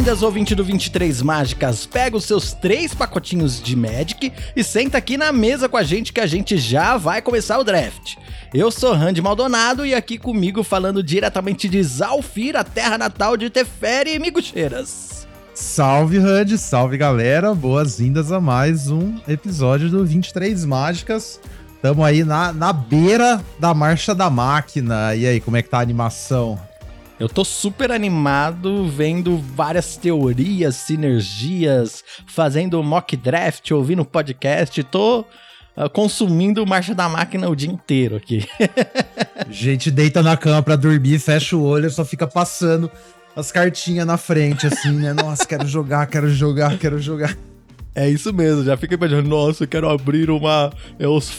Boas-vindas, 0.00 0.22
ouvinte 0.22 0.54
do 0.54 0.64
23 0.64 1.20
Mágicas. 1.20 1.84
Pega 1.84 2.16
os 2.16 2.24
seus 2.24 2.54
três 2.54 2.94
pacotinhos 2.94 3.60
de 3.60 3.76
Magic 3.76 4.32
e 4.56 4.64
senta 4.64 4.96
aqui 4.96 5.18
na 5.18 5.30
mesa 5.30 5.68
com 5.68 5.76
a 5.76 5.82
gente 5.82 6.10
que 6.10 6.20
a 6.20 6.26
gente 6.26 6.56
já 6.56 6.96
vai 6.96 7.20
começar 7.20 7.58
o 7.58 7.64
draft. 7.64 8.16
Eu 8.54 8.70
sou 8.70 8.94
Randy 8.94 9.20
Maldonado 9.20 9.84
e 9.84 9.94
aqui 9.94 10.16
comigo 10.16 10.62
falando 10.62 11.02
diretamente 11.02 11.68
de 11.68 11.82
Zalfir, 11.82 12.56
a 12.56 12.64
terra 12.64 12.96
natal 12.96 13.36
de 13.36 13.50
Teferi 13.50 14.14
e 14.14 14.18
Migucheiras. 14.18 15.28
Salve, 15.52 16.18
Randy, 16.18 16.56
salve 16.56 16.96
galera, 16.96 17.54
boas-vindas 17.54 18.32
a 18.32 18.40
mais 18.40 18.90
um 18.90 19.16
episódio 19.28 19.90
do 19.90 20.02
23 20.02 20.64
Mágicas. 20.64 21.38
Tamo 21.82 22.02
aí 22.02 22.24
na, 22.24 22.54
na 22.54 22.72
beira 22.72 23.44
da 23.58 23.74
marcha 23.74 24.14
da 24.14 24.30
máquina. 24.30 25.14
E 25.14 25.26
aí, 25.26 25.40
como 25.40 25.58
é 25.58 25.62
que 25.62 25.68
tá 25.68 25.78
a 25.78 25.82
animação? 25.82 26.58
Eu 27.20 27.28
tô 27.28 27.44
super 27.44 27.92
animado 27.92 28.88
vendo 28.88 29.36
várias 29.36 29.94
teorias, 29.94 30.76
sinergias, 30.76 32.02
fazendo 32.26 32.82
mock 32.82 33.14
draft, 33.14 33.70
ouvindo 33.72 34.06
podcast. 34.06 34.82
Tô 34.84 35.20
uh, 35.20 35.90
consumindo 35.92 36.66
Marcha 36.66 36.94
da 36.94 37.10
Máquina 37.10 37.50
o 37.50 37.54
dia 37.54 37.70
inteiro 37.70 38.16
aqui. 38.16 38.48
Gente 39.50 39.90
deita 39.90 40.22
na 40.22 40.34
cama 40.34 40.62
pra 40.62 40.76
dormir, 40.76 41.18
fecha 41.18 41.54
o 41.54 41.62
olho, 41.62 41.90
só 41.90 42.06
fica 42.06 42.26
passando 42.26 42.90
as 43.36 43.52
cartinhas 43.52 44.06
na 44.06 44.16
frente, 44.16 44.66
assim, 44.66 44.92
né? 44.92 45.12
Nossa, 45.12 45.46
quero 45.46 45.68
jogar, 45.68 46.06
quero 46.06 46.30
jogar, 46.30 46.78
quero 46.78 46.98
jogar. 46.98 47.36
É 47.94 48.08
isso 48.08 48.32
mesmo, 48.32 48.64
já 48.64 48.78
fica 48.78 48.94
imaginando, 48.94 49.28
nossa, 49.28 49.64
eu 49.64 49.68
quero 49.68 49.90
abrir 49.90 50.30
uma 50.30 50.72
EOS 50.98 51.30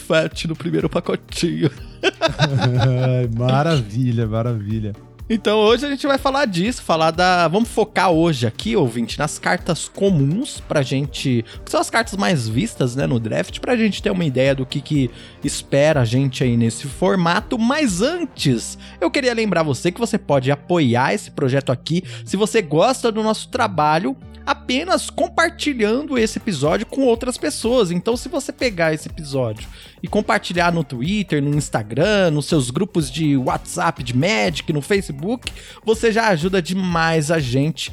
no 0.46 0.54
primeiro 0.54 0.88
pacotinho. 0.88 1.72
maravilha, 3.36 4.28
maravilha. 4.28 4.92
Então 5.30 5.58
hoje 5.60 5.86
a 5.86 5.88
gente 5.88 6.06
vai 6.06 6.18
falar 6.18 6.46
disso, 6.46 6.82
falar 6.82 7.10
da. 7.10 7.46
Vamos 7.48 7.68
focar 7.68 8.10
hoje 8.10 8.46
aqui, 8.46 8.76
ouvinte, 8.76 9.18
nas 9.18 9.38
cartas 9.38 9.88
comuns 9.88 10.60
pra 10.60 10.82
gente. 10.82 11.44
Que 11.64 11.70
são 11.70 11.80
as 11.80 11.88
cartas 11.88 12.16
mais 12.16 12.48
vistas, 12.48 12.96
né, 12.96 13.06
no 13.06 13.20
draft, 13.20 13.60
pra 13.60 13.76
gente 13.76 14.02
ter 14.02 14.10
uma 14.10 14.24
ideia 14.24 14.54
do 14.54 14.66
que, 14.66 14.80
que 14.80 15.10
espera 15.42 16.00
a 16.00 16.04
gente 16.04 16.42
aí 16.42 16.56
nesse 16.56 16.86
formato. 16.86 17.58
Mas 17.58 18.02
antes, 18.02 18.76
eu 19.00 19.10
queria 19.10 19.32
lembrar 19.32 19.62
você 19.62 19.92
que 19.92 20.00
você 20.00 20.18
pode 20.18 20.50
apoiar 20.50 21.14
esse 21.14 21.30
projeto 21.30 21.70
aqui 21.70 22.02
se 22.24 22.36
você 22.36 22.60
gosta 22.60 23.10
do 23.12 23.22
nosso 23.22 23.48
trabalho 23.48 24.16
apenas 24.46 25.10
compartilhando 25.10 26.18
esse 26.18 26.38
episódio 26.38 26.86
com 26.86 27.02
outras 27.02 27.36
pessoas. 27.36 27.90
Então, 27.90 28.16
se 28.16 28.28
você 28.28 28.52
pegar 28.52 28.92
esse 28.92 29.08
episódio 29.08 29.68
e 30.02 30.08
compartilhar 30.08 30.72
no 30.72 30.84
Twitter, 30.84 31.42
no 31.42 31.54
Instagram, 31.54 32.30
nos 32.30 32.46
seus 32.46 32.70
grupos 32.70 33.10
de 33.10 33.36
WhatsApp 33.36 34.02
de 34.02 34.16
Magic, 34.16 34.72
no 34.72 34.82
Facebook, 34.82 35.52
você 35.84 36.12
já 36.12 36.28
ajuda 36.28 36.60
demais 36.60 37.30
a 37.30 37.38
gente 37.38 37.92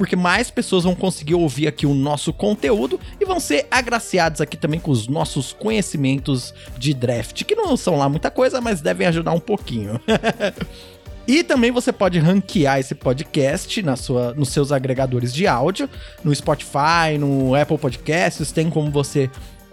porque 0.00 0.16
mais 0.16 0.50
pessoas 0.50 0.84
vão 0.84 0.94
conseguir 0.94 1.34
ouvir 1.34 1.66
aqui 1.66 1.84
o 1.84 1.92
nosso 1.92 2.32
conteúdo 2.32 2.98
e 3.20 3.24
vão 3.26 3.38
ser 3.38 3.66
agraciados 3.70 4.40
aqui 4.40 4.56
também 4.56 4.80
com 4.80 4.90
os 4.90 5.06
nossos 5.06 5.52
conhecimentos 5.52 6.54
de 6.78 6.94
draft, 6.94 7.44
que 7.44 7.54
não 7.54 7.76
são 7.76 7.98
lá 7.98 8.08
muita 8.08 8.30
coisa, 8.30 8.62
mas 8.62 8.80
devem 8.80 9.06
ajudar 9.06 9.32
um 9.32 9.40
pouquinho. 9.40 10.00
E 11.26 11.44
também 11.44 11.70
você 11.70 11.92
pode 11.92 12.18
ranquear 12.18 12.78
esse 12.78 12.94
podcast 12.94 13.82
na 13.82 13.96
sua, 13.96 14.34
nos 14.34 14.48
seus 14.48 14.72
agregadores 14.72 15.32
de 15.32 15.46
áudio, 15.46 15.88
no 16.24 16.34
Spotify, 16.34 17.18
no 17.18 17.54
Apple 17.54 17.78
Podcasts, 17.78 18.50
tem 18.50 18.68
como 18.68 18.90
você 18.90 19.30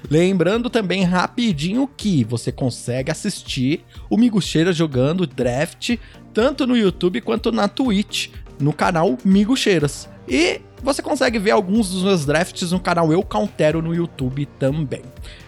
Lembrando 0.09 0.69
também 0.69 1.03
rapidinho 1.03 1.87
que 1.87 2.23
você 2.25 2.51
consegue 2.51 3.09
assistir 3.09 3.83
o 4.09 4.17
Migucheira 4.17 4.73
jogando 4.73 5.25
draft 5.25 5.95
tanto 6.33 6.67
no 6.67 6.75
YouTube 6.77 7.21
quanto 7.21 7.51
na 7.51 7.67
Twitch, 7.67 8.29
no 8.59 8.71
canal 8.71 9.17
Migucheiras. 9.25 10.07
E 10.27 10.61
você 10.83 11.01
consegue 11.01 11.39
ver 11.39 11.49
alguns 11.51 11.89
dos 11.89 12.03
meus 12.03 12.25
drafts 12.25 12.71
no 12.71 12.79
canal 12.79 13.11
Eu 13.11 13.23
Countero 13.23 13.81
no 13.81 13.95
YouTube 13.95 14.45
também. 14.59 15.01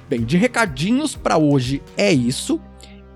Bem, 0.09 0.23
de 0.23 0.37
recadinhos 0.37 1.15
para 1.15 1.37
hoje 1.37 1.83
é 1.95 2.11
isso. 2.11 2.59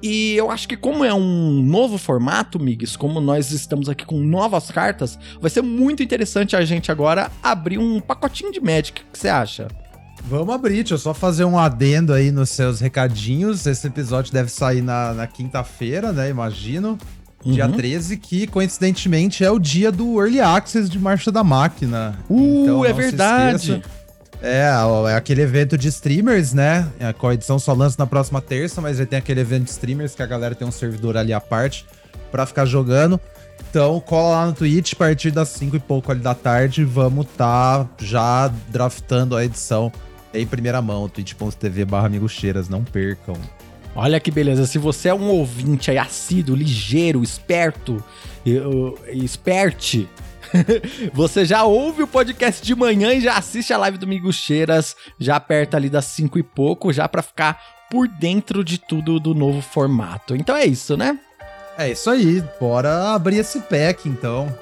E 0.03 0.35
eu 0.35 0.51
acho 0.51 0.67
que 0.67 0.75
como 0.75 1.05
é 1.05 1.13
um 1.13 1.63
novo 1.63 1.97
formato, 1.97 2.59
Migs, 2.59 2.97
como 2.97 3.21
nós 3.21 3.51
estamos 3.51 3.87
aqui 3.87 4.05
com 4.05 4.19
novas 4.19 4.69
cartas, 4.69 5.17
vai 5.39 5.49
ser 5.49 5.61
muito 5.61 6.03
interessante 6.03 6.57
a 6.57 6.65
gente 6.65 6.91
agora 6.91 7.31
abrir 7.41 7.77
um 7.77 8.01
pacotinho 8.01 8.51
de 8.51 8.59
Magic. 8.59 9.01
O 9.01 9.05
que 9.13 9.17
você 9.17 9.29
acha? 9.29 9.69
Vamos 10.25 10.53
abrir, 10.53 10.75
deixa 10.75 10.95
eu 10.95 10.97
só 10.97 11.13
fazer 11.13 11.45
um 11.45 11.57
adendo 11.57 12.11
aí 12.11 12.31
nos 12.31 12.49
seus 12.49 12.81
recadinhos. 12.81 13.65
Esse 13.65 13.87
episódio 13.87 14.33
deve 14.33 14.49
sair 14.51 14.81
na, 14.81 15.13
na 15.13 15.25
quinta-feira, 15.25 16.11
né? 16.11 16.29
Imagino. 16.29 16.97
Dia 17.45 17.67
13, 17.67 18.13
uhum. 18.13 18.19
que 18.21 18.47
coincidentemente 18.47 19.43
é 19.43 19.51
o 19.51 19.59
dia 19.59 19.91
do 19.91 20.21
Early 20.21 20.39
Access 20.39 20.89
de 20.89 20.97
Marcha 20.97 21.29
da 21.29 21.43
Máquina. 21.43 22.17
Uh, 22.29 22.63
então, 22.63 22.85
é 22.85 22.93
verdade! 22.93 23.81
É, 24.43 24.65
é 25.09 25.15
aquele 25.15 25.41
evento 25.41 25.77
de 25.77 25.87
streamers, 25.87 26.51
né? 26.51 26.91
A 26.99 27.33
edição 27.33 27.57
só 27.57 27.71
lança 27.71 27.95
na 27.97 28.05
próxima 28.05 28.41
terça, 28.41 28.81
mas 28.81 28.99
aí 28.99 29.05
tem 29.05 29.17
aquele 29.17 29.39
evento 29.39 29.63
de 29.63 29.69
streamers 29.69 30.13
que 30.13 30.21
a 30.21 30.25
galera 30.25 30.53
tem 30.53 30.67
um 30.67 30.71
servidor 30.71 31.15
ali 31.15 31.31
à 31.31 31.39
parte 31.39 31.85
para 32.29 32.45
ficar 32.45 32.65
jogando. 32.65 33.17
Então, 33.69 33.99
cola 34.01 34.35
lá 34.35 34.45
no 34.47 34.53
Twitch 34.53 34.93
a 34.93 34.95
partir 34.97 35.31
das 35.31 35.47
5 35.47 35.77
e 35.77 35.79
pouco 35.79 36.11
ali 36.11 36.19
da 36.19 36.35
tarde. 36.35 36.83
Vamos 36.83 37.25
tá 37.37 37.87
já 37.99 38.49
draftando 38.67 39.37
a 39.37 39.45
edição 39.45 39.89
em 40.33 40.45
primeira 40.45 40.81
mão. 40.81 41.07
twitch.tv 41.07 41.85
barra 41.85 42.09
Cheiras, 42.27 42.67
não 42.67 42.83
percam. 42.83 43.35
Olha 43.95 44.19
que 44.19 44.29
beleza, 44.29 44.65
se 44.65 44.77
você 44.77 45.09
é 45.09 45.13
um 45.13 45.29
ouvinte 45.29 45.89
aí 45.89 45.97
assíduo, 45.97 46.55
ligeiro, 46.55 47.23
esperto, 47.23 48.03
esperte, 49.07 50.09
você 51.13 51.45
já 51.45 51.63
ouve 51.63 52.03
o 52.03 52.07
podcast 52.07 52.63
de 52.63 52.75
manhã 52.75 53.13
e 53.13 53.21
já 53.21 53.37
assiste 53.37 53.73
a 53.73 53.77
live 53.77 53.97
do 53.97 54.07
Migo 54.07 54.31
Cheiras, 54.31 54.95
já 55.19 55.35
aperta 55.35 55.77
ali 55.77 55.89
das 55.89 56.05
5 56.05 56.37
e 56.39 56.43
pouco, 56.43 56.93
já 56.93 57.07
para 57.07 57.21
ficar 57.21 57.59
por 57.89 58.07
dentro 58.07 58.63
de 58.63 58.77
tudo 58.77 59.19
do 59.19 59.33
novo 59.33 59.61
formato. 59.61 60.35
Então 60.35 60.55
é 60.55 60.65
isso, 60.65 60.97
né? 60.97 61.19
É 61.77 61.91
isso 61.91 62.09
aí, 62.09 62.43
bora 62.59 63.13
abrir 63.13 63.37
esse 63.37 63.59
pack 63.61 64.07
então. 64.07 64.53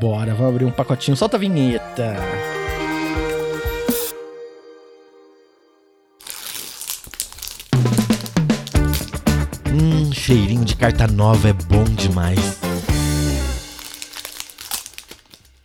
Bora, 0.00 0.34
vamos 0.34 0.54
abrir 0.54 0.64
um 0.64 0.70
pacotinho. 0.70 1.16
Solta 1.16 1.36
a 1.36 1.40
vinheta. 1.40 2.16
Hum, 9.70 10.10
cheirinho 10.12 10.64
de 10.64 10.74
carta 10.74 11.06
nova 11.06 11.48
é 11.48 11.52
bom 11.52 11.84
demais. 11.84 12.63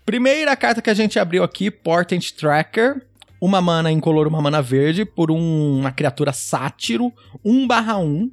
Primeira 0.09 0.55
carta 0.55 0.81
que 0.81 0.89
a 0.89 0.93
gente 0.95 1.19
abriu 1.19 1.43
aqui, 1.43 1.69
Portent 1.69 2.31
Tracker. 2.31 2.99
Uma 3.39 3.61
mana 3.61 3.91
incolor, 3.91 4.27
uma 4.27 4.41
mana 4.41 4.59
verde, 4.59 5.05
por 5.05 5.29
um, 5.29 5.81
uma 5.81 5.91
criatura 5.91 6.33
sátiro, 6.33 7.13
1 7.45 7.67
barra 7.67 7.99
1, 7.99 8.31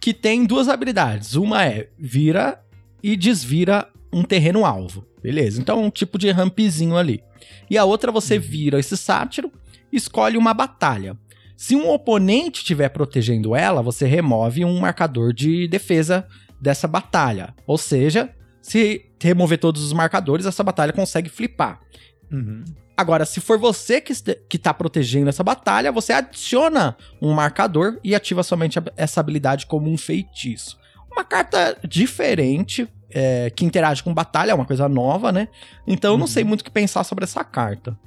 que 0.00 0.14
tem 0.14 0.46
duas 0.46 0.66
habilidades. 0.66 1.34
Uma 1.34 1.66
é 1.66 1.90
vira 1.98 2.58
e 3.02 3.18
desvira 3.18 3.86
um 4.10 4.22
terreno 4.22 4.64
alvo. 4.64 5.06
Beleza, 5.22 5.60
então 5.60 5.84
um 5.84 5.90
tipo 5.90 6.16
de 6.16 6.30
rampzinho 6.30 6.96
ali. 6.96 7.22
E 7.68 7.76
a 7.76 7.84
outra 7.84 8.10
você 8.10 8.36
uhum. 8.36 8.40
vira 8.40 8.80
esse 8.80 8.96
sátiro, 8.96 9.52
escolhe 9.92 10.38
uma 10.38 10.54
batalha. 10.54 11.18
Se 11.54 11.76
um 11.76 11.90
oponente 11.90 12.60
estiver 12.60 12.88
protegendo 12.88 13.54
ela, 13.54 13.82
você 13.82 14.06
remove 14.06 14.64
um 14.64 14.80
marcador 14.80 15.34
de 15.34 15.68
defesa 15.68 16.26
dessa 16.58 16.88
batalha. 16.88 17.54
Ou 17.66 17.76
seja, 17.76 18.34
se 18.62 19.06
remover 19.20 19.58
todos 19.58 19.82
os 19.82 19.92
marcadores, 19.92 20.46
essa 20.46 20.62
batalha 20.62 20.92
consegue 20.92 21.28
flipar. 21.28 21.80
Uhum. 22.30 22.64
Agora, 22.96 23.24
se 23.24 23.40
for 23.40 23.58
você 23.58 24.00
que, 24.00 24.12
que 24.48 24.58
tá 24.58 24.74
protegendo 24.74 25.30
essa 25.30 25.42
batalha, 25.42 25.90
você 25.90 26.12
adiciona 26.12 26.96
um 27.20 27.32
marcador 27.32 27.98
e 28.04 28.14
ativa 28.14 28.42
somente 28.42 28.78
essa 28.96 29.20
habilidade 29.20 29.66
como 29.66 29.90
um 29.90 29.96
feitiço. 29.96 30.78
Uma 31.10 31.24
carta 31.24 31.78
diferente, 31.88 32.86
é, 33.10 33.50
que 33.50 33.64
interage 33.64 34.02
com 34.02 34.12
batalha, 34.12 34.52
é 34.52 34.54
uma 34.54 34.66
coisa 34.66 34.88
nova, 34.88 35.32
né? 35.32 35.48
Então 35.86 36.12
eu 36.12 36.18
não 36.18 36.26
sei 36.26 36.42
uhum. 36.42 36.50
muito 36.50 36.60
o 36.60 36.64
que 36.64 36.70
pensar 36.70 37.02
sobre 37.04 37.24
essa 37.24 37.42
carta. 37.42 37.98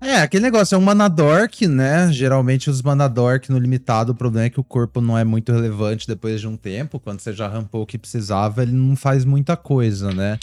É, 0.00 0.22
aquele 0.22 0.44
negócio, 0.44 0.74
é 0.74 0.78
um 0.78 0.80
Manadork, 0.80 1.68
né? 1.68 2.10
Geralmente 2.10 2.70
os 2.70 2.80
Manadork 2.80 3.52
no 3.52 3.58
limitado, 3.58 4.12
o 4.12 4.14
problema 4.14 4.46
é 4.46 4.50
que 4.50 4.58
o 4.58 4.64
corpo 4.64 4.98
não 4.98 5.16
é 5.16 5.24
muito 5.24 5.52
relevante 5.52 6.06
depois 6.06 6.40
de 6.40 6.48
um 6.48 6.56
tempo. 6.56 6.98
Quando 6.98 7.20
você 7.20 7.34
já 7.34 7.46
rampou 7.46 7.82
o 7.82 7.86
que 7.86 7.98
precisava, 7.98 8.62
ele 8.62 8.72
não 8.72 8.96
faz 8.96 9.26
muita 9.26 9.58
coisa, 9.58 10.10
né? 10.10 10.38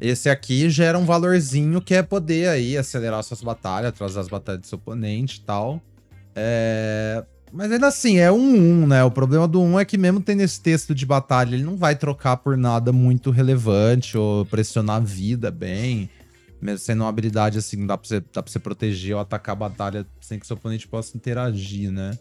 Esse 0.00 0.30
aqui 0.30 0.70
gera 0.70 0.98
um 0.98 1.04
valorzinho 1.04 1.80
que 1.80 1.94
é 1.94 2.02
poder 2.02 2.48
aí 2.48 2.76
acelerar 2.76 3.22
suas 3.22 3.42
batalhas, 3.42 3.92
trazer 3.92 4.18
as 4.18 4.28
batalhas 4.28 4.62
do 4.62 4.66
seu 4.66 4.78
oponente 4.78 5.38
e 5.38 5.42
tal. 5.42 5.80
É... 6.34 7.22
Mas 7.52 7.70
ainda 7.70 7.88
assim, 7.88 8.16
é 8.16 8.32
um 8.32 8.82
1, 8.82 8.86
né? 8.86 9.04
O 9.04 9.10
problema 9.10 9.46
do 9.46 9.60
1 9.60 9.78
é 9.78 9.84
que 9.84 9.98
mesmo 9.98 10.22
tendo 10.22 10.40
esse 10.40 10.58
texto 10.58 10.94
de 10.94 11.04
batalha, 11.04 11.54
ele 11.54 11.62
não 11.62 11.76
vai 11.76 11.94
trocar 11.94 12.38
por 12.38 12.56
nada 12.56 12.92
muito 12.92 13.30
relevante 13.30 14.16
ou 14.16 14.46
pressionar 14.46 14.96
a 14.96 15.00
vida 15.00 15.50
bem. 15.50 16.08
Mesmo 16.62 16.78
sendo 16.78 17.02
uma 17.02 17.08
habilidade 17.08 17.58
assim, 17.58 17.84
dá 17.84 17.98
pra 17.98 18.08
você, 18.08 18.20
dá 18.20 18.40
pra 18.40 18.50
você 18.50 18.60
proteger 18.60 19.16
ou 19.16 19.20
atacar 19.20 19.52
a 19.52 19.56
batalha 19.56 20.06
sem 20.20 20.38
que 20.38 20.46
seu 20.46 20.54
oponente 20.56 20.86
possa 20.86 21.16
interagir, 21.16 21.90
né? 21.90 22.16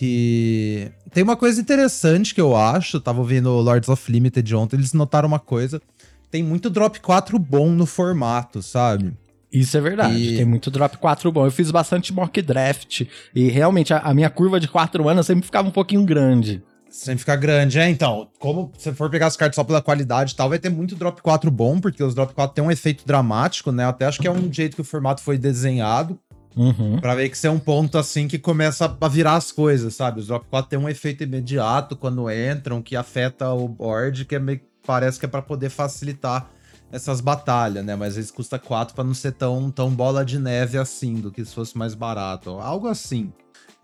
E 0.00 0.88
tem 1.12 1.24
uma 1.24 1.36
coisa 1.36 1.60
interessante 1.60 2.32
que 2.32 2.40
eu 2.40 2.54
acho, 2.54 3.00
tava 3.00 3.18
ouvindo 3.18 3.50
Lords 3.50 3.88
of 3.88 4.10
Limited 4.10 4.54
ontem, 4.54 4.76
eles 4.76 4.92
notaram 4.92 5.26
uma 5.26 5.40
coisa. 5.40 5.82
Tem 6.30 6.44
muito 6.44 6.70
drop 6.70 7.00
4 7.00 7.36
bom 7.40 7.70
no 7.70 7.84
formato, 7.84 8.62
sabe? 8.62 9.12
Isso 9.52 9.76
é 9.76 9.80
verdade, 9.80 10.16
e... 10.16 10.36
tem 10.36 10.44
muito 10.44 10.70
drop 10.70 10.96
4 10.96 11.32
bom. 11.32 11.44
Eu 11.44 11.50
fiz 11.50 11.72
bastante 11.72 12.12
mock 12.12 12.40
draft 12.40 13.02
e 13.34 13.48
realmente 13.48 13.92
a, 13.92 13.98
a 13.98 14.14
minha 14.14 14.30
curva 14.30 14.60
de 14.60 14.68
4 14.68 15.08
anos 15.08 15.26
sempre 15.26 15.44
ficava 15.44 15.66
um 15.66 15.72
pouquinho 15.72 16.04
grande. 16.04 16.62
Sempre 16.90 17.20
fica 17.20 17.36
grande, 17.36 17.78
é, 17.78 17.88
então. 17.88 18.28
Como 18.38 18.72
você 18.76 18.92
for 18.92 19.08
pegar 19.08 19.28
as 19.28 19.36
cartas 19.36 19.54
só 19.54 19.62
pela 19.62 19.80
qualidade 19.80 20.32
e 20.32 20.36
tal, 20.36 20.48
vai 20.48 20.58
ter 20.58 20.68
muito 20.68 20.96
drop 20.96 21.22
4 21.22 21.50
bom, 21.50 21.80
porque 21.80 22.02
os 22.02 22.14
drop 22.14 22.34
4 22.34 22.54
tem 22.54 22.64
um 22.64 22.70
efeito 22.70 23.06
dramático, 23.06 23.70
né? 23.70 23.86
Até 23.86 24.06
acho 24.06 24.20
que 24.20 24.26
é 24.26 24.30
um 24.30 24.52
jeito 24.52 24.74
que 24.74 24.82
o 24.82 24.84
formato 24.84 25.22
foi 25.22 25.38
desenhado. 25.38 26.18
Uhum. 26.56 26.98
Pra 27.00 27.14
ver 27.14 27.28
que 27.28 27.36
isso 27.36 27.46
é 27.46 27.50
um 27.50 27.60
ponto 27.60 27.96
assim 27.96 28.26
que 28.26 28.38
começa 28.38 28.96
a 29.00 29.08
virar 29.08 29.36
as 29.36 29.52
coisas, 29.52 29.94
sabe? 29.94 30.18
Os 30.18 30.26
drop 30.26 30.44
4 30.50 30.68
tem 30.68 30.78
um 30.78 30.88
efeito 30.88 31.22
imediato 31.22 31.94
quando 31.94 32.28
entram, 32.28 32.82
que 32.82 32.96
afeta 32.96 33.48
o 33.50 33.68
board, 33.68 34.24
que 34.24 34.34
é 34.34 34.38
meio, 34.40 34.60
parece 34.84 35.18
que 35.18 35.26
é 35.26 35.28
para 35.28 35.42
poder 35.42 35.70
facilitar 35.70 36.50
essas 36.90 37.20
batalhas, 37.20 37.84
né? 37.84 37.94
Mas 37.94 38.16
eles 38.16 38.32
custa 38.32 38.58
4 38.58 38.96
para 38.96 39.04
não 39.04 39.14
ser 39.14 39.32
tão, 39.32 39.70
tão 39.70 39.90
bola 39.90 40.24
de 40.24 40.40
neve 40.40 40.76
assim, 40.76 41.14
do 41.14 41.30
que 41.30 41.44
se 41.44 41.54
fosse 41.54 41.78
mais 41.78 41.94
barato. 41.94 42.50
Algo 42.50 42.88
assim. 42.88 43.32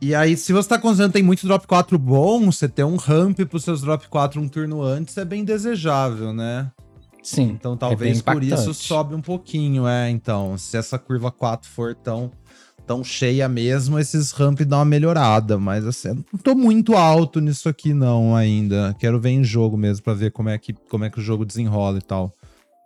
E 0.00 0.14
aí, 0.14 0.37
se 0.37 0.52
você 0.52 0.69
tá 0.69 0.78
considerando 0.78 1.12
tem 1.12 1.22
muito 1.22 1.46
drop 1.46 1.66
4 1.66 1.98
bom, 1.98 2.50
você 2.50 2.69
ter 2.69 2.84
um 2.84 2.96
ramp 2.96 3.40
pros 3.48 3.64
seus 3.64 3.81
drop 3.81 4.06
4 4.08 4.40
um 4.40 4.48
turno 4.48 4.82
antes 4.82 5.16
é 5.16 5.25
bem 5.25 5.43
desejável, 5.43 6.34
né? 6.34 6.70
Sim. 7.22 7.56
Então 7.58 7.72
é 7.72 7.76
talvez 7.76 8.20
é 8.20 8.22
por 8.22 8.43
isso 8.43 8.75
sobe 8.75 9.14
um 9.14 9.22
pouquinho, 9.22 9.88
é. 9.88 10.10
Então, 10.10 10.58
se 10.58 10.76
essa 10.76 10.98
curva 10.98 11.32
4 11.32 11.69
for 11.69 11.94
tão, 11.94 12.31
tão 12.87 13.02
cheia 13.02 13.48
mesmo, 13.48 13.98
esses 13.98 14.32
ramp 14.32 14.60
dão 14.60 14.81
uma 14.81 14.84
melhorada. 14.84 15.58
Mas 15.58 15.87
assim, 15.87 16.25
não 16.32 16.38
tô 16.43 16.54
muito 16.54 16.94
alto 16.94 17.40
nisso 17.40 17.66
aqui, 17.69 17.94
não, 17.94 18.37
ainda. 18.37 18.94
Quero 18.98 19.19
ver 19.19 19.31
em 19.31 19.43
jogo 19.43 19.78
mesmo 19.78 20.04
para 20.04 20.12
ver 20.12 20.31
como 20.31 20.50
é, 20.50 20.58
que, 20.58 20.75
como 20.90 21.04
é 21.04 21.10
que 21.10 21.19
o 21.19 21.22
jogo 21.22 21.46
desenrola 21.46 21.98
e 21.98 22.02
tal. 22.02 22.32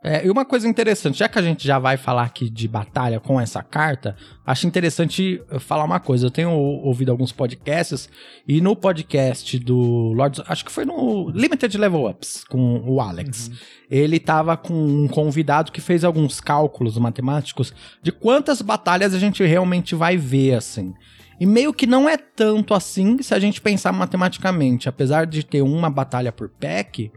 É, 0.03 0.27
e 0.27 0.31
uma 0.31 0.47
coisa 0.47 0.67
interessante, 0.67 1.19
já 1.19 1.29
que 1.29 1.39
a 1.39 1.43
gente 1.43 1.67
já 1.67 1.79
vai 1.79 1.99
falar 1.99 2.23
aqui 2.23 2.49
de 2.49 2.67
batalha 2.67 3.21
com 3.21 3.39
essa 3.39 3.63
carta, 3.63 4.17
acho 4.47 4.67
interessante 4.67 5.43
falar 5.59 5.85
uma 5.85 6.01
coisa. 6.01 6.27
Eu 6.27 6.31
tenho 6.31 6.51
ouvido 6.51 7.13
alguns 7.13 7.33
podcasts, 7.33 8.09
e 8.49 8.63
no 8.63 8.75
podcast 8.75 9.59
do 9.59 10.13
Lords, 10.15 10.43
acho 10.49 10.65
que 10.65 10.73
foi 10.73 10.87
no 10.87 11.29
Limited 11.31 11.77
Level 11.77 12.09
Ups, 12.09 12.45
com 12.45 12.83
o 12.87 12.99
Alex. 12.99 13.49
Uhum. 13.49 13.55
Ele 13.91 14.19
tava 14.19 14.57
com 14.57 14.73
um 14.73 15.07
convidado 15.07 15.71
que 15.71 15.83
fez 15.83 16.03
alguns 16.03 16.41
cálculos 16.41 16.97
matemáticos 16.97 17.75
de 18.03 18.11
quantas 18.11 18.63
batalhas 18.63 19.13
a 19.13 19.19
gente 19.19 19.45
realmente 19.45 19.95
vai 19.95 20.17
ver, 20.17 20.55
assim. 20.55 20.95
E 21.39 21.45
meio 21.45 21.75
que 21.75 21.87
não 21.87 22.09
é 22.09 22.17
tanto 22.17 22.73
assim 22.73 23.21
se 23.23 23.35
a 23.35 23.39
gente 23.39 23.61
pensar 23.61 23.93
matematicamente. 23.93 24.89
Apesar 24.89 25.27
de 25.27 25.43
ter 25.43 25.63
uma 25.63 25.91
batalha 25.91 26.33
por 26.33 26.49
pack, 26.49 27.11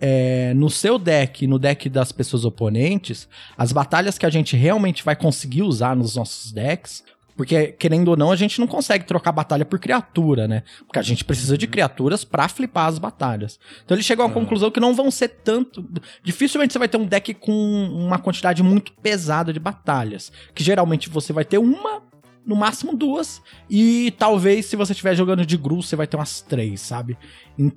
é, 0.00 0.54
no 0.54 0.70
seu 0.70 0.98
deck, 0.98 1.46
no 1.46 1.58
deck 1.58 1.88
das 1.88 2.10
pessoas 2.10 2.44
oponentes, 2.44 3.28
as 3.56 3.72
batalhas 3.72 4.16
que 4.16 4.26
a 4.26 4.30
gente 4.30 4.56
realmente 4.56 5.04
vai 5.04 5.14
conseguir 5.14 5.62
usar 5.62 5.94
nos 5.94 6.16
nossos 6.16 6.50
decks. 6.52 7.04
Porque, 7.36 7.68
querendo 7.68 8.08
ou 8.08 8.18
não, 8.18 8.30
a 8.30 8.36
gente 8.36 8.60
não 8.60 8.66
consegue 8.66 9.06
trocar 9.06 9.32
batalha 9.32 9.64
por 9.64 9.78
criatura, 9.78 10.46
né? 10.46 10.62
Porque 10.86 10.98
a 10.98 11.02
gente 11.02 11.24
precisa 11.24 11.56
de 11.56 11.64
uhum. 11.64 11.70
criaturas 11.70 12.22
para 12.22 12.46
flipar 12.48 12.86
as 12.86 12.98
batalhas. 12.98 13.58
Então 13.82 13.96
ele 13.96 14.04
chegou 14.04 14.26
à 14.26 14.30
conclusão 14.30 14.70
que 14.70 14.78
não 14.78 14.94
vão 14.94 15.10
ser 15.10 15.28
tanto. 15.28 15.82
Dificilmente 16.22 16.74
você 16.74 16.78
vai 16.78 16.88
ter 16.88 16.98
um 16.98 17.06
deck 17.06 17.32
com 17.32 17.52
uma 17.52 18.18
quantidade 18.18 18.62
muito 18.62 18.92
pesada 18.92 19.54
de 19.54 19.58
batalhas. 19.58 20.30
Que 20.54 20.62
geralmente 20.62 21.08
você 21.08 21.32
vai 21.32 21.44
ter 21.44 21.56
uma 21.56 22.02
no 22.44 22.56
máximo 22.56 22.96
duas. 22.96 23.42
E 23.68 24.12
talvez, 24.18 24.66
se 24.66 24.76
você 24.76 24.92
estiver 24.92 25.14
jogando 25.14 25.44
de 25.44 25.56
Gru, 25.56 25.82
você 25.82 25.96
vai 25.96 26.06
ter 26.06 26.16
umas 26.16 26.40
três, 26.40 26.80
sabe? 26.80 27.16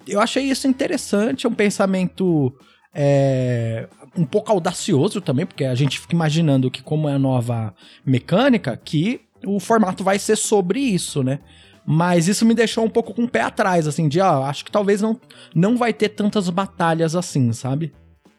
Eu 0.08 0.20
achei 0.20 0.44
isso 0.44 0.68
interessante, 0.68 1.46
é 1.46 1.50
um 1.50 1.54
pensamento 1.54 2.54
é, 2.94 3.88
um 4.16 4.26
pouco 4.26 4.52
audacioso 4.52 5.20
também, 5.22 5.46
porque 5.46 5.66
a 5.66 5.76
gente 5.76 6.00
fica 6.00 6.16
imaginando 6.16 6.70
que, 6.70 6.82
como 6.82 7.10
é 7.10 7.14
a 7.14 7.20
nova 7.20 7.74
mecânica, 8.06 8.78
que 8.78 9.22
o 9.46 9.60
formato 9.60 10.04
vai 10.04 10.20
ser 10.20 10.36
sobre 10.36 10.80
isso, 10.80 11.24
né? 11.24 11.40
Mas 11.86 12.28
isso 12.30 12.46
me 12.46 12.54
deixou 12.54 12.86
um 12.86 12.90
pouco 12.90 13.14
com 13.14 13.24
o 13.24 13.30
pé 13.30 13.42
atrás, 13.42 13.88
assim, 13.88 14.08
de, 14.08 14.22
ó, 14.22 14.44
acho 14.44 14.64
que 14.64 14.72
talvez 14.72 15.02
não, 15.02 15.20
não 15.54 15.76
vai 15.76 15.92
ter 15.92 16.10
tantas 16.10 16.50
batalhas 16.50 17.16
assim, 17.16 17.52
sabe? 17.52 17.94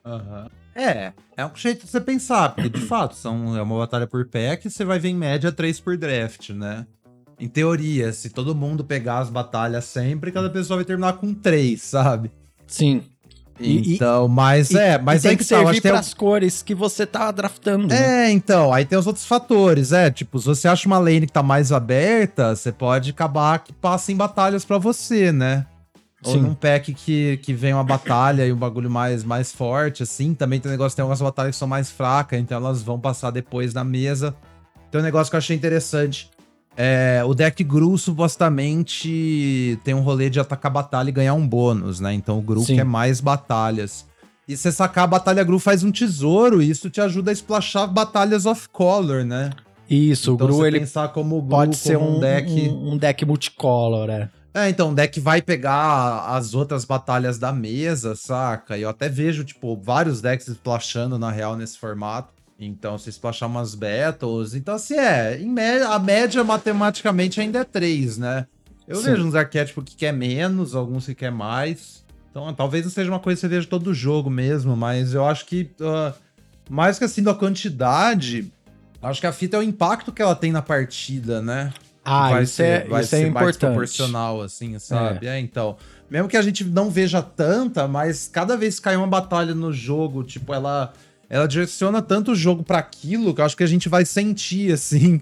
Aham. 0.05 0.43
Uhum. 0.45 0.65
É, 0.77 1.13
é 1.37 1.45
um 1.45 1.51
jeito 1.55 1.85
de 1.85 1.91
você 1.91 2.01
pensar, 2.01 2.55
porque 2.55 2.69
de 2.69 2.81
fato 2.81 3.15
são, 3.15 3.57
é 3.57 3.63
uma 3.63 3.79
batalha 3.79 4.07
por 4.07 4.27
pack, 4.27 4.71
você 4.71 4.85
vai 4.85 4.99
ver 4.99 5.09
em 5.09 5.17
média 5.17 5.51
3 5.51 5.81
por 5.81 5.97
draft, 5.97 6.51
né? 6.51 6.87
Em 7.39 7.49
teoria, 7.49 8.13
se 8.13 8.31
todo 8.31 8.55
mundo 8.55 8.85
pegar 8.85 9.19
as 9.19 9.29
batalhas 9.29 9.85
sempre, 9.85 10.31
cada 10.31 10.49
pessoa 10.49 10.77
vai 10.77 10.85
terminar 10.85 11.15
com 11.15 11.35
3, 11.35 11.81
sabe? 11.83 12.31
Sim. 12.67 13.03
Então, 13.59 14.27
mas 14.27 14.71
e, 14.71 14.79
é, 14.79 14.99
mas 14.99 15.25
e 15.25 15.29
tem 15.29 15.37
que, 15.37 15.45
que 15.45 15.49
servir 15.49 15.81
para 15.81 15.99
as 15.99 16.13
cores 16.13 16.63
que 16.63 16.75
você 16.75 17.07
tá 17.07 17.31
draftando. 17.31 17.87
Né? 17.87 17.97
É, 17.97 18.01
né? 18.01 18.31
então, 18.33 18.73
aí 18.73 18.85
tem 18.85 18.99
os 18.99 19.07
outros 19.07 19.27
fatores, 19.27 19.93
é, 19.93 20.11
tipo, 20.11 20.39
se 20.39 20.47
você 20.47 20.67
acha 20.67 20.87
uma 20.89 20.99
lane 20.99 21.27
que 21.27 21.33
tá 21.33 21.43
mais 21.43 21.71
aberta, 21.71 22.55
você 22.55 22.73
pode 22.73 23.11
acabar 23.11 23.61
que 23.61 23.73
passa 23.73 24.11
em 24.11 24.17
batalhas 24.17 24.65
para 24.65 24.79
você, 24.79 25.31
né? 25.31 25.67
Ou 26.25 26.33
Sim. 26.33 26.41
num 26.41 26.55
pack 26.55 26.95
que, 26.95 27.37
que 27.39 27.53
vem 27.53 27.75
uma 27.75 27.85
batalha 27.85 28.47
e 28.47 28.53
um 28.53 28.57
bagulho 28.57 28.91
mais, 28.91 29.23
mais 29.23 29.53
forte, 29.53 30.03
assim. 30.03 30.35
Também 30.35 30.59
tem 30.59 30.71
um 30.71 30.73
negócio, 30.73 30.97
tem 30.97 31.03
algumas 31.03 31.21
batalhas 31.21 31.55
que 31.55 31.59
são 31.59 31.69
mais 31.69 31.91
fracas, 31.91 32.41
então 32.41 32.57
elas 32.57 32.83
vão 32.83 32.99
passar 32.99 33.31
depois 33.31 33.75
na 33.75 33.85
mesa. 33.85 34.35
Tem 34.91 35.01
um 35.01 35.05
negócio 35.05 35.31
que 35.31 35.37
eu 35.37 35.39
achei 35.39 35.55
interessante. 35.55 36.31
É, 36.77 37.23
o 37.25 37.35
deck 37.35 37.63
Gru 37.63 37.97
supostamente 37.97 39.79
tem 39.85 39.95
um 39.95 40.01
rolê 40.01 40.29
de 40.29 40.41
atacar 40.41 40.73
batalha 40.73 41.09
e 41.09 41.13
ganhar 41.13 41.35
um 41.35 41.47
bônus, 41.47 42.01
né? 42.01 42.13
Então 42.15 42.39
o 42.39 42.43
Gru 42.43 42.63
Sim. 42.63 42.77
quer 42.77 42.85
mais 42.85 43.21
batalhas. 43.21 44.07
E 44.47 44.57
você 44.57 44.73
sacar 44.73 45.05
a 45.05 45.07
batalha 45.07 45.45
Gru 45.45 45.59
faz 45.59 45.85
um 45.85 45.91
tesouro, 45.91 46.63
e 46.63 46.69
isso 46.69 46.91
te 46.91 47.01
ajuda 47.01 47.31
a 47.31 47.35
splashar 47.35 47.87
batalhas 47.87 48.45
off-color, 48.45 49.25
né? 49.25 49.51
Isso, 49.89 50.33
então, 50.33 50.47
o 50.47 50.51
Gru 50.51 50.67
ele 50.67 50.81
pensar 50.81 51.09
como 51.09 51.41
Gru, 51.41 51.51
pode 51.51 51.77
ser 51.77 51.97
um, 51.97 52.17
um 52.17 52.21
deck 52.21 52.51
um, 52.51 52.93
um 52.93 52.97
deck 52.97 53.25
multicolor, 53.25 54.11
é. 54.11 54.29
É, 54.55 54.69
então, 54.69 54.93
o 54.93 54.95
deck 54.95 55.19
vai 55.19 55.43
pegar 55.43 56.27
as 56.29 56.55
outras 56.55 56.85
batalhas 56.85 57.39
da 57.39 57.53
mesa, 57.53 58.15
saca? 58.15 58.79
E 58.79 58.83
eu 58.83 58.89
até 58.89 59.09
vejo, 59.09 59.43
tipo, 59.43 59.77
vários 59.77 60.21
decks 60.21 60.47
splashando 60.47 61.19
na 61.19 61.29
real 61.29 61.57
nesse 61.57 61.77
formato. 61.77 62.33
Então, 62.57 62.97
se 62.97 63.11
splashar 63.11 63.49
umas 63.49 63.75
battles. 63.75 64.55
Então, 64.55 64.77
assim, 64.77 64.95
é. 64.95 65.41
A 65.89 65.99
média 65.99 66.45
matematicamente 66.45 67.41
ainda 67.41 67.59
é 67.59 67.65
3, 67.65 68.17
né? 68.19 68.47
Eu 68.87 68.97
Sim. 68.97 69.11
vejo 69.11 69.27
uns 69.27 69.35
arquétipos 69.35 69.83
que 69.85 69.97
quer 69.97 70.13
menos, 70.13 70.77
alguns 70.77 71.07
que 71.07 71.17
quer 71.17 71.33
mais. 71.33 72.05
Então, 72.31 72.55
talvez 72.55 72.85
não 72.85 72.93
seja 72.93 73.11
uma 73.11 73.19
coisa 73.19 73.37
que 73.37 73.41
você 73.41 73.49
veja 73.49 73.67
todo 73.67 73.89
o 73.89 73.95
jogo 73.95 74.31
mesmo, 74.31 74.77
mas 74.77 75.15
eu 75.15 75.25
acho 75.27 75.47
que. 75.47 75.71
Uh, 75.81 76.15
mais 76.71 76.97
que 76.97 77.05
assim 77.05 77.23
da 77.23 77.35
quantidade, 77.35 78.53
acho 79.03 79.21
que 79.21 79.27
a 79.27 79.33
fita 79.33 79.57
é 79.57 79.61
o 79.61 79.63
impacto 79.63 80.13
que 80.13 80.23
ela 80.23 80.37
tem 80.37 80.53
na 80.53 80.63
partida, 80.63 81.43
né? 81.43 81.73
Ah, 82.05 82.31
vai 82.31 82.43
isso 82.43 82.55
ser, 82.55 82.65
é, 82.65 82.85
vai 82.87 83.03
isso 83.03 83.15
é 83.15 83.19
ser 83.19 83.25
é 83.25 83.29
importante. 83.29 83.59
proporcional, 83.59 84.43
assim, 84.43 84.79
sabe? 84.79 85.27
É. 85.27 85.37
é. 85.37 85.41
então. 85.41 85.77
Mesmo 86.11 86.29
que 86.29 86.37
a 86.37 86.43
gente 86.43 86.63
não 86.65 86.91
veja 86.91 87.23
tanta, 87.23 87.89
mas 87.89 88.29
cada 88.31 88.57
vez 88.57 88.77
que 88.77 88.83
cai 88.83 88.95
uma 88.95 89.07
batalha 89.07 89.55
no 89.55 89.73
jogo, 89.73 90.23
tipo, 90.23 90.53
ela, 90.53 90.93
ela 91.31 91.49
direciona 91.49 92.03
tanto 92.03 92.33
o 92.33 92.37
jogo 92.37 92.63
para 92.63 92.79
aquilo 92.79 93.35
que 93.35 93.41
eu 93.41 93.45
acho 93.45 93.57
que 93.57 93.65
a 93.65 93.69
gente 93.69 93.89
vai 93.89 94.05
sentir, 94.05 94.73
assim. 94.73 95.21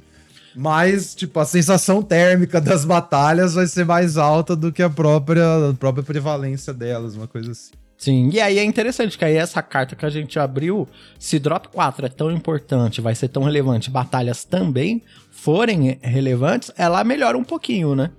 Mas, 0.55 1.15
tipo, 1.15 1.39
a 1.41 1.45
sensação 1.45 2.03
térmica 2.03 2.61
das 2.61 2.85
batalhas 2.85 3.55
vai 3.55 3.67
ser 3.67 3.87
mais 3.87 4.19
alta 4.19 4.55
do 4.55 4.71
que 4.71 4.83
a 4.83 4.91
própria, 4.91 5.71
a 5.71 5.75
própria 5.75 6.05
prevalência 6.05 6.75
delas, 6.75 7.15
uma 7.17 7.29
coisa 7.29 7.53
assim. 7.53 7.71
Sim, 8.03 8.31
e 8.33 8.41
aí 8.41 8.59
é 8.59 8.65
interessante 8.65 9.17
que 9.17 9.25
aí 9.25 9.37
essa 9.37 9.63
carta 9.63 9.95
que 9.95 10.05
a 10.05 10.11
gente 10.11 10.37
abriu, 10.37 10.89
se 11.21 11.39
drop 11.39 11.69
4 11.69 12.07
é 12.07 12.09
tão 12.09 12.33
importante, 12.33 13.01
vai 13.01 13.15
ser 13.15 13.29
tão 13.29 13.45
relevante, 13.45 13.93
batalhas 13.93 14.43
também 14.43 15.01
forem 15.31 16.01
relevantes, 16.03 16.73
ela 16.77 17.05
melhora 17.05 17.39
um 17.39 17.45
pouquinho, 17.45 17.95
né? 17.95 18.11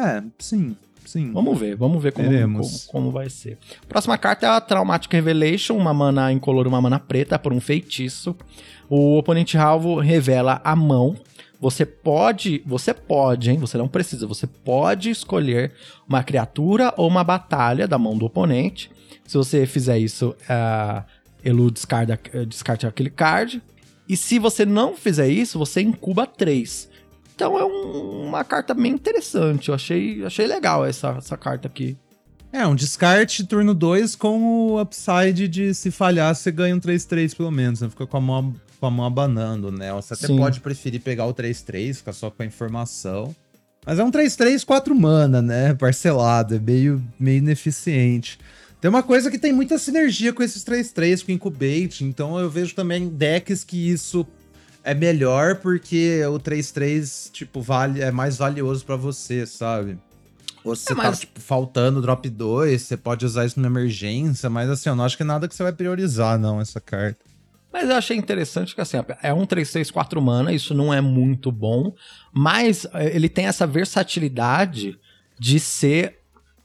É, 0.00 0.22
sim. 0.38 0.76
Sim. 1.04 1.32
Vamos 1.32 1.58
ver, 1.58 1.74
vamos 1.74 2.00
ver 2.00 2.12
como, 2.12 2.28
como, 2.28 2.64
como, 2.86 3.10
vai 3.10 3.28
ser. 3.28 3.58
Próxima 3.88 4.16
carta 4.16 4.46
é 4.46 4.48
a 4.48 4.60
Traumatic 4.60 5.12
Revelation, 5.12 5.76
uma 5.76 5.92
mana 5.92 6.30
incolor, 6.30 6.68
uma 6.68 6.80
mana 6.80 7.00
preta 7.00 7.36
por 7.36 7.52
um 7.52 7.60
feitiço. 7.60 8.36
O 8.88 9.18
oponente 9.18 9.58
alvo 9.58 9.98
revela 9.98 10.60
a 10.62 10.76
mão. 10.76 11.16
Você 11.60 11.84
pode, 11.84 12.62
você 12.64 12.94
pode, 12.94 13.50
hein? 13.50 13.58
Você 13.58 13.76
não 13.76 13.88
precisa, 13.88 14.24
você 14.24 14.46
pode 14.46 15.10
escolher 15.10 15.72
uma 16.08 16.22
criatura 16.22 16.94
ou 16.96 17.08
uma 17.08 17.24
batalha 17.24 17.88
da 17.88 17.98
mão 17.98 18.16
do 18.16 18.26
oponente 18.26 18.94
se 19.26 19.36
você 19.36 19.66
fizer 19.66 19.98
isso, 19.98 20.30
uh, 20.30 21.04
Elu 21.44 21.70
descarta, 21.70 22.18
descarta 22.46 22.88
aquele 22.88 23.10
card. 23.10 23.62
E 24.08 24.16
se 24.16 24.38
você 24.38 24.64
não 24.64 24.96
fizer 24.96 25.28
isso, 25.28 25.58
você 25.58 25.80
incuba 25.80 26.26
3. 26.26 26.88
Então 27.34 27.58
é 27.58 27.64
um- 27.64 28.26
uma 28.28 28.44
carta 28.44 28.72
bem 28.72 28.92
interessante. 28.92 29.68
Eu 29.68 29.74
achei, 29.74 30.24
achei 30.24 30.46
legal 30.46 30.84
essa, 30.84 31.10
essa 31.18 31.36
carta 31.36 31.68
aqui. 31.68 31.96
É, 32.52 32.66
um 32.66 32.74
descarte 32.74 33.44
turno 33.44 33.74
2 33.74 34.14
com 34.16 34.40
o 34.72 34.80
upside 34.80 35.46
de 35.46 35.74
se 35.74 35.90
falhar, 35.90 36.34
você 36.34 36.50
ganha 36.50 36.74
um 36.74 36.80
3-3 36.80 37.34
pelo 37.34 37.50
menos. 37.50 37.80
Não 37.80 37.90
fica 37.90 38.06
com 38.06 38.16
a 38.16 38.20
mão, 38.20 38.54
com 38.80 38.86
a 38.86 38.90
mão 38.90 39.04
abanando, 39.04 39.70
né? 39.70 39.92
Você 39.92 40.14
até 40.14 40.28
Sim. 40.28 40.36
pode 40.38 40.60
preferir 40.60 41.00
pegar 41.02 41.26
o 41.26 41.34
3-3, 41.34 41.98
ficar 41.98 42.12
só 42.12 42.30
com 42.30 42.42
a 42.42 42.46
informação. 42.46 43.34
Mas 43.84 43.98
é 43.98 44.04
um 44.04 44.10
3-3, 44.10 44.64
4 44.64 44.94
mana, 44.94 45.42
né? 45.42 45.74
Parcelado, 45.74 46.54
é 46.54 46.58
meio, 46.58 47.02
meio 47.20 47.38
ineficiente. 47.38 48.38
Tem 48.80 48.88
uma 48.88 49.02
coisa 49.02 49.30
que 49.30 49.38
tem 49.38 49.52
muita 49.52 49.78
sinergia 49.78 50.32
com 50.32 50.42
esses 50.42 50.62
3-3, 50.64 51.24
com 51.24 51.32
o 51.32 51.34
Incubate, 51.34 52.04
então 52.04 52.38
eu 52.38 52.48
vejo 52.50 52.74
também 52.74 53.08
decks 53.08 53.64
que 53.64 53.90
isso 53.90 54.26
é 54.84 54.94
melhor 54.94 55.56
porque 55.56 56.22
o 56.26 56.38
3-3, 56.38 57.30
tipo, 57.32 57.60
vale, 57.60 58.00
é 58.00 58.10
mais 58.10 58.36
valioso 58.36 58.84
pra 58.84 58.94
você, 58.96 59.46
sabe? 59.46 59.98
Ou 60.62 60.76
se 60.76 60.84
É, 60.92 60.94
você 60.94 60.94
tá, 60.94 61.08
mas- 61.08 61.20
tipo, 61.20 61.40
faltando 61.40 62.02
drop 62.02 62.28
2, 62.28 62.82
você 62.82 62.96
pode 62.96 63.24
usar 63.24 63.46
isso 63.46 63.58
numa 63.58 63.66
emergência, 63.68 64.48
mas 64.50 64.68
assim, 64.68 64.88
eu 64.88 64.94
não 64.96 65.04
acho 65.04 65.16
que 65.16 65.22
é 65.22 65.26
nada 65.26 65.48
que 65.48 65.54
você 65.54 65.62
vai 65.62 65.72
priorizar, 65.72 66.38
não, 66.38 66.60
essa 66.60 66.80
carta. 66.80 67.18
Mas 67.72 67.88
eu 67.90 67.96
achei 67.96 68.16
interessante 68.16 68.74
que 68.74 68.80
assim, 68.80 68.96
é 69.22 69.32
um 69.34 69.44
3-3-4 69.46 70.20
mana, 70.20 70.52
isso 70.52 70.72
não 70.74 70.92
é 70.94 71.00
muito 71.00 71.50
bom, 71.50 71.92
mas 72.32 72.86
eh, 72.94 73.14
ele 73.14 73.28
tem 73.28 73.46
essa 73.46 73.66
versatilidade 73.66 74.98
de 75.38 75.58
ser 75.60 76.18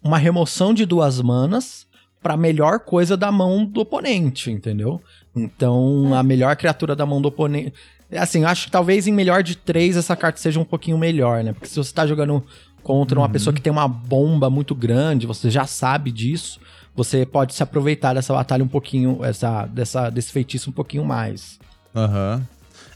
uma 0.03 0.17
remoção 0.17 0.73
de 0.73 0.85
duas 0.85 1.19
manas 1.21 1.85
pra 2.21 2.37
melhor 2.37 2.79
coisa 2.79 3.17
da 3.17 3.31
mão 3.31 3.65
do 3.65 3.81
oponente, 3.81 4.51
entendeu? 4.51 5.01
Então, 5.35 6.13
a 6.13 6.21
melhor 6.21 6.55
criatura 6.55 6.95
da 6.95 7.05
mão 7.05 7.21
do 7.21 7.29
oponente. 7.29 7.73
Assim, 8.11 8.43
acho 8.43 8.65
que 8.65 8.71
talvez 8.71 9.07
em 9.07 9.13
melhor 9.13 9.41
de 9.41 9.55
três 9.55 9.95
essa 9.95 10.15
carta 10.15 10.39
seja 10.39 10.59
um 10.59 10.65
pouquinho 10.65 10.97
melhor, 10.97 11.43
né? 11.43 11.53
Porque 11.53 11.67
se 11.67 11.77
você 11.77 11.93
tá 11.93 12.05
jogando 12.05 12.43
contra 12.83 13.17
uma 13.17 13.29
pessoa 13.29 13.53
que 13.53 13.61
tem 13.61 13.71
uma 13.71 13.87
bomba 13.87 14.49
muito 14.49 14.75
grande, 14.75 15.25
você 15.25 15.49
já 15.49 15.65
sabe 15.65 16.11
disso, 16.11 16.59
você 16.95 17.25
pode 17.25 17.53
se 17.53 17.63
aproveitar 17.63 18.13
dessa 18.13 18.33
batalha 18.33 18.63
um 18.63 18.67
pouquinho, 18.67 19.23
essa, 19.23 19.65
dessa, 19.65 20.09
desse 20.09 20.31
feitiço 20.31 20.69
um 20.69 20.73
pouquinho 20.73 21.05
mais. 21.05 21.59
Aham. 21.95 22.45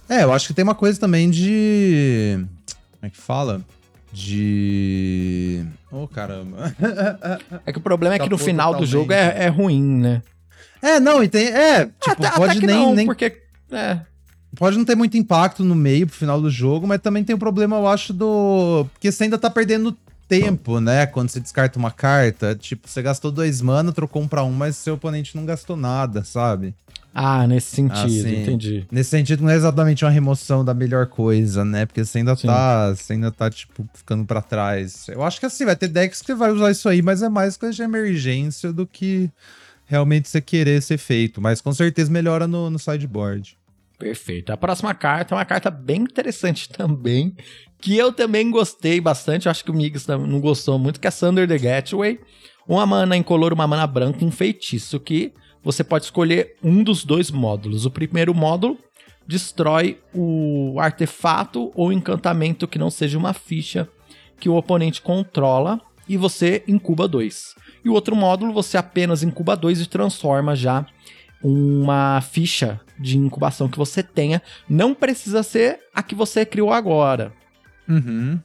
É, 0.09 0.23
eu 0.23 0.33
acho 0.33 0.47
que 0.47 0.53
tem 0.53 0.63
uma 0.63 0.75
coisa 0.75 0.99
também 0.99 1.29
de. 1.29 2.45
Como 2.91 3.05
é 3.05 3.09
que 3.09 3.17
fala? 3.17 3.61
De. 4.15 5.65
Oh, 5.91 6.07
caramba. 6.07 6.73
É 7.65 7.73
que 7.73 7.79
o 7.79 7.81
problema 7.81 8.15
é 8.15 8.17
que 8.17 8.29
no 8.29 8.35
Escapou 8.35 8.45
final 8.45 8.73
do 8.73 8.85
jogo 8.85 9.11
é, 9.11 9.45
é 9.45 9.47
ruim, 9.49 9.83
né? 9.83 10.21
é, 10.81 11.01
não, 11.01 11.21
e 11.21 11.27
tem. 11.27 11.47
É, 11.47 11.85
tipo, 11.85 12.11
até, 12.11 12.31
pode 12.31 12.51
até 12.51 12.59
que 12.61 12.65
nem. 12.65 12.75
não, 12.77 12.95
nem 12.95 13.05
porque... 13.05 13.41
É, 13.71 13.99
Pode 14.55 14.77
não 14.77 14.85
ter 14.85 14.95
muito 14.95 15.17
impacto 15.17 15.65
no 15.65 15.75
meio 15.75 16.07
pro 16.07 16.15
final 16.15 16.41
do 16.41 16.49
jogo, 16.49 16.87
mas 16.87 17.01
também 17.01 17.25
tem 17.25 17.35
o 17.35 17.39
problema, 17.39 17.75
eu 17.75 17.87
acho, 17.87 18.13
do. 18.13 18.87
Porque 18.93 19.11
você 19.11 19.25
ainda 19.25 19.37
tá 19.37 19.49
perdendo 19.49 19.97
tempo, 20.29 20.79
né? 20.79 21.05
Quando 21.05 21.29
você 21.29 21.41
descarta 21.41 21.77
uma 21.77 21.91
carta. 21.91 22.55
Tipo, 22.55 22.87
você 22.87 23.01
gastou 23.01 23.31
dois 23.31 23.61
mana, 23.61 23.91
trocou 23.91 24.21
um 24.21 24.29
pra 24.29 24.45
um, 24.45 24.53
mas 24.53 24.77
seu 24.77 24.93
oponente 24.93 25.35
não 25.35 25.45
gastou 25.45 25.75
nada, 25.75 26.23
sabe? 26.23 26.73
Ah, 27.17 27.47
nesse 27.47 27.73
sentido, 27.73 28.03
Ah, 28.03 28.09
sim. 28.09 28.41
entendi. 28.41 28.85
Nesse 28.91 29.11
sentido, 29.11 29.41
não 29.41 29.49
é 29.49 29.55
exatamente 29.55 30.03
uma 30.03 30.11
remoção 30.11 30.65
da 30.65 30.73
melhor 30.73 31.07
coisa, 31.07 31.63
né? 31.63 31.85
Porque 31.85 32.03
você 32.03 32.17
ainda 32.17 32.35
Sim. 32.35 32.47
tá. 32.47 32.89
Você 32.93 33.13
ainda 33.13 33.31
tá, 33.31 33.49
tipo, 33.49 33.87
ficando 33.93 34.25
pra 34.25 34.41
trás. 34.41 35.07
Eu 35.07 35.23
acho 35.23 35.39
que 35.39 35.45
assim, 35.45 35.63
vai 35.63 35.77
ter 35.77 35.87
decks 35.87 36.21
que 36.21 36.35
vai 36.35 36.51
usar 36.51 36.71
isso 36.71 36.89
aí, 36.89 37.01
mas 37.01 37.21
é 37.21 37.29
mais 37.29 37.55
coisa 37.55 37.73
de 37.73 37.81
emergência 37.83 38.73
do 38.73 38.85
que 38.85 39.31
realmente 39.85 40.27
você 40.27 40.41
querer 40.41 40.81
ser 40.81 40.97
feito. 40.97 41.39
Mas 41.39 41.61
com 41.61 41.71
certeza 41.71 42.11
melhora 42.11 42.47
no, 42.49 42.69
no 42.69 42.77
sideboard. 42.77 43.57
Perfeito. 43.97 44.51
A 44.51 44.57
próxima 44.57 44.93
carta 44.93 45.33
é 45.33 45.37
uma 45.37 45.45
carta 45.45 45.71
bem 45.71 46.01
interessante 46.01 46.67
também, 46.75 47.33
que 47.79 47.95
eu 47.95 48.11
também 48.11 48.51
gostei 48.51 48.99
bastante, 48.99 49.45
eu 49.45 49.51
acho 49.51 49.63
que 49.63 49.71
o 49.71 49.73
Migs 49.73 50.05
não 50.05 50.41
gostou 50.41 50.77
muito, 50.77 50.99
que 50.99 51.07
é 51.07 51.11
Thunder 51.11 51.47
the 51.47 51.57
Gateway. 51.57 52.19
Uma 52.67 52.85
mana 52.85 53.15
incolor, 53.15 53.53
uma 53.53 53.65
mana 53.65 53.87
branca, 53.87 54.25
um 54.25 54.31
feitiço, 54.31 54.99
que 54.99 55.31
você 55.65 55.83
pode 55.83 56.05
escolher 56.05 56.55
um 56.63 56.83
dos 56.83 57.03
dois 57.03 57.31
módulos. 57.31 57.87
O 57.87 57.91
primeiro 57.91 58.35
módulo 58.35 58.77
destrói 59.27 59.99
o 60.13 60.79
artefato 60.79 61.71
ou 61.73 61.91
encantamento 61.91 62.67
que 62.67 62.77
não 62.77 62.91
seja 62.91 63.17
uma 63.17 63.33
ficha 63.33 63.89
que 64.39 64.47
o 64.47 64.55
oponente 64.55 65.01
controla 65.01 65.81
e 66.07 66.17
você 66.17 66.63
incuba 66.67 67.07
dois. 67.07 67.55
E 67.83 67.89
o 67.89 67.93
outro 67.93 68.15
módulo 68.15 68.53
você 68.53 68.77
apenas 68.77 69.23
incuba 69.23 69.57
dois 69.57 69.81
e 69.81 69.87
transforma 69.87 70.55
já 70.55 70.85
uma 71.43 72.21
ficha 72.21 72.79
de 72.99 73.17
incubação 73.17 73.67
que 73.67 73.77
você 73.77 74.03
tenha. 74.03 74.43
Não 74.69 74.93
precisa 74.93 75.41
ser 75.41 75.79
a 75.93 76.03
que 76.03 76.13
você 76.13 76.45
criou 76.45 76.71
agora. 76.71 77.33
Uhum. 77.89 78.39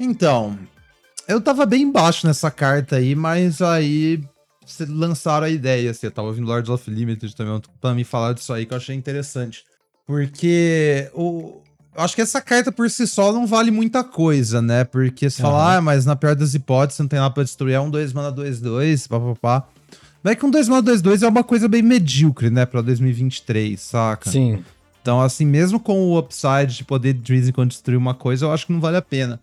Então, 0.00 0.58
eu 1.28 1.42
tava 1.42 1.66
bem 1.66 1.90
baixo 1.92 2.26
nessa 2.26 2.50
carta 2.50 2.96
aí, 2.96 3.14
mas 3.14 3.60
aí 3.60 4.20
lançaram 4.88 5.46
a 5.46 5.50
ideia, 5.50 5.90
assim, 5.90 6.06
eu 6.06 6.10
tava 6.10 6.28
ouvindo 6.28 6.46
Lords 6.46 6.70
of 6.70 6.90
Limited 6.90 7.34
também 7.34 7.60
pra 7.80 7.94
me 7.94 8.04
falar 8.04 8.32
disso 8.32 8.52
aí, 8.52 8.66
que 8.66 8.72
eu 8.72 8.78
achei 8.78 8.94
interessante. 8.94 9.64
Porque 10.06 11.10
o... 11.14 11.60
eu 11.96 12.02
acho 12.02 12.14
que 12.14 12.22
essa 12.22 12.40
carta 12.40 12.70
por 12.70 12.90
si 12.90 13.06
só 13.06 13.32
não 13.32 13.46
vale 13.46 13.70
muita 13.70 14.04
coisa, 14.04 14.60
né? 14.60 14.84
Porque 14.84 15.28
você 15.30 15.40
fala, 15.40 15.58
Aham. 15.58 15.76
ah, 15.76 15.80
mas 15.80 16.04
na 16.04 16.16
pior 16.16 16.34
das 16.34 16.54
hipóteses 16.54 17.00
não 17.00 17.08
tem 17.08 17.18
nada 17.18 17.32
pra 17.32 17.42
destruir, 17.42 17.74
é 17.74 17.80
um 17.80 17.90
2 17.90 18.12
mana 18.12 18.32
2-2, 18.32 19.08
papapá. 19.08 19.66
Mas 20.22 20.32
é 20.32 20.36
que 20.36 20.46
um 20.46 20.50
2 20.50 20.68
mana 20.68 20.82
2-2 20.82 21.22
é 21.22 21.28
uma 21.28 21.44
coisa 21.44 21.68
bem 21.68 21.82
medíocre, 21.82 22.50
né, 22.50 22.64
pra 22.64 22.80
2023, 22.80 23.80
saca? 23.80 24.30
Sim. 24.30 24.64
Então, 25.02 25.20
assim, 25.20 25.44
mesmo 25.44 25.78
com 25.78 26.08
o 26.08 26.18
upside 26.18 26.78
de 26.78 26.84
poder 26.84 27.12
de 27.12 27.32
vez 27.32 27.46
em 27.46 27.52
quando 27.52 27.68
destruir 27.68 27.96
uma 27.98 28.14
coisa, 28.14 28.46
eu 28.46 28.52
acho 28.52 28.66
que 28.66 28.72
não 28.72 28.80
vale 28.80 28.96
a 28.96 29.02
pena. 29.02 29.38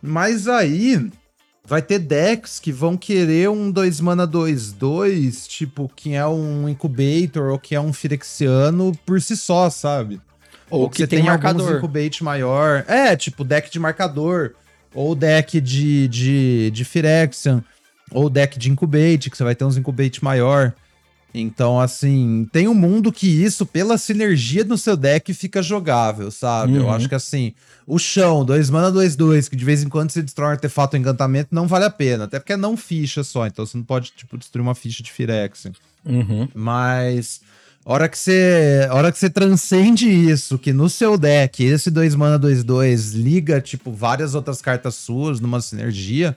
Mas 0.00 0.48
aí 0.48 1.10
vai 1.64 1.80
ter 1.80 1.98
decks 1.98 2.58
que 2.58 2.72
vão 2.72 2.96
querer 2.96 3.48
um 3.48 3.70
2 3.70 4.00
mana 4.00 4.26
2-2, 4.26 5.46
tipo, 5.46 5.90
que 5.94 6.14
é 6.14 6.26
um 6.26 6.68
Incubator 6.68 7.52
ou 7.52 7.58
que 7.58 7.74
é 7.74 7.80
um 7.80 7.92
Firexiano 7.92 8.92
por 9.06 9.20
si 9.20 9.36
só, 9.36 9.70
sabe? 9.70 10.20
Ou 10.68 10.88
que 10.88 11.06
tem 11.06 11.20
alguns 11.20 11.42
marcador. 11.42 11.76
Incubate 11.76 12.24
maior. 12.24 12.84
É, 12.88 13.14
tipo, 13.14 13.44
deck 13.44 13.70
de 13.70 13.78
marcador. 13.78 14.54
Ou 14.94 15.14
deck 15.14 15.60
de, 15.60 16.08
de, 16.08 16.70
de 16.70 16.84
Phyrexian. 16.84 17.62
Ou 18.10 18.28
deck 18.28 18.58
de 18.58 18.70
Incubate, 18.70 19.30
que 19.30 19.36
você 19.36 19.44
vai 19.44 19.54
ter 19.54 19.64
uns 19.64 19.76
Incubate 19.76 20.24
maior. 20.24 20.74
Então, 21.34 21.80
assim, 21.80 22.46
tem 22.52 22.68
um 22.68 22.74
mundo 22.74 23.10
que 23.10 23.26
isso, 23.26 23.64
pela 23.64 23.96
sinergia 23.96 24.64
no 24.64 24.76
seu 24.76 24.96
deck, 24.96 25.32
fica 25.32 25.62
jogável, 25.62 26.30
sabe? 26.30 26.76
Eu 26.76 26.84
Uhum. 26.84 26.90
acho 26.92 27.08
que 27.08 27.14
assim, 27.14 27.54
o 27.86 27.98
chão, 27.98 28.44
2 28.44 28.68
mana 28.68 28.90
2, 28.90 29.16
2, 29.16 29.48
que 29.48 29.56
de 29.56 29.64
vez 29.64 29.82
em 29.82 29.88
quando 29.88 30.10
você 30.10 30.20
destrói 30.22 30.48
um 30.48 30.52
artefato 30.52 30.94
ou 30.96 31.00
encantamento, 31.00 31.48
não 31.54 31.66
vale 31.66 31.86
a 31.86 31.90
pena. 31.90 32.24
Até 32.24 32.38
porque 32.38 32.52
é 32.52 32.56
não 32.56 32.76
ficha 32.76 33.24
só, 33.24 33.46
então 33.46 33.64
você 33.64 33.76
não 33.78 33.84
pode, 33.84 34.12
tipo, 34.14 34.36
destruir 34.36 34.62
uma 34.62 34.74
ficha 34.74 35.02
de 35.02 35.10
Phyrexian. 35.10 35.72
Uhum. 36.04 36.48
Mas 36.54 37.40
hora 37.84 38.08
que 38.08 38.18
você, 38.18 38.86
hora 38.90 39.10
que 39.10 39.18
você 39.18 39.30
transcende 39.30 40.08
isso, 40.08 40.58
que 40.58 40.72
no 40.72 40.88
seu 40.90 41.16
deck 41.16 41.64
esse 41.64 41.90
2 41.90 42.14
mana 42.14 42.38
2 42.38 42.62
2 42.62 43.12
liga 43.12 43.60
tipo 43.60 43.90
várias 43.90 44.34
outras 44.34 44.60
cartas 44.60 44.94
suas 44.96 45.40
numa 45.40 45.60
sinergia, 45.62 46.36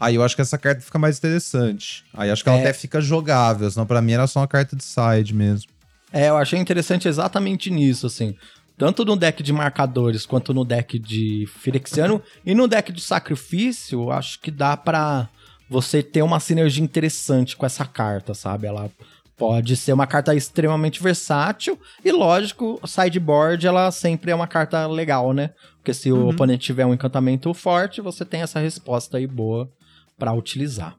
aí 0.00 0.14
eu 0.14 0.22
acho 0.22 0.34
que 0.36 0.42
essa 0.42 0.58
carta 0.58 0.80
fica 0.80 0.98
mais 0.98 1.18
interessante. 1.18 2.04
Aí 2.14 2.30
acho 2.30 2.42
que 2.42 2.48
ela 2.48 2.58
É. 2.58 2.62
até 2.62 2.72
fica 2.72 3.00
jogável, 3.00 3.70
senão 3.70 3.86
pra 3.86 4.02
mim 4.02 4.12
era 4.12 4.26
só 4.26 4.40
uma 4.40 4.48
carta 4.48 4.76
de 4.76 4.84
side 4.84 5.34
mesmo. 5.34 5.70
É, 6.12 6.28
eu 6.28 6.36
achei 6.36 6.58
interessante 6.58 7.08
exatamente 7.08 7.70
nisso, 7.70 8.06
assim. 8.06 8.34
Tanto 8.78 9.04
no 9.04 9.16
deck 9.16 9.42
de 9.42 9.52
marcadores 9.52 10.26
quanto 10.26 10.52
no 10.52 10.64
deck 10.64 10.98
de 10.98 11.48
Firexiano 11.60 12.22
e 12.44 12.54
no 12.54 12.68
deck 12.68 12.92
de 12.92 13.00
sacrifício, 13.00 14.10
acho 14.10 14.38
que 14.40 14.50
dá 14.50 14.76
pra 14.76 15.28
você 15.68 16.02
ter 16.02 16.22
uma 16.22 16.38
sinergia 16.40 16.84
interessante 16.84 17.56
com 17.56 17.64
essa 17.66 17.84
carta, 17.84 18.34
sabe? 18.34 18.66
Ela 18.66 18.90
pode 19.36 19.76
ser 19.76 19.92
uma 19.92 20.06
carta 20.06 20.34
extremamente 20.34 21.02
versátil 21.02 21.78
e, 22.04 22.12
lógico, 22.12 22.80
sideboard 22.86 23.66
ela 23.66 23.90
sempre 23.90 24.30
é 24.30 24.34
uma 24.34 24.46
carta 24.46 24.86
legal, 24.86 25.32
né? 25.32 25.50
Porque 25.78 25.92
se 25.94 26.10
o 26.12 26.28
oponente 26.28 26.64
tiver 26.66 26.84
um 26.86 26.94
encantamento 26.94 27.52
forte, 27.54 28.00
você 28.00 28.24
tem 28.24 28.42
essa 28.42 28.58
resposta 28.60 29.16
aí 29.18 29.26
boa 29.26 29.68
pra 30.18 30.32
utilizar. 30.32 30.94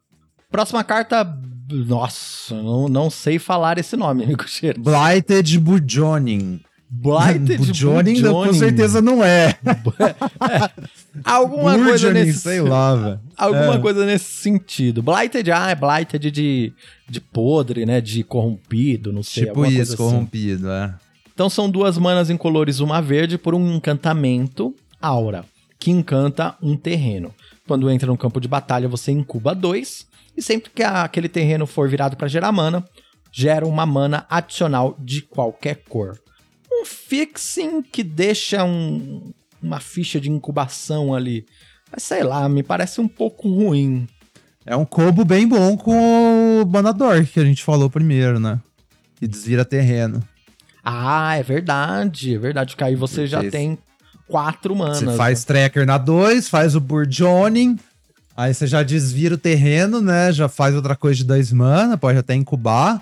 Próxima 0.52 0.84
carta, 0.84 1.28
nossa, 1.70 2.56
não, 2.62 2.88
não 2.88 3.10
sei 3.10 3.38
falar 3.38 3.78
esse 3.78 3.96
nome, 3.98 4.24
amigo 4.24 4.44
Cheiro. 4.48 4.82
Blighted 4.82 5.60
Bujonin. 5.60 6.62
Blighted 6.90 7.58
Bujonin, 7.68 8.22
com 8.22 8.54
certeza 8.54 9.02
não 9.02 9.22
é. 9.24 9.58
Alguma 11.24 11.78
coisa 11.78 12.14
nesse 12.14 12.40
sei 12.40 12.62
lá, 12.62 12.96
velho. 12.96 13.20
Alguma 13.36 13.76
É. 13.76 13.80
coisa 13.80 14.06
nesse 14.06 14.26
sentido. 14.42 15.02
Blighted, 15.04 15.52
ah, 15.52 15.70
é 15.70 15.76
Blighted 15.76 16.32
de, 16.32 16.74
de 17.10 17.20
podre, 17.20 17.86
né? 17.86 18.00
De 18.00 18.24
corrompido, 18.24 19.12
não 19.12 19.24
sei. 19.24 19.46
Tipo 19.48 19.66
isso, 19.66 19.82
assim. 19.94 19.98
corrompido, 19.98 20.70
é. 20.72 20.94
Então 21.34 21.50
são 21.50 21.70
duas 21.70 21.98
manas 21.98 22.30
incolores, 22.30 22.80
uma 22.80 23.02
verde, 23.02 23.38
por 23.38 23.54
um 23.54 23.76
encantamento 23.76 24.74
aura, 25.02 25.46
que 25.78 25.92
encanta 25.92 26.56
um 26.62 26.76
terreno. 26.76 27.34
Quando 27.68 27.90
entra 27.90 28.08
no 28.08 28.18
campo 28.18 28.40
de 28.40 28.48
batalha, 28.48 28.88
você 28.88 29.12
incuba 29.12 29.54
dois, 29.54 30.08
e 30.36 30.42
sempre 30.42 30.72
que 30.74 30.82
aquele 30.84 31.28
terreno 31.28 31.68
for 31.68 31.90
virado 31.90 32.16
para 32.16 32.28
gerar 32.28 32.52
mana, 32.52 32.84
gera 33.32 33.68
uma 33.68 33.86
mana 33.86 34.26
adicional 34.30 34.96
de 35.00 35.22
qualquer 35.22 35.84
cor. 35.90 36.18
Um 36.72 36.86
fixing 36.86 37.82
que 37.82 38.04
deixa 38.04 38.64
um, 38.64 39.32
uma 39.62 39.80
ficha 39.80 40.20
de 40.20 40.30
incubação 40.32 41.14
ali. 41.14 41.46
Mas 41.92 42.04
sei 42.04 42.24
lá, 42.24 42.48
me 42.48 42.64
parece 42.64 43.02
um 43.02 43.08
pouco 43.08 43.50
ruim. 43.50 44.08
É 44.66 44.76
um 44.76 44.86
combo 44.86 45.24
bem 45.26 45.48
bom 45.48 45.78
com 45.78 46.62
o 46.62 46.66
Banador, 46.66 47.26
que 47.26 47.40
a 47.40 47.46
gente 47.46 47.64
falou 47.64 47.90
primeiro, 47.90 48.40
né? 48.40 48.60
E 49.22 49.28
desvira 49.28 49.64
terreno. 49.66 50.22
Ah, 50.84 51.36
é 51.36 51.44
verdade, 51.44 52.36
é 52.36 52.38
verdade, 52.38 52.76
que 52.76 52.84
aí 52.84 52.96
você 52.96 53.26
já 53.28 53.40
Esse- 53.42 53.52
tem 53.52 53.78
quatro 54.28 54.76
manas. 54.76 55.00
Você 55.00 55.16
faz 55.16 55.44
tracker 55.44 55.86
na 55.86 55.98
2, 55.98 56.50
faz 56.50 56.76
o 56.76 56.80
Burjoning, 56.80 57.80
aí 58.36 58.54
você 58.54 58.68
já 58.68 58.84
desvira 58.84 59.36
o 59.36 59.38
terreno, 59.38 60.02
né? 60.02 60.32
Já 60.32 60.48
faz 60.48 60.76
outra 60.76 60.96
coisa 60.96 61.18
de 61.18 61.24
2 61.24 61.52
mana, 61.54 61.98
pode 61.98 62.18
até 62.18 62.36
incubar. 62.36 63.02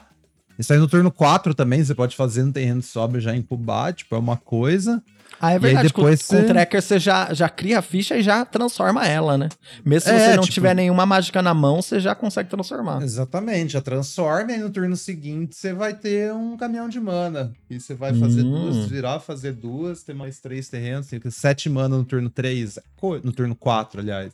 Isso 0.58 0.72
aí 0.72 0.80
no 0.80 0.88
turno 0.88 1.12
4 1.12 1.54
também, 1.54 1.84
você 1.84 1.94
pode 1.94 2.16
fazer 2.16 2.44
no 2.44 2.54
terreno 2.54 2.82
sobra 2.82 3.20
já 3.20 3.36
incubar, 3.36 3.94
tipo, 3.94 4.16
é 4.16 4.18
uma 4.18 4.38
coisa. 4.38 5.04
Ah, 5.48 5.52
é 5.54 5.60
verdade. 5.60 5.88
depois 5.88 6.22
com, 6.22 6.28
com 6.28 6.36
você- 6.42 6.46
o 6.46 6.48
tracker 6.48 6.82
você 6.82 7.00
já, 7.00 7.34
já 7.34 7.48
cria 7.50 7.80
a 7.80 7.82
ficha 7.82 8.16
e 8.18 8.24
já 8.24 8.44
transforma 8.46 9.06
ela, 9.06 9.38
né? 9.38 9.50
Mesmo 9.84 10.10
se 10.10 10.16
É, 10.16 10.20
você 10.30 10.36
não 10.36 10.44
tipo- 10.44 10.54
tiver 10.54 10.74
nenhuma 10.76 11.06
mágica 11.06 11.42
na 11.42 11.54
mão, 11.54 11.82
você 11.82 12.00
já 12.00 12.14
consegue 12.16 12.50
transformar. 12.50 13.02
Exatamente, 13.02 13.74
já 13.74 13.82
transforma 13.82 14.52
e 14.52 14.58
no 14.58 14.70
turno 14.70 14.96
seguinte 14.96 15.56
você 15.56 15.74
vai 15.74 15.94
ter 15.94 16.34
um 16.34 16.56
caminhão 16.58 16.90
de 16.90 17.00
mana. 17.00 17.54
E 17.70 17.80
você 17.80 17.94
vai 17.94 18.14
fazer 18.14 18.44
Hum. 18.44 18.52
duas, 18.52 18.76
desvirar, 18.76 19.20
fazer 19.20 19.54
duas, 19.54 20.04
ter 20.04 20.14
mais 20.14 20.40
três 20.40 20.70
terrenos, 20.70 21.08
tem 21.08 21.20
sete 21.30 21.70
mana 21.70 21.98
no 21.98 22.06
turno 22.06 22.30
3, 22.30 22.80
no 23.24 23.32
turno 23.32 23.56
4, 23.56 24.02
aliás. 24.02 24.32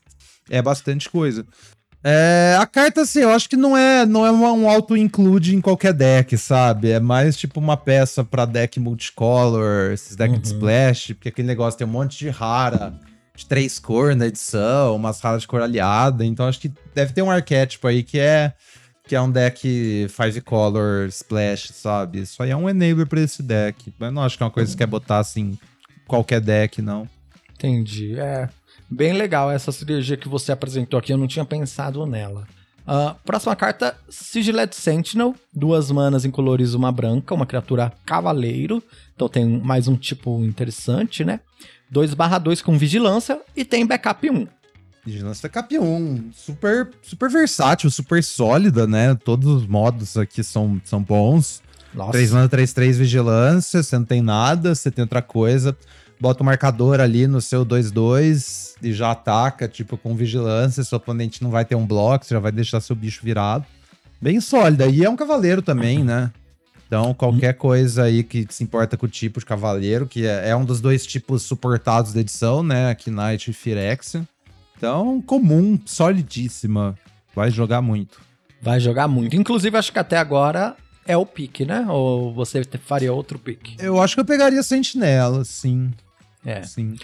É 0.49 0.61
bastante 0.61 1.09
coisa. 1.09 1.45
É, 2.03 2.57
a 2.59 2.65
carta, 2.65 3.01
assim, 3.01 3.19
eu 3.19 3.29
acho 3.29 3.47
que 3.47 3.55
não 3.55 3.77
é, 3.77 4.05
não 4.05 4.25
é 4.25 4.31
um 4.31 4.67
auto-include 4.69 5.55
em 5.55 5.61
qualquer 5.61 5.93
deck, 5.93 6.35
sabe? 6.37 6.89
É 6.91 6.99
mais 6.99 7.37
tipo 7.37 7.59
uma 7.59 7.77
peça 7.77 8.23
pra 8.23 8.45
deck 8.45 8.79
multicolor, 8.79 9.91
esses 9.91 10.15
decks 10.15 10.41
de 10.41 10.49
Uhum. 10.49 10.55
splash, 10.55 11.07
porque 11.13 11.29
aquele 11.29 11.47
negócio 11.47 11.77
tem 11.77 11.85
um 11.85 11.91
monte 11.91 12.17
de 12.17 12.29
rara, 12.29 12.93
de 13.35 13.45
três 13.45 13.77
cores 13.77 14.17
na 14.17 14.27
edição, 14.27 14.95
umas 14.95 15.19
raras 15.21 15.41
de 15.43 15.47
cor 15.47 15.61
aliada, 15.61 16.25
então 16.25 16.47
acho 16.47 16.59
que 16.59 16.71
deve 16.95 17.13
ter 17.13 17.21
um 17.21 17.29
arquétipo 17.29 17.87
aí 17.87 18.01
que 18.03 18.17
é 18.19 18.53
que 19.07 19.15
é 19.15 19.21
um 19.21 19.29
deck 19.31 20.07
five 20.09 20.39
color 20.41 21.07
splash, 21.07 21.71
sabe? 21.73 22.21
Isso 22.21 22.41
aí 22.41 22.49
é 22.51 22.55
um 22.55 22.69
enabler 22.69 23.05
pra 23.07 23.19
esse 23.19 23.43
deck. 23.43 23.93
Mas 23.99 24.13
não 24.13 24.21
acho 24.23 24.37
que 24.37 24.43
é 24.43 24.45
uma 24.45 24.51
coisa 24.51 24.67
que 24.67 24.71
você 24.73 24.77
quer 24.77 24.87
botar 24.87 25.17
assim 25.17 25.57
qualquer 26.07 26.39
deck, 26.39 26.81
não. 26.81 27.09
Entendi. 27.53 28.17
É 28.17 28.47
bem 28.91 29.13
legal 29.13 29.49
essa 29.49 29.71
sinergia 29.71 30.17
que 30.17 30.27
você 30.27 30.51
apresentou 30.51 30.99
aqui, 30.99 31.13
eu 31.13 31.17
não 31.17 31.27
tinha 31.27 31.45
pensado 31.45 32.05
nela. 32.05 32.45
Ah, 32.85 33.15
próxima 33.23 33.55
carta, 33.55 33.95
Sigiled 34.09 34.75
Sentinel, 34.75 35.35
duas 35.53 35.89
manas 35.89 36.25
incolores, 36.25 36.73
uma 36.73 36.91
branca, 36.91 37.33
uma 37.33 37.45
criatura 37.45 37.93
cavaleiro. 38.05 38.83
Então 39.15 39.29
tem 39.29 39.45
mais 39.45 39.87
um 39.87 39.95
tipo 39.95 40.43
interessante, 40.43 41.23
né? 41.23 41.39
2/2 41.89 42.61
com 42.61 42.77
vigilância 42.77 43.39
e 43.55 43.63
tem 43.63 43.85
backup 43.85 44.29
1. 44.29 44.47
Vigilância 45.03 45.49
Cap1, 45.49 46.31
super, 46.31 46.91
super 47.01 47.27
versátil, 47.29 47.89
super 47.89 48.23
sólida, 48.23 48.85
né? 48.85 49.15
Todos 49.15 49.47
os 49.47 49.65
modos 49.65 50.15
aqui 50.15 50.43
são, 50.43 50.79
são 50.85 51.01
bons. 51.01 51.61
Nossa. 51.91 52.11
3 52.11 52.31
mana, 52.31 52.47
3, 52.47 52.71
3 52.71 52.97
vigilância, 52.99 53.81
você 53.81 53.97
não 53.97 54.05
tem 54.05 54.21
nada, 54.21 54.75
você 54.75 54.91
tem 54.91 55.01
outra 55.01 55.21
coisa. 55.21 55.75
Bota 56.21 56.43
o 56.43 56.45
marcador 56.45 56.99
ali 56.99 57.25
no 57.25 57.41
seu 57.41 57.65
2-2 57.65 58.75
e 58.79 58.93
já 58.93 59.09
ataca, 59.09 59.67
tipo, 59.67 59.97
com 59.97 60.15
vigilância. 60.15 60.83
Seu 60.83 60.97
oponente 60.97 61.41
não 61.41 61.49
vai 61.49 61.65
ter 61.65 61.73
um 61.73 61.83
bloco, 61.83 62.23
você 62.23 62.35
já 62.35 62.39
vai 62.39 62.51
deixar 62.51 62.79
seu 62.79 62.95
bicho 62.95 63.21
virado. 63.23 63.65
Bem 64.21 64.39
sólida. 64.39 64.85
E 64.85 65.03
é 65.03 65.09
um 65.09 65.15
cavaleiro 65.15 65.63
também, 65.63 66.03
né? 66.03 66.31
Então, 66.85 67.11
qualquer 67.15 67.53
coisa 67.53 68.03
aí 68.03 68.21
que 68.21 68.45
se 68.51 68.63
importa 68.63 68.95
com 68.95 69.07
o 69.07 69.09
tipo 69.09 69.39
de 69.39 69.45
cavaleiro, 69.47 70.05
que 70.05 70.27
é, 70.27 70.49
é 70.49 70.55
um 70.55 70.63
dos 70.63 70.79
dois 70.79 71.07
tipos 71.07 71.41
suportados 71.41 72.13
da 72.13 72.19
edição, 72.19 72.61
né? 72.61 72.95
Knight 73.07 73.49
e 73.49 73.53
Phyrexian. 73.53 74.27
Então, 74.77 75.19
comum, 75.23 75.79
solidíssima. 75.87 76.95
Vai 77.33 77.49
jogar 77.49 77.81
muito. 77.81 78.21
Vai 78.61 78.79
jogar 78.79 79.07
muito. 79.07 79.35
Inclusive, 79.35 79.75
acho 79.75 79.91
que 79.91 79.97
até 79.97 80.17
agora 80.17 80.75
é 81.03 81.17
o 81.17 81.25
pique, 81.25 81.65
né? 81.65 81.83
Ou 81.89 82.31
você 82.31 82.63
faria 82.85 83.11
outro 83.11 83.39
pique? 83.39 83.75
Eu 83.79 83.99
acho 83.99 84.13
que 84.13 84.21
eu 84.21 84.25
pegaria 84.25 84.61
Sentinela, 84.61 85.43
sim. 85.43 85.91
É. 86.45 86.63
Sim. 86.63 86.95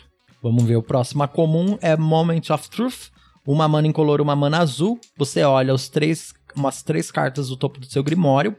Vamos 0.41 0.63
ver. 0.63 0.76
O 0.76 0.84
próximo 0.84 1.23
a 1.23 1.28
comum 1.28 1.78
é 1.82 1.95
Moment 1.95 2.50
of 2.52 2.69
Truth. 2.69 3.10
Uma 3.45 3.67
mana 3.67 3.88
incolor, 3.88 4.19
uma 4.21 4.36
mana 4.36 4.60
azul. 4.60 5.00
Você 5.17 5.41
olha 5.43 5.73
os 5.73 5.88
três, 5.88 6.34
umas 6.56 6.84
três 6.84 7.12
cartas 7.12 7.47
do 7.50 7.56
topo 7.56 7.80
do 7.80 7.86
seu 7.86 8.04
grimório, 8.04 8.56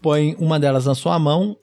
põe 0.00 0.36
uma 0.38 0.60
delas 0.60 0.86
na 0.86 0.94
sua 0.94 1.18
mão, 1.18 1.56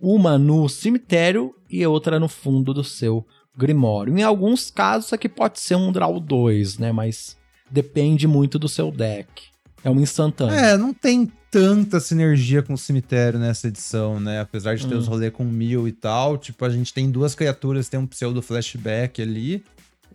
uma 0.00 0.38
no 0.38 0.68
cemitério 0.68 1.52
e 1.68 1.84
outra 1.84 2.20
no 2.20 2.28
fundo 2.28 2.72
do 2.72 2.84
seu 2.84 3.26
grimório. 3.56 4.16
Em 4.16 4.22
alguns 4.22 4.70
casos, 4.70 5.12
aqui 5.12 5.28
pode 5.28 5.58
ser 5.58 5.74
um 5.74 5.90
draw 5.90 6.20
2, 6.20 6.78
né? 6.78 6.92
Mas 6.92 7.36
depende 7.68 8.28
muito 8.28 8.58
do 8.58 8.68
seu 8.68 8.90
deck. 8.92 9.49
É 9.82 9.90
um 9.90 10.00
instantâneo. 10.00 10.54
É, 10.54 10.76
não 10.76 10.92
tem 10.92 11.30
tanta 11.50 11.98
sinergia 12.00 12.62
com 12.62 12.74
o 12.74 12.78
cemitério 12.78 13.38
nessa 13.38 13.68
edição, 13.68 14.20
né? 14.20 14.40
Apesar 14.40 14.76
de 14.76 14.86
ter 14.86 14.94
Hum. 14.94 14.98
os 14.98 15.06
rolês 15.08 15.32
com 15.32 15.44
mil 15.44 15.88
e 15.88 15.92
tal. 15.92 16.36
Tipo, 16.38 16.64
a 16.64 16.70
gente 16.70 16.92
tem 16.92 17.10
duas 17.10 17.34
criaturas, 17.34 17.88
tem 17.88 17.98
um 17.98 18.06
pseudo 18.06 18.42
flashback 18.42 19.20
ali. 19.20 19.64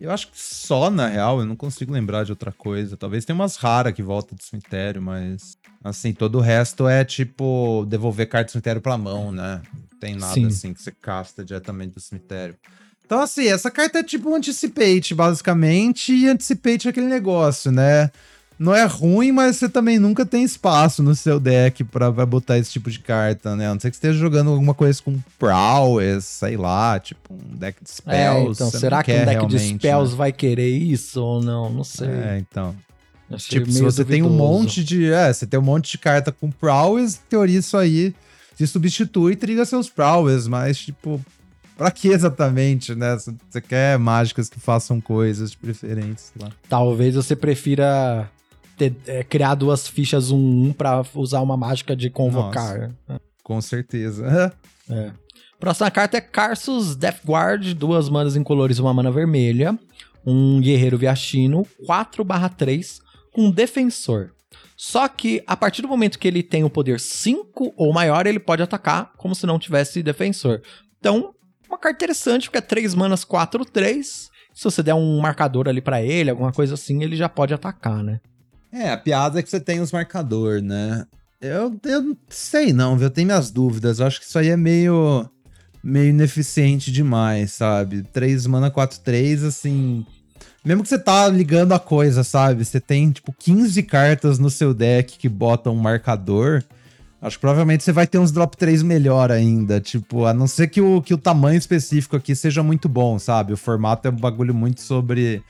Eu 0.00 0.10
acho 0.10 0.28
que 0.28 0.38
só, 0.38 0.90
na 0.90 1.06
real, 1.08 1.40
eu 1.40 1.46
não 1.46 1.56
consigo 1.56 1.92
lembrar 1.92 2.24
de 2.24 2.30
outra 2.32 2.52
coisa. 2.52 2.96
Talvez 2.96 3.24
tenha 3.24 3.34
umas 3.34 3.56
raras 3.56 3.92
que 3.94 4.02
voltam 4.02 4.36
do 4.36 4.42
cemitério, 4.42 5.00
mas. 5.02 5.56
Assim, 5.82 6.12
todo 6.12 6.38
o 6.38 6.40
resto 6.40 6.88
é 6.88 7.04
tipo 7.04 7.84
devolver 7.88 8.28
carta 8.28 8.46
do 8.48 8.52
cemitério 8.52 8.80
pra 8.82 8.98
mão, 8.98 9.30
né? 9.30 9.62
Não 9.92 9.98
tem 10.00 10.16
nada 10.16 10.34
Sim. 10.34 10.46
assim 10.46 10.74
que 10.74 10.82
você 10.82 10.90
casta 10.90 11.44
diretamente 11.44 11.94
do 11.94 12.00
cemitério. 12.00 12.56
Então, 13.04 13.20
assim, 13.20 13.46
essa 13.46 13.70
carta 13.70 14.00
é 14.00 14.02
tipo 14.02 14.28
um 14.28 14.34
anticipate, 14.34 15.14
basicamente, 15.14 16.12
e 16.12 16.26
anticipate 16.28 16.88
é 16.88 16.90
aquele 16.90 17.06
negócio, 17.06 17.70
né? 17.70 18.10
Não 18.58 18.74
é 18.74 18.84
ruim, 18.86 19.32
mas 19.32 19.56
você 19.56 19.68
também 19.68 19.98
nunca 19.98 20.24
tem 20.24 20.42
espaço 20.42 21.02
no 21.02 21.14
seu 21.14 21.38
deck 21.38 21.84
pra, 21.84 22.10
pra 22.10 22.24
botar 22.24 22.56
esse 22.56 22.72
tipo 22.72 22.90
de 22.90 22.98
carta, 22.98 23.54
né? 23.54 23.66
A 23.68 23.74
não 23.74 23.80
ser 23.80 23.90
que 23.90 23.96
você 23.96 24.06
esteja 24.08 24.18
jogando 24.18 24.50
alguma 24.50 24.72
coisa 24.72 25.02
com 25.02 25.18
Prowess, 25.38 26.24
sei 26.24 26.56
lá, 26.56 26.98
tipo 26.98 27.34
um 27.34 27.56
deck 27.56 27.78
de 27.84 27.90
É, 27.90 27.92
spells. 27.94 28.56
então, 28.56 28.70
você 28.70 28.78
será 28.78 29.02
que 29.02 29.12
um 29.12 29.24
deck 29.24 29.46
de 29.46 29.58
spells 29.58 30.10
né? 30.12 30.16
vai 30.16 30.32
querer 30.32 30.70
isso 30.70 31.20
ou 31.22 31.42
não? 31.42 31.70
Não 31.70 31.84
sei. 31.84 32.08
É, 32.08 32.38
então. 32.38 32.74
Achei 33.30 33.58
Tipo, 33.58 33.70
se 33.72 33.82
você 33.82 34.04
tem 34.04 34.22
um 34.22 34.26
duvidoso. 34.28 34.52
monte 34.52 34.84
de. 34.84 35.12
É, 35.12 35.32
você 35.32 35.46
tem 35.46 35.58
um 35.60 35.62
monte 35.62 35.90
de 35.90 35.98
carta 35.98 36.30
com 36.32 36.50
Prowess, 36.50 37.16
em 37.16 37.28
teoria 37.28 37.58
isso 37.58 37.76
aí 37.76 38.14
se 38.54 38.66
substitui 38.66 39.32
e 39.32 39.36
triga 39.36 39.66
seus 39.66 39.90
Prowess, 39.90 40.48
mas, 40.48 40.78
tipo, 40.78 41.20
pra 41.76 41.90
que 41.90 42.08
exatamente, 42.08 42.94
né? 42.94 43.18
Você 43.50 43.60
quer 43.60 43.98
mágicas 43.98 44.48
que 44.48 44.58
façam 44.58 44.98
coisas 44.98 45.54
sei 46.16 46.42
lá. 46.42 46.50
Talvez 46.68 47.14
você 47.16 47.36
prefira 47.36 48.30
ter- 48.76 48.96
é, 49.06 49.22
criar 49.24 49.54
duas 49.54 49.86
fichas 49.88 50.30
1-1 50.30 50.72
pra 50.72 51.02
usar 51.14 51.40
uma 51.40 51.56
mágica 51.56 51.94
de 51.96 52.10
convocar. 52.10 52.90
Com 53.42 53.60
certeza. 53.60 54.52
É. 54.88 55.10
Próxima 55.58 55.90
carta 55.90 56.16
é 56.16 56.20
Carsus 56.20 56.94
Death 56.94 57.22
Guard, 57.26 57.72
duas 57.74 58.08
manas 58.08 58.36
incolores 58.36 58.78
e 58.78 58.80
uma 58.80 58.94
mana 58.94 59.10
vermelha. 59.10 59.76
Um 60.24 60.60
guerreiro 60.60 60.96
viachino, 60.96 61.66
4/3, 61.88 63.00
com 63.32 63.50
defensor. 63.50 64.30
Só 64.76 65.08
que 65.08 65.42
a 65.46 65.56
partir 65.56 65.82
do 65.82 65.88
momento 65.88 66.18
que 66.20 66.28
ele 66.28 66.42
tem 66.42 66.62
o 66.62 66.70
poder 66.70 67.00
5 67.00 67.72
ou 67.76 67.92
maior, 67.92 68.26
ele 68.26 68.38
pode 68.38 68.62
atacar 68.62 69.12
como 69.16 69.34
se 69.34 69.44
não 69.46 69.58
tivesse 69.58 70.02
defensor. 70.04 70.62
Então, 71.00 71.34
uma 71.68 71.78
carta 71.78 71.96
interessante, 72.04 72.44
porque 72.48 72.58
é 72.58 72.60
3 72.60 72.94
manas 72.94 73.24
4, 73.24 73.64
3. 73.64 74.28
Se 74.54 74.64
você 74.64 74.82
der 74.82 74.94
um 74.94 75.18
marcador 75.18 75.68
ali 75.68 75.80
pra 75.80 76.00
ele, 76.02 76.30
alguma 76.30 76.52
coisa 76.52 76.74
assim, 76.74 77.02
ele 77.02 77.16
já 77.16 77.28
pode 77.28 77.52
atacar, 77.52 78.04
né? 78.04 78.20
É, 78.78 78.90
a 78.90 78.96
piada 78.98 79.38
é 79.38 79.42
que 79.42 79.48
você 79.48 79.58
tem 79.58 79.80
os 79.80 79.90
marcador, 79.90 80.60
né? 80.60 81.06
Eu, 81.40 81.74
eu 81.84 82.02
não 82.02 82.16
sei 82.28 82.74
não, 82.74 82.94
viu? 82.96 83.06
Eu 83.06 83.10
tenho 83.10 83.26
minhas 83.26 83.50
dúvidas. 83.50 83.98
Eu 83.98 84.06
acho 84.06 84.20
que 84.20 84.26
isso 84.26 84.38
aí 84.38 84.48
é 84.48 84.56
meio 84.56 85.26
meio 85.82 86.10
ineficiente 86.10 86.92
demais, 86.92 87.52
sabe? 87.52 88.02
3 88.12 88.46
mana 88.46 88.70
4 88.70 89.00
3 89.00 89.44
assim, 89.44 90.04
mesmo 90.64 90.82
que 90.82 90.88
você 90.88 90.98
tá 90.98 91.28
ligando 91.28 91.72
a 91.72 91.78
coisa, 91.78 92.24
sabe? 92.24 92.64
Você 92.64 92.80
tem 92.80 93.10
tipo 93.12 93.32
15 93.32 93.82
cartas 93.84 94.38
no 94.38 94.50
seu 94.50 94.74
deck 94.74 95.16
que 95.16 95.28
botam 95.28 95.72
um 95.72 95.78
marcador. 95.78 96.62
Acho 97.22 97.36
que 97.36 97.40
provavelmente 97.40 97.82
você 97.82 97.92
vai 97.92 98.06
ter 98.06 98.18
uns 98.18 98.30
drop 98.30 98.56
3 98.56 98.82
melhor 98.82 99.32
ainda, 99.32 99.80
tipo, 99.80 100.26
a 100.26 100.34
não 100.34 100.46
ser 100.46 100.68
que 100.68 100.82
o, 100.82 101.00
que 101.00 101.14
o 101.14 101.18
tamanho 101.18 101.56
específico 101.56 102.14
aqui 102.14 102.36
seja 102.36 102.62
muito 102.62 102.88
bom, 102.88 103.18
sabe? 103.18 103.54
O 103.54 103.56
formato 103.56 104.06
é 104.06 104.10
um 104.10 104.16
bagulho 104.16 104.54
muito 104.54 104.82
sobre 104.82 105.42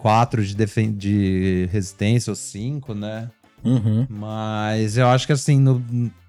4 0.00 0.44
de, 0.44 0.56
defen- 0.56 0.92
de 0.92 1.68
resistência 1.70 2.30
ou 2.30 2.34
5, 2.36 2.94
né? 2.94 3.30
Uhum. 3.62 4.06
Mas 4.08 4.96
eu 4.96 5.06
acho 5.06 5.26
que 5.26 5.32
assim, 5.32 5.60
no, 5.60 5.82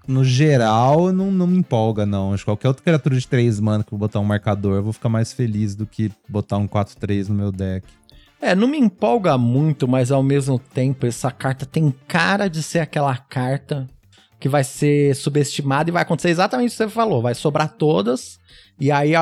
no 0.06 0.24
geral, 0.24 1.12
não, 1.12 1.30
não 1.30 1.46
me 1.46 1.58
empolga, 1.58 2.04
não. 2.04 2.32
Acho 2.32 2.42
que 2.44 2.50
qualquer 2.50 2.68
outra 2.68 2.84
criatura 2.84 3.18
de 3.18 3.26
3 3.26 3.58
mana 3.60 3.82
que 3.82 3.92
eu 3.92 3.98
botar 3.98 4.20
um 4.20 4.24
marcador, 4.24 4.76
eu 4.76 4.82
vou 4.82 4.92
ficar 4.92 5.08
mais 5.08 5.32
feliz 5.32 5.74
do 5.74 5.86
que 5.86 6.12
botar 6.28 6.58
um 6.58 6.68
4-3 6.68 7.28
no 7.28 7.34
meu 7.34 7.50
deck. 7.50 7.86
É, 8.40 8.54
não 8.54 8.66
me 8.68 8.78
empolga 8.78 9.38
muito, 9.38 9.86
mas 9.86 10.10
ao 10.10 10.22
mesmo 10.22 10.58
tempo 10.58 11.06
essa 11.06 11.30
carta 11.30 11.64
tem 11.64 11.94
cara 12.08 12.48
de 12.48 12.62
ser 12.62 12.80
aquela 12.80 13.16
carta 13.16 13.86
que 14.40 14.48
vai 14.48 14.64
ser 14.64 15.14
subestimada 15.14 15.88
e 15.88 15.92
vai 15.92 16.02
acontecer 16.02 16.30
exatamente 16.30 16.70
o 16.70 16.72
que 16.72 16.76
você 16.76 16.88
falou. 16.88 17.22
Vai 17.22 17.34
sobrar 17.34 17.68
todas. 17.68 18.40
E 18.80 18.90
aí 18.90 19.12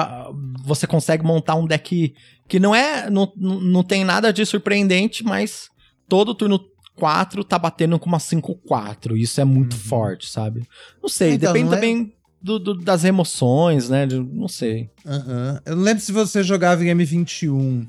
você 0.65 0.87
consegue 0.87 1.23
montar 1.23 1.57
um 1.57 1.67
deck 1.67 2.15
que 2.51 2.59
não 2.59 2.75
é. 2.75 3.09
Não, 3.09 3.33
não 3.37 3.83
tem 3.85 4.05
nada 4.05 4.33
de 4.33 4.45
surpreendente, 4.45 5.23
mas 5.23 5.71
todo 6.09 6.35
turno 6.35 6.61
4 6.97 7.45
tá 7.45 7.57
batendo 7.57 7.99
com 7.99 8.09
uma 8.09 8.19
5-4. 8.19 9.17
Isso 9.17 9.41
é 9.41 9.45
muito 9.45 9.75
uhum. 9.75 9.79
forte, 9.79 10.29
sabe? 10.29 10.65
Não 11.01 11.09
sei, 11.09 11.35
então, 11.35 11.53
depende 11.53 11.71
não 11.71 11.73
é... 11.73 11.77
também 11.77 12.13
do, 12.43 12.59
do, 12.59 12.75
das 12.75 13.05
emoções, 13.05 13.89
né? 13.89 14.05
De, 14.05 14.19
não 14.19 14.49
sei. 14.49 14.91
Uhum. 15.07 15.59
Eu 15.65 15.77
não 15.77 15.83
lembro 15.85 16.03
se 16.03 16.11
você 16.11 16.43
jogava 16.43 16.85
em 16.85 16.89
M21. 16.89 17.87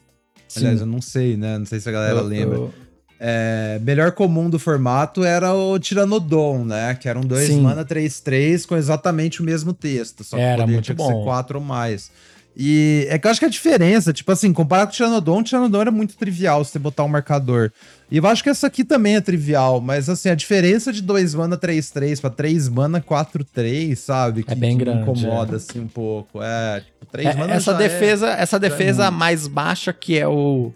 Sim. 0.47 0.59
Aliás, 0.59 0.81
eu 0.81 0.85
não 0.85 1.01
sei, 1.01 1.35
né? 1.35 1.57
Não 1.57 1.65
sei 1.65 1.79
se 1.79 1.89
a 1.89 1.91
galera 1.91 2.19
eu, 2.19 2.23
lembra. 2.23 2.57
Eu... 2.57 2.73
É, 3.19 3.79
melhor 3.83 4.11
comum 4.11 4.49
do 4.49 4.57
formato 4.59 5.23
era 5.23 5.53
o 5.53 5.77
Tiranodon, 5.79 6.65
né? 6.65 6.93
Que 6.95 7.09
eram 7.09 7.21
dois 7.21 7.47
Sim. 7.47 7.61
mana 7.61 7.83
3-3 7.83 8.65
com 8.67 8.75
exatamente 8.75 9.41
o 9.41 9.43
mesmo 9.43 9.73
texto. 9.73 10.23
Só 10.23 10.35
que 10.35 10.41
era 10.41 10.63
poderia 10.63 10.73
muito 10.75 10.93
bom. 10.93 11.07
ser 11.07 11.23
quatro 11.23 11.59
ou 11.59 11.65
mais. 11.65 12.11
E 12.55 13.07
é 13.09 13.17
que 13.17 13.25
eu 13.25 13.31
acho 13.31 13.39
que 13.39 13.45
a 13.45 13.49
diferença, 13.49 14.11
tipo 14.11 14.31
assim, 14.31 14.51
comparado 14.51 14.87
com 14.87 14.93
o 14.93 14.95
Tiranodon, 14.95 15.39
o 15.39 15.43
Tiranodon 15.43 15.81
era 15.81 15.91
muito 15.91 16.17
trivial 16.17 16.63
você 16.63 16.77
botar 16.77 17.03
um 17.03 17.07
marcador. 17.07 17.71
E 18.09 18.17
eu 18.17 18.27
acho 18.27 18.43
que 18.43 18.49
essa 18.49 18.67
aqui 18.67 18.83
também 18.83 19.15
é 19.15 19.21
trivial, 19.21 19.79
mas 19.79 20.09
assim, 20.09 20.29
a 20.29 20.35
diferença 20.35 20.91
de 20.91 21.01
2 21.01 21.33
mana 21.33 21.57
3-3 21.57 22.19
pra 22.19 22.29
3 22.29 22.67
mana 22.67 22.99
4-3, 22.99 23.95
sabe? 23.95 24.41
É 24.41 24.43
que, 24.43 24.51
é 24.51 24.55
bem 24.55 24.77
que 24.77 24.83
grande. 24.83 25.03
incomoda, 25.03 25.53
é. 25.53 25.55
assim, 25.55 25.79
um 25.79 25.87
pouco. 25.87 26.41
É, 26.43 26.81
tipo, 26.81 27.05
3 27.05 27.27
é, 27.27 27.33
mana 27.35 27.53
essa 27.53 27.73
defesa, 27.73 28.29
é, 28.31 28.41
essa 28.41 28.59
defesa 28.59 29.05
é 29.05 29.09
mais 29.09 29.47
baixa 29.47 29.93
que 29.93 30.17
é 30.17 30.27
o 30.27 30.73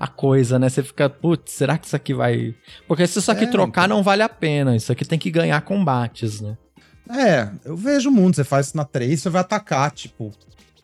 a 0.00 0.06
coisa, 0.06 0.58
né? 0.58 0.68
Você 0.68 0.82
fica, 0.82 1.10
putz, 1.10 1.52
será 1.52 1.76
que 1.76 1.86
isso 1.86 1.96
aqui 1.96 2.14
vai. 2.14 2.54
Porque 2.86 3.06
se 3.06 3.18
isso 3.18 3.32
aqui 3.32 3.44
é, 3.44 3.48
trocar, 3.48 3.86
então... 3.86 3.96
não 3.96 4.02
vale 4.02 4.22
a 4.22 4.28
pena. 4.28 4.76
Isso 4.76 4.92
aqui 4.92 5.04
tem 5.04 5.18
que 5.18 5.30
ganhar 5.30 5.60
combates, 5.62 6.40
né? 6.40 6.56
É, 7.10 7.48
eu 7.64 7.76
vejo 7.76 8.10
muito. 8.10 8.36
Você 8.36 8.44
faz 8.44 8.68
isso 8.68 8.76
na 8.76 8.84
3, 8.84 9.20
você 9.20 9.28
vai 9.28 9.40
atacar, 9.40 9.90
tipo, 9.90 10.32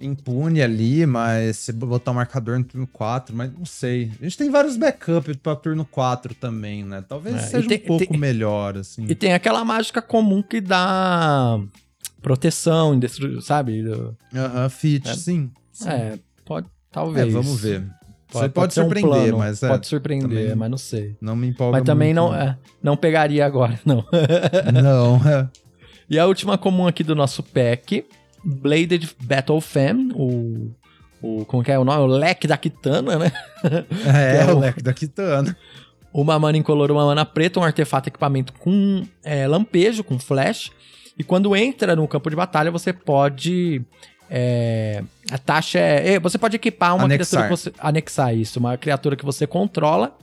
impune 0.00 0.62
ali, 0.62 1.06
mas 1.06 1.56
se 1.56 1.72
botar 1.72 2.10
um 2.10 2.14
marcador 2.14 2.58
no 2.58 2.64
turno 2.64 2.86
4, 2.86 3.34
mas 3.34 3.52
não 3.52 3.64
sei. 3.64 4.10
A 4.20 4.24
gente 4.24 4.36
tem 4.36 4.50
vários 4.50 4.76
backups 4.76 5.36
pra 5.36 5.56
turno 5.56 5.84
4 5.84 6.34
também, 6.34 6.84
né? 6.84 7.04
Talvez 7.08 7.36
é, 7.36 7.38
seja 7.40 7.68
tem, 7.68 7.78
um 7.78 7.86
pouco 7.86 8.06
tem, 8.06 8.18
melhor, 8.18 8.76
assim. 8.76 9.06
E 9.08 9.14
tem 9.14 9.32
aquela 9.32 9.64
mágica 9.64 10.02
comum 10.02 10.42
que 10.42 10.60
dá 10.60 11.60
proteção, 12.20 12.98
sabe? 13.42 13.84
Aham, 13.86 14.14
uh 14.32 14.66
-huh, 14.66 14.70
fit, 14.70 15.08
é, 15.08 15.14
sim, 15.14 15.50
sim. 15.72 15.88
É, 15.88 16.18
pode, 16.44 16.66
talvez. 16.90 17.28
É, 17.28 17.30
vamos 17.30 17.60
ver. 17.60 17.82
Pode, 18.32 18.48
pode, 18.48 18.52
pode 18.52 18.74
surpreender, 18.74 19.12
um 19.12 19.22
plano, 19.22 19.38
mas 19.38 19.62
é, 19.62 19.68
Pode 19.68 19.86
surpreender, 19.86 20.28
também, 20.28 20.54
mas 20.56 20.70
não 20.70 20.78
sei. 20.78 21.16
Não 21.20 21.36
me 21.36 21.46
empolga 21.46 21.78
Mas 21.78 21.86
também 21.86 22.12
muito, 22.12 22.32
não, 22.32 22.34
é, 22.34 22.58
não 22.82 22.96
pegaria 22.96 23.46
agora, 23.46 23.78
não. 23.86 24.04
não, 24.82 25.20
é. 25.28 25.48
E 26.10 26.18
a 26.18 26.26
última 26.26 26.58
comum 26.58 26.86
aqui 26.86 27.04
do 27.04 27.14
nosso 27.14 27.42
pack, 27.42 28.04
Bladed 28.44 29.16
Battle 29.22 29.60
Fam, 29.60 30.08
o, 30.14 30.70
o... 31.22 31.44
Como 31.46 31.62
que 31.62 31.72
é 31.72 31.78
o 31.78 31.84
nome? 31.84 32.02
O 32.02 32.06
leque 32.06 32.46
da 32.46 32.56
Kitana, 32.56 33.18
né? 33.18 33.32
É, 34.06 34.42
é 34.42 34.52
o, 34.52 34.56
o 34.56 34.60
leque 34.60 34.82
da 34.82 34.92
Kitana. 34.92 35.56
Uma 36.12 36.38
mana 36.38 36.58
incolor, 36.58 36.90
uma 36.90 37.06
mana 37.06 37.24
preta, 37.24 37.58
um 37.58 37.64
artefato 37.64 38.08
equipamento 38.08 38.52
com 38.52 39.04
é, 39.22 39.46
lampejo, 39.48 40.04
com 40.04 40.18
flash. 40.18 40.70
E 41.18 41.24
quando 41.24 41.56
entra 41.56 41.96
no 41.96 42.06
campo 42.06 42.28
de 42.28 42.36
batalha, 42.36 42.70
você 42.70 42.92
pode 42.92 43.84
é, 44.30 45.02
a 45.30 45.38
taxa 45.38 45.78
é. 45.78 46.18
Você 46.18 46.38
pode 46.38 46.56
equipar 46.56 46.94
uma 46.94 47.04
anexar. 47.04 47.40
criatura 47.40 47.44
que 47.44 47.62
você. 47.62 47.72
Anexar 47.78 48.34
isso, 48.34 48.58
uma 48.58 48.76
criatura 48.76 49.16
que 49.16 49.24
você 49.24 49.46
controla. 49.46 50.16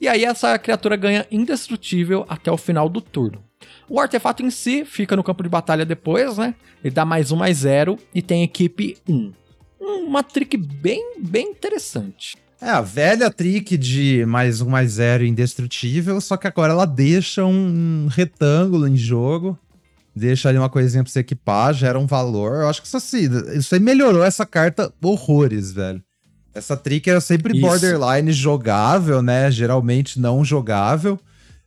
E 0.00 0.06
aí 0.06 0.24
essa 0.24 0.58
criatura 0.58 0.94
ganha 0.96 1.26
indestrutível 1.30 2.24
até 2.28 2.50
o 2.50 2.56
final 2.56 2.88
do 2.88 3.00
turno. 3.00 3.42
O 3.88 4.00
artefato 4.00 4.42
em 4.42 4.50
si 4.50 4.84
fica 4.84 5.16
no 5.16 5.22
campo 5.22 5.42
de 5.42 5.48
batalha 5.48 5.84
depois, 5.84 6.36
né? 6.36 6.54
Ele 6.82 6.94
dá 6.94 7.04
mais 7.04 7.30
um, 7.30 7.36
mais 7.36 7.58
zero 7.58 7.98
e 8.14 8.20
tem 8.20 8.42
equipe 8.42 8.96
1. 9.08 9.32
Uma 9.80 10.22
trick 10.22 10.56
bem, 10.56 11.14
bem 11.18 11.50
interessante. 11.50 12.36
É, 12.60 12.70
a 12.70 12.80
velha 12.80 13.30
trick 13.30 13.76
de 13.76 14.24
mais 14.26 14.60
um, 14.60 14.70
mais 14.70 14.92
zero 14.92 15.24
indestrutível, 15.24 16.20
só 16.20 16.36
que 16.36 16.46
agora 16.46 16.72
ela 16.72 16.86
deixa 16.86 17.44
um 17.44 18.08
retângulo 18.10 18.88
em 18.88 18.96
jogo 18.96 19.58
deixa 20.16 20.48
ali 20.48 20.56
uma 20.56 20.70
coisinha 20.70 21.04
pra 21.04 21.12
você 21.12 21.20
equipar, 21.20 21.74
gera 21.74 21.98
um 21.98 22.06
valor. 22.06 22.62
Eu 22.62 22.68
acho 22.68 22.80
que 22.80 22.88
isso 22.88 22.96
assim, 22.96 23.28
isso 23.54 23.74
aí 23.74 23.80
melhorou 23.80 24.24
essa 24.24 24.46
carta 24.46 24.90
horrores, 25.02 25.70
velho. 25.70 26.02
Essa 26.54 26.74
trick 26.74 27.08
era 27.08 27.20
sempre 27.20 27.52
isso. 27.52 27.60
borderline 27.60 28.32
jogável, 28.32 29.20
né? 29.20 29.50
Geralmente 29.50 30.18
não 30.18 30.42
jogável. 30.42 31.20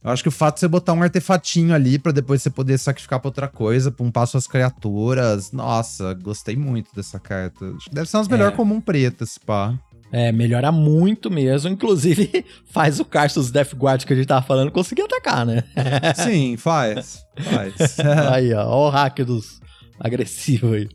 Eu 0.03 0.11
acho 0.11 0.23
que 0.23 0.29
o 0.29 0.31
fato 0.31 0.55
de 0.55 0.59
você 0.61 0.67
botar 0.67 0.93
um 0.93 1.03
artefatinho 1.03 1.73
ali 1.73 1.99
para 1.99 2.13
depois 2.13 2.41
você 2.41 2.49
poder 2.49 2.77
sacrificar 2.77 3.19
pra 3.19 3.27
outra 3.27 3.47
coisa, 3.49 3.91
pra 3.91 4.05
um 4.05 4.11
passo 4.11 4.37
as 4.37 4.47
criaturas. 4.47 5.51
Nossa, 5.51 6.13
gostei 6.13 6.55
muito 6.55 6.95
dessa 6.95 7.19
carta. 7.19 7.65
Acho 7.75 7.89
que 7.89 7.95
deve 7.95 8.09
ser 8.09 8.17
umas 8.17 8.27
é. 8.27 8.31
melhores 8.31 8.55
comum 8.55 8.79
pretas, 8.79 9.37
pá. 9.37 9.77
É, 10.11 10.31
melhora 10.31 10.71
muito 10.71 11.29
mesmo. 11.29 11.69
Inclusive, 11.69 12.45
faz 12.71 12.99
o 12.99 13.05
Carlos 13.05 13.51
Death 13.51 13.73
Guard 13.75 14.05
que 14.05 14.13
a 14.13 14.15
gente 14.15 14.27
tava 14.27 14.45
falando 14.45 14.71
conseguir 14.71 15.03
atacar, 15.03 15.45
né? 15.45 15.63
Sim, 16.15 16.55
faz. 16.57 17.25
Faz. 17.37 17.99
aí, 18.31 18.53
ó. 18.53 18.67
Ó 18.67 18.87
o 18.87 18.89
hack 18.89 19.19
dos 19.19 19.59
agressivos 19.99 20.73
aí. 20.73 20.89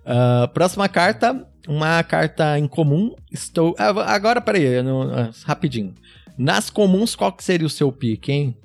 Uh, 0.00 0.46
próxima 0.52 0.88
carta, 0.88 1.46
uma 1.66 2.02
carta 2.02 2.58
incomum. 2.58 3.14
Estou. 3.32 3.74
Ah, 3.78 4.14
agora, 4.14 4.40
peraí, 4.40 4.82
no, 4.82 5.06
uh, 5.06 5.30
rapidinho. 5.44 5.94
Nas 6.40 6.70
comuns, 6.70 7.14
qual 7.14 7.30
que 7.30 7.44
seria 7.44 7.66
o 7.66 7.70
seu 7.70 7.92
pique, 7.92 8.32
hein? 8.32 8.56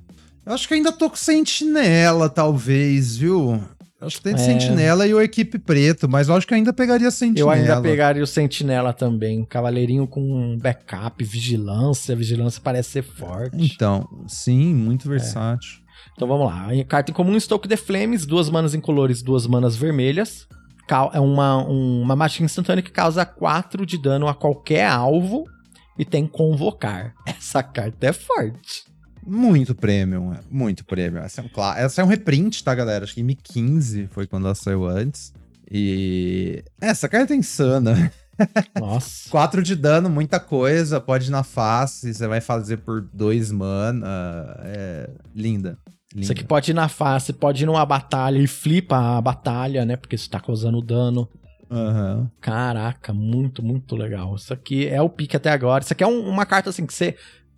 Eu 0.45 0.53
acho 0.53 0.65
que 0.65 0.73
ainda 0.73 0.93
tô 0.93 1.09
com 1.09 1.17
sentinela, 1.17 2.29
talvez, 2.29 3.17
viu? 3.17 3.61
Acho 3.99 4.15
que 4.15 4.23
tem 4.23 4.35
é... 4.35 4.37
Sentinela 4.37 5.05
e 5.05 5.13
o 5.13 5.21
Equipe 5.21 5.59
Preto, 5.59 6.07
mas 6.07 6.29
eu 6.29 6.35
acho 6.35 6.47
que 6.47 6.53
ainda 6.53 6.71
pegaria 6.71 7.11
Sentinela. 7.11 7.39
Eu 7.41 7.49
ainda 7.49 7.81
pegaria 7.81 8.23
o 8.23 8.27
Sentinela 8.27 8.93
também. 8.93 9.43
Cavaleirinho 9.43 10.07
com 10.07 10.57
backup, 10.57 11.21
vigilância. 11.21 12.15
Vigilância 12.15 12.61
parece 12.63 12.91
ser 12.91 13.03
forte. 13.03 13.57
Então, 13.59 14.07
sim, 14.25 14.73
muito 14.73 15.09
versátil. 15.09 15.71
É. 15.81 16.11
Então 16.15 16.29
vamos 16.29 16.45
lá. 16.45 16.69
Carta 16.87 17.11
em 17.11 17.13
comum, 17.13 17.37
Stoke 17.37 17.67
the 17.67 17.75
Flames, 17.75 18.25
duas 18.25 18.49
manas 18.49 18.73
em 18.73 18.79
colores, 18.79 19.21
duas 19.21 19.45
manas 19.45 19.75
vermelhas. 19.75 20.47
É 21.13 21.19
uma, 21.19 21.57
uma 21.57 22.15
mágica 22.15 22.45
instantânea 22.45 22.81
que 22.81 22.91
causa 22.91 23.25
4 23.25 23.85
de 23.85 23.97
dano 23.97 24.29
a 24.29 24.33
qualquer 24.33 24.87
alvo 24.87 25.43
e 25.97 26.05
tem 26.05 26.27
convocar. 26.27 27.13
Essa 27.25 27.63
carta 27.63 28.07
é 28.07 28.13
forte. 28.13 28.85
Muito 29.25 29.73
premium, 29.73 30.33
é, 30.33 30.39
muito 30.51 30.85
premium. 30.85 31.23
Essa 31.23 31.41
é, 31.41 31.43
um, 31.43 31.73
essa 31.77 32.01
é 32.01 32.03
um 32.03 32.07
reprint, 32.07 32.63
tá, 32.63 32.75
galera? 32.75 33.05
Acho 33.05 33.15
que 33.15 33.21
em 33.21 33.35
15 33.35 34.07
foi 34.11 34.27
quando 34.27 34.45
ela 34.45 34.53
saiu 34.53 34.85
antes. 34.85 35.33
E 35.69 36.63
essa 36.79 37.09
carta 37.09 37.33
é 37.33 37.37
insana. 37.37 38.11
Nossa. 38.79 39.29
4 39.31 39.63
de 39.63 39.75
dano, 39.75 40.09
muita 40.09 40.39
coisa. 40.39 41.01
Pode 41.01 41.27
ir 41.27 41.31
na 41.31 41.43
face, 41.43 42.13
você 42.13 42.27
vai 42.27 42.39
fazer 42.39 42.77
por 42.77 43.01
2 43.01 43.51
mana. 43.51 44.05
É 44.63 45.09
linda. 45.33 45.77
Linda. 46.13 46.23
Isso 46.23 46.31
aqui 46.31 46.43
pode 46.43 46.71
ir 46.71 46.73
na 46.73 46.87
face, 46.87 47.33
pode 47.33 47.63
ir 47.63 47.65
numa 47.65 47.85
batalha 47.85 48.37
e 48.37 48.47
flipa 48.47 49.17
a 49.17 49.21
batalha, 49.21 49.85
né? 49.85 49.95
Porque 49.97 50.17
você 50.17 50.29
tá 50.29 50.39
causando 50.39 50.81
dano. 50.81 51.27
Uhum. 51.69 52.29
Caraca, 52.39 53.13
muito, 53.13 53.63
muito 53.63 53.95
legal. 53.95 54.35
Isso 54.35 54.53
aqui 54.53 54.87
é 54.87 55.01
o 55.01 55.09
pique 55.09 55.35
até 55.35 55.49
agora. 55.49 55.83
Isso 55.83 55.93
aqui 55.93 56.03
é 56.03 56.07
um, 56.07 56.27
uma 56.27 56.45
carta 56.45 56.69
assim 56.69 56.85
que 56.85 56.93
você 56.93 57.15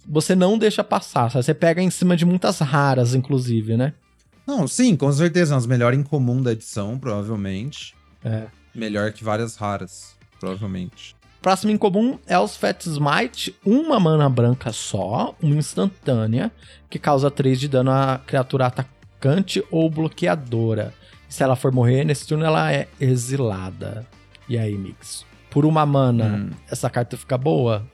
você 0.08 0.34
não 0.36 0.58
deixa 0.58 0.84
passar. 0.84 1.30
Você 1.30 1.54
pega 1.54 1.82
em 1.82 1.89
cima 1.89 2.15
de 2.15 2.26
muitas 2.26 2.60
raras, 2.60 3.13
inclusive, 3.13 3.76
né? 3.76 3.93
Não, 4.46 4.65
sim, 4.67 4.96
com 4.96 5.12
certeza. 5.12 5.56
As 5.56 5.65
melhores 5.65 6.00
em 6.00 6.04
comum 6.04 6.41
da 6.41 6.54
edição, 6.54 6.98
provavelmente. 6.98 7.93
É. 8.24 8.46
Melhor 8.74 9.12
que 9.12 9.24
várias 9.24 9.58
raras, 9.58 10.15
provavelmente. 10.39 11.15
Próximo 11.41 11.72
em 11.72 11.78
comum 11.78 12.17
é 12.26 12.39
os 12.39 12.56
Fat 12.56 12.86
Smite, 12.86 13.56
uma 13.65 14.00
mana 14.00 14.30
branca 14.30 14.72
só, 14.72 15.36
uma 15.41 15.56
instantânea, 15.56 16.52
que 16.89 16.98
causa 16.98 17.30
3 17.30 17.60
de 17.60 17.67
dano 17.67 17.91
a 17.91 18.20
criatura 18.26 18.65
atacante 18.65 19.63
ou 19.70 19.89
bloqueadora. 19.89 20.93
Se 21.29 21.43
ela 21.43 21.55
for 21.55 21.71
morrer, 21.71 22.03
nesse 22.03 22.25
turno 22.25 22.45
ela 22.45 22.71
é 22.71 22.87
exilada. 22.99 24.05
E 24.47 24.57
aí, 24.57 24.77
Mix? 24.77 25.25
Por 25.49 25.65
uma 25.65 25.85
mana, 25.85 26.25
hum. 26.25 26.49
essa 26.69 26.89
carta 26.89 27.17
fica 27.17 27.37
boa? 27.37 27.85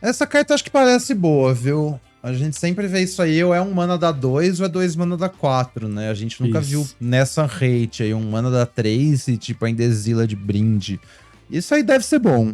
Essa 0.00 0.26
carta 0.26 0.54
acho 0.54 0.64
que 0.64 0.70
parece 0.70 1.14
boa, 1.14 1.52
viu? 1.52 2.00
A 2.22 2.32
gente 2.32 2.58
sempre 2.58 2.86
vê 2.86 3.02
isso 3.02 3.22
aí, 3.22 3.42
ou 3.42 3.54
é 3.54 3.60
um 3.60 3.72
mana 3.72 3.96
da 3.96 4.10
2 4.10 4.60
ou 4.60 4.66
é 4.66 4.68
dois 4.68 4.96
mana 4.96 5.16
da 5.16 5.28
4, 5.28 5.88
né? 5.88 6.10
A 6.10 6.14
gente 6.14 6.42
nunca 6.42 6.60
isso. 6.60 6.70
viu 6.70 6.88
nessa 7.00 7.46
rate 7.46 8.02
aí 8.02 8.12
um 8.12 8.30
mana 8.30 8.50
da 8.50 8.66
3 8.66 9.28
e 9.28 9.36
tipo 9.36 9.64
ainda 9.64 9.84
exila 9.84 10.26
de 10.26 10.34
brinde. 10.34 11.00
Isso 11.50 11.74
aí 11.74 11.82
deve 11.82 12.04
ser 12.04 12.18
bom. 12.18 12.52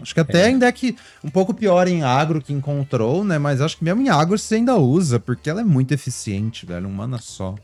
Acho 0.00 0.14
que 0.14 0.20
até 0.20 0.42
é. 0.42 0.44
ainda 0.46 0.66
é 0.66 0.72
que 0.72 0.96
um 1.22 1.28
pouco 1.28 1.52
pior 1.52 1.86
em 1.86 2.02
agro 2.02 2.40
que 2.40 2.52
em 2.52 2.60
control, 2.60 3.22
né? 3.24 3.38
Mas 3.38 3.60
acho 3.60 3.76
que 3.76 3.84
mesmo 3.84 4.00
em 4.00 4.08
agro 4.08 4.38
você 4.38 4.56
ainda 4.56 4.76
usa, 4.76 5.20
porque 5.20 5.50
ela 5.50 5.60
é 5.60 5.64
muito 5.64 5.92
eficiente, 5.92 6.64
velho. 6.64 6.88
Um 6.88 6.92
mana 6.92 7.18
só. 7.18 7.54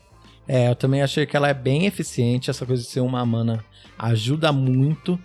É, 0.51 0.67
eu 0.67 0.75
também 0.75 1.03
achei 1.03 1.27
que 1.27 1.37
ela 1.37 1.47
é 1.47 1.53
bem 1.53 1.85
eficiente. 1.85 2.49
Essa 2.49 2.65
coisa 2.65 2.81
de 2.81 2.89
ser 2.89 3.01
uma 3.01 3.23
mana 3.23 3.63
ajuda 3.99 4.51
muito. 4.51 5.19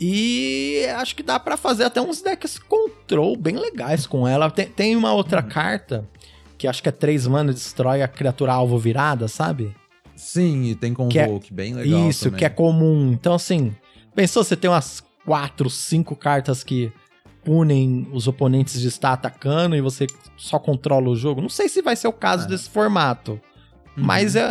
E 0.00 0.86
acho 0.96 1.16
que 1.16 1.24
dá 1.24 1.40
para 1.40 1.56
fazer 1.56 1.82
até 1.84 2.00
uns 2.00 2.22
decks 2.22 2.56
control 2.56 3.36
bem 3.36 3.56
legais 3.56 4.06
com 4.06 4.28
ela. 4.28 4.48
Tem, 4.48 4.66
tem 4.66 4.94
uma 4.94 5.12
outra 5.12 5.42
uhum. 5.42 5.48
carta 5.48 6.08
que 6.56 6.68
acho 6.68 6.82
que 6.82 6.88
é 6.88 6.92
3 6.92 7.26
mana, 7.26 7.52
destrói 7.52 8.00
a 8.00 8.06
criatura 8.06 8.52
alvo 8.52 8.78
virada, 8.78 9.26
sabe? 9.26 9.74
Sim, 10.14 10.66
e 10.66 10.74
tem 10.76 10.94
Que 11.08 11.18
é- 11.18 11.26
Convoke, 11.26 11.52
bem 11.52 11.74
legal 11.74 12.08
Isso, 12.08 12.24
também. 12.26 12.38
que 12.38 12.44
é 12.44 12.48
comum. 12.48 13.10
Então, 13.12 13.34
assim, 13.34 13.74
pensou 14.14 14.44
você 14.44 14.54
tem 14.56 14.70
umas 14.70 15.02
quatro, 15.24 15.68
cinco 15.68 16.14
cartas 16.14 16.62
que 16.62 16.92
punem 17.42 18.06
os 18.12 18.28
oponentes 18.28 18.80
de 18.80 18.86
estar 18.86 19.14
atacando 19.14 19.74
e 19.74 19.80
você 19.80 20.06
só 20.36 20.58
controla 20.60 21.08
o 21.08 21.16
jogo? 21.16 21.40
Não 21.40 21.48
sei 21.48 21.68
se 21.68 21.82
vai 21.82 21.96
ser 21.96 22.06
o 22.06 22.12
caso 22.12 22.44
É. 22.44 22.48
desse 22.48 22.70
formato. 22.70 23.40
Uhum. 24.00 24.06
Mas 24.06 24.34
é, 24.36 24.42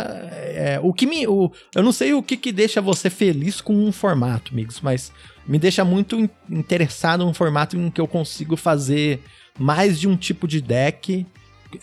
é, 0.76 0.80
o 0.82 0.92
que 0.92 1.06
me. 1.06 1.26
O, 1.26 1.50
eu 1.74 1.82
não 1.82 1.92
sei 1.92 2.12
o 2.14 2.22
que, 2.22 2.36
que 2.36 2.52
deixa 2.52 2.80
você 2.80 3.10
feliz 3.10 3.60
com 3.60 3.74
um 3.74 3.92
formato, 3.92 4.52
amigos, 4.52 4.80
mas 4.80 5.12
me 5.46 5.58
deixa 5.58 5.84
muito 5.84 6.18
in- 6.18 6.30
interessado 6.48 7.24
num 7.24 7.34
formato 7.34 7.76
em 7.76 7.90
que 7.90 8.00
eu 8.00 8.06
consigo 8.08 8.56
fazer 8.56 9.20
mais 9.58 9.98
de 9.98 10.06
um 10.08 10.16
tipo 10.16 10.46
de 10.48 10.60
deck 10.60 11.26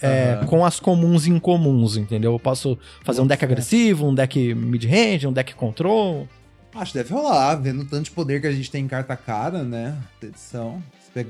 é, 0.01 0.33
Aham. 0.33 0.45
com 0.47 0.65
as 0.65 0.79
comuns 0.79 1.27
e 1.27 1.29
incomuns, 1.29 1.95
entendeu? 1.97 2.33
Eu 2.33 2.39
posso 2.39 2.77
fazer 3.03 3.21
um 3.21 3.27
deck 3.27 3.43
É. 3.43 3.45
agressivo, 3.45 4.07
um 4.07 4.13
deck 4.15 4.53
mid-range, 4.53 5.27
um 5.27 5.33
deck 5.33 5.53
control. 5.55 6.27
Acho 6.75 6.91
que 6.91 6.97
deve 6.99 7.13
rolar, 7.13 7.55
vendo 7.55 7.81
o 7.81 7.85
tanto 7.85 8.03
de 8.05 8.11
poder 8.11 8.39
que 8.41 8.47
a 8.47 8.51
gente 8.51 8.69
tem 8.69 8.83
em 8.83 8.87
carta 8.87 9.15
cara, 9.15 9.63
né? 9.63 9.97
Edição. 10.21 10.81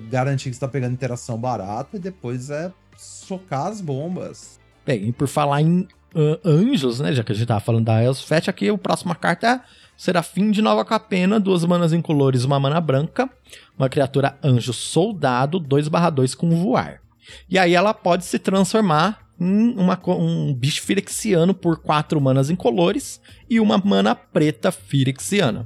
Garantir 0.10 0.50
que 0.50 0.56
você 0.56 0.60
tá 0.60 0.68
pegando 0.68 0.92
interação 0.94 1.38
barata 1.38 1.96
e 1.96 2.00
depois 2.00 2.50
é 2.50 2.70
socar 2.98 3.68
as 3.68 3.80
bombas. 3.80 4.60
Bem, 4.86 5.08
e 5.08 5.12
por 5.14 5.28
falar 5.28 5.62
em 5.62 5.88
ah, 6.18 6.40
anjos, 6.44 7.00
né? 7.00 7.14
Já 7.14 7.24
que 7.24 7.32
a 7.32 7.36
gente 7.36 7.48
tava 7.48 7.60
falando 7.60 7.86
da 7.86 8.04
Elsfet, 8.04 8.50
aqui 8.50 8.68
a 8.68 8.78
próxima 8.78 9.14
carta 9.14 9.48
é 9.48 9.62
Serafim 9.96 10.50
de 10.50 10.64
Nova 10.64 10.84
Capena, 10.84 11.40
duas 11.40 11.64
manas 11.64 11.94
incolores, 11.94 12.44
uma 12.44 12.60
mana 12.60 12.82
branca, 12.82 13.30
uma 13.78 13.88
criatura 13.88 14.36
anjo 14.44 14.74
soldado, 14.74 15.60
2/2 15.60 16.34
com 16.34 16.50
voar. 16.50 17.02
E 17.48 17.60
aí 17.60 17.76
ela 17.76 17.94
pode 17.94 18.26
se 18.26 18.40
transformar 18.40 19.28
em 19.40 19.76
uma 19.78 20.00
um 20.08 20.54
bicho 20.56 20.82
firexiano 20.82 21.54
por 21.54 21.80
quatro 21.80 22.20
manas 22.20 22.50
incolores 22.50 23.22
e 23.48 23.60
uma 23.60 23.78
mana 23.78 24.16
preta 24.16 24.72
firexiana. 24.72 25.64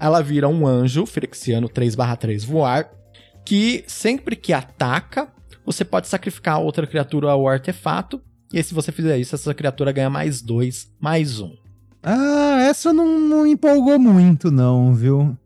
Ela 0.00 0.20
vira 0.20 0.48
um 0.48 0.66
anjo 0.66 1.06
firexiano 1.06 1.68
3/3 1.68 2.44
voar, 2.44 2.90
que 3.44 3.84
sempre 3.86 4.34
que 4.34 4.52
ataca, 4.52 5.32
você 5.64 5.84
pode 5.84 6.08
sacrificar 6.08 6.58
outra 6.58 6.84
criatura 6.84 7.30
ao 7.30 7.46
artefato 7.46 8.20
e 8.58 8.62
se 8.62 8.72
você 8.72 8.92
fizer 8.92 9.18
isso, 9.18 9.34
essa 9.34 9.52
criatura 9.52 9.90
ganha 9.92 10.08
mais 10.08 10.40
dois, 10.40 10.88
mais 11.00 11.40
um. 11.40 11.56
Ah, 12.02 12.60
essa 12.60 12.92
não, 12.92 13.18
não 13.18 13.46
empolgou 13.46 13.98
muito, 13.98 14.50
não, 14.50 14.94
viu? 14.94 15.36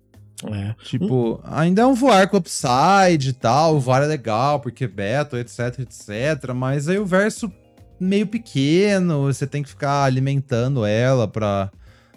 É. 0.52 0.74
Tipo, 0.84 1.40
ainda 1.44 1.82
é 1.82 1.86
um 1.86 1.94
voar 1.94 2.28
com 2.28 2.36
upside 2.36 3.30
e 3.30 3.32
tal, 3.32 3.76
o 3.76 3.80
voar 3.80 4.02
é 4.02 4.06
legal, 4.06 4.60
porque 4.60 4.86
Battle, 4.86 5.40
etc, 5.40 5.80
etc, 5.80 6.52
mas 6.54 6.88
aí 6.88 6.98
o 6.98 7.06
verso 7.06 7.50
meio 7.98 8.26
pequeno, 8.26 9.22
você 9.22 9.46
tem 9.46 9.62
que 9.62 9.68
ficar 9.68 10.04
alimentando 10.04 10.84
ela 10.84 11.26
pra, 11.26 11.70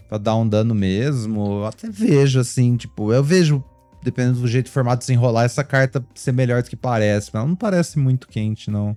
pra 0.07 0.17
dar 0.17 0.35
um 0.35 0.47
dano 0.47 0.75
mesmo. 0.75 1.61
Eu 1.61 1.65
até 1.65 1.89
vejo, 1.89 2.39
assim, 2.39 2.75
tipo, 2.75 3.11
eu 3.13 3.23
vejo, 3.23 3.63
dependendo 4.03 4.39
do 4.39 4.47
jeito 4.47 4.65
do 4.65 4.71
formato 4.71 4.99
desenrolar, 4.99 5.45
essa 5.45 5.63
carta 5.63 6.05
ser 6.13 6.31
melhor 6.31 6.61
do 6.61 6.69
que 6.69 6.75
parece, 6.75 7.29
mas 7.33 7.39
ela 7.39 7.49
não 7.49 7.55
parece 7.55 7.97
muito 7.97 8.27
quente, 8.27 8.69
não. 8.69 8.95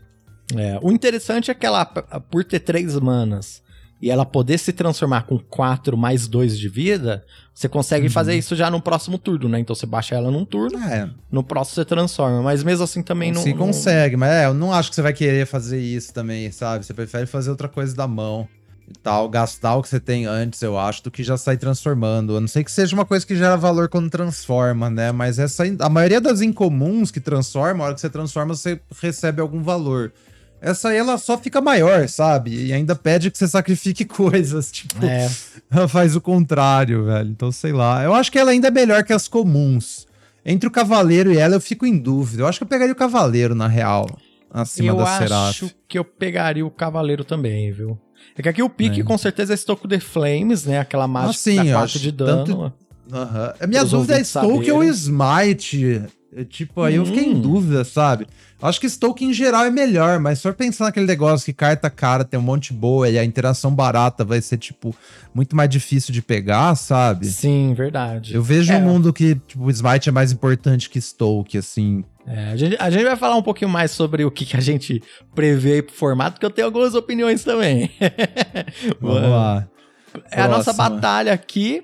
É, 0.57 0.79
O 0.83 0.91
interessante 0.93 1.51
é 1.51 1.55
que 1.55 1.65
ela, 1.65 1.85
por 1.85 2.45
ter 2.45 2.61
três 2.61 2.95
manas 2.99 3.63
e 4.03 4.11
ela 4.11 4.27
poder 4.27 4.59
se 4.59 4.73
transformar 4.73 5.23
com 5.23 5.39
quatro 5.39 5.97
mais 5.97 6.27
dois 6.29 6.59
de 6.59 6.69
vida, 6.69 7.25
você 7.55 7.69
consegue 7.69 8.07
Uhum. 8.07 8.13
fazer 8.13 8.35
isso 8.37 8.55
já 8.55 8.71
no 8.71 8.81
próximo 8.83 9.17
turno, 9.17 9.49
né? 9.49 9.59
Então 9.61 9.75
você 9.75 9.87
baixa 9.87 10.15
ela 10.15 10.31
num 10.31 10.45
turno, 10.45 10.79
É, 10.79 11.09
no 11.31 11.43
próximo 11.43 11.77
você 11.77 11.85
transforma. 11.85 12.43
Mas 12.43 12.63
mesmo 12.63 12.85
assim 12.85 13.03
também 13.03 13.33
não. 13.33 13.43
se 13.43 13.51
não- 13.51 13.59
consegue, 13.59 14.17
mas 14.17 14.31
é, 14.31 14.47
eu 14.47 14.53
não 14.55 14.73
acho 14.73 14.91
que 14.91 14.97
você 14.97 15.03
vai 15.03 15.13
querer 15.15 15.47
fazer 15.47 15.81
isso 15.81 16.13
também, 16.13 16.51
sabe? 16.53 16.85
Você 16.85 16.93
prefere 16.93 17.25
fazer 17.27 17.49
outra 17.51 17.69
coisa 17.69 17.97
da 17.97 18.07
mão 18.07 18.47
e 18.87 18.93
tal, 19.03 19.27
gastar 19.31 19.77
o 19.77 19.83
que 19.83 19.89
você 19.89 19.99
tem 20.01 20.27
antes, 20.27 20.61
eu 20.61 20.77
acho, 20.79 21.03
do 21.05 21.11
que 21.11 21.23
já 21.23 21.39
sair 21.39 21.57
transformando. 21.57 22.37
A 22.37 22.41
não 22.41 22.49
sei 22.49 22.63
que 22.63 22.71
seja 22.71 22.95
uma 22.95 23.07
coisa 23.07 23.25
que 23.25 23.35
gera 23.35 23.57
valor 23.57 23.89
quando 23.89 24.11
transforma, 24.11 24.91
né? 24.91 25.11
Mas 25.13 25.39
essa, 25.39 25.63
a 25.79 25.89
maioria 25.89 26.21
das 26.21 26.43
incomuns 26.43 27.11
que 27.11 27.21
transforma, 27.21 27.83
a 27.83 27.87
hora 27.87 27.95
que 27.95 28.01
você 28.03 28.11
transforma, 28.11 28.55
você 28.55 28.79
recebe 29.01 29.41
algum 29.41 29.63
valor. 29.63 30.13
Essa 30.61 30.89
aí, 30.89 30.97
ela 30.97 31.19
só 31.19 31.37
fica 31.37 31.61
maior, 31.61 32.09
sabe? 32.09 32.67
E 32.67 32.73
ainda 32.73 32.95
pede 32.95 33.31
que 33.31 33.37
você 33.37 33.47
sacrifique 33.47 34.05
coisas, 34.07 34.71
tipo... 34.73 35.05
É, 35.05 35.31
Ela 35.71 35.87
faz 35.89 36.17
o 36.17 36.21
contrário, 36.21 37.05
velho. 37.05 37.29
Então, 37.31 37.53
sei 37.53 37.73
lá. 37.73 38.03
Eu 38.03 38.15
acho 38.15 38.33
que 38.33 38.39
ela 38.39 38.51
ainda 38.51 38.69
é 38.69 38.71
melhor 38.71 39.05
que 39.05 39.13
as 39.13 39.29
comuns. 39.29 40.07
Entre 40.45 40.67
o 40.67 40.71
cavaleiro 40.71 41.33
e 41.33 41.39
ela, 41.39 41.55
eu 41.57 41.61
fico 41.61 41.85
em 41.87 41.99
dúvida. 41.99 42.43
Eu 42.43 42.47
acho 42.47 42.59
que 42.59 42.65
eu 42.65 42.69
pegaria 42.69 42.93
o 42.93 42.97
cavaleiro, 42.97 43.55
na 43.55 43.67
real. 43.69 44.09
Acima 44.51 44.93
eu 44.93 44.97
da 44.97 45.05
acho 45.05 45.19
Seraph. 45.67 45.75
que 45.89 45.99
eu 45.99 46.05
pegaria 46.05 46.65
o 46.65 46.71
cavaleiro 46.71 47.25
também, 47.25 47.73
viu? 47.73 47.99
É 48.37 48.43
que 48.43 48.49
aqui 48.49 48.63
o 48.63 48.71
pique 48.71 49.01
É. 49.01 49.05
com 49.05 49.19
certeza 49.19 49.53
é 49.53 49.57
Stoke 49.57 49.89
the 49.89 49.99
Flames, 50.01 50.65
né? 50.65 50.79
Aquela 50.79 51.09
mágica 51.09 51.35
sim, 51.35 51.51
que 51.51 51.57
dá 51.57 51.65
eu 51.65 51.73
4 51.73 51.85
acho 51.85 51.99
de 51.99 52.13
dano. 52.13 52.73
Aham. 53.13 53.55
A 53.61 53.67
minha 53.67 53.85
dúvida 53.85 54.19
é 54.19 54.25
Stoke 54.25 54.71
ou 54.71 54.79
saberem. 54.83 54.91
Smite. 54.91 56.03
É, 56.37 56.45
Tipo, 56.45 56.83
aí 56.83 56.97
eu 56.97 57.07
fiquei 57.07 57.25
em 57.25 57.35
Hum. 57.35 57.41
dúvida, 57.41 57.85
sabe? 57.85 58.27
Acho 58.61 58.81
que 58.81 58.89
Stoke 58.89 59.25
em 59.25 59.33
geral 59.33 59.65
é 59.67 59.71
melhor, 59.71 60.19
mas 60.19 60.39
só 60.39 60.53
pensar 60.53 60.87
naquele 60.87 61.07
negócio 61.07 61.45
que 61.45 61.53
carta 61.53 61.89
cara 61.91 62.25
tem 62.25 62.41
um 62.41 62.43
monte 62.43 62.73
boa 62.73 63.09
e 63.09 63.19
a 63.19 63.25
interação 63.25 63.75
barata 63.75 64.25
vai 64.25 64.41
ser, 64.41 64.57
tipo, 64.57 64.95
muito 65.35 65.55
mais 65.55 65.69
difícil 65.69 66.13
de 66.15 66.23
pegar, 66.23 66.75
sabe? 66.75 67.27
Sim, 67.27 67.75
verdade. 67.75 68.35
Eu 68.35 68.43
vejo 68.43 68.73
É. 68.73 68.77
um 68.77 68.81
mundo 68.81 69.13
que, 69.13 69.35
tipo, 69.47 69.65
o 69.65 69.71
Smite 69.71 70.09
é 70.09 70.13
mais 70.13 70.33
importante 70.33 70.89
que 70.91 71.01
Stoke, 71.01 71.59
assim. 71.59 72.05
É, 72.27 72.53
a, 72.53 72.57
gente, 72.57 72.77
a 72.81 72.89
gente 72.91 73.05
vai 73.05 73.17
falar 73.17 73.37
um 73.37 73.43
pouquinho 73.43 73.71
mais 73.71 73.91
sobre 73.91 74.25
o 74.25 74.31
que, 74.31 74.47
que 74.47 74.57
a 74.57 74.61
gente 74.61 75.03
prevê 75.35 75.83
pro 75.83 75.95
formato, 75.95 76.33
porque 76.33 76.47
eu 76.47 76.51
tenho 76.51 76.67
algumas 76.67 76.95
opiniões 76.95 77.45
também. 77.45 77.91
Vamos 79.01 79.23
lá. 79.31 79.69
É 80.31 80.41
a 80.41 80.49
nossa 80.49 80.73
batalha 80.73 81.33
aqui, 81.33 81.83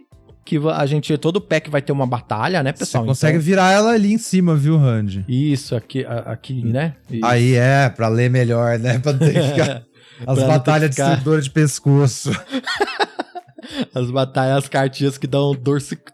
que 0.59 0.69
a 0.69 0.85
gente, 0.87 1.17
todo 1.17 1.41
pack 1.41 1.71
vai 1.71 1.81
ter 1.81 1.93
uma 1.93 2.07
batalha, 2.07 2.61
né, 2.63 2.73
Você 2.73 2.81
pessoal? 2.81 3.05
consegue 3.05 3.37
Então, 3.37 3.45
virar 3.45 3.71
ela 3.71 3.93
ali 3.93 4.13
em 4.13 4.19
cima, 4.19 4.57
viu, 4.57 4.77
Randy? 4.77 5.25
Isso, 5.29 5.77
aqui, 5.77 6.05
aqui 6.05 6.65
né? 6.65 6.97
Isso. 7.09 7.25
Aí 7.25 7.55
é, 7.55 7.89
pra 7.89 8.09
ler 8.09 8.29
melhor, 8.29 8.79
né? 8.79 8.99
Pra 8.99 9.13
não 9.13 9.19
ter 9.21 9.33
que 9.33 9.43
ficar... 9.43 9.83
As 10.27 10.43
batalhas 10.43 10.91
ficar- 10.91 11.05
destruidoras 11.11 11.45
de 11.45 11.51
pescoço. 11.51 12.31
As 13.95 14.11
batalhas, 14.11 14.65
as 14.65 14.69
cartinhas 14.69 15.17
que 15.17 15.27
dão 15.29 15.55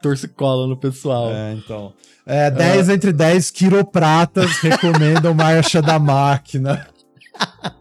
torcicola 0.02 0.66
no 0.66 0.76
pessoal. 0.76 1.30
É, 1.32 1.54
então. 1.54 1.92
É, 2.26 2.50
10 2.50 2.88
entre 2.90 3.12
10 3.12 3.50
quiropratas 3.50 4.58
recomendam 4.58 5.32
Marcha 5.32 5.80
da 5.80 5.98
Máquina. 5.98 6.86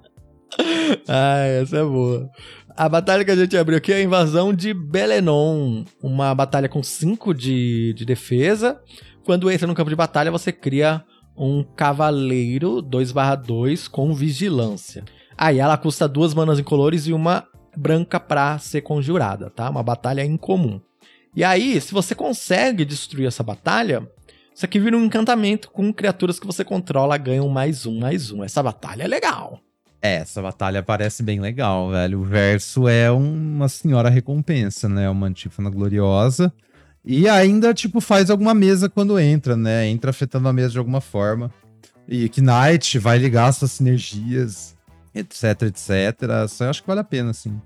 Ah, 1.08 1.40
essa 1.62 1.78
é 1.80 1.84
boa. 1.84 2.30
A 2.78 2.90
batalha 2.90 3.24
que 3.24 3.32
a 3.32 3.36
gente 3.38 3.56
abriu 3.56 3.78
aqui 3.78 3.94
é 3.94 3.96
a 3.96 4.04
invasão 4.04 4.54
de 4.54 4.74
Belenon. 4.74 5.86
Uma 6.04 6.36
batalha 6.36 6.68
com 6.68 6.84
5 6.84 7.34
de, 7.34 7.94
de 7.94 8.04
defesa. 8.04 8.82
Quando 9.24 9.50
entra 9.50 9.66
no 9.66 9.74
campo 9.74 9.90
de 9.90 9.96
batalha, 9.96 10.30
você 10.30 10.52
cria 10.52 11.02
um 11.38 11.64
cavaleiro 11.64 12.82
2/2 12.84 13.88
com 13.88 14.14
vigilância. 14.14 15.06
Aí 15.38 15.60
ela 15.60 15.78
custa 15.78 16.06
duas 16.06 16.34
manas 16.34 16.60
incolores 16.60 17.08
e 17.08 17.14
uma 17.14 17.48
branca 17.78 18.20
pra 18.20 18.60
ser 18.60 18.82
conjurada, 18.82 19.50
tá? 19.50 19.70
Uma 19.70 19.82
batalha 19.82 20.26
incomum. 20.26 20.82
E 21.34 21.46
aí, 21.46 21.80
se 21.80 21.94
você 21.94 22.14
consegue 22.14 22.84
destruir 22.84 23.28
essa 23.28 23.42
batalha, 23.42 24.06
isso 24.54 24.66
aqui 24.66 24.80
vira 24.80 24.98
um 24.98 25.06
encantamento 25.06 25.72
com 25.72 25.94
criaturas 25.94 26.42
que 26.42 26.46
você 26.46 26.66
controla 26.66 27.18
ganham 27.18 27.48
mais 27.48 27.86
um, 27.86 28.00
mais 28.00 28.32
um. 28.32 28.44
Essa 28.44 28.62
batalha 28.62 29.04
é 29.04 29.08
legal. 29.08 29.62
É, 30.06 30.16
essa 30.18 30.42
batalha 30.42 30.84
parece 30.84 31.24
bem 31.24 31.40
legal, 31.40 31.90
velho. 31.90 32.20
O 32.22 32.24
verso 32.24 32.88
é 32.88 33.10
uma 33.10 33.68
senhora 33.68 34.10
recompensa, 34.10 34.88
né? 34.88 35.10
Uma 35.10 35.28
antífona 35.28 35.70
gloriosa. 35.70 36.54
E 37.04 37.28
ainda, 37.28 37.74
tipo, 37.74 38.00
faz 38.00 38.30
alguma 38.30 38.54
mesa 38.54 38.88
quando 38.90 39.20
entra, 39.20 39.56
né? 39.58 39.88
Entra 39.88 40.12
afetando 40.12 40.48
a 40.48 40.54
mesa 40.54 40.70
de 40.74 40.78
alguma 40.78 41.02
forma. 41.02 41.52
E 42.08 42.30
Knight 42.38 43.00
vai 43.00 43.18
ligar 43.18 43.52
suas 43.52 43.72
sinergias, 43.72 44.76
etc, 45.14 45.64
etc. 45.64 45.90
Isso 46.46 46.64
eu 46.64 46.70
acho 46.70 46.82
que 46.82 46.88
vale 46.88 47.00
a 47.00 47.04
pena, 47.04 47.32
assim. 47.32 47.60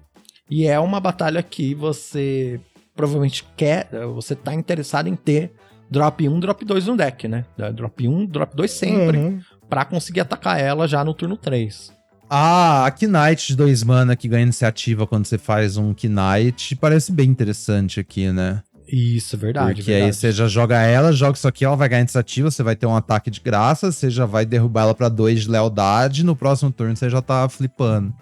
E 0.49 0.65
é 0.65 0.79
uma 0.79 0.99
batalha 0.99 1.43
que 1.43 1.75
você 1.75 2.59
provavelmente 2.95 3.45
quer, 3.57 3.89
você 4.15 4.33
tá 4.35 4.53
interessado 4.53 5.07
em 5.07 5.15
ter 5.15 5.51
drop 5.91 6.27
1, 6.27 6.39
drop 6.39 6.63
2 6.65 6.87
no 6.87 6.95
deck, 6.97 7.27
né? 7.27 7.45
Drop 7.73 8.07
1, 8.07 8.25
drop 8.25 8.55
2 8.55 8.71
sempre, 8.71 9.17
Uhum. 9.17 9.39
pra 9.69 9.85
conseguir 9.85 10.21
atacar 10.21 10.59
ela 10.59 10.87
já 10.87 11.03
no 11.03 11.13
turno 11.13 11.37
3. 11.37 11.91
Ah, 12.29 12.85
a 12.85 12.91
Knight 12.91 13.47
de 13.47 13.55
dois 13.55 13.83
mana 13.83 14.15
que 14.15 14.27
ganha 14.27 14.43
iniciativa 14.43 15.07
quando 15.07 15.25
você 15.25 15.37
faz 15.37 15.77
um 15.77 15.93
Knight 15.93 16.75
parece 16.75 17.11
bem 17.11 17.29
interessante 17.29 17.99
aqui, 17.99 18.31
né? 18.31 18.61
Isso, 18.87 19.37
verdade. 19.37 19.75
Porque 19.75 19.91
verdade. 19.91 20.05
aí 20.05 20.13
você 20.13 20.31
já 20.31 20.47
joga 20.47 20.81
ela, 20.81 21.11
joga 21.11 21.37
isso 21.37 21.47
aqui, 21.47 21.63
ela 21.63 21.75
vai 21.75 21.89
ganhar 21.89 22.01
iniciativa, 22.01 22.49
você 22.49 22.63
vai 22.63 22.75
ter 22.75 22.85
um 22.85 22.95
ataque 22.95 23.29
de 23.29 23.39
graça, 23.39 23.91
você 23.91 24.09
já 24.09 24.25
vai 24.25 24.45
derrubar 24.45 24.83
ela 24.83 24.95
pra 24.95 25.09
dois 25.09 25.41
de 25.41 25.49
lealdade, 25.49 26.23
no 26.23 26.35
próximo 26.35 26.71
turno 26.71 26.95
você 26.95 27.09
já 27.09 27.21
tá 27.21 27.47
flipando. 27.49 28.13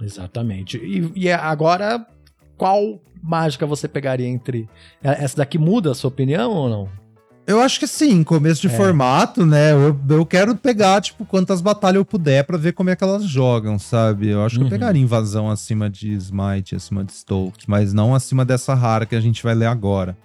Exatamente. 0.00 0.78
E, 0.78 1.12
e 1.14 1.30
agora, 1.30 2.06
qual 2.56 3.00
mágica 3.22 3.66
você 3.66 3.88
pegaria 3.88 4.26
entre. 4.26 4.68
Essa 5.02 5.38
daqui 5.38 5.58
muda 5.58 5.90
a 5.90 5.94
sua 5.94 6.08
opinião 6.08 6.50
ou 6.52 6.68
não? 6.68 7.05
Eu 7.46 7.60
acho 7.60 7.78
que 7.78 7.86
sim, 7.86 8.24
começo 8.24 8.60
de 8.60 8.66
É. 8.66 8.70
formato, 8.70 9.46
né? 9.46 9.72
Eu, 9.72 9.96
eu 10.08 10.26
quero 10.26 10.56
pegar, 10.56 11.00
tipo, 11.00 11.24
quantas 11.24 11.60
batalhas 11.60 11.96
eu 11.96 12.04
puder 12.04 12.42
pra 12.44 12.56
ver 12.56 12.72
como 12.72 12.90
é 12.90 12.96
que 12.96 13.04
elas 13.04 13.24
jogam, 13.24 13.78
sabe? 13.78 14.28
Eu 14.28 14.44
acho 14.44 14.56
que 14.56 14.60
Uhum. 14.62 14.66
eu 14.66 14.70
pegaria 14.70 15.00
invasão 15.00 15.48
acima 15.48 15.88
de 15.88 16.12
Smite, 16.14 16.74
acima 16.74 17.04
de 17.04 17.12
Stoke, 17.12 17.64
mas 17.68 17.92
não 17.92 18.14
acima 18.16 18.44
dessa 18.44 18.74
rara 18.74 19.06
que 19.06 19.14
a 19.14 19.20
gente 19.20 19.42
vai 19.44 19.54
ler 19.54 19.66
agora. 19.66 20.16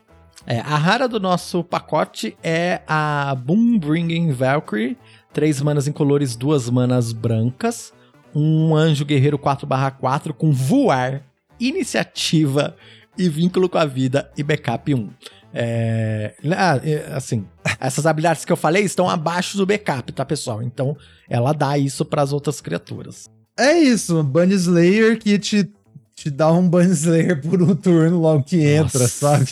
É, 0.47 0.59
a 0.61 0.75
rara 0.75 1.07
do 1.07 1.19
nosso 1.19 1.63
pacote 1.63 2.35
é 2.43 2.81
a 2.87 3.35
Boombringing 3.35 4.31
Valkyrie. 4.31 4.97
Três 5.31 5.61
manas 5.61 5.87
incolores, 5.87 6.35
duas 6.35 6.67
manas 6.71 7.13
brancas. 7.13 7.93
Um 8.33 8.75
anjo 8.75 9.05
guerreiro 9.05 9.37
4/4 9.37 10.33
com 10.33 10.51
voar, 10.51 11.21
iniciativa 11.59 12.75
e 13.17 13.29
vínculo 13.29 13.69
com 13.69 13.77
a 13.77 13.85
vida 13.85 14.31
e 14.37 14.41
backup 14.41 14.93
1. 14.95 15.09
É, 15.53 16.33
ah, 16.55 16.79
é, 16.83 17.11
assim, 17.13 17.45
essas 17.79 18.05
habilidades 18.05 18.45
que 18.45 18.51
eu 18.51 18.57
falei 18.57 18.83
estão 18.83 19.09
abaixo 19.09 19.57
do 19.57 19.65
backup, 19.65 20.11
tá, 20.13 20.25
pessoal? 20.25 20.61
Então 20.63 20.95
ela 21.29 21.53
dá 21.53 21.77
isso 21.77 22.05
para 22.05 22.21
as 22.21 22.31
outras 22.31 22.61
criaturas. 22.61 23.29
É 23.57 23.77
isso, 23.77 24.23
Bunny 24.23 24.53
Slayer 24.53 25.19
que 25.19 25.37
te, 25.37 25.69
te 26.15 26.29
dá 26.29 26.51
um 26.51 26.67
Bunny 26.67 26.91
Slayer 26.91 27.41
por 27.41 27.61
um 27.61 27.75
turno 27.75 28.19
logo 28.19 28.43
que 28.43 28.65
entra, 28.65 29.01
Nossa. 29.01 29.07
sabe? 29.07 29.43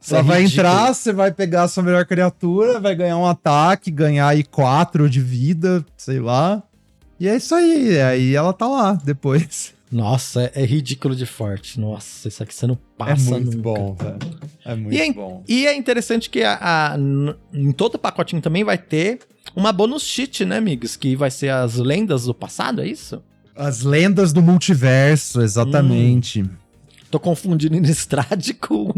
Isso 0.00 0.14
Ela 0.14 0.20
é 0.20 0.22
vai 0.22 0.42
ridículo. 0.42 0.66
entrar, 0.68 0.94
você 0.94 1.12
vai 1.12 1.32
pegar 1.32 1.62
a 1.62 1.68
sua 1.68 1.82
melhor 1.82 2.04
criatura, 2.04 2.78
vai 2.78 2.94
ganhar 2.94 3.16
um 3.16 3.26
ataque, 3.26 3.90
ganhar 3.90 4.28
aí 4.28 4.44
4 4.44 5.08
de 5.08 5.20
vida, 5.20 5.84
sei 5.96 6.20
lá. 6.20 6.62
E 7.18 7.26
é 7.28 7.36
isso 7.36 7.54
aí, 7.54 8.00
aí 8.00 8.34
ela 8.34 8.52
tá 8.52 8.66
lá 8.66 8.98
depois. 9.02 9.72
Nossa, 9.94 10.50
é, 10.54 10.62
é 10.62 10.66
ridículo 10.66 11.14
de 11.14 11.24
forte. 11.24 11.78
Nossa, 11.78 12.26
isso 12.26 12.42
aqui 12.42 12.52
você 12.52 12.66
não 12.66 12.74
É 12.74 12.78
passa 12.98 13.38
nunca. 13.38 14.04
velho. 14.04 14.18
É 14.64 14.74
muito 14.74 14.92
E 14.96 15.00
é, 15.00 15.12
bom. 15.12 15.44
e 15.46 15.66
é 15.66 15.74
interessante 15.76 16.28
que 16.28 16.42
a, 16.42 16.58
a- 16.60 16.96
em 17.52 17.70
todo 17.70 17.96
pacotinho 17.98 18.42
também 18.42 18.64
vai 18.64 18.76
ter 18.76 19.20
uma 19.54 19.72
bonus 19.72 20.02
cheat, 20.02 20.44
né, 20.44 20.56
amigos? 20.56 20.96
Que 20.96 21.14
vai 21.14 21.30
ser 21.30 21.50
as 21.50 21.76
lendas 21.76 22.24
do 22.24 22.34
passado, 22.34 22.82
é 22.82 22.88
isso? 22.88 23.22
As 23.54 23.82
lendas 23.82 24.32
do 24.32 24.42
multiverso, 24.42 25.40
exatamente. 25.40 26.42
Hum. 26.42 26.48
Tô 27.08 27.20
confundindo 27.20 27.76
Innistrad 27.76 28.50
com, 28.60 28.92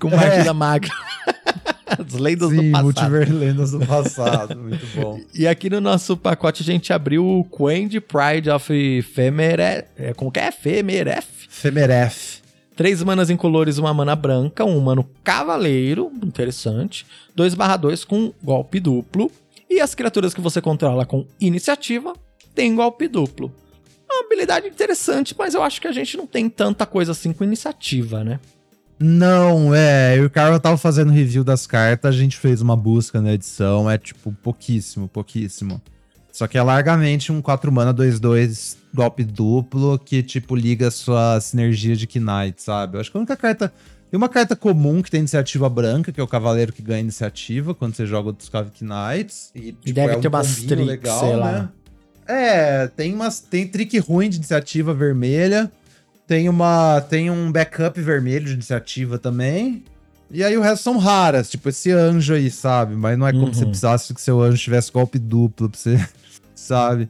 com 0.00 0.08
É. 0.08 0.16
Magia 0.16 0.52
Magra. 0.52 0.90
as 1.98 2.12
lendas 2.14 2.50
do 2.50 2.60
Sim, 2.60 2.70
passado. 2.70 2.84
multiverso 2.84 3.32
lendas 3.34 3.70
do 3.72 3.86
passado, 3.86 4.56
muito 4.60 4.86
bom. 4.94 5.20
E 5.34 5.46
aqui 5.46 5.68
no 5.70 5.80
nosso 5.80 6.16
pacote 6.16 6.62
a 6.62 6.64
gente 6.66 6.92
abriu 6.92 7.26
o 7.26 7.44
Queen 7.44 7.88
de 7.88 8.00
Pride 8.00 8.50
of 8.50 9.02
Femere... 9.02 9.84
é, 9.96 10.12
Como 10.16 10.30
que 10.30 10.40
é? 10.40 10.50
Femeref? 10.50 11.26
Femeref. 11.48 12.40
Três 12.76 13.02
manas 13.02 13.28
incolores, 13.28 13.76
uma 13.76 13.92
mana 13.92 14.16
branca, 14.16 14.64
um 14.64 14.78
humano 14.78 15.08
cavaleiro, 15.22 16.10
interessante. 16.22 17.04
2/2 17.36 18.04
com 18.06 18.32
golpe 18.42 18.80
duplo. 18.80 19.30
E 19.68 19.80
as 19.80 19.94
criaturas 19.94 20.32
que 20.32 20.40
você 20.40 20.60
controla 20.60 21.04
com 21.04 21.26
iniciativa 21.40 22.14
tem 22.54 22.74
golpe 22.74 23.06
duplo. 23.06 23.52
É 24.08 24.12
uma 24.14 24.24
habilidade 24.24 24.66
interessante, 24.66 25.34
mas 25.38 25.54
eu 25.54 25.62
acho 25.62 25.80
que 25.80 25.86
a 25.86 25.92
gente 25.92 26.16
não 26.16 26.26
tem 26.26 26.48
tanta 26.48 26.84
coisa 26.86 27.12
assim 27.12 27.32
com 27.32 27.44
iniciativa, 27.44 28.24
né? 28.24 28.40
Não, 29.00 29.74
é. 29.74 30.18
eu 30.18 30.24
E 30.24 30.26
o 30.26 30.30
Carl 30.30 30.60
tava 30.60 30.76
fazendo 30.76 31.10
review 31.10 31.42
das 31.42 31.66
cartas, 31.66 32.14
a 32.14 32.18
gente 32.18 32.36
fez 32.36 32.60
uma 32.60 32.76
busca 32.76 33.20
na 33.20 33.32
edição, 33.32 33.90
é 33.90 33.96
tipo 33.96 34.30
pouquíssimo, 34.42 35.08
pouquíssimo. 35.08 35.80
Só 36.30 36.46
que 36.46 36.58
é 36.58 36.62
largamente 36.62 37.32
um 37.32 37.40
4 37.40 37.72
mana 37.72 37.94
2-2 37.94 38.76
golpe 38.94 39.24
duplo 39.24 39.98
que, 39.98 40.22
tipo, 40.22 40.54
liga 40.54 40.88
a 40.88 40.90
sua 40.90 41.40
sinergia 41.40 41.96
de 41.96 42.06
Knight, 42.18 42.62
sabe? 42.62 42.96
Eu 42.96 43.00
acho 43.00 43.10
que 43.10 43.16
a 43.16 43.20
única 43.20 43.36
carta. 43.36 43.72
Tem 44.10 44.18
uma 44.18 44.28
carta 44.28 44.56
comum 44.56 45.02
que 45.02 45.10
tem 45.10 45.20
iniciativa 45.20 45.68
branca, 45.68 46.10
que 46.10 46.20
é 46.20 46.22
o 46.22 46.26
cavaleiro 46.26 46.72
que 46.72 46.82
ganha 46.82 46.98
iniciativa 46.98 47.72
quando 47.72 47.94
você 47.94 48.04
joga 48.04 48.30
os 48.36 48.50
Knights. 48.80 49.52
E, 49.54 49.72
tipo, 49.72 49.92
deve 49.92 50.14
é 50.14 50.16
um 50.16 50.20
ter 50.20 50.26
umas 50.26 50.58
combinho 50.58 50.86
tricks, 50.86 51.12
sei 51.12 51.36
lá. 51.36 51.72
É, 52.26 52.88
tem 52.88 53.14
umas. 53.14 53.38
Tem 53.40 53.68
trick 53.68 53.98
ruim 53.98 54.28
de 54.28 54.36
iniciativa 54.36 54.92
vermelha. 54.92 55.70
Tem 56.30 56.48
uma. 56.48 57.00
Tem 57.00 57.28
um 57.28 57.50
backup 57.50 58.00
vermelho 58.00 58.44
de 58.46 58.52
iniciativa 58.52 59.18
também. 59.18 59.82
E 60.30 60.44
aí 60.44 60.56
o 60.56 60.60
resto 60.60 60.84
são 60.84 60.96
raras, 60.96 61.50
tipo 61.50 61.68
esse 61.68 61.90
anjo 61.90 62.34
aí, 62.34 62.48
sabe? 62.52 62.94
Mas 62.94 63.18
não 63.18 63.26
é 63.26 63.32
como 63.32 63.46
Uhum. 63.46 63.52
se 63.52 63.64
precisasse 63.66 64.14
que 64.14 64.20
seu 64.20 64.40
anjo 64.40 64.56
tivesse 64.62 64.92
golpe 64.92 65.18
duplo 65.18 65.68
pra 65.68 65.76
você, 65.76 65.98
sabe? 66.54 67.08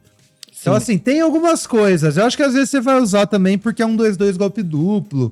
Então, 0.59 0.73
Sim. 0.73 0.79
assim, 0.79 0.99
tem 0.99 1.21
algumas 1.21 1.67
coisas. 1.67 2.17
Eu 2.17 2.25
acho 2.25 2.35
que 2.35 2.43
às 2.43 2.55
vezes 2.55 2.71
você 2.71 2.81
vai 2.81 2.99
usar 2.99 3.27
também 3.27 3.59
porque 3.59 3.83
é 3.83 3.87
um 3.87 3.95
2-2 3.95 4.39
golpe 4.39 4.63
duplo. 4.63 5.31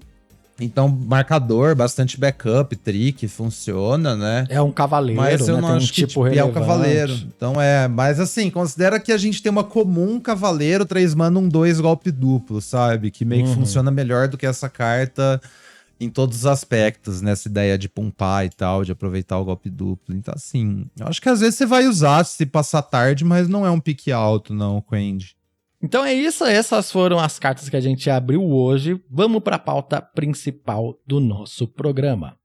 Então, 0.61 0.89
marcador, 0.89 1.77
bastante 1.77 2.19
backup, 2.19 2.75
trick, 2.75 3.29
funciona, 3.29 4.17
né? 4.17 4.45
É 4.49 4.61
um 4.61 4.73
cavaleiro, 4.73 5.21
Mas 5.21 5.47
eu 5.47 5.55
né? 5.55 5.61
não 5.61 5.69
tem 5.69 5.75
um 5.77 5.79
acho 5.79 5.93
que 5.93 6.01
tipo 6.07 6.25
tipo, 6.25 6.27
é 6.27 6.43
o 6.43 6.51
cavaleiro. 6.53 7.13
Então 7.37 7.61
é, 7.61 7.87
mas 7.87 8.19
assim, 8.19 8.51
considera 8.51 8.99
que 8.99 9.13
a 9.13 9.17
gente 9.19 9.41
tem 9.41 9.51
uma 9.53 9.63
comum 9.63 10.19
cavaleiro, 10.19 10.85
3 10.85 11.15
mana, 11.15 11.39
um 11.39 11.49
2 11.49 11.81
golpe 11.81 12.11
duplo, 12.11 12.61
sabe? 12.61 13.11
Que 13.13 13.25
meio 13.25 13.45
que 13.45 13.51
Uhum. 13.51 13.55
funciona 13.57 13.91
melhor 13.91 14.27
do 14.27 14.37
que 14.37 14.47
essa 14.47 14.69
carta 14.69 15.41
em 16.01 16.09
todos 16.11 16.39
os 16.39 16.47
aspectos, 16.47 17.21
nessa 17.23 17.49
ideia 17.49 17.77
de 17.79 17.89
pumpar 17.89 18.45
e 18.45 18.51
tal, 18.51 18.85
de 18.85 18.91
aproveitar 18.93 19.39
o 19.39 19.45
golpe 19.45 19.71
duplo. 19.71 20.13
Então 20.15 20.35
assim, 20.37 20.87
eu 20.99 21.07
acho 21.07 21.23
que 21.23 21.29
às 21.29 21.39
vezes 21.39 21.55
você 21.55 21.67
vai 21.67 21.87
usar 21.87 22.25
se 22.25 22.45
passar 22.45 22.83
tarde, 22.83 23.25
mas 23.25 23.49
não 23.49 23.65
é 23.65 23.71
um 23.71 23.79
pique 23.81 24.11
alto 24.11 24.53
não, 24.53 24.81
Quend. 24.81 25.37
Então 25.81 26.05
é 26.05 26.13
isso, 26.13 26.45
essas 26.45 26.91
foram 26.91 27.21
as 27.21 27.39
cartas 27.39 27.69
que 27.69 27.77
a 27.77 27.81
gente 27.81 28.11
abriu 28.11 28.43
hoje. 28.43 29.01
Vamos 29.09 29.41
para 29.43 29.57
a 29.57 29.61
pauta 29.61 30.03
principal 30.03 30.99
do 31.07 31.21
nosso 31.21 31.69
programa. 31.69 32.37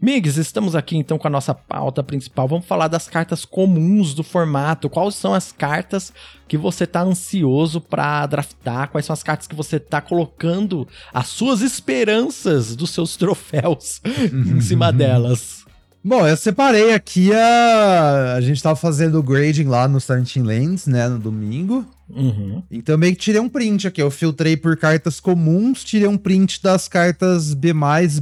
Migs, 0.00 0.36
estamos 0.36 0.74
aqui 0.74 0.96
então 0.96 1.16
com 1.16 1.28
a 1.28 1.30
nossa 1.30 1.54
pauta 1.54 2.02
principal. 2.02 2.48
Vamos 2.48 2.66
falar 2.66 2.88
das 2.88 3.08
cartas 3.08 3.44
comuns 3.44 4.12
do 4.14 4.24
formato. 4.24 4.90
Quais 4.90 5.14
são 5.14 5.32
as 5.32 5.52
cartas 5.52 6.12
que 6.48 6.58
você 6.58 6.86
tá 6.86 7.02
ansioso 7.02 7.80
para 7.80 8.26
draftar? 8.26 8.90
Quais 8.90 9.06
são 9.06 9.14
as 9.14 9.22
cartas 9.22 9.46
que 9.46 9.54
você 9.54 9.78
tá 9.78 10.00
colocando 10.02 10.86
as 11.12 11.28
suas 11.28 11.62
esperanças 11.62 12.74
dos 12.74 12.90
seus 12.90 13.16
troféus 13.16 14.02
em 14.30 14.60
cima 14.60 14.92
delas? 14.92 15.63
Bom, 16.06 16.28
eu 16.28 16.36
separei 16.36 16.92
aqui 16.92 17.32
a. 17.32 18.34
A 18.36 18.40
gente 18.42 18.62
tava 18.62 18.76
fazendo 18.76 19.18
o 19.18 19.22
grading 19.22 19.64
lá 19.64 19.88
no 19.88 19.96
Starting 19.96 20.42
Lands, 20.42 20.86
né, 20.86 21.08
no 21.08 21.18
domingo. 21.18 21.86
Uhum. 22.10 22.62
Então 22.70 22.98
meio 22.98 23.14
que 23.14 23.22
tirei 23.22 23.40
um 23.40 23.48
print 23.48 23.88
aqui. 23.88 24.02
Eu 24.02 24.10
filtrei 24.10 24.54
por 24.54 24.76
cartas 24.76 25.18
comuns, 25.18 25.82
tirei 25.82 26.06
um 26.06 26.18
print 26.18 26.62
das 26.62 26.88
cartas 26.88 27.54
B+, 27.54 27.72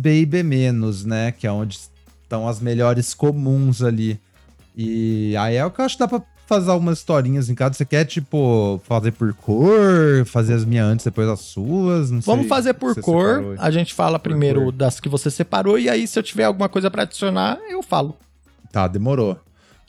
B 0.00 0.20
e 0.20 0.26
B-, 0.26 0.42
né? 1.04 1.32
Que 1.32 1.44
é 1.44 1.50
onde 1.50 1.80
estão 2.22 2.46
as 2.46 2.60
melhores 2.60 3.14
comuns 3.14 3.82
ali. 3.82 4.20
E 4.76 5.36
aí 5.36 5.56
é 5.56 5.66
o 5.66 5.70
que 5.70 5.80
eu 5.80 5.84
acho 5.84 5.96
que 5.96 6.00
dá 6.00 6.08
pra 6.08 6.22
fazer 6.54 6.70
algumas 6.70 6.98
historinhas 6.98 7.48
em 7.48 7.54
cada. 7.54 7.74
Você 7.74 7.84
quer, 7.84 8.04
tipo, 8.04 8.80
fazer 8.84 9.12
por 9.12 9.32
cor, 9.34 10.24
fazer 10.26 10.54
as 10.54 10.64
minhas 10.64 10.86
antes, 10.86 11.04
depois 11.04 11.28
as 11.28 11.40
suas? 11.40 12.10
Não 12.10 12.20
Vamos 12.20 12.42
sei 12.42 12.48
fazer 12.48 12.74
por 12.74 12.94
cor. 13.00 13.36
separou. 13.36 13.54
A 13.58 13.70
gente 13.70 13.94
fala 13.94 14.18
primeiro 14.18 14.64
cor. 14.64 14.72
das 14.72 15.00
que 15.00 15.08
você 15.08 15.30
separou 15.30 15.78
e 15.78 15.88
aí 15.88 16.06
se 16.06 16.18
eu 16.18 16.22
tiver 16.22 16.44
alguma 16.44 16.68
coisa 16.68 16.90
pra 16.90 17.02
adicionar, 17.02 17.58
eu 17.68 17.82
falo. 17.82 18.16
Tá, 18.70 18.86
demorou. 18.86 19.38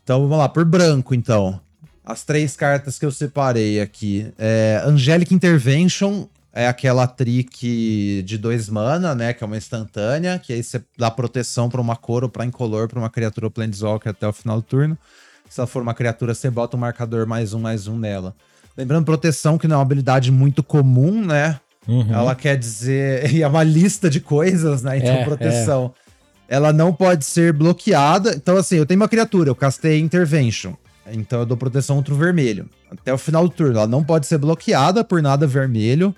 Então 0.04 0.22
vamos 0.22 0.38
lá, 0.38 0.50
por 0.50 0.66
branco, 0.66 1.14
então. 1.16 1.60
As 2.06 2.24
três 2.24 2.56
cartas 2.58 3.00
que 3.00 3.06
eu 3.06 3.12
separei 3.12 3.80
aqui. 3.80 4.28
É, 4.38 4.82
Angelic 4.86 5.34
Intervention 5.34 6.26
é 6.52 6.68
aquela 6.68 7.08
trick 7.08 8.22
de 8.26 8.38
dois 8.38 8.70
mana, 8.70 9.16
né? 9.16 9.34
Que 9.34 9.44
é 9.44 9.48
uma 9.48 9.56
instantânea, 9.58 10.38
que 10.38 10.52
aí 10.54 10.62
você 10.62 10.82
dá 10.98 11.10
proteção 11.10 11.70
pra 11.70 11.80
uma 11.82 11.96
cor 11.96 12.24
ou 12.24 12.30
pra 12.30 12.46
incolor 12.46 12.88
pra 12.88 13.00
uma 13.00 13.10
criatura 13.10 13.50
Planeswalker 13.50 14.10
até 14.12 14.28
o 14.28 14.34
final 14.34 14.58
do 14.58 14.62
turno. 14.64 14.98
Se 15.50 15.60
ela 15.60 15.68
for 15.68 15.82
uma 15.82 15.94
criatura, 15.94 16.34
você 16.34 16.50
bota 16.50 16.76
um 16.76 16.80
marcador 16.80 17.28
mais 17.28 17.54
um, 17.54 17.60
mais 17.60 17.88
um 17.88 17.98
nela. 17.98 18.36
Lembrando, 18.76 19.06
proteção, 19.06 19.58
que 19.58 19.68
não 19.68 19.76
é 19.76 19.78
uma 19.78 19.84
habilidade 19.84 20.32
muito 20.32 20.64
comum, 20.64 21.24
né? 21.24 21.60
Uhum. 21.88 22.14
Ela 22.14 22.36
quer 22.36 22.58
dizer. 22.58 23.30
E 23.34 23.44
é 23.44 23.48
uma 23.48 23.64
lista 23.64 24.10
de 24.10 24.20
coisas, 24.20 24.82
né? 24.82 24.98
Então, 24.98 25.14
É, 25.14 25.24
proteção. 25.24 25.94
Ela 26.48 26.74
não 26.74 26.94
pode 26.94 27.26
ser 27.26 27.54
bloqueada. 27.54 28.34
Então, 28.36 28.58
assim, 28.58 28.78
eu 28.78 28.86
tenho 28.86 29.00
uma 29.00 29.08
criatura, 29.08 29.50
eu 29.50 29.56
castei 29.56 30.00
Intervention. 30.00 30.74
Então, 31.12 31.40
eu 31.42 31.46
dou 31.46 31.58
proteção 31.58 31.98
contra 31.98 32.14
o 32.14 32.18
vermelho. 32.18 32.68
Até 32.90 33.14
o 33.14 33.18
final 33.18 33.48
do 33.48 33.54
turno. 33.54 33.78
Ela 33.78 33.88
não 33.88 34.04
pode 34.04 34.26
ser 34.26 34.38
bloqueada 34.38 35.04
por 35.04 35.22
nada 35.22 35.46
vermelho. 35.46 36.16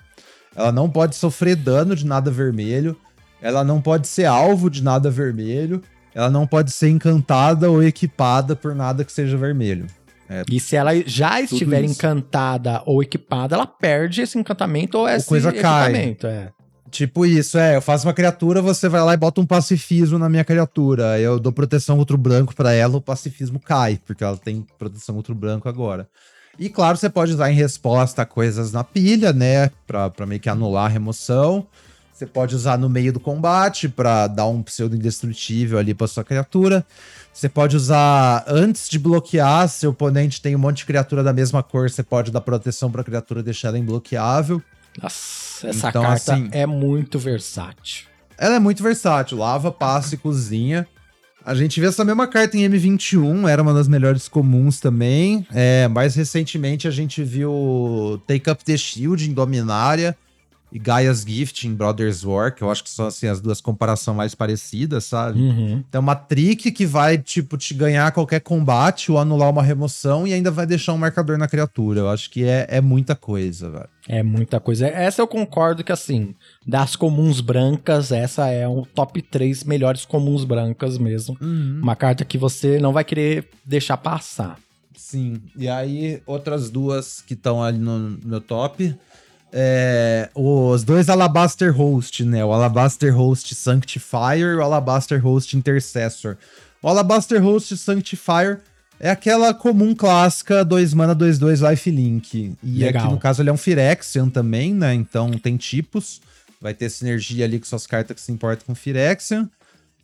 Ela 0.54 0.72
não 0.72 0.88
pode 0.88 1.16
sofrer 1.16 1.56
dano 1.56 1.94
de 1.94 2.06
nada 2.06 2.30
vermelho. 2.30 2.96
Ela 3.42 3.62
não 3.62 3.80
pode 3.80 4.08
ser 4.08 4.24
alvo 4.24 4.70
de 4.70 4.82
nada 4.82 5.10
vermelho. 5.10 5.82
Ela 6.16 6.30
não 6.30 6.46
pode 6.46 6.72
ser 6.72 6.88
encantada 6.88 7.70
ou 7.70 7.82
equipada 7.82 8.56
por 8.56 8.74
nada 8.74 9.04
que 9.04 9.12
seja 9.12 9.36
vermelho. 9.36 9.86
E 10.50 10.58
se 10.58 10.74
ela 10.74 10.90
já 11.06 11.42
estiver 11.42 11.84
isso. 11.84 11.92
encantada 11.92 12.82
ou 12.86 13.02
equipada, 13.02 13.54
ela 13.54 13.66
perde 13.66 14.22
esse 14.22 14.38
encantamento 14.38 14.96
ou 14.96 15.06
esse 15.06 15.26
coisa 15.26 15.52
cai. 15.52 15.90
equipamento. 15.90 16.26
É. 16.26 16.48
Tipo 16.90 17.26
isso, 17.26 17.58
é. 17.58 17.76
Eu 17.76 17.82
faço 17.82 18.06
uma 18.06 18.14
criatura, 18.14 18.62
você 18.62 18.88
vai 18.88 19.02
lá 19.02 19.12
e 19.12 19.16
bota 19.18 19.42
um 19.42 19.46
pacifismo 19.46 20.18
na 20.18 20.30
minha 20.30 20.42
criatura. 20.42 21.20
Eu 21.20 21.38
dou 21.38 21.52
proteção 21.52 21.98
contra 21.98 22.16
o 22.16 22.18
branco 22.18 22.54
pra 22.56 22.72
ela, 22.72 22.96
o 22.96 23.02
pacifismo 23.02 23.60
cai, 23.60 24.00
porque 24.06 24.24
ela 24.24 24.38
tem 24.38 24.66
proteção 24.78 25.14
contra 25.16 25.32
o 25.34 25.36
branco 25.36 25.68
agora. 25.68 26.08
E 26.58 26.70
claro, 26.70 26.96
você 26.96 27.10
pode 27.10 27.32
usar 27.32 27.50
em 27.52 27.54
resposta 27.54 28.24
coisas 28.24 28.72
na 28.72 28.82
pilha, 28.82 29.34
né? 29.34 29.70
Pra 29.86 30.24
meio 30.26 30.40
que 30.40 30.48
anular 30.48 30.86
a 30.86 30.88
remoção. 30.88 31.66
Você 32.16 32.24
pode 32.24 32.54
usar 32.54 32.78
no 32.78 32.88
meio 32.88 33.12
do 33.12 33.20
combate 33.20 33.90
para 33.90 34.26
dar 34.26 34.46
um 34.46 34.62
pseudo 34.62 34.96
indestrutível 34.96 35.78
ali 35.78 35.92
para 35.92 36.06
sua 36.06 36.24
criatura. 36.24 36.82
Você 37.30 37.46
pode 37.46 37.76
usar 37.76 38.42
antes 38.48 38.88
de 38.88 38.98
bloquear, 38.98 39.68
se 39.68 39.86
o 39.86 39.90
oponente 39.90 40.40
tem 40.40 40.56
um 40.56 40.58
monte 40.58 40.78
de 40.78 40.86
criatura 40.86 41.22
da 41.22 41.34
mesma 41.34 41.62
cor, 41.62 41.90
você 41.90 42.02
pode 42.02 42.30
dar 42.30 42.40
proteção 42.40 42.90
para 42.90 43.02
a 43.02 43.04
criatura 43.04 43.42
deixar 43.42 43.68
ela 43.68 43.78
imbloqueável. 43.78 44.62
Nossa, 45.02 45.68
essa 45.68 45.90
então, 45.90 46.00
carta 46.00 46.32
assim, 46.32 46.48
é 46.52 46.64
muito 46.64 47.18
versátil. 47.18 48.06
Ela 48.38 48.56
é 48.56 48.60
muito 48.60 48.82
versátil, 48.82 49.36
lava, 49.36 49.70
passa 49.70 50.14
e 50.14 50.18
cozinha. 50.18 50.88
A 51.44 51.54
gente 51.54 51.78
vê 51.78 51.86
essa 51.86 52.02
mesma 52.02 52.26
carta 52.26 52.56
em 52.56 52.62
M21, 52.62 53.46
era 53.46 53.60
uma 53.60 53.74
das 53.74 53.88
melhores 53.88 54.26
comuns 54.26 54.80
também. 54.80 55.46
É, 55.52 55.86
mais 55.86 56.14
recentemente 56.14 56.88
a 56.88 56.90
gente 56.90 57.22
viu 57.22 58.22
Take 58.26 58.48
Up 58.48 58.64
the 58.64 58.78
Shield 58.78 59.28
em 59.28 59.34
Dominária 59.34 60.16
e 60.76 60.78
Gaia's 60.78 61.24
Gift 61.26 61.66
em 61.66 61.74
Brothers 61.74 62.22
War, 62.22 62.54
que 62.54 62.62
eu 62.62 62.70
acho 62.70 62.84
que 62.84 62.90
são 62.90 63.06
assim, 63.06 63.26
as 63.26 63.40
duas 63.40 63.62
comparações 63.62 64.14
mais 64.14 64.34
parecidas, 64.34 65.06
sabe? 65.06 65.40
Uhum. 65.40 65.82
Então, 65.88 66.02
uma 66.02 66.14
trick 66.14 66.70
que 66.70 66.84
vai, 66.84 67.16
tipo, 67.16 67.56
te 67.56 67.72
ganhar 67.72 68.12
qualquer 68.12 68.40
combate 68.40 69.10
ou 69.10 69.18
anular 69.18 69.48
uma 69.48 69.62
remoção 69.62 70.26
e 70.26 70.34
ainda 70.34 70.50
vai 70.50 70.66
deixar 70.66 70.92
um 70.92 70.98
marcador 70.98 71.38
na 71.38 71.48
criatura. 71.48 72.00
Eu 72.00 72.10
acho 72.10 72.30
que 72.30 72.44
é, 72.44 72.66
é 72.68 72.80
muita 72.82 73.16
coisa, 73.16 73.70
velho. 73.70 73.88
É 74.06 74.22
muita 74.22 74.60
coisa. 74.60 74.86
Essa 74.86 75.22
eu 75.22 75.26
concordo 75.26 75.82
que, 75.82 75.92
assim, 75.92 76.34
das 76.66 76.94
comuns 76.94 77.40
brancas, 77.40 78.12
essa 78.12 78.46
é 78.48 78.68
um 78.68 78.82
top 78.82 79.22
3 79.22 79.64
melhores 79.64 80.04
comuns 80.04 80.44
brancas 80.44 80.98
mesmo. 80.98 81.38
Uhum. 81.40 81.80
Uma 81.82 81.96
carta 81.96 82.22
que 82.22 82.36
você 82.36 82.78
não 82.78 82.92
vai 82.92 83.02
querer 83.02 83.48
deixar 83.64 83.96
passar. 83.96 84.58
Sim. 84.94 85.40
E 85.56 85.68
aí, 85.70 86.20
outras 86.26 86.68
duas 86.68 87.22
que 87.22 87.32
estão 87.32 87.62
ali 87.62 87.78
no 87.78 88.18
meu 88.22 88.42
top 88.42 88.94
é, 89.58 90.28
os 90.34 90.84
dois 90.84 91.08
Alabaster 91.08 91.74
Host, 91.74 92.22
né? 92.26 92.44
O 92.44 92.52
Alabaster 92.52 93.16
Host 93.16 93.54
Sanctifier 93.54 94.52
e 94.52 94.56
o 94.56 94.62
Alabaster 94.62 95.18
Host 95.18 95.56
Intercessor. 95.56 96.36
O 96.82 96.88
Alabaster 96.88 97.42
Host 97.42 97.74
Sanctifier 97.78 98.60
é 99.00 99.08
aquela 99.08 99.54
comum 99.54 99.94
clássica 99.94 100.62
2 100.62 100.92
mana 100.92 101.14
2 101.14 101.38
2 101.38 101.60
lifelink. 101.60 102.54
E 102.62 102.80
Legal. 102.80 103.04
aqui 103.04 103.12
no 103.14 103.18
caso 103.18 103.40
ele 103.40 103.48
é 103.48 103.52
um 103.52 103.56
Phyrexian 103.56 104.28
também, 104.28 104.74
né? 104.74 104.92
Então 104.92 105.30
tem 105.30 105.56
tipos. 105.56 106.20
Vai 106.60 106.74
ter 106.74 106.90
sinergia 106.90 107.46
ali 107.46 107.58
com 107.58 107.64
suas 107.64 107.86
cartas 107.86 108.14
que 108.14 108.20
se 108.20 108.30
importam 108.30 108.66
com 108.66 108.74
Phyrexian. 108.74 109.48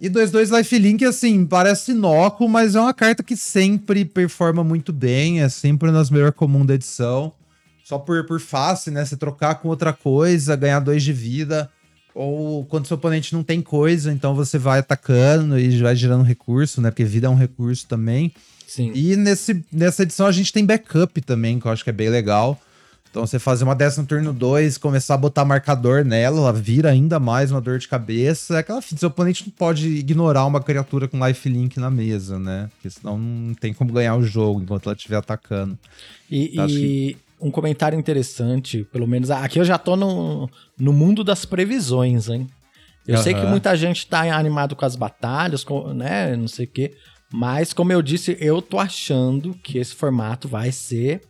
E 0.00 0.08
2-2 0.08 0.56
Lifelink, 0.56 1.04
assim, 1.04 1.44
parece 1.44 1.92
inócuo, 1.92 2.48
mas 2.48 2.74
é 2.74 2.80
uma 2.80 2.94
carta 2.94 3.22
que 3.22 3.36
sempre 3.36 4.04
performa 4.04 4.64
muito 4.64 4.94
bem, 4.94 5.42
é 5.42 5.48
sempre 5.48 5.90
nas 5.90 6.10
melhores 6.10 6.34
comuns 6.34 6.66
da 6.66 6.74
edição 6.74 7.32
só 7.84 7.98
por, 7.98 8.24
por 8.26 8.40
face, 8.40 8.90
né? 8.90 9.04
Você 9.04 9.16
trocar 9.16 9.56
com 9.56 9.68
outra 9.68 9.92
coisa, 9.92 10.56
ganhar 10.56 10.80
dois 10.80 11.02
de 11.02 11.12
vida. 11.12 11.70
Ou 12.14 12.64
quando 12.66 12.86
seu 12.86 12.96
oponente 12.96 13.34
não 13.34 13.42
tem 13.42 13.62
coisa, 13.62 14.12
então 14.12 14.34
você 14.34 14.58
vai 14.58 14.80
atacando 14.80 15.58
e 15.58 15.80
vai 15.80 15.96
gerando 15.96 16.22
recurso, 16.22 16.80
né? 16.80 16.90
Porque 16.90 17.04
vida 17.04 17.26
é 17.26 17.30
um 17.30 17.34
recurso 17.34 17.86
também. 17.86 18.32
Sim. 18.66 18.92
E 18.94 19.16
nesse, 19.16 19.64
nessa 19.72 20.02
edição 20.02 20.26
a 20.26 20.32
gente 20.32 20.52
tem 20.52 20.64
backup 20.64 21.20
também, 21.22 21.58
que 21.58 21.66
eu 21.66 21.72
acho 21.72 21.84
que 21.84 21.90
é 21.90 21.92
bem 21.92 22.10
legal. 22.10 22.60
Então 23.12 23.26
você 23.26 23.38
fazer 23.38 23.64
uma 23.64 23.74
dessa 23.74 24.00
no 24.00 24.06
turno 24.08 24.32
2, 24.32 24.78
começar 24.78 25.12
a 25.12 25.18
botar 25.18 25.44
marcador 25.44 26.02
nela, 26.02 26.38
ela 26.38 26.52
vira 26.52 26.88
ainda 26.88 27.20
mais 27.20 27.50
uma 27.50 27.60
dor 27.60 27.78
de 27.78 27.86
cabeça. 27.86 28.56
É 28.56 28.58
aquela 28.60 28.80
seu 28.80 29.08
oponente 29.08 29.44
não 29.44 29.52
pode 29.52 29.86
ignorar 29.86 30.46
uma 30.46 30.62
criatura 30.62 31.06
com 31.06 31.26
lifelink 31.26 31.78
na 31.78 31.90
mesa, 31.90 32.38
né? 32.38 32.70
Porque 32.74 32.88
senão 32.88 33.18
não 33.18 33.52
tem 33.52 33.74
como 33.74 33.92
ganhar 33.92 34.16
o 34.16 34.24
jogo 34.24 34.62
enquanto 34.62 34.86
ela 34.86 34.96
estiver 34.96 35.16
atacando. 35.16 35.78
E, 36.30 36.52
então, 36.52 36.66
e 36.66 36.72
que 36.72 37.16
um 37.42 37.50
comentário 37.50 37.98
interessante, 37.98 38.84
pelo 38.84 39.06
menos 39.06 39.30
aqui 39.30 39.58
eu 39.58 39.64
já 39.64 39.76
tô 39.76 39.96
no, 39.96 40.48
no 40.78 40.92
mundo 40.92 41.24
das 41.24 41.44
previsões, 41.44 42.28
hein? 42.28 42.48
Eu 43.06 43.16
uhum. 43.16 43.22
sei 43.22 43.34
que 43.34 43.44
muita 43.44 43.76
gente 43.76 44.06
tá 44.06 44.20
animado 44.32 44.76
com 44.76 44.84
as 44.84 44.94
batalhas, 44.94 45.64
com, 45.64 45.92
né, 45.92 46.36
não 46.36 46.46
sei 46.46 46.66
o 46.66 46.68
quê, 46.68 46.94
mas 47.32 47.72
como 47.72 47.92
eu 47.92 48.00
disse, 48.00 48.36
eu 48.40 48.62
tô 48.62 48.78
achando 48.78 49.54
que 49.54 49.78
esse 49.78 49.94
formato 49.94 50.46
vai 50.46 50.70
ser 50.70 51.22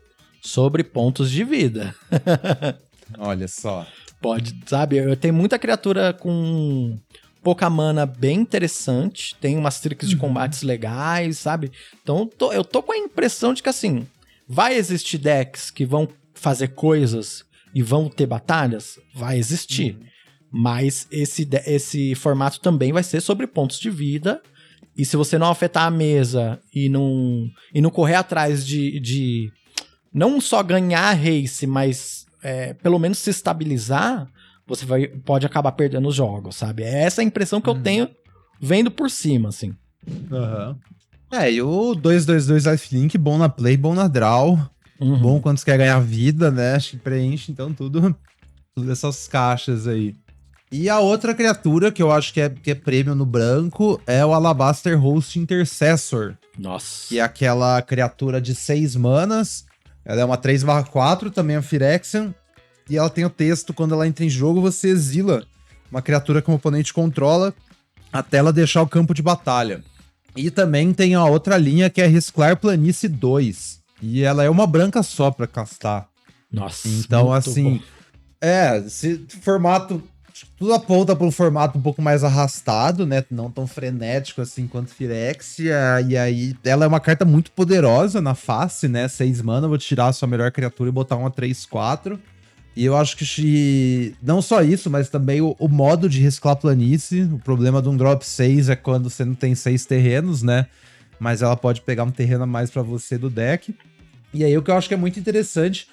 sobre 0.43 0.85
pontos 0.85 1.31
de 1.31 1.45
vida. 1.45 1.95
Olha 3.19 3.49
só. 3.49 3.87
Pode, 4.21 4.55
sabe, 4.67 4.99
eu 4.99 5.17
tenho 5.17 5.35
muita 5.35 5.59
criatura 5.59 6.13
com 6.13 6.99
pouca 7.43 7.69
mana 7.69 8.07
bem 8.07 8.41
interessante, 8.41 9.35
tem 9.41 9.57
umas 9.57 9.81
tricks 9.81 10.09
de 10.09 10.15
uhum. 10.15 10.21
combates 10.21 10.63
legais, 10.63 11.39
sabe? 11.39 11.73
Então 12.03 12.27
tô, 12.27 12.53
eu 12.53 12.63
tô 12.63 12.83
com 12.83 12.93
a 12.93 12.99
impressão 12.99 13.55
de 13.55 13.63
que 13.63 13.69
assim, 13.69 14.07
Vai 14.55 14.75
existir 14.75 15.17
decks 15.17 15.71
que 15.71 15.87
vão 15.87 16.07
fazer 16.35 16.69
coisas 16.69 17.43
e 17.75 17.83
vão 17.83 18.11
ter 18.11 18.27
batalhas? 18.27 18.99
Vai 19.15 19.39
existir. 19.39 19.97
Uhum. 19.97 20.05
Mas 20.53 21.09
esse, 21.11 21.49
esse 21.65 22.15
formato 22.15 22.61
também 22.61 22.93
vai 22.93 23.03
ser 23.03 23.23
sobre 23.23 23.47
pontos 23.47 23.81
de 23.81 23.89
vida. 23.89 24.43
E 24.95 25.07
se 25.07 25.17
você 25.17 25.39
não 25.39 25.51
afetar 25.51 25.85
a 25.85 25.91
mesa 25.91 26.61
e 26.71 26.91
não, 26.91 27.49
e 27.73 27.81
não 27.81 27.89
correr 27.89 28.17
atrás 28.17 28.67
de, 28.67 29.01
de 29.01 29.51
não 30.13 30.39
só 30.39 30.63
ganhar 30.63 31.15
race, 31.15 31.67
mas 31.67 32.27
é, 32.43 32.75
pelo 32.75 32.99
menos 32.99 33.17
se 33.17 33.31
estabilizar, 33.31 34.29
você 34.67 34.85
vai, 34.85 35.09
pode 35.09 35.47
acabar 35.47 35.73
perdendo 35.73 36.09
os 36.09 36.15
jogos, 36.15 36.57
sabe? 36.57 36.83
É 36.83 37.05
essa 37.05 37.23
a 37.23 37.25
impressão 37.25 37.59
que 37.59 37.71
uhum. 37.71 37.77
eu 37.77 37.83
tenho 37.83 38.11
vendo 38.61 38.91
por 38.91 39.11
cima, 39.11 39.49
assim. 39.49 39.75
Aham. 40.31 40.69
Uhum. 40.69 40.93
É, 41.33 41.51
e 41.51 41.63
o 41.63 41.95
222 41.95 42.67
Lifelink, 42.67 43.17
bom 43.17 43.39
na 43.39 43.49
play, 43.49 43.75
bom 43.75 43.95
na 43.95 44.07
draw. 44.07 44.59
Uhum. 45.01 45.19
Bom 45.19 45.41
quando 45.41 45.57
você 45.57 45.65
quer 45.65 45.79
ganhar 45.79 45.99
vida, 45.99 46.51
né? 46.51 46.75
Acho 46.75 46.91
que 46.91 46.97
preenche, 46.99 47.51
então 47.51 47.73
tudo, 47.73 48.15
tudo 48.75 48.93
essas 48.93 49.27
caixas 49.27 49.89
aí. 49.89 50.15
E 50.71 50.91
a 50.91 51.01
outra 51.01 51.35
criatura 51.35 51.91
que 51.91 52.03
eu 52.03 52.13
acho 52.13 52.35
que 52.35 52.41
é, 52.41 52.51
que 52.51 52.71
é 52.71 52.75
prêmio 52.75 53.15
no 53.15 53.25
branco 53.25 54.01
é 54.07 54.25
o 54.25 54.35
Alabaster 54.35 55.01
Host 55.01 55.39
Intercessor. 55.39 56.35
Nossa. 56.59 57.09
Que 57.09 57.19
é 57.19 57.23
aquela 57.23 57.81
criatura 57.81 58.39
de 58.39 58.55
6 58.55 58.95
manas. 58.97 59.65
Ela 60.05 60.21
é 60.21 60.25
uma 60.25 60.37
3/4, 60.37 61.31
também 61.31 61.57
é 61.57 61.63
Phyrexian. 61.63 62.35
E 62.91 62.97
ela 62.97 63.09
tem 63.09 63.25
o 63.25 63.31
texto: 63.31 63.73
quando 63.73 63.95
ela 63.95 64.07
entra 64.07 64.25
em 64.25 64.31
jogo, 64.31 64.61
você 64.61 64.89
exila 64.89 65.45
uma 65.91 66.03
criatura 66.03 66.43
que 66.43 66.51
o 66.51 66.55
oponente 66.55 66.93
controla 66.93 67.55
até 68.13 68.37
ela 68.37 68.53
deixar 68.53 68.83
o 68.83 68.89
campo 68.89 69.15
de 69.15 69.23
batalha. 69.23 69.83
E 70.37 70.51
também 70.51 70.93
tem 70.93 71.15
a 71.15 71.25
outra 71.25 71.57
linha 71.57 71.91
que 71.91 72.01
é 72.01 72.07
Risclar 72.07 72.57
Planície 72.57 73.09
2. 73.09 73.81
E 74.01 74.23
ela 74.23 74.43
é 74.43 74.51
uma 74.51 74.67
branca 74.67 75.03
só 75.03 75.31
pra 75.31 75.47
castar. 75.47 76.09
Nossa. 76.51 76.89
Então, 76.89 77.33
assim. 77.33 77.79
Bom. 77.79 77.81
É, 78.41 78.83
se 78.89 79.25
formato. 79.41 80.03
Tudo 80.59 80.75
aponta 80.75 81.15
para 81.15 81.27
um 81.27 81.31
formato 81.31 81.79
um 81.79 81.83
pouco 81.83 82.01
mais 82.01 82.25
arrastado, 82.25 83.07
né? 83.07 83.25
Não 83.31 83.51
tão 83.51 83.67
frenético 83.67 84.41
assim 84.41 84.67
quanto 84.67 84.95
Firexia. 84.95 86.01
E 86.09 86.17
aí, 86.17 86.57
ela 86.65 86.85
é 86.85 86.89
uma 86.89 87.01
carta 87.01 87.25
muito 87.25 87.51
poderosa 87.53 88.21
na 88.21 88.35
face, 88.35 88.89
né? 88.89 89.07
6 89.07 89.43
mana, 89.43 89.69
vou 89.69 89.79
tirar 89.79 90.09
a 90.09 90.13
sua 90.13 90.27
melhor 90.27 90.51
criatura 90.51 90.89
e 90.89 90.93
botar 90.93 91.17
uma 91.17 91.31
3-4. 91.31 92.19
E 92.75 92.85
eu 92.85 92.97
acho 92.97 93.17
que 93.17 94.15
não 94.23 94.41
só 94.41 94.63
isso, 94.63 94.89
mas 94.89 95.09
também 95.11 95.41
o, 95.43 95.55
o, 95.59 95.69
modo 95.69 96.09
de 96.09 96.21
reciclar 96.21 96.57
planície. 96.57 97.25
O 97.25 97.39
problema 97.39 97.83
de 97.83 97.89
um 97.89 97.97
drop 97.97 98.25
6 98.25 98.71
é 98.71 98.77
quando 98.77 99.11
você 99.11 99.25
não 99.25 99.35
tem 99.35 99.55
seis 99.55 99.85
terrenos, 99.85 100.43
né? 100.43 100.67
Mas 101.21 101.43
ela 101.43 101.57
pode 101.57 101.83
pegar 101.83 102.05
um 102.05 102.11
terreno 102.11 102.45
a 102.45 102.47
mais 102.47 102.71
para 102.71 102.83
você 102.83 103.19
do 103.19 103.29
deck. 103.29 103.75
E 104.33 104.43
aí 104.43 104.57
o 104.57 104.63
que 104.63 104.71
eu 104.71 104.77
acho 104.77 104.89
que 104.89 104.95
é 104.95 104.97
muito 104.97 105.21
interessante 105.21 105.87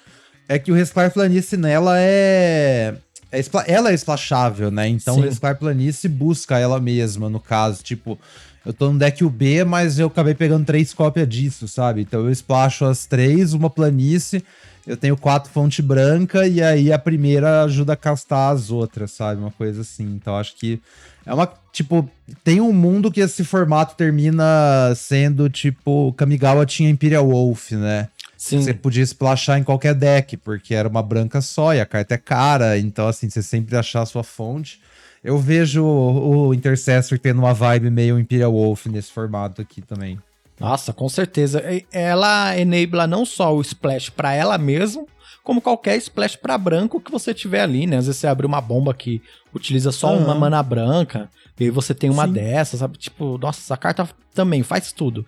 é 0.48 0.58
que 0.58 0.72
o 0.72 0.74
reciclar 0.74 1.12
planície 1.12 1.58
nela 1.58 2.00
é. 2.00 2.94
é 3.30 3.40
ela 3.66 3.90
é 3.90 3.94
splashável, 3.94 4.70
né? 4.70 4.88
Então 4.88 5.16
Sim. 5.16 5.20
o 5.20 5.24
reciclar 5.24 5.58
planície 5.58 6.08
busca 6.08 6.58
ela 6.58 6.80
mesma, 6.80 7.28
no 7.28 7.38
caso. 7.38 7.82
Tipo, 7.82 8.18
eu 8.64 8.72
tô 8.72 8.90
no 8.90 8.98
deck 8.98 9.22
UB, 9.22 9.64
mas 9.64 9.98
eu 9.98 10.06
acabei 10.06 10.34
pegando 10.34 10.64
três 10.64 10.94
cópias 10.94 11.28
disso, 11.28 11.68
sabe? 11.68 12.00
Então 12.00 12.20
eu 12.24 12.30
splasho 12.30 12.86
as 12.86 13.04
três, 13.04 13.52
uma 13.52 13.68
planície 13.68 14.42
eu 14.86 14.96
tenho 14.96 15.16
quatro 15.16 15.50
fonte 15.50 15.82
branca 15.82 16.46
e 16.46 16.62
aí 16.62 16.92
a 16.92 16.98
primeira 16.98 17.64
ajuda 17.64 17.92
a 17.92 17.96
castar 17.96 18.54
as 18.54 18.70
outras, 18.70 19.10
sabe? 19.12 19.40
Uma 19.40 19.50
coisa 19.50 19.82
assim. 19.82 20.04
Então 20.04 20.36
acho 20.36 20.56
que 20.56 20.80
é 21.24 21.34
uma. 21.34 21.52
Tipo, 21.72 22.08
tem 22.42 22.60
um 22.60 22.72
mundo 22.72 23.10
que 23.10 23.20
esse 23.20 23.44
formato 23.44 23.94
termina 23.94 24.92
sendo 24.96 25.48
tipo. 25.48 26.12
Kamigawa 26.14 26.66
tinha 26.66 26.90
Imperial 26.90 27.28
Wolf, 27.28 27.72
né? 27.72 28.08
Sim. 28.36 28.62
Você 28.62 28.72
podia 28.72 29.02
splashar 29.02 29.58
em 29.58 29.62
qualquer 29.62 29.94
deck, 29.94 30.36
porque 30.38 30.74
era 30.74 30.88
uma 30.88 31.02
branca 31.02 31.42
só 31.42 31.74
e 31.74 31.80
a 31.80 31.84
carta 31.84 32.14
é 32.14 32.18
cara. 32.18 32.78
Então, 32.78 33.06
assim, 33.06 33.28
você 33.28 33.42
sempre 33.42 33.76
achar 33.76 34.00
a 34.00 34.06
sua 34.06 34.24
fonte. 34.24 34.80
Eu 35.22 35.38
vejo 35.38 35.84
o 35.84 36.54
Intercessor 36.54 37.18
tendo 37.18 37.40
uma 37.40 37.52
vibe 37.52 37.90
meio 37.90 38.18
Imperial 38.18 38.52
Wolf 38.52 38.86
nesse 38.86 39.12
formato 39.12 39.60
aqui 39.60 39.82
também. 39.82 40.18
Nossa, 40.60 40.92
com 40.92 41.08
certeza. 41.08 41.62
Ela 41.90 42.56
enabla 42.58 43.06
não 43.06 43.24
só 43.24 43.54
o 43.54 43.62
splash 43.62 44.10
para 44.10 44.34
ela 44.34 44.58
mesma, 44.58 45.04
como 45.42 45.60
qualquer 45.60 45.96
splash 45.96 46.36
para 46.36 46.58
branco 46.58 47.00
que 47.00 47.10
você 47.10 47.32
tiver 47.32 47.62
ali, 47.62 47.86
né? 47.86 47.96
Às 47.96 48.06
vezes 48.06 48.20
você 48.20 48.26
abre 48.26 48.46
uma 48.46 48.60
bomba 48.60 48.92
que 48.92 49.22
utiliza 49.54 49.90
só 49.90 50.12
uhum. 50.12 50.24
uma 50.24 50.34
mana 50.34 50.62
branca, 50.62 51.30
e 51.58 51.64
aí 51.64 51.70
você 51.70 51.94
tem 51.94 52.08
uma 52.08 52.26
Sim. 52.26 52.32
dessas, 52.32 52.80
sabe? 52.80 52.98
Tipo, 52.98 53.36
nossa, 53.38 53.60
essa 53.60 53.76
carta 53.76 54.08
também 54.34 54.62
faz 54.62 54.92
tudo. 54.92 55.26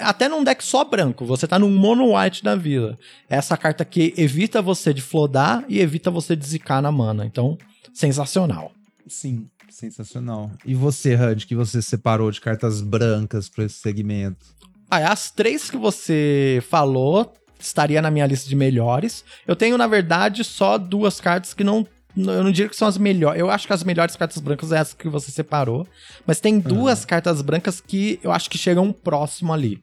Até 0.00 0.28
num 0.28 0.42
deck 0.42 0.62
só 0.64 0.84
branco, 0.84 1.24
você 1.24 1.46
tá 1.46 1.58
num 1.58 1.70
mono 1.70 2.16
white 2.16 2.42
da 2.42 2.56
vida. 2.56 2.98
Essa 3.28 3.56
carta 3.56 3.84
que 3.84 4.14
evita 4.16 4.62
você 4.62 4.94
de 4.94 5.02
flodar 5.02 5.64
e 5.68 5.80
evita 5.80 6.10
você 6.10 6.34
de 6.34 6.46
zicar 6.46 6.80
na 6.80 6.90
mana. 6.90 7.26
Então, 7.26 7.58
sensacional. 7.92 8.72
Sim, 9.06 9.46
sensacional. 9.72 10.50
E 10.64 10.74
você, 10.74 11.14
Hud, 11.14 11.46
que 11.46 11.54
você 11.54 11.80
separou 11.80 12.30
de 12.30 12.40
cartas 12.40 12.80
brancas 12.80 13.48
para 13.48 13.64
esse 13.64 13.76
segmento? 13.76 14.44
Ah, 14.90 15.10
as 15.10 15.30
três 15.30 15.70
que 15.70 15.76
você 15.76 16.62
falou 16.68 17.32
estaria 17.58 18.02
na 18.02 18.10
minha 18.10 18.26
lista 18.26 18.48
de 18.48 18.56
melhores. 18.56 19.24
Eu 19.46 19.56
tenho, 19.56 19.78
na 19.78 19.86
verdade, 19.86 20.44
só 20.44 20.76
duas 20.76 21.20
cartas 21.20 21.54
que 21.54 21.64
não. 21.64 21.86
Eu 22.14 22.44
não 22.44 22.52
diria 22.52 22.68
que 22.68 22.76
são 22.76 22.86
as 22.86 22.98
melhores. 22.98 23.40
Eu 23.40 23.50
acho 23.50 23.66
que 23.66 23.72
as 23.72 23.82
melhores 23.82 24.16
cartas 24.16 24.38
brancas 24.38 24.70
é 24.70 24.76
essa 24.76 24.94
que 24.94 25.08
você 25.08 25.30
separou. 25.30 25.86
Mas 26.26 26.40
tem 26.40 26.58
duas 26.58 27.00
uhum. 27.00 27.06
cartas 27.06 27.40
brancas 27.40 27.80
que 27.80 28.20
eu 28.22 28.30
acho 28.30 28.50
que 28.50 28.58
chegam 28.58 28.92
próximo 28.92 29.52
ali. 29.52 29.80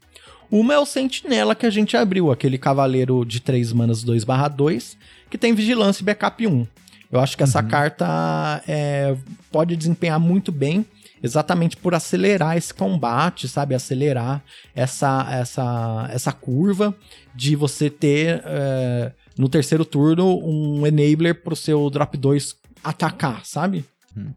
Uma 0.52 0.74
é 0.74 0.80
o 0.80 0.86
Sentinela 0.86 1.56
que 1.56 1.66
a 1.66 1.70
gente 1.70 1.98
abriu, 1.98 2.32
aquele 2.32 2.58
cavaleiro 2.58 3.24
de 3.26 3.40
3 3.40 3.74
manas 3.74 4.04
2/2, 4.04 4.96
que 5.30 5.38
tem 5.38 5.54
vigilância 5.54 6.04
e 6.04 6.06
backup 6.06 6.46
1. 6.46 6.68
Eu 7.12 7.20
acho 7.20 7.36
que 7.36 7.43
essa 7.43 7.62
uhum. 7.62 7.68
carta 7.68 8.64
é, 8.68 9.16
pode 9.51 9.76
desempenhar 9.76 10.20
muito 10.20 10.51
bem, 10.51 10.86
exatamente 11.24 11.76
por 11.76 11.95
acelerar 11.95 12.55
esse 12.55 12.74
combate, 12.74 13.47
sabe? 13.47 13.74
Acelerar 13.74 14.43
essa, 14.76 15.28
essa, 15.32 16.10
essa 16.12 16.32
curva 16.32 16.95
de 17.36 17.55
você 17.55 17.89
ter 17.89 18.41
é, 18.45 19.12
no 19.38 19.49
terceiro 19.49 19.84
turno 19.84 20.39
um 20.39 20.86
enabler 20.86 21.41
pro 21.41 21.55
seu 21.55 21.89
drop 21.89 22.16
2 22.18 22.55
atacar, 22.84 23.45
sabe? 23.45 23.86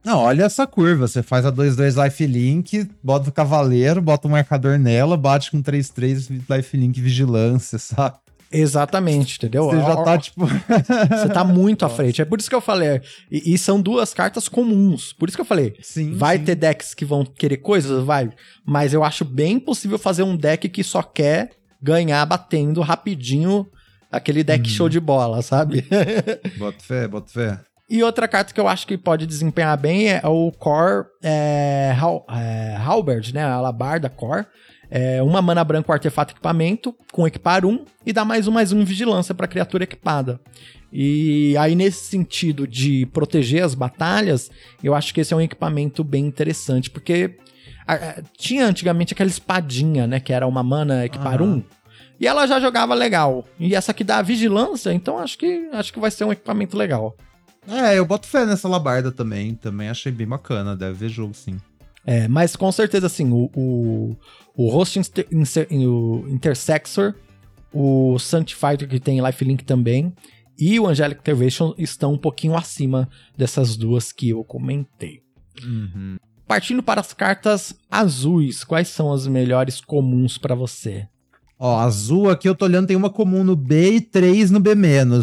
Não, 0.05 0.19
olha 0.19 0.45
essa 0.45 0.67
curva. 0.67 1.09
Você 1.09 1.23
faz 1.23 1.45
a 1.45 1.53
2-2 1.53 2.03
lifelink, 2.03 2.89
bota 3.03 3.31
o 3.31 3.33
cavaleiro, 3.33 4.01
bota 4.01 4.29
o 4.29 4.31
marcador 4.31 4.79
nela, 4.79 5.17
bate 5.17 5.51
com 5.51 5.63
3-3 5.63 6.43
lifelink 6.49 7.01
vigilância, 7.01 7.79
sabe? 7.81 8.17
Exatamente, 8.53 9.37
entendeu? 9.37 9.65
Você 9.65 9.81
já 9.81 9.97
tá, 9.97 10.19
tipo. 10.19 10.47
Você 11.11 11.29
tá 11.29 11.43
muito 11.43 11.85
à 11.85 11.89
frente. 11.89 12.21
É 12.21 12.25
por 12.25 12.39
isso 12.39 12.49
que 12.49 12.55
eu 12.55 12.61
falei. 12.61 13.01
E, 13.31 13.55
e, 13.55 13.59
são 13.59 13.81
duas 13.81 14.13
cartas 14.13 14.49
comuns. 14.49 15.13
Por 15.13 15.29
isso 15.29 15.37
que 15.37 15.41
eu 15.41 15.47
falei. 15.47 15.75
Sim. 15.81 16.15
Vai 16.15 16.39
sim. 16.39 16.45
ter 16.45 16.55
decks 16.55 16.95
que 16.95 17.05
vão 17.05 17.25
querer 17.25 17.59
coisas? 17.59 18.05
Vai. 18.05 18.31
Mas 18.65 18.93
eu 18.93 19.03
acho 19.03 19.25
bem 19.25 19.59
possível 19.59 19.99
fazer 19.99 20.23
um 20.23 20.37
deck 20.37 20.69
que 20.69 20.85
só 20.85 21.03
quer 21.03 21.51
ganhar 21.81 22.25
batendo 22.27 22.81
rapidinho 22.81 23.67
aquele 24.11 24.45
deck 24.45 24.69
hum. 24.69 24.71
show 24.71 24.89
de 24.89 25.01
bola, 25.01 25.41
sabe? 25.41 25.85
bota 26.59 26.79
fé, 26.81 27.09
bota 27.09 27.33
fé. 27.33 27.61
E 27.89 28.03
outra 28.03 28.27
carta 28.29 28.55
que 28.55 28.61
eu 28.61 28.69
acho 28.69 28.87
que 28.87 28.97
pode 28.97 29.27
desempenhar 29.27 29.77
bem 29.77 30.11
é 30.11 30.23
o 30.25 30.51
Core 30.53 31.07
é, 31.23 31.95
é, 32.31 32.77
Halberd, 32.77 33.35
né? 33.35 33.45
A 33.45 33.55
Alabarda 33.55 34.09
Core. 34.09 34.47
É, 34.95 35.23
uma 35.23 35.41
mana 35.41 35.65
branca, 35.65 35.91
um 35.91 35.95
artefato 35.95 36.35
equipamento, 36.35 36.95
com 37.11 37.27
equipar 37.27 37.65
um, 37.65 37.83
e 38.05 38.13
dá 38.13 38.27
mais 38.27 38.47
um, 38.47 38.51
mais 38.51 38.73
um 38.73 38.85
vigilância 38.85 39.35
para 39.35 39.49
criatura 39.49 39.85
equipada. 39.85 40.39
E 40.93 41.57
aí, 41.57 41.75
nesse 41.75 42.05
sentido 42.05 42.69
de 42.69 43.07
proteger 43.07 43.65
as 43.65 43.75
batalhas, 43.75 44.51
eu 44.85 44.95
acho 44.95 45.15
que 45.15 45.23
esse 45.23 45.33
é 45.33 45.37
um 45.37 45.41
equipamento 45.41 46.05
bem 46.05 46.27
interessante, 46.27 46.91
porque 46.91 47.39
a, 47.89 48.21
tinha 48.37 48.67
antigamente 48.67 49.15
aquela 49.15 49.31
espadinha, 49.31 50.07
né? 50.07 50.21
Que 50.21 50.31
era 50.31 50.47
uma 50.47 50.63
mana 50.63 51.07
equipar 51.07 51.41
um. 51.41 51.63
E 52.21 52.27
ela 52.27 52.47
já 52.47 52.61
jogava 52.61 52.93
legal. 52.93 53.47
E 53.59 53.75
essa 53.75 53.93
aqui 53.93 54.05
dá 54.05 54.21
vigilância, 54.21 54.93
então 54.93 55.19
acho 55.19 55.39
que 55.39 55.71
acho 55.73 55.91
que 55.91 55.99
vai 55.99 56.11
ser 56.11 56.25
um 56.25 56.33
equipamento 56.33 56.77
legal. 56.77 57.17
É, 57.67 57.99
eu 57.99 58.05
boto 58.05 58.27
fé 58.27 58.45
nessa 58.45 58.69
labarda 58.69 59.11
também. 59.11 59.55
Também 59.55 59.89
achei 59.89 60.13
bem 60.13 60.27
bacana, 60.27 60.77
deve 60.77 60.93
ver 60.93 61.09
jogo 61.09 61.33
sim. 61.33 61.59
É, 62.05 62.27
mas 62.27 62.57
com 62.57 62.71
certeza, 62.73 63.07
assim, 63.07 63.31
o, 63.31 63.51
o, 63.55 64.17
o 64.57 64.71
Host 64.71 64.99
Inter, 64.99 65.27
o 65.89 66.25
Intersexor, 66.29 67.15
o 67.73 68.19
Sanctifier 68.19 68.89
que 68.89 69.01
tem 69.01 69.25
Lifelink 69.25 69.65
também, 69.65 70.13
e 70.59 70.79
o 70.79 70.87
Angelic 70.87 71.21
Intervention 71.21 71.75
estão 71.79 72.13
um 72.13 72.19
pouquinho 72.19 72.57
acima 72.57 73.09
dessas 73.37 73.77
duas 73.77 74.13
que 74.13 74.29
eu 74.29 74.45
comentei. 74.45 75.23
Uhum. 75.63 76.17
Partindo 76.47 76.83
para 76.83 77.01
as 77.01 77.13
cartas 77.13 77.75
azuis, 77.91 78.63
quais 78.63 78.89
são 78.89 79.13
as 79.13 79.27
melhores 79.27 79.81
comuns 79.81 80.37
para 80.37 80.55
você? 80.55 81.09
Ó, 81.59 81.79
azul 81.79 82.29
aqui 82.29 82.49
eu 82.49 82.55
tô 82.55 82.65
olhando, 82.65 82.89
tem 82.89 82.97
uma 82.97 83.09
comum 83.09 83.45
no 83.45 83.57
B 83.57 83.95
e 83.95 84.01
três 84.01 84.51
no 84.51 84.61
B-, 84.61 84.75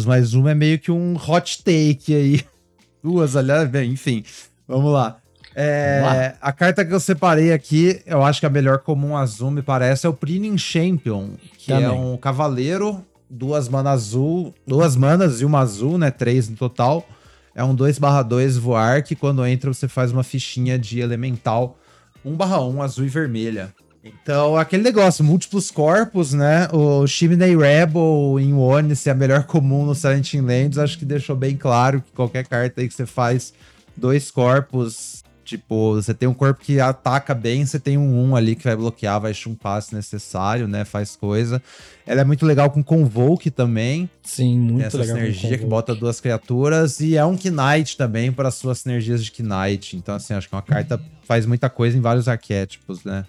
mas 0.06 0.34
uma 0.34 0.50
é 0.50 0.54
meio 0.54 0.78
que 0.78 0.90
um 0.90 1.14
hot 1.14 1.62
take 1.62 2.14
aí. 2.14 2.40
Duas, 3.04 3.36
aliás, 3.36 3.68
bem, 3.70 3.92
enfim. 3.92 4.24
Vamos 4.66 4.92
lá. 4.92 5.20
É, 5.54 6.34
a 6.40 6.52
carta 6.52 6.84
que 6.84 6.94
eu 6.94 7.00
separei 7.00 7.52
aqui, 7.52 8.00
eu 8.06 8.22
acho 8.22 8.40
que 8.40 8.46
a 8.46 8.50
melhor 8.50 8.78
comum 8.78 9.16
azul, 9.16 9.50
me 9.50 9.62
parece, 9.62 10.06
é 10.06 10.08
o 10.08 10.14
Prinin 10.14 10.56
Champion, 10.56 11.30
que 11.58 11.72
é 11.72 11.76
Também. 11.80 11.90
é 11.90 11.92
um 11.92 12.16
cavaleiro, 12.16 13.04
duas 13.28 13.68
manas 13.68 13.92
azul, 13.92 14.54
duas 14.66 14.96
manas 14.96 15.40
e 15.40 15.44
uma 15.44 15.60
azul, 15.60 15.98
né? 15.98 16.10
Três 16.10 16.48
no 16.48 16.56
total. 16.56 17.06
É 17.54 17.64
um 17.64 17.74
2/2 17.74 18.56
voar, 18.56 19.02
que 19.02 19.16
quando 19.16 19.44
entra 19.44 19.72
você 19.72 19.88
faz 19.88 20.12
uma 20.12 20.22
fichinha 20.22 20.78
de 20.78 21.00
elemental 21.00 21.76
1/1 22.24 22.80
azul 22.80 23.04
e 23.04 23.08
vermelha. 23.08 23.74
Então, 24.02 24.56
aquele 24.56 24.82
negócio, 24.82 25.22
múltiplos 25.22 25.70
corpos, 25.70 26.32
né? 26.32 26.68
O 26.72 27.06
Chimney 27.06 27.54
Rebel 27.54 28.38
em 28.40 28.54
One 28.54 28.96
ser 28.96 29.10
a 29.10 29.14
melhor 29.14 29.44
comum 29.44 29.84
no 29.84 29.94
Silent 29.94 30.32
Lands, 30.34 30.78
acho 30.78 30.98
que 30.98 31.04
deixou 31.04 31.36
bem 31.36 31.54
claro 31.56 32.00
que 32.00 32.10
qualquer 32.12 32.46
carta 32.46 32.80
aí 32.80 32.88
que 32.88 32.94
você 32.94 33.04
faz 33.04 33.52
dois 33.94 34.30
corpos 34.30 35.22
Tipo, 35.50 35.94
você 35.94 36.14
tem 36.14 36.28
um 36.28 36.32
corpo 36.32 36.60
que 36.60 36.78
ataca 36.78 37.34
bem, 37.34 37.66
você 37.66 37.80
tem 37.80 37.98
um 37.98 38.30
1 38.30 38.36
ali 38.36 38.54
que 38.54 38.62
vai 38.62 38.76
bloquear, 38.76 39.20
vai 39.20 39.34
chumpar 39.34 39.82
se 39.82 39.92
necessário, 39.92 40.68
né? 40.68 40.84
Faz 40.84 41.16
coisa. 41.16 41.60
Ela 42.06 42.20
é 42.20 42.24
muito 42.24 42.46
legal 42.46 42.70
com 42.70 42.84
Convoke 42.84 43.50
também. 43.50 44.08
Sim, 44.22 44.60
muito 44.60 44.76
tem 44.76 44.86
essa 44.86 44.98
legal. 44.98 45.16
sinergia 45.16 45.58
que 45.58 45.66
bota 45.66 45.92
duas 45.92 46.20
criaturas. 46.20 47.00
E 47.00 47.16
é 47.16 47.26
um 47.26 47.32
Knight 47.32 47.96
também 47.96 48.30
para 48.30 48.48
suas 48.52 48.78
sinergias 48.78 49.24
de 49.24 49.32
Knight. 49.42 49.96
Então, 49.96 50.14
assim, 50.14 50.34
acho 50.34 50.48
que 50.48 50.54
é 50.54 50.56
uma 50.56 50.62
carta 50.62 51.02
faz 51.24 51.44
muita 51.46 51.68
coisa 51.68 51.98
em 51.98 52.00
vários 52.00 52.28
arquétipos, 52.28 53.02
né? 53.02 53.26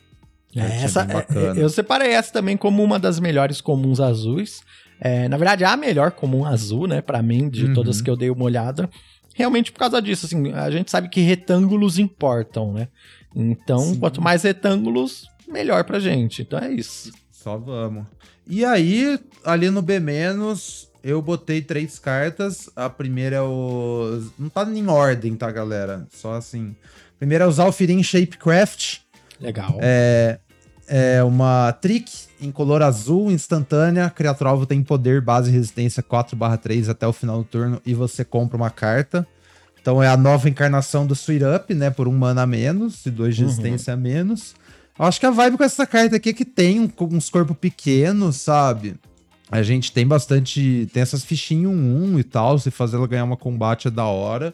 É, 0.56 0.84
essa, 0.84 1.02
é, 1.02 1.60
eu 1.60 1.70
separei 1.70 2.10
essa 2.12 2.32
também 2.32 2.56
como 2.56 2.84
uma 2.84 3.00
das 3.00 3.20
melhores 3.20 3.62
comuns 3.62 4.00
azuis. 4.00 4.62
É, 5.00 5.28
na 5.28 5.38
verdade, 5.38 5.64
a 5.64 5.76
melhor 5.76 6.12
comum 6.12 6.46
azul, 6.46 6.86
né? 6.86 7.02
Para 7.02 7.24
mim, 7.24 7.50
de 7.50 7.66
uhum. 7.66 7.74
todas 7.74 8.00
que 8.00 8.12
eu 8.12 8.16
dei 8.16 8.30
uma 8.30 8.46
olhada 8.46 8.88
realmente 9.34 9.72
por 9.72 9.80
causa 9.80 10.02
disso, 10.02 10.26
assim, 10.26 10.52
a 10.54 10.70
gente 10.70 10.92
sabe 10.92 11.10
que 11.10 11.22
retângulos 11.22 11.98
importam, 11.98 12.74
né? 12.74 12.88
Então, 13.36 13.80
Sim. 13.80 14.00
quanto 14.00 14.22
mais 14.22 14.44
retângulos, 14.44 15.28
melhor 15.48 15.84
pra 15.84 16.00
gente. 16.00 16.42
Então 16.42 16.60
é 16.60 16.72
isso. 16.72 17.12
Só 17.32 17.58
vamos. 17.58 18.06
E 18.46 18.66
aí, 18.66 19.20
ali 19.46 19.70
no 19.70 19.82
B-, 19.82 20.02
eu 21.04 21.22
botei 21.22 21.62
três 21.62 21.98
cartas. 21.98 22.70
A 22.76 22.90
primeira 22.90 23.38
é 23.38 23.42
o. 23.42 24.22
Não 24.38 24.50
tá 24.50 24.64
em 24.64 24.88
ordem, 24.88 25.36
tá, 25.36 25.50
galera? 25.52 26.06
Só 26.12 26.34
assim. 26.34 26.76
Primeira 27.18 27.46
é 27.46 27.48
o 27.48 27.52
Zalfirin 27.52 28.04
Shapecraft. 28.04 29.00
Legal. 29.40 29.78
É, 29.82 30.40
é 30.88 31.24
uma 31.24 31.72
trick 31.74 32.12
em 32.40 32.52
color 32.52 32.82
azul 32.82 33.32
instantânea. 33.32 34.10
Criatura 34.10 34.50
alvo 34.50 34.66
tem 34.66 34.84
poder, 34.84 35.22
base 35.22 35.50
e 35.50 35.54
resistência 35.54 36.04
4/3 36.04 36.90
até 36.90 37.08
o 37.08 37.14
final 37.14 37.38
do 37.40 37.44
turno 37.44 37.82
e 37.86 37.94
você 37.94 38.26
compra 38.26 38.58
uma 38.58 38.70
carta. 38.70 39.28
Então 39.82 40.02
é 40.02 40.08
a 40.08 40.18
nova 40.18 40.48
encarnação 40.48 41.08
do 41.08 41.14
Sweet 41.14 41.44
Up, 41.44 41.74
né? 41.74 41.90
Por 41.90 42.08
um 42.08 42.12
mana 42.12 42.44
a 42.44 42.48
menos 42.48 43.06
e 43.06 43.12
dois 43.12 43.36
de 43.36 43.44
uhum. 43.44 43.50
resistência 43.50 43.94
uhum. 43.94 44.00
a 44.00 44.02
menos. 44.02 44.56
Eu 44.98 45.06
acho 45.06 45.20
que 45.20 45.26
a 45.26 45.32
vibe 45.32 45.58
com 45.58 45.64
essa 45.64 45.88
carta 45.88 46.18
aqui 46.18 46.30
é 46.30 46.34
que 46.34 46.46
tem 46.46 46.92
uns 47.00 47.30
corpos 47.30 47.58
pequenos, 47.58 48.36
sabe? 48.36 48.96
A 49.50 49.64
gente 49.64 49.92
tem 49.92 50.08
bastante. 50.08 50.88
Tem 50.94 51.02
essas 51.02 51.26
fichinhas 51.26 51.72
1-1 51.72 52.20
e 52.20 52.24
tal. 52.24 52.58
Se 52.58 52.72
fazer 52.72 52.96
ela 52.96 53.08
ganhar 53.08 53.26
uma 53.26 53.36
combate 53.36 53.88
é 53.88 53.92
da 53.92 54.06
hora. 54.06 54.54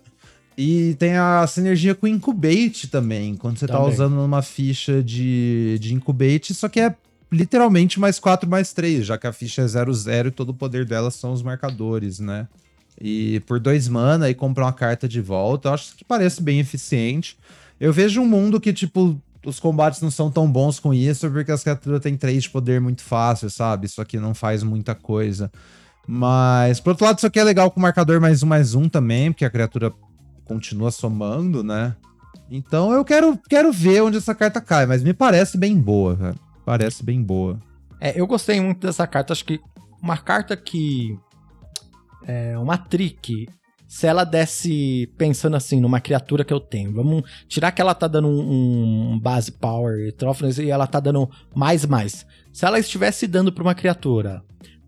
E 0.58 0.96
tem 0.96 1.16
a 1.16 1.46
sinergia 1.46 1.94
com 1.94 2.08
Incubate 2.08 2.88
também, 2.88 3.36
quando 3.36 3.60
você 3.60 3.68
tá 3.68 3.76
também. 3.76 3.90
tá 3.90 3.94
usando 3.94 4.16
numa 4.16 4.42
ficha 4.42 5.04
de, 5.04 5.78
de 5.80 5.94
Incubate, 5.94 6.54
só 6.56 6.68
que 6.68 6.80
é 6.80 6.96
literalmente 7.32 8.00
mais 8.00 8.18
4 8.18 8.50
mais 8.50 8.74
3, 8.74 9.06
já 9.06 9.18
que 9.18 9.28
a 9.28 9.34
ficha 9.34 9.62
é 9.62 9.66
0-0 9.66 10.28
e 10.28 10.32
todo 10.32 10.50
o 10.50 10.54
poder 10.54 10.86
dela 10.86 11.12
são 11.12 11.32
os 11.32 11.44
marcadores, 11.44 12.20
né? 12.20 12.48
E 13.00 13.40
por 13.42 13.60
dois 13.60 13.88
mana 13.88 14.30
e 14.30 14.34
comprar 14.34 14.66
uma 14.66 14.74
carta 14.74 15.08
de 15.08 15.22
volta, 15.22 15.70
eu 15.70 15.74
acho 15.74 15.96
que 15.96 16.04
parece 16.04 16.42
bem 16.42 16.60
eficiente. 16.60 17.38
Eu 17.80 17.94
vejo 17.94 18.20
um 18.20 18.26
mundo 18.26 18.60
que, 18.60 18.74
tipo, 18.74 19.16
os 19.46 19.60
combates 19.60 20.02
não 20.02 20.10
são 20.10 20.32
tão 20.32 20.52
bons 20.52 20.80
com 20.80 20.92
isso, 20.92 21.30
porque 21.30 21.52
as 21.52 21.62
criaturas 21.62 22.02
têm 22.02 22.18
3 22.18 22.44
de 22.44 22.50
poder 22.50 22.82
muito 22.82 23.04
fácil, 23.04 23.52
sabe? 23.52 23.86
Isso 23.86 24.02
aqui 24.02 24.18
não 24.18 24.34
faz 24.34 24.64
muita 24.64 24.96
coisa. 24.96 25.52
Mas, 26.08 26.80
por 26.80 26.92
outro 26.92 27.06
lado, 27.06 27.18
isso 27.18 27.28
aqui 27.28 27.38
é 27.40 27.44
legal 27.44 27.70
com 27.70 27.80
marcador 27.80 28.20
mais 28.20 28.42
um, 28.42 28.48
mais 28.48 28.74
um 28.74 28.90
também, 28.90 29.32
porque 29.32 29.46
a 29.46 29.50
criatura 29.50 29.94
continua 30.48 30.90
somando, 30.92 31.64
né? 31.64 31.96
Então 32.50 32.92
eu 32.94 33.04
quero, 33.04 33.38
quero 33.50 33.72
ver 33.72 34.02
onde 34.02 34.18
essa 34.18 34.34
carta 34.34 34.62
cai, 34.62 34.86
mas 34.86 35.04
me 35.04 35.14
parece 35.14 35.58
bem 35.58 35.78
boa, 35.80 36.16
cara. 36.16 36.36
Parece 36.66 37.04
bem 37.04 37.22
boa. 37.22 37.60
É, 38.00 38.20
eu 38.20 38.28
gostei 38.28 38.60
muito 38.60 38.86
dessa 38.86 39.06
carta. 39.06 39.34
Acho 39.34 39.46
que 39.46 39.60
uma 40.02 40.18
carta 40.18 40.56
que. 40.56 41.18
É 42.26 42.58
uma 42.58 42.78
trick. 42.78 43.48
Se 43.88 44.06
ela 44.06 44.26
desse 44.26 45.10
pensando 45.18 45.56
assim 45.56 45.80
numa 45.80 46.02
criatura 46.02 46.44
que 46.44 46.54
eu 46.54 46.60
tenho, 46.60 46.94
vamos 46.94 47.24
tirar 47.48 47.72
que 47.72 47.82
ela 47.82 47.96
tá 47.96 48.06
dando 48.06 48.28
um, 48.28 49.14
um 49.14 49.20
base 49.20 49.50
power 49.50 49.98
e 50.00 50.62
e 50.62 50.70
ela 50.70 50.86
tá 50.86 51.00
dando 51.00 51.30
mais 51.56 51.86
mais. 51.86 52.26
Se 52.52 52.66
ela 52.66 52.80
estivesse 52.80 53.28
dando 53.28 53.52
para 53.52 53.64
uma 53.64 53.74
criatura 53.74 54.44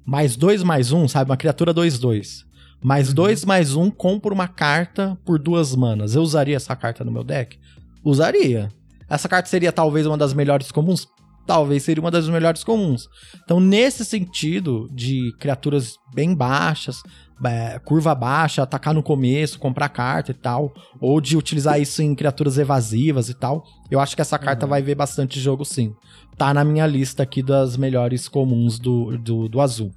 mais 0.06 0.36
dois 0.36 0.64
mais 0.64 0.92
um, 0.92 1.08
sabe, 1.08 1.32
uma 1.32 1.38
criatura 1.38 1.74
2 1.74 1.98
2 1.98 2.49
Mais 2.82 3.14
dois, 3.14 3.44
mais 3.44 3.76
um, 3.76 3.92
compro 3.92 4.34
uma 4.34 4.48
carta 4.48 5.18
por 5.26 5.38
duas 5.38 5.76
manas. 5.76 6.16
Eu 6.16 6.22
usaria 6.22 6.56
essa 6.56 6.76
carta 6.76 7.04
no 7.04 7.12
meu 7.12 7.24
deck? 7.24 7.60
Usaria. 8.04 8.70
Essa 9.10 9.28
carta 9.28 9.50
seria 9.50 9.72
talvez 9.72 10.06
uma 10.06 10.18
das 10.18 10.34
melhores 10.34 10.72
comuns? 10.72 11.08
Talvez 11.46 11.84
seria 11.84 12.02
uma 12.02 12.12
das 12.12 12.30
melhores 12.30 12.64
comuns. 12.64 13.10
Então, 13.44 13.60
nesse 13.60 14.06
sentido 14.06 14.88
de 14.94 15.34
criaturas 15.40 15.96
bem 16.14 16.34
baixas, 16.34 17.02
é, 17.44 17.80
curva 17.80 18.14
baixa, 18.16 18.64
atacar 18.64 18.94
no 18.94 19.04
começo, 19.04 19.60
comprar 19.60 19.90
carta 19.90 20.32
e 20.32 20.34
tal, 20.34 20.74
ou 21.02 21.20
de 21.20 21.36
utilizar 21.36 21.82
isso 21.82 22.02
em 22.02 22.16
criaturas 22.16 22.58
evasivas 22.58 23.30
e 23.30 23.34
tal, 23.34 23.66
eu 23.90 24.00
acho 24.00 24.16
que 24.16 24.22
essa 24.22 24.38
carta 24.38 24.66
uhum. 24.66 24.70
vai 24.70 24.82
ver 24.82 24.96
bastante 24.96 25.40
jogo 25.40 25.66
sim. 25.66 25.94
Tá 26.38 26.54
na 26.54 26.64
minha 26.64 26.86
lista 26.86 27.24
aqui 27.24 27.42
das 27.42 27.76
melhores 27.76 28.28
comuns 28.28 28.80
do, 28.80 29.18
do, 29.18 29.50
do 29.50 29.60
azul. 29.60 29.92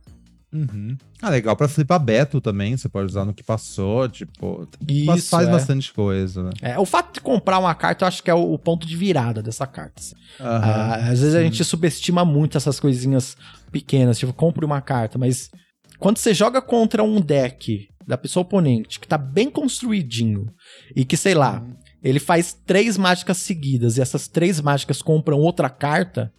Uhum. 0.52 0.96
Ah, 1.20 1.30
legal 1.30 1.56
pra 1.56 1.66
flipar 1.66 1.98
Beto 1.98 2.40
também, 2.40 2.76
você 2.76 2.88
pode 2.88 3.06
usar 3.06 3.24
no 3.24 3.32
que 3.32 3.42
passou, 3.42 4.06
tipo, 4.08 4.68
Isso, 4.86 5.30
faz 5.30 5.48
é. 5.48 5.50
bastante 5.50 5.92
coisa, 5.92 6.42
né? 6.42 6.50
É, 6.60 6.78
o 6.78 6.84
fato 6.84 7.14
de 7.14 7.20
comprar 7.20 7.58
uma 7.58 7.74
carta, 7.74 8.04
eu 8.04 8.08
acho 8.08 8.22
que 8.22 8.30
é 8.30 8.34
o, 8.34 8.52
o 8.52 8.58
ponto 8.58 8.86
de 8.86 8.94
virada 8.94 9.42
dessa 9.42 9.66
carta. 9.66 9.94
Assim. 9.96 10.14
Uhum, 10.38 10.46
ah, 10.46 10.94
às 10.96 11.20
vezes 11.20 11.34
a 11.34 11.42
gente 11.42 11.64
subestima 11.64 12.24
muito 12.24 12.58
essas 12.58 12.78
coisinhas 12.78 13.36
pequenas, 13.70 14.18
tipo, 14.18 14.32
compre 14.34 14.64
uma 14.64 14.82
carta, 14.82 15.18
mas 15.18 15.50
quando 15.98 16.18
você 16.18 16.34
joga 16.34 16.60
contra 16.60 17.02
um 17.02 17.20
deck 17.20 17.88
da 18.06 18.18
pessoa 18.18 18.42
oponente 18.42 19.00
que 19.00 19.08
tá 19.08 19.16
bem 19.16 19.48
construidinho 19.48 20.46
e 20.94 21.04
que, 21.04 21.16
sei 21.16 21.34
lá, 21.34 21.60
uhum. 21.60 21.74
ele 22.02 22.20
faz 22.20 22.52
três 22.66 22.98
mágicas 22.98 23.38
seguidas 23.38 23.96
e 23.96 24.02
essas 24.02 24.28
três 24.28 24.60
mágicas 24.60 25.00
compram 25.00 25.38
outra 25.38 25.70
carta, 25.70 26.30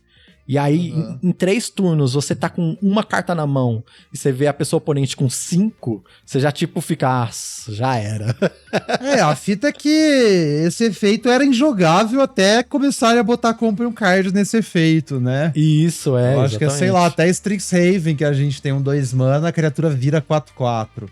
e 0.46 0.58
aí, 0.58 0.92
uhum. 0.92 1.20
em, 1.24 1.30
em, 1.30 1.32
três 1.32 1.70
turnos, 1.70 2.14
você 2.14 2.36
tá 2.36 2.50
com 2.50 2.78
uma 2.82 3.04
carta 3.04 3.34
na 3.34 3.48
mão 3.48 3.82
e 4.14 4.18
você 4.18 4.30
vê 4.32 4.48
a 4.48 4.54
pessoa 4.54 4.78
oponente 4.78 5.16
com 5.16 5.30
cinco, 5.30 6.04
você 6.26 6.40
já 6.40 6.52
tipo 6.52 6.82
fica, 6.82 7.08
ah, 7.08 7.30
já 7.70 7.96
era. 7.96 8.36
é, 9.02 9.22
a 9.22 9.34
fita 9.36 9.70
é 9.70 9.72
que 9.72 9.90
esse 9.90 10.84
efeito 10.86 11.30
era 11.30 11.46
injogável 11.46 12.22
até 12.22 12.62
começarem 12.62 13.20
a 13.20 13.24
botar 13.24 13.54
compra 13.54 13.88
um 13.88 13.94
card 13.94 14.34
nesse 14.34 14.58
efeito, 14.58 15.18
né? 15.18 15.54
Isso, 15.56 16.18
é. 16.18 16.36
Eu 16.36 16.42
acho 16.42 16.58
que 16.58 16.66
é, 16.66 16.70
sei 16.70 16.92
lá, 16.92 17.06
até 17.06 17.28
Strixhaven, 17.30 18.16
que 18.16 18.26
a 18.26 18.34
gente 18.34 18.62
tem 18.62 18.74
um 18.74 18.82
2 18.82 19.14
mana, 19.14 19.48
a 19.48 19.52
criatura 19.52 19.90
vira 19.90 20.22
4-4. 20.22 21.08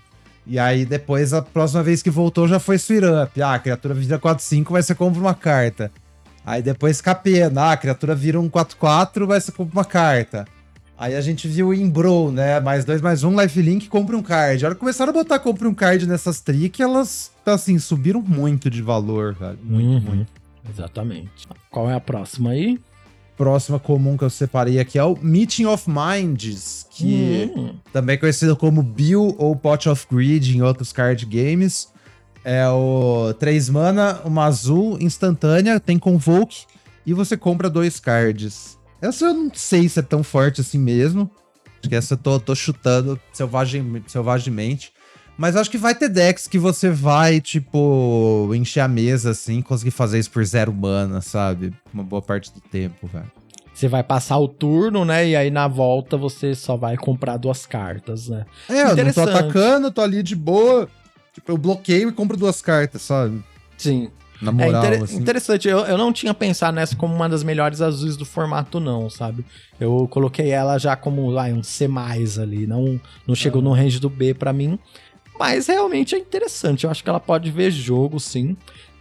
E 0.45 0.59
aí 0.59 0.85
depois, 0.85 1.33
a 1.33 1.41
próxima 1.41 1.83
vez 1.83 2.01
que 2.01 2.09
voltou, 2.09 2.47
já 2.47 2.59
foi 2.59 2.75
Sweet 2.75 3.05
Up. 3.05 3.41
Ah, 3.41 3.53
a 3.53 3.59
criatura 3.59 3.93
vira 3.93 4.19
4-5, 4.19 4.71
vai 4.71 4.83
ser 4.83 4.95
compra 4.95 5.21
uma 5.21 5.33
carta. 5.33 5.89
Aí 6.45 6.61
depois 6.61 7.01
Capena, 7.01 7.61
ah, 7.61 7.71
a 7.73 7.77
criatura 7.77 8.15
vira 8.15 8.39
um 8.39 8.49
4-4, 8.49 9.25
vai 9.25 9.39
ser 9.39 9.51
compra 9.51 9.79
uma 9.79 9.85
carta. 9.85 10.45
Aí 11.01 11.15
a 11.15 11.21
gente 11.21 11.47
viu 11.47 11.69
o 11.69 11.73
Imbro, 11.73 12.31
né? 12.31 12.59
Mais 12.59 12.85
dois, 12.85 13.01
mais 13.01 13.23
um, 13.23 13.39
lifelink, 13.39 13.89
compra 13.89 14.15
um 14.15 14.21
card. 14.21 14.63
A 14.63 14.67
hora 14.67 14.75
que 14.75 14.79
começaram 14.79 15.09
a 15.09 15.13
botar 15.13 15.39
compra 15.39 15.67
um 15.67 15.73
card 15.73 16.07
nessas 16.07 16.41
trick, 16.41 16.79
elas, 16.79 17.31
assim, 17.43 17.79
subiram 17.79 18.21
muito 18.21 18.69
de 18.69 18.83
valor, 18.83 19.33
velho. 19.33 19.57
Muito, 19.63 20.07
uhum. 20.07 20.15
muito. 20.15 20.31
Exatamente. 20.69 21.47
Qual 21.71 21.89
é 21.89 21.95
a 21.95 21.99
próxima 21.99 22.51
aí? 22.51 22.79
Próxima 23.35 23.79
comum 23.79 24.15
que 24.15 24.23
eu 24.23 24.29
separei 24.29 24.79
aqui 24.79 24.99
é 24.99 25.03
o 25.03 25.17
Meeting 25.19 25.65
of 25.65 25.89
Minds, 25.89 26.85
que 26.91 27.51
uhum. 27.55 27.73
também 27.91 28.13
é 28.13 28.17
conhecido 28.17 28.55
como 28.55 28.83
Bill 28.83 29.35
ou 29.39 29.55
Pot 29.55 29.89
of 29.89 30.05
Greed 30.11 30.55
em 30.55 30.61
outros 30.61 30.93
card 30.93 31.25
games. 31.25 31.91
É 32.43 32.67
o 32.67 33.33
3 33.39 33.69
mana, 33.69 34.19
uma 34.25 34.45
azul 34.45 34.97
instantânea, 34.99 35.79
tem 35.79 35.99
Convoke 35.99 36.65
e 37.05 37.13
você 37.13 37.37
compra 37.37 37.69
dois 37.69 37.99
cards. 37.99 38.79
Essa 39.01 39.25
eu 39.25 39.33
não 39.33 39.51
sei 39.53 39.87
se 39.87 39.99
é 39.99 40.03
tão 40.03 40.23
forte 40.23 40.61
assim 40.61 40.79
mesmo. 40.79 41.29
Acho 41.79 41.89
que 41.89 41.95
essa 41.95 42.13
eu 42.13 42.17
tô, 42.17 42.39
tô 42.39 42.55
chutando 42.55 43.19
selvagem, 43.33 44.03
selvagemente. 44.07 44.91
Mas 45.37 45.55
acho 45.55 45.71
que 45.71 45.77
vai 45.77 45.95
ter 45.95 46.09
decks 46.09 46.47
que 46.47 46.59
você 46.59 46.89
vai, 46.89 47.41
tipo, 47.41 48.51
encher 48.53 48.81
a 48.81 48.87
mesa 48.87 49.31
assim, 49.31 49.61
conseguir 49.61 49.91
fazer 49.91 50.19
isso 50.19 50.29
por 50.29 50.45
zero 50.45 50.71
mana, 50.71 51.21
sabe? 51.21 51.73
Uma 51.91 52.03
boa 52.03 52.21
parte 52.21 52.53
do 52.53 52.59
tempo, 52.59 53.07
velho. 53.07 53.31
Você 53.73 53.87
vai 53.87 54.03
passar 54.03 54.37
o 54.37 54.47
turno, 54.47 55.03
né? 55.03 55.27
E 55.29 55.35
aí 55.35 55.49
na 55.49 55.67
volta 55.67 56.17
você 56.17 56.53
só 56.53 56.75
vai 56.75 56.97
comprar 56.97 57.37
duas 57.37 57.65
cartas, 57.65 58.27
né? 58.27 58.45
É, 58.69 58.83
eu 58.83 59.05
não 59.05 59.13
tô 59.13 59.21
atacando, 59.21 59.89
tô 59.89 60.01
ali 60.01 60.21
de 60.21 60.35
boa 60.35 60.87
Tipo, 61.33 61.51
eu 61.51 61.57
bloqueio 61.57 62.09
e 62.09 62.11
compro 62.11 62.35
duas 62.35 62.61
cartas, 62.61 63.01
sabe? 63.01 63.43
Sim. 63.77 64.09
Na 64.41 64.51
moral, 64.51 64.83
é 64.83 64.87
inter 64.87 65.03
assim. 65.03 65.17
interessante. 65.17 65.67
Eu, 65.67 65.79
eu 65.79 65.97
não 65.97 66.11
tinha 66.11 66.33
pensado 66.33 66.75
nessa 66.75 66.95
como 66.95 67.13
uma 67.13 67.29
das 67.29 67.43
melhores 67.43 67.79
azuis 67.79 68.17
do 68.17 68.25
formato, 68.25 68.79
não, 68.79 69.09
sabe? 69.09 69.45
Eu 69.79 70.07
coloquei 70.09 70.49
ela 70.49 70.79
já 70.79 70.95
como 70.95 71.31
vai, 71.31 71.53
um 71.53 71.61
C 71.61 71.87
ali. 72.41 72.65
Não, 72.65 72.99
não 73.27 73.35
chegou 73.35 73.61
ah. 73.61 73.65
no 73.65 73.71
range 73.71 73.99
do 73.99 74.09
B 74.09 74.33
para 74.33 74.51
mim. 74.51 74.79
Mas 75.37 75.67
realmente 75.67 76.15
é 76.15 76.17
interessante. 76.17 76.83
Eu 76.83 76.91
acho 76.91 77.03
que 77.03 77.09
ela 77.09 77.19
pode 77.19 77.51
ver 77.51 77.71
jogo, 77.71 78.19
sim. 78.19 78.57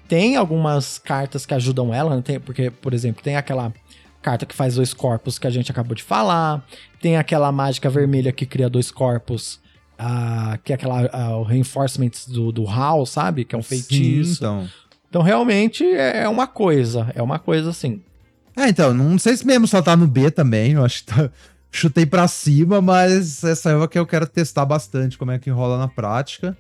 Tem 0.07 0.37
algumas 0.37 0.99
cartas 0.99 1.47
que 1.47 1.55
ajudam 1.55 1.93
ela, 1.95 2.17
né? 2.17 2.23
tem, 2.23 2.39
porque, 2.41 2.71
por 2.71 2.93
exemplo, 2.93 3.23
tem 3.23 3.37
aquela 3.37 3.73
carta 4.21 4.45
que 4.45 4.55
faz 4.55 4.75
dois 4.75 4.93
corpos 4.93 5.39
que 5.39 5.47
a 5.47 5.51
gente 5.51 5.71
acabou 5.71 5.95
de 5.95 6.03
falar. 6.03 6.65
Tem 7.01 7.17
aquela 7.17 7.51
mágica 7.51 7.89
vermelha 7.89 8.33
que 8.33 8.45
cria 8.45 8.69
dois 8.69 8.91
corpos 8.91 9.61
a, 10.01 10.59
que 10.65 10.73
é 10.73 10.75
aquela, 10.77 11.07
a, 11.13 11.37
o 11.37 11.43
reinforcement 11.43 12.13
do, 12.29 12.51
do 12.51 12.67
HAL, 12.67 13.05
sabe? 13.05 13.45
Que 13.45 13.55
é 13.55 13.59
um 13.59 13.63
feitiço. 13.63 14.37
Sim, 14.37 14.39
então. 14.39 14.69
então, 15.11 15.23
realmente 15.23 15.85
é, 15.85 16.23
é 16.23 16.29
uma 16.29 16.47
coisa. 16.47 17.13
É 17.15 17.23
uma 17.23 17.39
coisa 17.39 17.69
assim. 17.69 18.01
É, 18.57 18.69
então, 18.69 18.95
não 18.95 19.19
sei 19.19 19.37
se 19.37 19.47
mesmo 19.47 19.69
só 19.69 19.83
tá 19.83 19.95
no 19.95 20.07
B 20.07 20.31
também. 20.31 20.73
Eu 20.73 20.85
acho 20.85 21.05
que 21.05 21.13
tá, 21.13 21.31
chutei 21.71 22.07
pra 22.07 22.27
cima, 22.27 22.81
mas 22.81 23.45
essa 23.45 23.71
é 23.71 23.77
uma 23.77 23.87
que 23.87 23.99
eu 23.99 24.07
quero 24.07 24.27
testar 24.27 24.65
bastante, 24.65 25.19
como 25.19 25.33
é 25.33 25.39
que 25.39 25.51
rola 25.51 25.77
na 25.77 25.87
prática. 25.87 26.57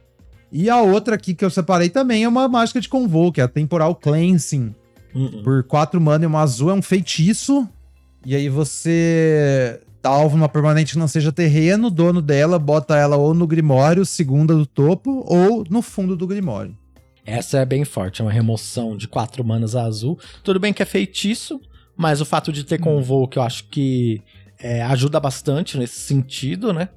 E 0.53 0.68
a 0.68 0.82
outra 0.82 1.14
aqui 1.14 1.32
que 1.32 1.45
eu 1.45 1.51
separei 1.51 1.88
também 1.88 2.24
é 2.24 2.28
uma 2.28 2.47
mágica 2.47 2.80
de 2.80 2.88
Convoke, 2.91 3.41
é 3.41 3.45
a 3.45 3.49
Temporal 3.49 3.95
Cleansing. 3.95 4.74
Uh 5.14 5.18
-uh. 5.18 5.43
Por 5.43 5.64
4 5.64 5.99
mana 5.99 6.24
e 6.24 6.26
uma 6.26 6.43
azul 6.43 6.70
é 6.70 6.74
um 6.74 6.82
feitiço. 6.82 7.66
E 8.26 8.36
aí 8.36 8.51
você 8.51 9.80
Alvo 10.03 10.36
numa 10.36 10.48
permanente 10.48 10.98
não 10.98 11.07
seja 11.07 11.30
terreno, 11.30 11.88
o 11.88 11.90
dono 11.90 12.22
dela 12.22 12.59
bota 12.59 12.96
ela 12.96 13.16
ou 13.16 13.34
no 13.34 13.46
Grimório, 13.46 14.05
segunda 14.07 14.55
do 14.55 14.64
topo, 14.64 15.24
ou 15.26 15.64
no 15.68 15.82
fundo 15.82 16.16
do 16.16 16.26
Grimório. 16.26 16.76
Essa 17.24 17.59
é 17.59 17.64
bem 17.66 17.84
forte, 17.84 18.20
é 18.20 18.24
uma 18.24 18.32
remoção 18.32 18.96
de 18.96 19.07
quatro 19.07 19.44
manas 19.44 19.76
azul. 19.76 20.18
Tudo 20.42 20.59
bem 20.59 20.72
que 20.72 20.82
é 20.82 20.86
feitiço, 20.86 21.61
mas 21.96 22.20
o 22.20 22.24
fato 22.24 22.53
de 22.53 22.64
ter 22.64 22.78
convoke 22.78 23.36
eu 23.36 23.42
acho 23.42 23.64
que 23.68 24.22
é, 24.59 24.82
ajuda 24.82 25.20
bastante 25.20 25.78
nesse 25.78 26.01
sentido, 26.01 26.72
né? 26.72 26.88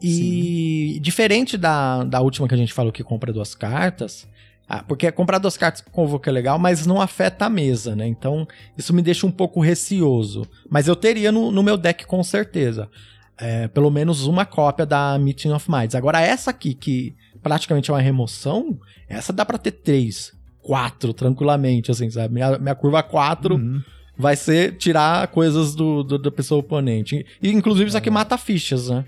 E 0.00 0.94
Sim. 0.94 1.00
diferente 1.00 1.56
da, 1.56 2.04
da 2.04 2.20
última 2.20 2.46
que 2.46 2.54
a 2.54 2.58
gente 2.58 2.72
falou 2.72 2.92
que 2.92 3.02
compra 3.02 3.32
duas 3.32 3.54
cartas, 3.54 4.28
ah, 4.68 4.82
porque 4.82 5.10
comprar 5.12 5.38
duas 5.38 5.56
cartas 5.56 5.82
com 5.82 5.90
convoco 5.90 6.28
é 6.28 6.32
legal, 6.32 6.58
mas 6.58 6.86
não 6.86 7.00
afeta 7.00 7.44
a 7.44 7.50
mesa, 7.50 7.94
né? 7.94 8.06
Então, 8.06 8.46
isso 8.76 8.94
me 8.94 9.02
deixa 9.02 9.26
um 9.26 9.30
pouco 9.30 9.60
receoso. 9.60 10.46
Mas 10.70 10.88
eu 10.88 10.96
teria 10.96 11.30
no, 11.30 11.50
no 11.50 11.62
meu 11.62 11.76
deck 11.76 12.06
com 12.06 12.22
certeza. 12.22 12.88
É, 13.36 13.68
pelo 13.68 13.90
menos 13.90 14.26
uma 14.26 14.46
cópia 14.46 14.86
da 14.86 15.18
Meeting 15.18 15.50
of 15.50 15.70
Minds. 15.70 15.94
Agora, 15.94 16.20
essa 16.20 16.50
aqui, 16.50 16.72
que 16.72 17.14
praticamente 17.42 17.90
é 17.90 17.94
uma 17.94 18.00
remoção, 18.00 18.78
essa 19.08 19.32
dá 19.32 19.44
pra 19.44 19.58
ter 19.58 19.72
três, 19.72 20.32
quatro, 20.62 21.12
tranquilamente, 21.12 21.90
assim, 21.90 22.08
sabe? 22.10 22.32
Minha, 22.32 22.58
minha 22.58 22.74
curva 22.74 23.02
4 23.02 23.56
uhum. 23.56 23.82
vai 24.16 24.34
ser 24.34 24.76
tirar 24.76 25.28
coisas 25.28 25.74
do, 25.74 26.02
do, 26.02 26.18
da 26.18 26.30
pessoa 26.30 26.60
oponente. 26.60 27.26
E, 27.42 27.50
inclusive, 27.50 27.88
isso 27.88 27.98
aqui 27.98 28.08
é. 28.08 28.12
mata 28.12 28.38
fichas, 28.38 28.88
né? 28.88 29.04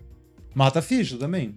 Mata 0.54 0.82
fichas 0.82 1.18
também. 1.18 1.54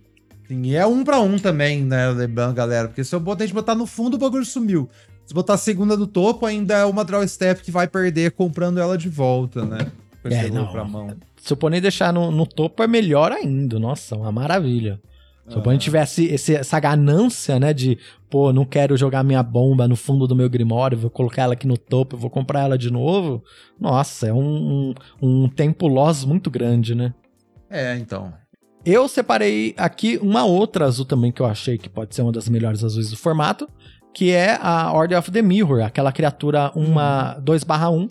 Sim, 0.49 0.63
e 0.63 0.75
é 0.75 0.83
um 0.83 1.03
para 1.03 1.19
um 1.19 1.37
também, 1.37 1.83
né, 1.83 2.09
lembrando, 2.09 2.55
galera? 2.55 2.87
Porque 2.87 3.03
se 3.03 3.13
eu 3.13 3.19
botar, 3.19 3.43
a 3.43 3.45
gente 3.45 3.53
botar 3.53 3.75
no 3.75 3.85
fundo, 3.85 4.15
o 4.15 4.17
bagulho 4.17 4.43
sumiu. 4.43 4.89
Se 5.23 5.31
botar 5.31 5.53
a 5.53 5.57
segunda 5.57 5.95
do 5.95 6.07
topo, 6.07 6.43
ainda 6.43 6.75
é 6.75 6.85
uma 6.85 7.05
draw 7.05 7.25
step 7.27 7.61
que 7.61 7.69
vai 7.69 7.87
perder 7.87 8.31
comprando 8.31 8.79
ela 8.79 8.97
de 8.97 9.07
volta, 9.07 9.63
né? 9.63 9.91
É, 10.23 10.49
não. 10.49 10.71
Pra 10.71 10.83
mão. 10.83 11.15
Se 11.37 11.53
o 11.53 11.55
oponente 11.55 11.83
deixar 11.83 12.11
no, 12.11 12.31
no 12.31 12.47
topo, 12.47 12.81
é 12.81 12.87
melhor 12.87 13.31
ainda. 13.31 13.77
Nossa, 13.77 14.15
uma 14.15 14.31
maravilha. 14.31 14.99
Se 15.47 15.55
o 15.55 15.59
oponente 15.59 15.83
tivesse 15.83 16.25
esse, 16.25 16.55
essa 16.55 16.79
ganância, 16.79 17.59
né, 17.59 17.71
de, 17.71 17.99
pô, 18.27 18.51
não 18.51 18.65
quero 18.65 18.97
jogar 18.97 19.23
minha 19.23 19.43
bomba 19.43 19.87
no 19.87 19.95
fundo 19.95 20.25
do 20.25 20.35
meu 20.35 20.49
Grimório, 20.49 20.97
vou 20.97 21.11
colocar 21.11 21.43
ela 21.43 21.53
aqui 21.53 21.67
no 21.67 21.77
topo, 21.77 22.17
vou 22.17 22.29
comprar 22.29 22.61
ela 22.61 22.77
de 22.77 22.91
novo. 22.91 23.43
Nossa, 23.79 24.27
é 24.27 24.33
um, 24.33 24.93
um, 25.21 25.43
um 25.43 25.47
tempo 25.47 25.87
loss 25.87 26.25
muito 26.25 26.49
grande, 26.49 26.95
né? 26.95 27.13
É, 27.69 27.95
então. 27.95 28.33
Eu 28.85 29.07
separei 29.07 29.75
aqui 29.77 30.17
uma 30.21 30.45
outra 30.45 30.85
azul 30.85 31.05
também 31.05 31.31
que 31.31 31.41
eu 31.41 31.45
achei 31.45 31.77
que 31.77 31.89
pode 31.89 32.15
ser 32.15 32.21
uma 32.21 32.31
das 32.31 32.47
melhores 32.47 32.83
azuis 32.83 33.09
do 33.09 33.17
formato, 33.17 33.67
que 34.13 34.31
é 34.31 34.57
a 34.61 34.91
Order 34.93 35.19
of 35.19 35.31
the 35.31 35.41
Mirror, 35.41 35.83
aquela 35.83 36.11
criatura 36.11 36.71
uma 36.73 37.37
2/1, 37.41 38.09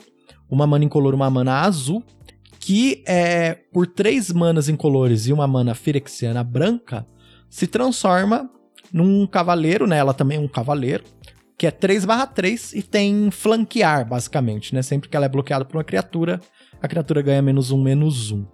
uma 0.49 0.67
mana 0.67 0.85
incolor, 0.85 1.15
uma 1.15 1.31
mana 1.31 1.63
azul, 1.63 2.03
que 2.61 3.03
é 3.07 3.55
por 3.73 3.87
três 3.87 4.31
manas 4.31 4.69
incolores 4.69 5.27
e 5.27 5.33
uma 5.33 5.47
mana 5.47 5.75
firexiana 5.75 6.45
branca, 6.45 7.07
se 7.49 7.67
transforma 7.67 8.51
num 8.93 9.27
cavaleiro, 9.27 9.87
né? 9.87 9.97
Ela 9.97 10.13
também 10.13 10.37
é 10.37 10.41
um 10.41 10.49
cavaleiro, 10.49 11.03
que 11.57 11.67
é 11.67 11.71
3/3 11.71 12.75
e 12.75 12.83
tem 12.83 13.31
flanquear, 13.31 14.07
basicamente, 14.07 14.75
né? 14.75 14.83
Sempre 14.83 15.09
que 15.09 15.17
ela 15.17 15.27
é 15.27 15.29
bloqueada 15.31 15.65
por 15.65 15.79
uma 15.79 15.85
criatura, 15.85 16.41
a 16.81 16.87
criatura 16.87 17.23
ganha 17.23 17.41
menos 17.41 17.71
um, 17.71 17.83
menos 17.83 18.31
um. 18.31 18.45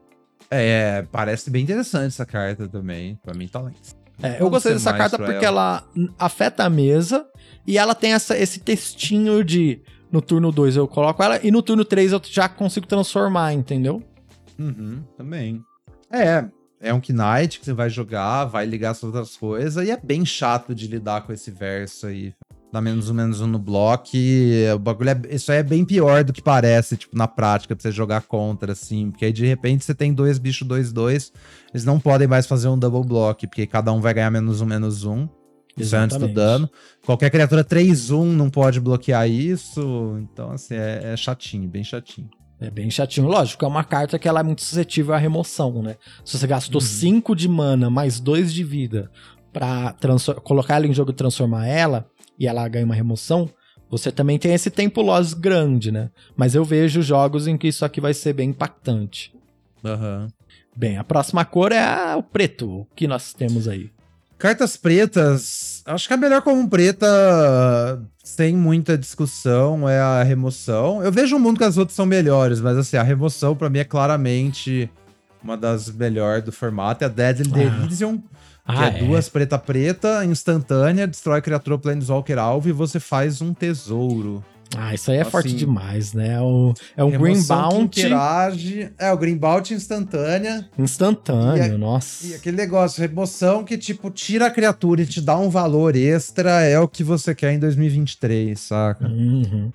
É, 0.51 1.05
parece 1.11 1.51
bem 1.51 1.63
interessante 1.63 2.07
essa 2.07 2.27
carta 2.27 2.69
também. 2.69 3.19
Pra 3.23 3.35
mim 3.35 3.49
tá 3.49 3.61
lá. 3.61 3.73
É, 4.23 4.41
eu 4.41 4.49
gostei 4.49 4.73
dessa 4.73 4.93
carta 4.93 5.19
porque 5.19 5.45
ela. 5.45 5.87
afeta 6.19 6.65
a 6.65 6.71
mesa 6.71 7.27
e 7.67 7.79
ela 7.79 7.95
tem 7.95 8.13
essa, 8.13 8.37
esse 8.39 8.61
textinho 8.61 9.43
de 9.43 9.81
no 10.11 10.23
turno 10.23 10.53
2 10.53 10.77
eu 10.77 10.87
coloco 10.87 11.21
ela 11.23 11.41
e 11.43 11.51
no 11.51 11.61
turno 11.61 11.85
3 11.85 12.13
eu 12.13 12.21
já 12.23 12.49
consigo 12.49 12.87
transformar, 12.87 13.53
entendeu? 13.53 14.03
Uhum, 14.59 15.03
também. 15.17 15.61
É, 16.11 16.45
é 16.81 16.95
um 16.95 17.01
Knight 17.01 17.59
que 17.59 17.65
você 17.65 17.73
vai 17.73 17.91
jogar, 17.91 18.45
vai 18.45 18.65
ligar 18.67 18.91
as 18.91 19.03
outras 19.03 19.37
coisas, 19.37 19.85
e 19.87 19.91
é 19.91 19.97
bem 19.97 20.25
chato 20.25 20.75
de 20.75 20.87
lidar 20.87 21.23
com 21.23 21.33
esse 21.33 21.51
verso 21.51 22.07
aí. 22.07 22.33
Dá 22.75 22.81
menos 22.81 23.09
um, 23.09 23.15
menos 23.15 23.41
um 23.41 23.47
no 23.47 23.59
bloco, 23.61 24.09
e 24.15 24.65
o 24.75 24.81
bagulho 24.81 25.11
é, 25.11 25.21
isso 25.31 25.53
aí 25.53 25.59
é 25.59 25.63
bem 25.63 25.85
pior 25.85 26.25
do 26.25 26.33
que 26.33 26.43
parece, 26.43 26.97
tipo, 26.97 27.17
na 27.17 27.29
prática, 27.29 27.77
pra 27.77 27.81
você 27.81 27.93
jogar 27.93 28.23
contra, 28.23 28.73
assim, 28.73 29.13
porque 29.13 29.27
aí 29.27 29.33
de 29.33 29.47
repente 29.47 29.85
você 29.85 29.95
tem 29.95 30.13
dois 30.13 30.41
bichos 30.41 30.67
2-2, 30.67 31.31
eles 31.73 31.85
não 31.85 32.01
podem 32.01 32.27
mais 32.27 32.49
fazer 32.49 32.67
um 32.67 32.77
double 32.77 33.07
block, 33.07 33.47
porque 33.47 33.65
cada 33.65 33.93
um 33.93 34.01
vai 34.01 34.13
ganhar 34.13 34.29
menos 34.29 34.61
um, 34.61 34.67
menos 34.67 35.05
um. 35.05 35.29
Isso 35.77 35.95
é 35.95 36.01
antes 36.01 36.17
do 36.17 36.27
dano. 36.27 36.69
Qualquer 37.07 37.31
criatura 37.31 37.63
3-1 37.65 38.25
não 38.25 38.51
pode 38.51 38.81
bloquear 38.81 39.29
isso. 39.31 40.19
Então, 40.21 40.51
assim, 40.51 40.75
é, 40.75 41.13
é 41.13 41.17
chatinho, 41.17 41.69
bem 41.69 41.85
chatinho. 41.85 42.29
É 42.61 42.71
bem 42.71 42.91
chatinho. 42.91 43.29
Lógico, 43.29 43.65
é 43.65 43.69
uma 43.69 43.85
carta 43.85 44.19
que 44.19 44.27
ela 44.27 44.41
é 44.41 44.43
muito 44.43 44.63
suscetível 44.63 45.15
à 45.15 45.19
remoção, 45.19 45.81
né? 45.81 45.95
Se 46.25 46.37
você 46.37 46.47
gastou 46.49 46.81
Uhum. 46.81 46.87
5 46.89 47.37
de 47.37 47.49
mana 47.49 47.89
mais 47.89 48.19
2 48.19 48.53
de 48.53 48.65
vida 48.65 49.13
pra 49.53 49.95
colocar 50.43 50.75
ela 50.75 50.87
em 50.89 50.93
jogo 50.93 51.13
e 51.13 51.15
transformar 51.15 51.69
ela, 51.69 52.09
e 52.39 52.47
ela 52.47 52.67
ganha 52.69 52.85
uma 52.85 52.95
remoção, 52.95 53.49
você 53.91 54.11
também 54.11 54.39
tem 54.39 54.53
esse 54.55 54.71
tempo 54.71 55.01
loss 55.03 55.35
grande, 55.35 55.93
né? 55.93 56.11
Mas 56.37 56.55
eu 56.55 56.65
vejo 56.65 57.01
jogos 57.03 57.47
em 57.47 57.57
que 57.57 57.69
isso 57.69 57.85
aqui 57.85 58.01
vai 58.01 58.13
ser 58.15 58.33
bem 58.33 58.51
impactante. 58.51 59.33
Aham. 59.85 60.29
Bem, 60.77 60.97
a 60.99 61.05
próxima 61.05 61.45
cor 61.45 61.71
é 61.71 61.79
a- 61.79 62.17
o 62.17 62.23
preto. 62.23 62.81
O 62.81 62.87
que 62.97 63.07
nós 63.07 63.33
temos 63.33 63.69
aí? 63.69 63.91
Cartas 64.37 64.77
pretas, 64.77 65.83
acho 65.87 66.09
que 66.09 66.15
a 66.15 66.17
melhor 66.17 66.43
como 66.43 66.69
preta, 66.69 67.07
sem 68.23 68.57
muita 68.57 68.99
discussão, 68.99 69.89
é 69.89 70.01
a 70.01 70.23
remoção. 70.23 71.03
Eu 71.03 71.13
vejo 71.13 71.37
um 71.37 71.39
mundo 71.39 71.59
que 71.59 71.65
as 71.65 71.77
outras 71.79 71.95
são 71.95 72.05
melhores, 72.05 72.61
mas 72.61 72.77
assim, 72.77 72.97
a 72.97 73.03
remoção 73.03 73.55
pra 73.55 73.71
mim 73.71 73.79
é 73.79 73.85
claramente 73.85 74.91
uma 75.43 75.57
das 75.57 75.89
melhores 75.91 76.45
do 76.45 76.51
formato. 76.51 77.05
É 77.05 77.07
a 77.07 77.11
Deadly 77.11 77.65
Ah. 77.65 77.87
Derision, 78.67 78.91
que 78.91 78.97
é, 78.99 79.05
duas 79.07 79.29
preta-preta, 79.29 80.25
instantânea, 80.25 81.07
destrói 81.07 81.41
criatura 81.43 81.79
Planeswalker 81.79 82.39
alvo 82.39 82.69
e 82.69 82.73
você 82.73 82.99
faz 82.99 83.41
um 83.43 83.53
tesouro. 83.53 84.43
Ah, 84.77 84.93
isso 84.93 85.11
aí 85.13 85.19
é 85.19 85.21
Assim, 85.21 85.31
forte 85.31 85.55
demais, 85.55 86.15
né? 86.15 86.35
É, 86.35 86.41
o- 86.41 86.75
é 86.97 87.05
um 87.05 87.11
Green 87.11 87.41
Bounty 87.47 87.81
interage. 87.81 88.91
É, 88.99 89.13
o 89.13 89.17
Green 89.17 89.37
Bounty 89.37 89.73
instantânea. 89.75 90.69
instantâneo, 90.77 91.75
a- 91.75 91.79
nossa. 91.79 92.27
E 92.27 92.35
aquele 92.35 92.57
negócio, 92.57 93.01
remoção 93.01 93.63
que, 93.63 93.79
tipo, 93.79 94.11
tira 94.11 94.47
a 94.47 94.51
criatura 94.51 95.03
e 95.03 95.07
te 95.07 95.21
dá 95.21 95.39
um 95.39 95.49
valor 95.49 95.95
extra 95.95 96.63
é 96.63 96.77
o 96.81 96.89
que 96.89 97.05
você 97.05 97.35
quer 97.37 97.53
em 97.53 97.59
2023, 97.61 98.59
saca? 98.59 99.07
Uhum. 99.07 99.71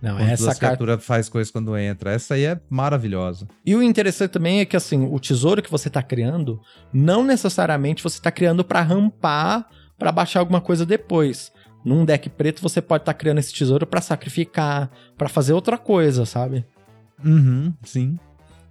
Não, 0.00 0.16
Quando 0.16 0.28
essa 0.28 0.44
a 0.44 0.46
carta 0.48 0.66
criatura 0.66 0.98
faz 0.98 1.28
coisa 1.28 1.50
quando 1.50 1.76
entra. 1.76 2.12
Essa 2.12 2.34
aí 2.34 2.44
é 2.44 2.60
maravilhosa. 2.68 3.48
E 3.64 3.74
o 3.74 3.82
interessante 3.82 4.30
também 4.30 4.60
é 4.60 4.64
que 4.64 4.76
assim, 4.76 5.08
o 5.10 5.18
tesouro 5.18 5.62
que 5.62 5.70
você 5.70 5.88
tá 5.88 6.02
criando, 6.02 6.60
não 6.92 7.24
necessariamente 7.24 8.02
você 8.02 8.20
tá 8.20 8.30
criando 8.30 8.64
pra 8.64 8.82
rampar, 8.82 9.68
pra 9.98 10.12
baixar 10.12 10.40
alguma 10.40 10.60
coisa 10.60 10.84
depois. 10.84 11.50
Num 11.84 12.04
deck 12.04 12.28
preto 12.28 12.60
você 12.60 12.82
pode 12.82 13.02
estar 13.02 13.14
criando 13.14 13.38
esse 13.38 13.52
tesouro 13.52 13.86
pra 13.86 14.00
sacrificar, 14.00 14.90
pra 15.16 15.28
fazer 15.28 15.52
outra 15.52 15.78
coisa, 15.78 16.26
sabe? 16.26 16.64
Uhum, 17.24 17.72
sim. 17.84 18.18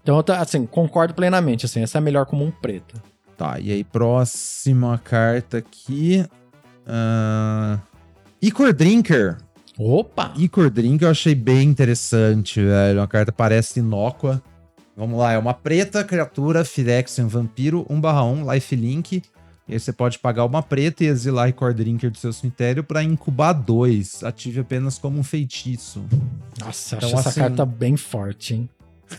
Então, 0.04 0.18
eu 0.18 0.24
tô, 0.24 0.34
assim, 0.34 0.66
concordo 0.66 1.16
plenamente, 1.16 1.66
assim, 1.66 1.82
essa 1.82 1.98
é 1.98 2.00
a 2.00 2.02
melhor 2.02 2.26
comum 2.26 2.52
preta. 2.52 3.02
Tá, 3.36 3.60
e 3.60 3.72
aí, 3.72 3.84
próxima 3.84 5.00
carta 5.00 5.58
aqui. 5.58 6.26
Uh... 6.86 7.80
Icor 8.42 8.72
Drinker. 8.72 9.38
Opa! 9.78 10.34
Icor 10.38 10.70
Drinker 10.70 11.08
eu 11.08 11.12
achei 11.12 11.36
bem 11.36 11.68
interessante, 11.70 12.62
velho. 12.64 13.00
Uma 13.00 13.08
carta 13.08 13.32
parece 13.32 13.80
inócua. 13.80 14.42
Vamos 14.96 15.20
lá, 15.20 15.34
é 15.34 15.38
uma 15.38 15.54
preta, 15.54 16.04
criatura, 16.04 16.64
Phyrexian, 16.64 17.28
vampiro, 17.28 17.86
1/1, 17.90 18.46
lifelink. 18.54 19.22
E 19.68 19.74
aí 19.74 19.80
você 19.80 19.92
pode 19.92 20.20
pagar 20.20 20.46
uma 20.46 20.62
preta 20.64 21.04
e 21.04 21.08
exilar 21.08 21.50
Icor 21.50 21.74
Drinker 21.74 22.10
do 22.12 22.18
seu 22.18 22.32
cemitério 22.32 22.84
pra 22.84 23.04
incubar 23.04 23.52
dois. 23.52 24.24
Ative 24.24 24.62
apenas 24.62 24.98
como 24.98 25.20
um 25.20 25.24
feitiço. 25.24 26.06
Nossa, 26.60 26.96
Então, 26.96 27.10
acho 27.10 27.18
essa 27.20 27.30
assim- 27.30 27.40
carta 27.42 27.66
bem 27.66 27.98
forte, 27.98 28.54
hein? 28.54 28.70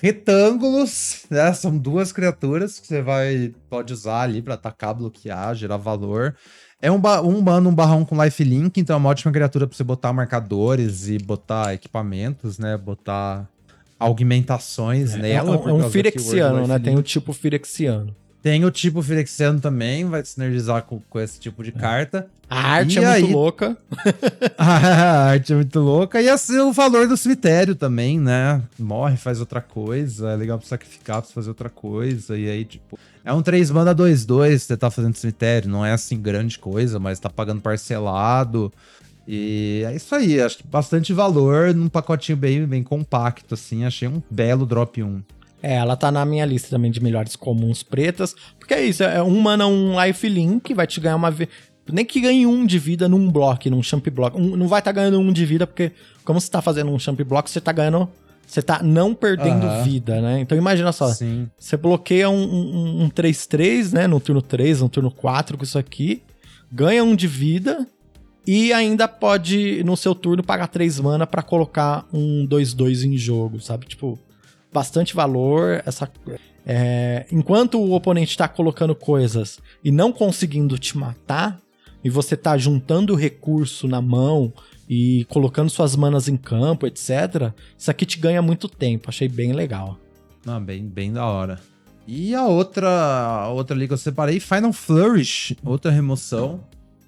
Retângulos, 0.00 1.24
né? 1.30 1.52
São 1.52 1.76
duas 1.76 2.12
criaturas 2.12 2.78
que 2.78 2.86
você 2.86 3.02
vai 3.02 3.54
pode 3.68 3.92
usar 3.92 4.22
ali 4.22 4.40
pra 4.40 4.54
atacar, 4.54 4.94
bloquear, 4.94 5.54
gerar 5.54 5.76
valor. 5.76 6.34
É 6.80 6.90
um, 6.90 7.00
ba- 7.00 7.22
um 7.22 7.40
mana, 7.40 7.68
um 7.68 7.74
barrão 7.74 8.04
com 8.04 8.22
lifelink, 8.22 8.78
então 8.80 8.94
é 8.94 8.96
uma 8.98 9.08
ótima 9.08 9.32
criatura 9.32 9.66
pra 9.66 9.76
você 9.76 9.82
botar 9.82 10.12
marcadores 10.12 11.08
e 11.08 11.18
botar 11.18 11.72
equipamentos, 11.74 12.58
né? 12.58 12.76
Botar 12.76 13.48
augmentações 13.98 15.14
É, 15.14 15.18
nela. 15.18 15.54
é 15.54 15.58
um, 15.58 15.68
é 15.68 15.72
um 15.72 15.90
Firexiano, 15.90 16.66
né? 16.66 16.78
Tem 16.78 16.88
o 16.92 16.96
lifelink. 16.98 17.02
tipo 17.08 17.32
Firexiano. 17.32 18.14
Tem 18.46 18.64
o 18.64 18.70
tipo 18.70 19.02
Firexiano 19.02 19.58
também, 19.58 20.04
vai 20.04 20.24
sinergizar 20.24 20.84
com, 20.84 21.00
com 21.10 21.18
esse 21.18 21.40
tipo 21.40 21.64
de 21.64 21.72
carta. 21.72 22.28
A 22.48 22.60
arte 22.74 22.94
E 22.94 22.98
é 22.98 23.10
muito 23.10 23.26
aí- 23.26 23.32
louca. 23.32 23.76
a 24.56 25.24
arte 25.30 25.52
é 25.52 25.56
muito 25.56 25.80
louca. 25.80 26.22
E 26.22 26.28
assim, 26.28 26.56
o 26.60 26.72
valor 26.72 27.08
do 27.08 27.16
cemitério 27.16 27.74
também, 27.74 28.20
né? 28.20 28.62
Morre, 28.78 29.16
faz 29.16 29.40
outra 29.40 29.60
coisa. 29.60 30.30
É 30.30 30.36
legal 30.36 30.60
pra 30.60 30.68
sacrificar, 30.68 31.22
pra 31.22 31.30
fazer 31.32 31.48
outra 31.48 31.68
coisa. 31.68 32.38
E 32.38 32.48
aí, 32.48 32.64
tipo. 32.64 32.96
É 33.24 33.32
um 33.32 33.42
3 33.42 33.68
mana 33.72 33.92
2-2 33.92 34.52
que 34.52 34.58
você 34.60 34.76
tá 34.76 34.92
fazendo 34.92 35.16
cemitério. 35.16 35.68
Não 35.68 35.84
é 35.84 35.90
assim 35.92 36.16
grande 36.16 36.56
coisa, 36.56 37.00
mas 37.00 37.18
tá 37.18 37.28
pagando 37.28 37.60
parcelado. 37.60 38.72
E 39.26 39.82
é 39.84 39.96
isso 39.96 40.14
aí. 40.14 40.40
Acho 40.40 40.58
que 40.58 40.66
bastante 40.68 41.12
valor 41.12 41.74
num 41.74 41.88
pacotinho 41.88 42.38
bem, 42.38 42.64
bem 42.64 42.84
compacto, 42.84 43.54
assim. 43.54 43.84
Achei 43.84 44.06
um 44.06 44.22
belo 44.30 44.64
drop 44.64 45.02
1. 45.02 45.20
É, 45.62 45.74
ela 45.76 45.96
tá 45.96 46.12
na 46.12 46.24
minha 46.24 46.44
lista 46.44 46.68
também 46.70 46.90
de 46.90 47.02
melhores 47.02 47.34
comuns 47.34 47.82
pretas. 47.82 48.34
Porque 48.58 48.74
é 48.74 48.84
isso, 48.84 49.02
é 49.02 49.22
um 49.22 49.40
mana, 49.40 49.66
um 49.66 49.94
life 50.02 50.28
link, 50.28 50.72
vai 50.74 50.86
te 50.86 51.00
ganhar 51.00 51.16
uma. 51.16 51.34
Nem 51.90 52.04
que 52.04 52.20
ganhe 52.20 52.46
um 52.46 52.66
de 52.66 52.78
vida 52.78 53.08
num 53.08 53.30
bloco, 53.30 53.68
num 53.70 53.82
champ 53.82 54.06
block. 54.10 54.36
Um- 54.36 54.56
não 54.56 54.68
vai 54.68 54.80
estar 54.80 54.92
ganhando 54.92 55.18
um 55.18 55.32
de 55.32 55.44
vida, 55.46 55.66
porque 55.66 55.92
como 56.24 56.40
você 56.40 56.50
tá 56.50 56.60
fazendo 56.60 56.90
um 56.90 56.98
champ 56.98 57.20
block, 57.22 57.50
você 57.50 57.60
tá 57.60 57.72
ganhando. 57.72 58.08
Você 58.46 58.62
tá 58.62 58.80
não 58.80 59.12
perdendo 59.12 59.66
Aham. 59.66 59.82
vida, 59.82 60.20
né? 60.20 60.40
Então 60.40 60.56
imagina 60.56 60.92
só. 60.92 61.08
Sim. 61.08 61.48
Você 61.58 61.76
bloqueia 61.76 62.30
um, 62.30 62.36
um, 62.44 63.02
um 63.04 63.10
3-3, 63.10 63.92
né? 63.92 64.06
No 64.06 64.20
turno 64.20 64.40
3, 64.40 64.82
no 64.82 64.88
turno 64.88 65.10
4 65.10 65.58
com 65.58 65.64
isso 65.64 65.76
aqui. 65.78 66.22
Ganha 66.70 67.02
um 67.02 67.16
de 67.16 67.26
vida. 67.26 67.86
E 68.46 68.72
ainda 68.72 69.08
pode, 69.08 69.82
no 69.82 69.96
seu 69.96 70.14
turno, 70.14 70.44
pagar 70.44 70.68
3 70.68 71.00
mana 71.00 71.26
pra 71.26 71.42
colocar 71.42 72.06
um 72.12 72.46
2-2 72.46 73.02
em 73.04 73.16
jogo, 73.16 73.60
sabe? 73.60 73.86
Tipo, 73.86 74.16
bastante 74.76 75.14
valor. 75.14 75.82
Essa, 75.86 76.10
é, 76.66 77.24
enquanto 77.32 77.78
o 77.78 77.94
oponente 77.94 78.36
tá 78.36 78.46
colocando 78.46 78.94
coisas 78.94 79.58
e 79.82 79.90
não 79.90 80.12
conseguindo 80.12 80.78
te 80.78 80.98
matar, 80.98 81.58
e 82.04 82.10
você 82.10 82.36
tá 82.36 82.58
juntando 82.58 83.14
recurso 83.14 83.88
na 83.88 84.02
mão 84.02 84.52
e 84.88 85.24
colocando 85.30 85.70
suas 85.70 85.96
manas 85.96 86.28
em 86.28 86.36
campo, 86.36 86.86
etc., 86.86 87.52
isso 87.76 87.90
aqui 87.90 88.04
te 88.04 88.18
ganha 88.18 88.42
muito 88.42 88.68
tempo. 88.68 89.08
Achei 89.08 89.28
bem 89.28 89.52
legal. 89.52 89.98
Ah, 90.46 90.60
bem, 90.60 90.84
bem 90.86 91.10
da 91.10 91.24
hora. 91.24 91.58
E 92.06 92.34
a 92.34 92.44
outra, 92.44 92.88
a 92.88 93.48
outra 93.48 93.74
ali 93.74 93.88
que 93.88 93.94
eu 93.94 93.98
separei, 93.98 94.38
Final 94.38 94.72
Flourish, 94.72 95.56
outra 95.64 95.90
remoção. 95.90 96.60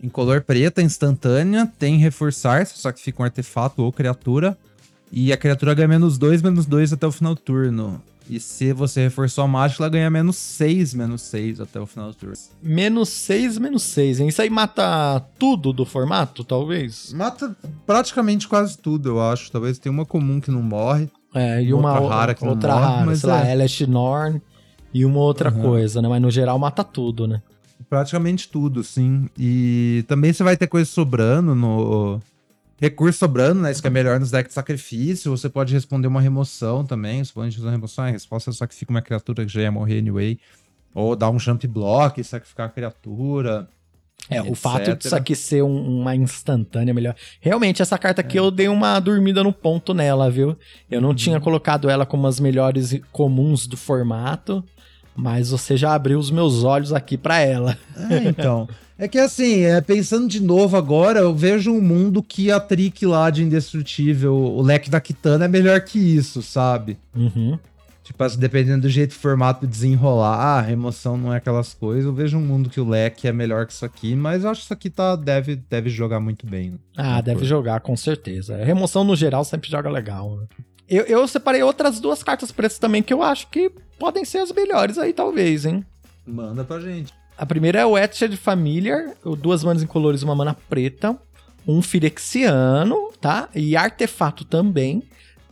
Em 0.02 0.08
color 0.08 0.40
preta, 0.42 0.80
instantânea, 0.80 1.70
tem 1.78 1.98
reforçar, 1.98 2.64
você 2.64 2.76
sacrifica 2.76 3.20
um 3.20 3.24
artefato 3.24 3.82
ou 3.82 3.92
criatura. 3.92 4.56
E 5.11 5.32
a 5.32 5.36
criatura 5.36 5.74
ganha 5.74 5.88
menos 5.88 6.18
2, 6.18 6.42
menos 6.42 6.66
2 6.66 6.92
até 6.92 7.06
o 7.06 7.12
final 7.12 7.34
do 7.34 7.40
turno. 7.40 8.00
E 8.30 8.38
se 8.38 8.74
você 8.74 9.00
reforçou 9.04 9.42
a 9.44 9.48
mágica, 9.48 9.82
ela 9.82 9.88
ganha 9.90 10.11
menos 10.11 10.36
6, 10.36 10.92
menos 10.92 11.22
6 11.22 11.61
até 11.62 11.80
o 11.80 11.86
final 11.86 12.09
do 12.11 12.14
turno. 12.14 12.34
Menos 12.62 13.09
6, 13.09 13.56
menos 13.56 13.82
6, 13.84 14.20
hein? 14.20 14.28
Isso 14.28 14.42
aí 14.42 14.50
mata 14.50 15.18
tudo 15.38 15.72
do 15.72 15.86
formato, 15.86 16.44
talvez? 16.44 17.11
Mata 17.14 17.56
praticamente 17.86 18.46
quase 18.46 18.76
tudo, 18.76 19.09
eu 19.09 19.20
acho. 19.22 19.50
Talvez 19.50 19.78
tenha 19.78 19.90
uma 19.92 20.04
comum 20.04 20.40
que 20.40 20.50
não 20.50 20.61
morre. 20.61 21.09
É, 21.34 21.62
e 21.62 21.72
Outra 21.72 22.00
uma 22.00 22.09
rara 22.09 22.34
que 22.34 22.42
não 22.42 22.50
outra 22.50 22.74
morre, 22.74 22.84
rara, 22.86 23.06
mas 23.06 23.20
sei 23.20 23.30
lá, 23.30 23.46
é. 23.46 23.52
Elesh 23.52 23.80
Norn 23.86 24.42
e 24.92 25.04
uma 25.06 25.20
outra 25.20 25.50
Uhum. 25.50 25.62
coisa, 25.62 26.02
né? 26.02 26.09
Mas 26.09 26.20
no 26.20 26.30
geral 26.30 26.59
mata 26.59 26.84
tudo, 26.84 27.26
né? 27.26 27.40
Praticamente 27.88 28.48
tudo, 28.48 28.84
sim. 28.84 29.28
E 29.38 30.04
também 30.06 30.32
você 30.34 30.42
vai 30.42 30.56
ter 30.56 30.66
coisa 30.66 30.90
sobrando 30.90 31.54
no. 31.54 32.20
Recurso 32.81 33.18
sobrando, 33.18 33.61
né? 33.61 33.70
Isso 33.72 33.81
que 33.83 33.89
é 33.89 33.91
melhor 33.91 34.20
nos 34.20 34.31
decks 34.31 34.51
de 34.51 34.55
sacrifício. 34.55 35.31
Você 35.37 35.49
pode 35.49 35.72
responder 35.74 36.07
uma 36.07 36.20
remoção 36.20 36.85
também. 36.85 37.22
Pode 37.35 37.55
fazer 37.57 37.66
uma 37.66 37.72
remoção. 37.72 38.05
A 38.05 38.11
resposta 38.11 38.51
é 38.51 38.53
sacrifica 38.53 38.91
uma 38.93 39.03
criatura 39.03 39.45
que 39.45 39.53
já 39.53 39.62
ia 39.62 39.72
morrer 39.72 39.99
anyway. 39.99 40.39
Ou 40.95 41.16
dar 41.16 41.31
um 41.31 41.39
jump 41.39 41.66
block 41.66 42.20
e 42.20 42.24
sacrificar 42.24 42.66
a 42.66 42.70
criatura. 42.70 43.68
É, 44.31 44.43
o 44.43 44.47
etc. 44.49 44.57
fato 44.57 44.95
disso 44.97 45.14
aqui 45.16 45.35
ser 45.35 45.62
um- 45.62 46.01
uma 46.01 46.14
instantânea 46.14 46.93
melhor. 46.93 47.14
Realmente, 47.41 47.81
essa 47.81 47.97
carta 47.97 48.20
aqui 48.20 48.37
eu 48.39 48.51
dei 48.51 48.68
uma 48.68 48.99
dormida 49.01 49.43
no 49.43 49.53
ponto 49.53 49.95
nela, 49.95 50.31
viu? 50.31 50.57
Eu 50.91 51.01
não 51.01 51.14
tinha 51.14 51.41
colocado 51.41 51.89
ela 51.89 52.05
como 52.05 52.26
as 52.26 52.39
melhores 52.39 53.01
comuns 53.11 53.66
do 53.66 53.76
formato, 53.76 54.62
Mas 55.18 55.50
você 55.50 55.76
já 55.76 55.94
abriu 55.94 56.16
os 56.18 56.30
meus 56.30 56.62
olhos 56.62 56.92
aqui 56.92 57.18
pra 57.18 57.40
ela. 57.40 57.76
É, 58.08 58.28
então. 58.28 58.68
É 58.96 59.06
que 59.06 59.18
assim, 59.18 59.62
é, 59.62 59.80
pensando 59.80 60.28
de 60.28 60.40
novo 60.40 60.76
agora, 60.76 61.20
eu 61.20 61.34
vejo 61.34 61.72
um 61.72 61.80
mundo 61.80 62.22
que 62.22 62.50
a 62.50 62.58
trick 62.60 63.04
lá 63.04 63.30
de 63.30 63.42
indestrutível, 63.44 64.34
o 64.34 64.62
leque 64.62 64.88
da 64.90 65.00
Kitana 65.00 65.44
é 65.44 65.48
melhor 65.48 65.80
que 65.80 65.98
isso, 65.98 66.42
sabe? 66.42 66.98
Uhum. 67.14 67.58
Tipo, 68.02 68.24
assim, 68.24 68.38
dependendo 68.38 68.82
do 68.82 68.88
jeito 68.88 69.10
do 69.10 69.18
formato 69.18 69.66
de 69.66 69.72
desenrolar, 69.72 70.36
ah, 70.36 70.58
a 70.58 70.62
remoção 70.62 71.16
não 71.18 71.32
é 71.32 71.36
aquelas 71.36 71.74
coisas. 71.74 72.06
Eu 72.06 72.12
vejo 72.14 72.38
um 72.38 72.40
mundo 72.40 72.70
que 72.70 72.80
o 72.80 72.88
leque 72.88 73.28
é 73.28 73.32
melhor 73.32 73.66
que 73.66 73.72
isso 73.72 73.84
aqui, 73.84 74.16
mas 74.16 74.44
eu 74.44 74.50
acho 74.50 74.60
que 74.60 74.64
isso 74.66 74.72
aqui 74.72 74.88
tá, 74.88 75.14
deve, 75.14 75.56
deve 75.68 75.90
jogar 75.90 76.18
muito 76.18 76.46
bem. 76.46 76.70
né? 76.70 76.78
Ah, 76.96 77.20
deve 77.20 77.44
jogar, 77.44 77.80
com 77.80 77.96
certeza. 77.96 78.56
A 78.56 78.64
remoção 78.64 79.04
no 79.04 79.14
geral 79.14 79.44
sempre 79.44 79.70
joga 79.70 79.90
legal. 79.90 80.36
né? 80.38 80.46
Eu, 80.88 81.04
eu 81.04 81.28
separei 81.28 81.62
outras 81.62 82.00
duas 82.00 82.22
cartas 82.22 82.50
pretas 82.50 82.78
também 82.78 83.02
que 83.02 83.12
eu 83.12 83.22
acho 83.22 83.48
que 83.50 83.70
podem 83.99 84.24
ser 84.24 84.38
as 84.38 84.53
melhores 84.53 84.99
aí, 84.99 85.12
talvez, 85.12 85.64
hein? 85.64 85.84
Manda 86.26 86.64
pra 86.64 86.80
gente. 86.80 87.12
A 87.36 87.46
primeira 87.46 87.80
é 87.80 87.86
o 87.86 87.96
Etched 87.96 88.36
Familiar, 88.36 89.14
duas 89.40 89.62
manas 89.62 89.82
incolores, 89.82 90.22
uma 90.22 90.34
mana 90.34 90.55
preta, 90.68 91.16
um 91.66 91.80
Firexiano, 91.80 93.12
tá? 93.20 93.49
E 93.55 93.76
artefato 93.76 94.44
também, 94.44 95.03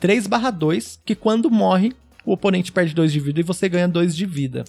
3/2, 0.00 0.98
que 1.04 1.14
quando 1.14 1.50
morre, 1.50 1.92
o 2.24 2.32
oponente 2.32 2.72
perde 2.72 2.94
2 2.94 3.12
de 3.12 3.20
vida 3.20 3.40
e 3.40 3.44
você 3.44 3.68
ganha 3.68 3.86
2 3.86 4.16
de 4.16 4.26
vida. 4.26 4.64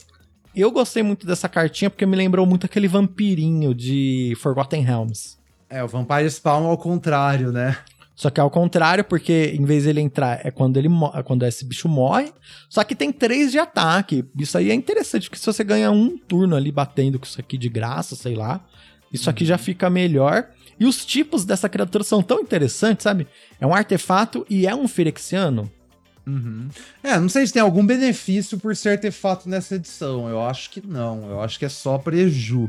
Eu 0.56 0.72
gostei 0.72 1.04
muito 1.04 1.26
dessa 1.26 1.48
cartinha 1.50 1.90
porque 1.90 2.06
me 2.06 2.16
lembrou 2.16 2.46
muito 2.46 2.66
aquele 2.66 2.88
vampirinho 2.88 3.74
de 3.74 4.34
Forgotten 4.40 4.84
Realms. 4.84 5.38
É, 5.70 5.84
o 5.84 5.88
Vampire 5.88 6.30
Spawn 6.30 6.66
ao 6.66 6.78
contrário, 6.78 7.52
né? 7.52 7.78
Só 8.18 8.32
que 8.32 8.40
é 8.40 8.44
ao 8.44 8.50
contrário, 8.50 9.04
porque 9.04 9.54
em 9.56 9.64
vez 9.64 9.84
de 9.84 9.90
ele 9.90 10.02
entrar, 10.02 10.44
é 10.44 10.50
quando 10.50 10.78
ele 10.78 10.90
é 11.14 11.22
quando 11.22 11.46
esse 11.46 11.64
bicho 11.64 11.88
morre. 11.88 12.34
Só 12.68 12.84
que 12.84 12.96
tem 12.96 13.12
3 13.12 13.52
de 13.52 13.60
ataque. 13.60 14.26
Isso 14.36 14.58
aí 14.58 14.72
é 14.72 14.74
interessante, 14.74 15.30
porque 15.30 15.40
se 15.40 15.46
você 15.46 15.64
ganha 15.64 15.92
um 15.92 16.18
turno 16.18 16.56
ali 16.56 16.72
batendo 16.72 17.20
com 17.20 17.26
isso 17.26 17.40
aqui 17.40 17.60
de 17.60 17.70
graça, 17.70 18.16
sei 18.16 18.34
lá, 18.34 18.66
isso 19.14 19.30
aqui 19.30 19.46
já 19.46 19.60
fica 19.60 19.88
melhor. 19.88 20.50
E 20.80 20.86
os 20.86 21.06
tipos 21.06 21.46
dessa 21.46 21.70
criatura 21.70 22.04
são 22.04 22.24
tão 22.24 22.40
interessantes, 22.40 23.04
sabe? 23.04 23.28
É 23.62 23.68
um 23.68 23.74
artefato 23.74 24.44
e 24.50 24.66
é 24.66 24.74
um 24.74 24.88
Firexiano. 24.88 25.72
Uhum. 26.26 26.70
É, 27.04 27.20
não 27.20 27.30
sei 27.30 27.46
se 27.46 27.54
tem 27.54 27.62
algum 27.62 27.86
benefício 27.86 28.58
por 28.58 28.76
ser 28.76 28.90
artefato 28.90 29.48
nessa 29.48 29.76
edição. 29.76 30.28
Eu 30.28 30.42
acho 30.42 30.72
que 30.72 30.86
não. 30.86 31.30
Eu 31.30 31.42
acho 31.42 31.60
que 31.60 31.66
é 31.66 31.70
só 31.70 32.00
preju. 32.00 32.68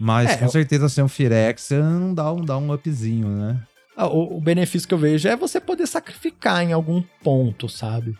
Mas 0.00 0.30
É, 0.30 0.36
com 0.38 0.48
certeza 0.48 0.88
ser 0.88 1.02
um 1.02 1.08
Firexian 1.08 2.14
dá 2.14 2.32
um, 2.32 2.42
dá 2.42 2.56
um 2.56 2.72
upzinho, 2.72 3.28
né? 3.28 3.60
Ah, 3.98 4.06
O, 4.06 4.36
o 4.36 4.40
benefício 4.40 4.86
que 4.86 4.94
eu 4.94 4.98
vejo 4.98 5.28
é 5.28 5.36
você 5.36 5.60
poder 5.60 5.88
sacrificar 5.88 6.62
em 6.62 6.72
algum 6.72 7.02
ponto, 7.22 7.68
sabe? 7.68 8.16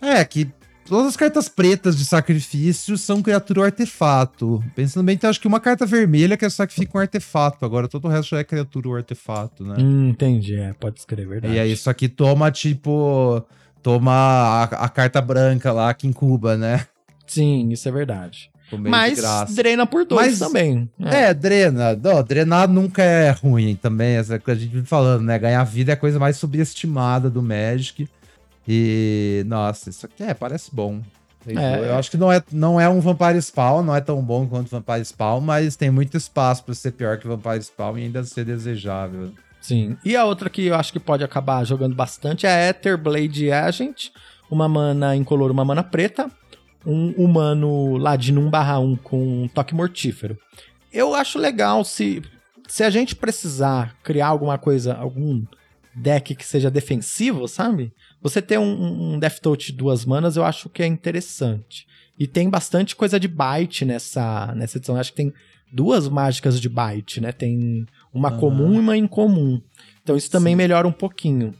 É, 0.00 0.24
que 0.24 0.48
todas 0.86 1.08
as 1.08 1.16
cartas 1.16 1.48
pretas 1.48 1.98
de 1.98 2.04
sacrifício 2.04 2.96
são 2.96 3.20
criatura 3.20 3.60
ou 3.60 3.66
artefato. 3.66 4.62
Pensando 4.76 5.04
bem, 5.04 5.16
tem 5.18 5.28
acho 5.28 5.40
que 5.40 5.48
uma 5.48 5.58
carta 5.58 5.84
vermelha 5.84 6.36
que 6.36 6.44
é 6.44 6.48
sacrifica 6.48 6.96
um 6.96 7.00
artefato. 7.00 7.64
Agora 7.64 7.88
todo 7.88 8.04
o 8.04 8.08
resto 8.08 8.30
já 8.30 8.38
é 8.38 8.44
criatura 8.44 8.88
ou 8.88 8.96
artefato, 8.96 9.64
né? 9.64 9.74
Hum, 9.78 10.10
entendi. 10.10 10.54
É, 10.54 10.72
pode 10.74 11.00
escrever, 11.00 11.28
verdade. 11.28 11.54
E 11.54 11.58
aí 11.58 11.72
isso 11.72 11.90
aqui 11.90 12.08
toma, 12.08 12.50
tipo... 12.52 13.44
Toma 13.82 14.12
a, 14.12 14.64
a 14.64 14.88
carta 14.88 15.20
branca 15.20 15.72
lá 15.72 15.92
que 15.94 16.08
incuba, 16.08 16.56
né? 16.56 16.86
Sim, 17.24 17.68
isso 17.70 17.88
é 17.88 17.92
verdade. 17.92 18.50
Mas 18.72 19.20
drena 19.54 19.86
por 19.86 20.04
dois 20.04 20.38
Mas- 20.38 20.38
também. 20.38 20.90
É, 21.00 21.32
drena. 21.32 21.94
Não, 21.94 22.22
drenar 22.22 22.68
nunca 22.68 23.02
é 23.02 23.30
ruim 23.30 23.76
também. 23.76 24.16
Essa 24.16 24.38
que 24.38 24.50
a 24.50 24.54
gente 24.54 24.72
vive 24.72 24.86
falando, 24.86 25.22
né? 25.22 25.38
Ganhar 25.38 25.62
vida 25.64 25.92
é 25.92 25.94
a 25.94 25.96
coisa 25.96 26.18
mais 26.18 26.36
subestimada 26.36 27.30
do 27.30 27.42
Magic. 27.42 28.08
E, 28.68 29.44
nossa, 29.46 29.90
isso 29.90 30.06
aqui 30.06 30.22
é, 30.22 30.34
parece 30.34 30.74
bom. 30.74 31.00
É. 31.46 31.90
Eu 31.90 31.94
acho 31.96 32.10
que 32.10 32.16
não 32.16 32.32
é, 32.32 32.42
não 32.50 32.80
é 32.80 32.88
um 32.88 32.98
Vampire 32.98 33.40
Spawn, 33.40 33.82
não 33.82 33.94
é 33.94 34.00
tão 34.00 34.20
bom 34.20 34.48
quanto 34.48 34.68
Vampire 34.68 35.04
Spawn, 35.04 35.40
mas 35.40 35.76
tem 35.76 35.90
muito 35.90 36.16
espaço 36.16 36.64
pra 36.64 36.74
ser 36.74 36.90
pior 36.90 37.18
que 37.18 37.28
Vampire 37.28 37.62
Spawn 37.62 37.98
e 37.98 38.02
ainda 38.04 38.24
ser 38.24 38.44
desejável. 38.44 39.30
Sim. 39.60 39.96
E 40.04 40.16
a 40.16 40.24
outra 40.24 40.50
que 40.50 40.66
eu 40.66 40.74
acho 40.74 40.92
que 40.92 40.98
pode 40.98 41.22
acabar 41.22 41.64
jogando 41.64 41.94
bastante 41.94 42.46
é 42.46 42.50
a 42.50 42.68
Etherblade 42.70 43.50
Agent. 43.52 44.08
Uma 44.50 44.68
mana 44.68 45.14
incolor, 45.14 45.50
uma 45.50 45.64
mana 45.64 45.82
preta. 45.84 46.28
Um 46.86 47.10
humano 47.12 47.96
ladino 47.96 48.40
1/1 48.40 48.96
com 49.02 49.42
um 49.44 49.48
toque 49.48 49.74
mortífero. 49.74 50.38
Eu 50.92 51.14
acho 51.14 51.38
legal 51.38 51.84
se, 51.84 52.22
se 52.68 52.84
a 52.84 52.90
gente 52.90 53.16
precisar 53.16 53.96
criar 54.02 54.28
alguma 54.28 54.56
coisa, 54.56 54.94
algum 54.94 55.44
deck 55.94 56.34
que 56.34 56.44
seja 56.44 56.70
defensivo, 56.70 57.48
sabe? 57.48 57.92
Você 58.22 58.40
ter 58.40 58.58
um, 58.58 59.14
um 59.14 59.18
Death 59.18 59.40
Touch 59.40 59.72
de 59.72 59.78
duas 59.78 60.04
manas, 60.04 60.36
eu 60.36 60.44
acho 60.44 60.68
que 60.68 60.82
é 60.82 60.86
interessante. 60.86 61.86
E 62.18 62.26
tem 62.26 62.48
bastante 62.48 62.94
coisa 62.94 63.18
de 63.18 63.28
bite 63.28 63.84
nessa, 63.84 64.54
nessa 64.54 64.78
edição. 64.78 64.94
Eu 64.94 65.00
acho 65.00 65.10
que 65.10 65.16
tem 65.16 65.32
duas 65.72 66.08
mágicas 66.08 66.60
de 66.60 66.68
bite, 66.68 67.20
né? 67.20 67.32
Tem 67.32 67.86
uma 68.12 68.28
Aham. 68.28 68.38
comum 68.38 68.74
e 68.74 68.78
uma 68.78 68.96
incomum. 68.96 69.60
Então 70.02 70.16
isso 70.16 70.30
também 70.30 70.52
Sim. 70.52 70.56
melhora 70.56 70.86
um 70.86 70.92
pouquinho. 70.92 71.54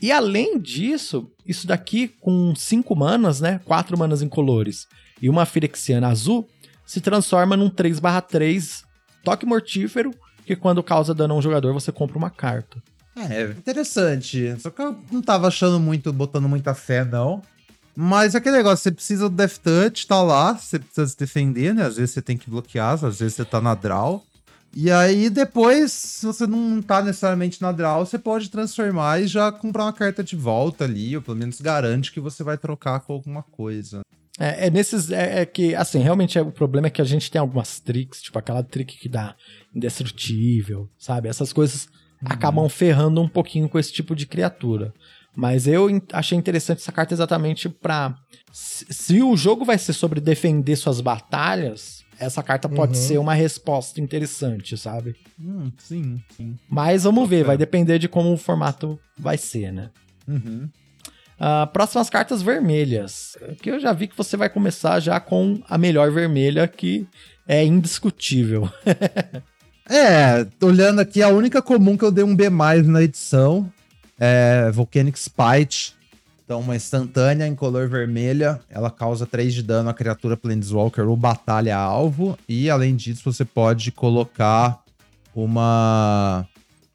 E 0.00 0.12
além 0.12 0.58
disso, 0.58 1.30
isso 1.46 1.66
daqui 1.66 2.08
com 2.20 2.54
cinco 2.54 2.94
manas, 2.94 3.40
né? 3.40 3.60
Quatro 3.64 3.98
manas 3.98 4.22
incolores 4.22 4.86
e 5.20 5.28
uma 5.28 5.46
Firexiana 5.46 6.08
azul, 6.08 6.48
se 6.84 7.00
transforma 7.00 7.56
num 7.56 7.70
3/3 7.70 8.84
toque 9.24 9.46
mortífero, 9.46 10.14
que 10.44 10.54
quando 10.54 10.82
causa 10.82 11.14
dano 11.14 11.34
a 11.34 11.36
um 11.38 11.42
jogador, 11.42 11.72
você 11.72 11.90
compra 11.90 12.16
uma 12.16 12.30
carta. 12.30 12.80
É, 13.16 13.44
interessante. 13.44 14.54
Só 14.60 14.70
que 14.70 14.80
eu 14.80 14.96
não 15.10 15.22
tava 15.22 15.48
achando 15.48 15.80
muito, 15.80 16.12
botando 16.12 16.48
muita 16.48 16.74
fé, 16.74 17.04
não. 17.04 17.42
Mas 17.96 18.34
é 18.34 18.38
aquele 18.38 18.58
negócio, 18.58 18.82
você 18.82 18.92
precisa 18.92 19.28
do 19.28 19.34
Death 19.34 19.56
Touch, 19.56 20.06
tá 20.06 20.22
lá, 20.22 20.54
você 20.54 20.78
precisa 20.78 21.06
se 21.06 21.16
defender, 21.16 21.74
né? 21.74 21.84
Às 21.84 21.96
vezes 21.96 22.10
você 22.10 22.20
tem 22.20 22.36
que 22.36 22.50
bloquear, 22.50 22.92
às 22.92 23.18
vezes 23.18 23.34
você 23.34 23.44
tá 23.44 23.58
na 23.58 23.74
draw. 23.74 24.22
E 24.78 24.90
aí 24.90 25.30
depois, 25.30 25.90
se 25.90 26.26
você 26.26 26.46
não 26.46 26.82
tá 26.82 27.00
necessariamente 27.00 27.62
na 27.62 27.72
draw, 27.72 28.04
você 28.04 28.18
pode 28.18 28.50
transformar 28.50 29.22
e 29.22 29.26
já 29.26 29.50
comprar 29.50 29.84
uma 29.84 29.92
carta 29.92 30.22
de 30.22 30.36
volta 30.36 30.84
ali, 30.84 31.16
ou 31.16 31.22
pelo 31.22 31.38
menos 31.38 31.62
garante 31.62 32.12
que 32.12 32.20
você 32.20 32.44
vai 32.44 32.58
trocar 32.58 33.00
com 33.00 33.14
alguma 33.14 33.42
coisa. 33.42 34.02
É, 34.38 34.66
é 34.66 34.70
nesses. 34.70 35.10
É, 35.10 35.40
é 35.40 35.46
que, 35.46 35.74
assim, 35.74 36.00
realmente 36.00 36.36
é, 36.36 36.42
o 36.42 36.52
problema 36.52 36.88
é 36.88 36.90
que 36.90 37.00
a 37.00 37.06
gente 37.06 37.30
tem 37.30 37.40
algumas 37.40 37.80
tricks, 37.80 38.20
tipo 38.20 38.38
aquela 38.38 38.62
trick 38.62 38.98
que 38.98 39.08
dá 39.08 39.34
indestrutível, 39.74 40.90
sabe? 40.98 41.30
Essas 41.30 41.54
coisas 41.54 41.88
acabam 42.22 42.68
ferrando 42.68 43.22
um 43.22 43.28
pouquinho 43.28 43.70
com 43.70 43.78
esse 43.78 43.94
tipo 43.94 44.14
de 44.14 44.26
criatura. 44.26 44.92
Mas 45.34 45.66
eu 45.66 45.88
achei 46.12 46.36
interessante 46.36 46.82
essa 46.82 46.92
carta 46.92 47.14
exatamente 47.14 47.66
pra. 47.70 48.14
Se, 48.52 48.84
se 48.90 49.22
o 49.22 49.34
jogo 49.38 49.64
vai 49.64 49.78
ser 49.78 49.94
sobre 49.94 50.20
defender 50.20 50.76
suas 50.76 51.00
batalhas, 51.00 52.04
essa 52.18 52.42
carta 52.42 52.68
pode 52.68 52.96
Uhum. 52.96 53.02
ser 53.04 53.18
uma 53.18 53.34
resposta 53.34 54.00
interessante, 54.00 54.76
sabe? 54.76 55.14
Hum, 55.40 55.70
sim, 55.78 56.20
sim. 56.36 56.56
Mas 56.68 57.04
vamos 57.04 57.28
ver, 57.28 57.44
vai 57.44 57.56
depender 57.56 57.98
de 57.98 58.08
como 58.08 58.32
o 58.32 58.36
formato 58.36 58.98
vai 59.18 59.36
ser, 59.38 59.72
né? 59.72 59.90
Uhum. 60.26 60.68
Ah, 61.38 61.66
próximas 61.70 62.08
cartas 62.08 62.40
vermelhas. 62.42 63.36
Que 63.60 63.70
eu 63.70 63.78
já 63.78 63.92
vi 63.92 64.06
que 64.08 64.16
você 64.16 64.36
vai 64.36 64.48
começar 64.48 64.98
já 65.00 65.20
com 65.20 65.60
a 65.68 65.76
melhor 65.76 66.10
vermelha, 66.10 66.66
que 66.66 67.06
é 67.46 67.64
indiscutível. 67.64 68.68
É, 69.88 70.44
olhando 70.64 71.00
aqui, 71.00 71.22
a 71.22 71.28
única 71.28 71.62
comum 71.62 71.96
que 71.96 72.04
eu 72.04 72.10
dei 72.10 72.24
um 72.24 72.34
B 72.34 72.50
mais 72.50 72.84
na 72.88 73.02
edição 73.02 73.70
é 74.18 74.68
Volcanic 74.72 75.16
Spite. 75.16 75.94
Então, 76.46 76.60
uma 76.60 76.76
instantânea 76.76 77.44
em 77.44 77.56
color 77.56 77.88
vermelha. 77.88 78.60
Ela 78.70 78.88
causa 78.88 79.26
3 79.26 79.52
de 79.52 79.64
dano 79.64 79.90
a 79.90 79.94
criatura 79.94 80.36
Planeswalker 80.36 81.04
ou 81.08 81.16
batalha 81.16 81.76
alvo. 81.76 82.38
E, 82.48 82.70
além 82.70 82.94
disso, 82.94 83.32
você 83.32 83.44
pode 83.44 83.90
colocar 83.90 84.80
uma, 85.34 86.46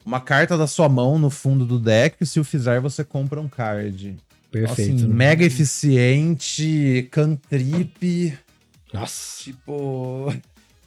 uma 0.06 0.22
carta 0.22 0.58
da 0.58 0.68
sua 0.68 0.88
mão 0.88 1.20
no 1.20 1.30
fundo 1.30 1.66
do 1.66 1.78
deck. 1.78 2.26
Se 2.26 2.40
o 2.40 2.46
fizer, 2.46 2.80
você 2.80 3.04
compra 3.04 3.42
um 3.42 3.50
card. 3.50 4.16
Perfeito. 4.50 4.96
Assim, 4.96 5.06
né? 5.06 5.14
mega 5.14 5.44
eficiente, 5.44 7.10
cantrip. 7.12 8.34
Nossa. 8.94 9.44
Tipo. 9.44 10.34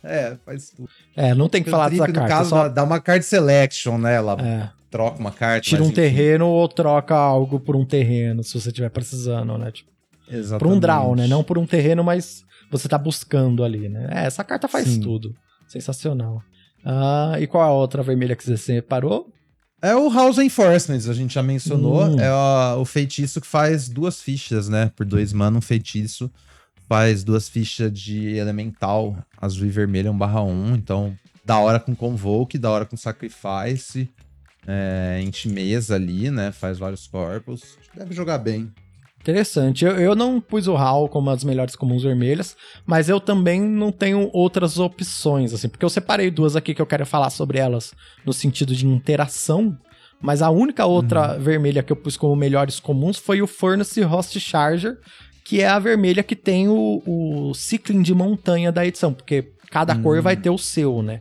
É, 0.05 0.37
faz 0.45 0.71
tudo. 0.71 0.89
É, 1.17 1.35
não 1.35 1.49
tem 1.49 1.63
que 1.63 1.71
falar 1.71 1.89
dessa 1.89 2.07
Cantrip, 2.07 2.17
no 2.23 2.29
carta. 2.29 2.37
caso, 2.37 2.51
Só 2.51 2.63
dá, 2.65 2.69
dá 2.69 2.85
uma 2.85 3.01
card 3.01 3.25
selection, 3.25 3.97
né? 3.99 4.15
Ela 4.17 4.37
é, 4.41 4.69
troca 4.91 5.19
uma 5.19 5.33
carta. 5.33 5.63
tira 5.63 5.83
um 5.83 5.87
enfim. 5.87 5.95
terreno 5.95 6.47
ou 6.47 6.69
troca 6.69 7.15
algo 7.15 7.59
por 7.59 7.75
um 7.75 7.85
terreno, 7.85 8.43
se 8.45 8.53
você 8.61 8.69
estiver 8.69 8.91
precisando, 8.91 9.57
né? 9.57 9.71
Tipo, 9.71 9.91
Exatamente. 10.31 10.59
por 10.71 10.77
um 10.77 10.79
draw, 10.79 11.17
né? 11.17 11.27
Não 11.27 11.43
por 11.43 11.57
um 11.59 11.67
terreno, 11.67 12.05
mas 12.05 12.45
você 12.71 12.89
tá 12.89 12.99
buscando 12.99 13.65
ali, 13.65 13.89
né? 13.89 14.09
É, 14.11 14.27
essa 14.27 14.45
carta 14.45 14.69
faz 14.69 14.87
Sim. 14.89 15.01
tudo. 15.01 15.35
Sensacional. 15.67 16.43
Ah, 16.85 17.37
e 17.41 17.47
qual 17.47 17.63
a 17.63 17.73
outra 17.73 18.03
vermelha 18.03 18.37
que 18.37 18.45
você 18.45 18.57
separou? 18.57 19.31
É 19.81 19.95
o 19.95 20.11
House 20.11 20.39
Enforcement, 20.39 21.11
a 21.11 21.15
gente 21.15 21.35
já 21.35 21.43
mencionou. 21.43 22.05
Hum. 22.05 22.21
É 22.21 22.29
a- 22.29 22.77
o 22.79 22.85
feitiço 22.85 23.41
que 23.41 23.47
faz 23.47 23.89
duas 23.89 24.21
fichas, 24.21 24.69
né? 24.69 24.91
Por 24.95 25.05
dois 25.07 25.33
mana, 25.33 25.59
um 25.59 25.61
feitiço 25.63 26.31
faz 26.89 27.25
duas 27.25 27.49
fichas 27.49 27.93
de 27.93 28.37
elemental 28.37 29.17
azul 29.41 29.67
e 29.67 29.71
vermelho, 29.71 30.11
1 30.13 30.19
barra 30.19 30.43
1. 30.43 30.75
Então, 30.75 31.17
da 31.45 31.59
hora 31.59 31.79
com 31.79 31.95
Convoke, 31.95 32.59
da 32.59 32.71
hora 32.71 32.85
com 32.85 32.97
Sacrifice. 32.97 34.09
É, 34.67 35.21
mesa 35.47 35.95
ali, 35.95 36.31
né? 36.31 36.51
Faz 36.51 36.79
vários 36.79 37.07
corpos. 37.07 37.77
Deve 37.95 38.15
jogar 38.15 38.39
bem. 38.39 38.73
Interessante. 39.21 39.85
Eu, 39.85 39.93
eu 39.93 40.15
não 40.15 40.39
pus 40.39 40.69
o 40.69 40.77
HAL 40.77 41.09
como 41.09 41.31
as 41.31 41.43
melhores 41.45 41.75
comuns 41.75 42.03
vermelhas, 42.03 42.55
mas 42.85 43.09
eu 43.09 43.19
também 43.19 43.59
não 43.59 43.91
tenho 43.91 44.29
outras 44.35 44.79
opções, 44.79 45.55
assim, 45.55 45.67
porque 45.67 45.85
eu 45.85 45.89
separei 45.89 46.31
duas 46.31 46.57
aqui 46.57 46.75
que 46.75 46.83
eu 46.83 46.87
quero 46.87 47.07
falar 47.07 47.31
sobre 47.31 47.59
elas 47.59 47.95
no 48.25 48.35
sentido 48.35 48.75
de 48.75 48.87
interação, 48.87 49.79
mas 50.21 50.43
a 50.43 50.51
única 50.51 50.85
outra 50.85 51.35
uhum. 51.35 51.41
vermelha 51.41 51.83
que 51.83 51.91
eu 51.91 51.97
pus 51.97 52.19
como 52.19 52.37
melhores 52.37 52.79
comuns 52.79 53.17
foi 53.17 53.41
o 53.41 53.47
Furnace 53.47 54.03
Host 54.03 54.39
Charger, 54.39 54.99
que 55.45 55.61
é 55.61 55.69
a 55.69 55.79
vermelha 55.79 56.23
que 56.23 56.35
tem 56.35 56.69
o, 56.69 57.03
o 57.07 57.55
cicling 57.55 58.03
de 58.03 58.15
montanha 58.15 58.73
da 58.73 58.85
edição, 58.87 59.13
porque 59.13 59.53
cada 59.71 59.95
uhum. 59.95 60.03
cor 60.03 60.23
vai 60.23 60.37
ter 60.37 60.51
o 60.51 60.57
seu, 60.57 61.03
né? 61.03 61.21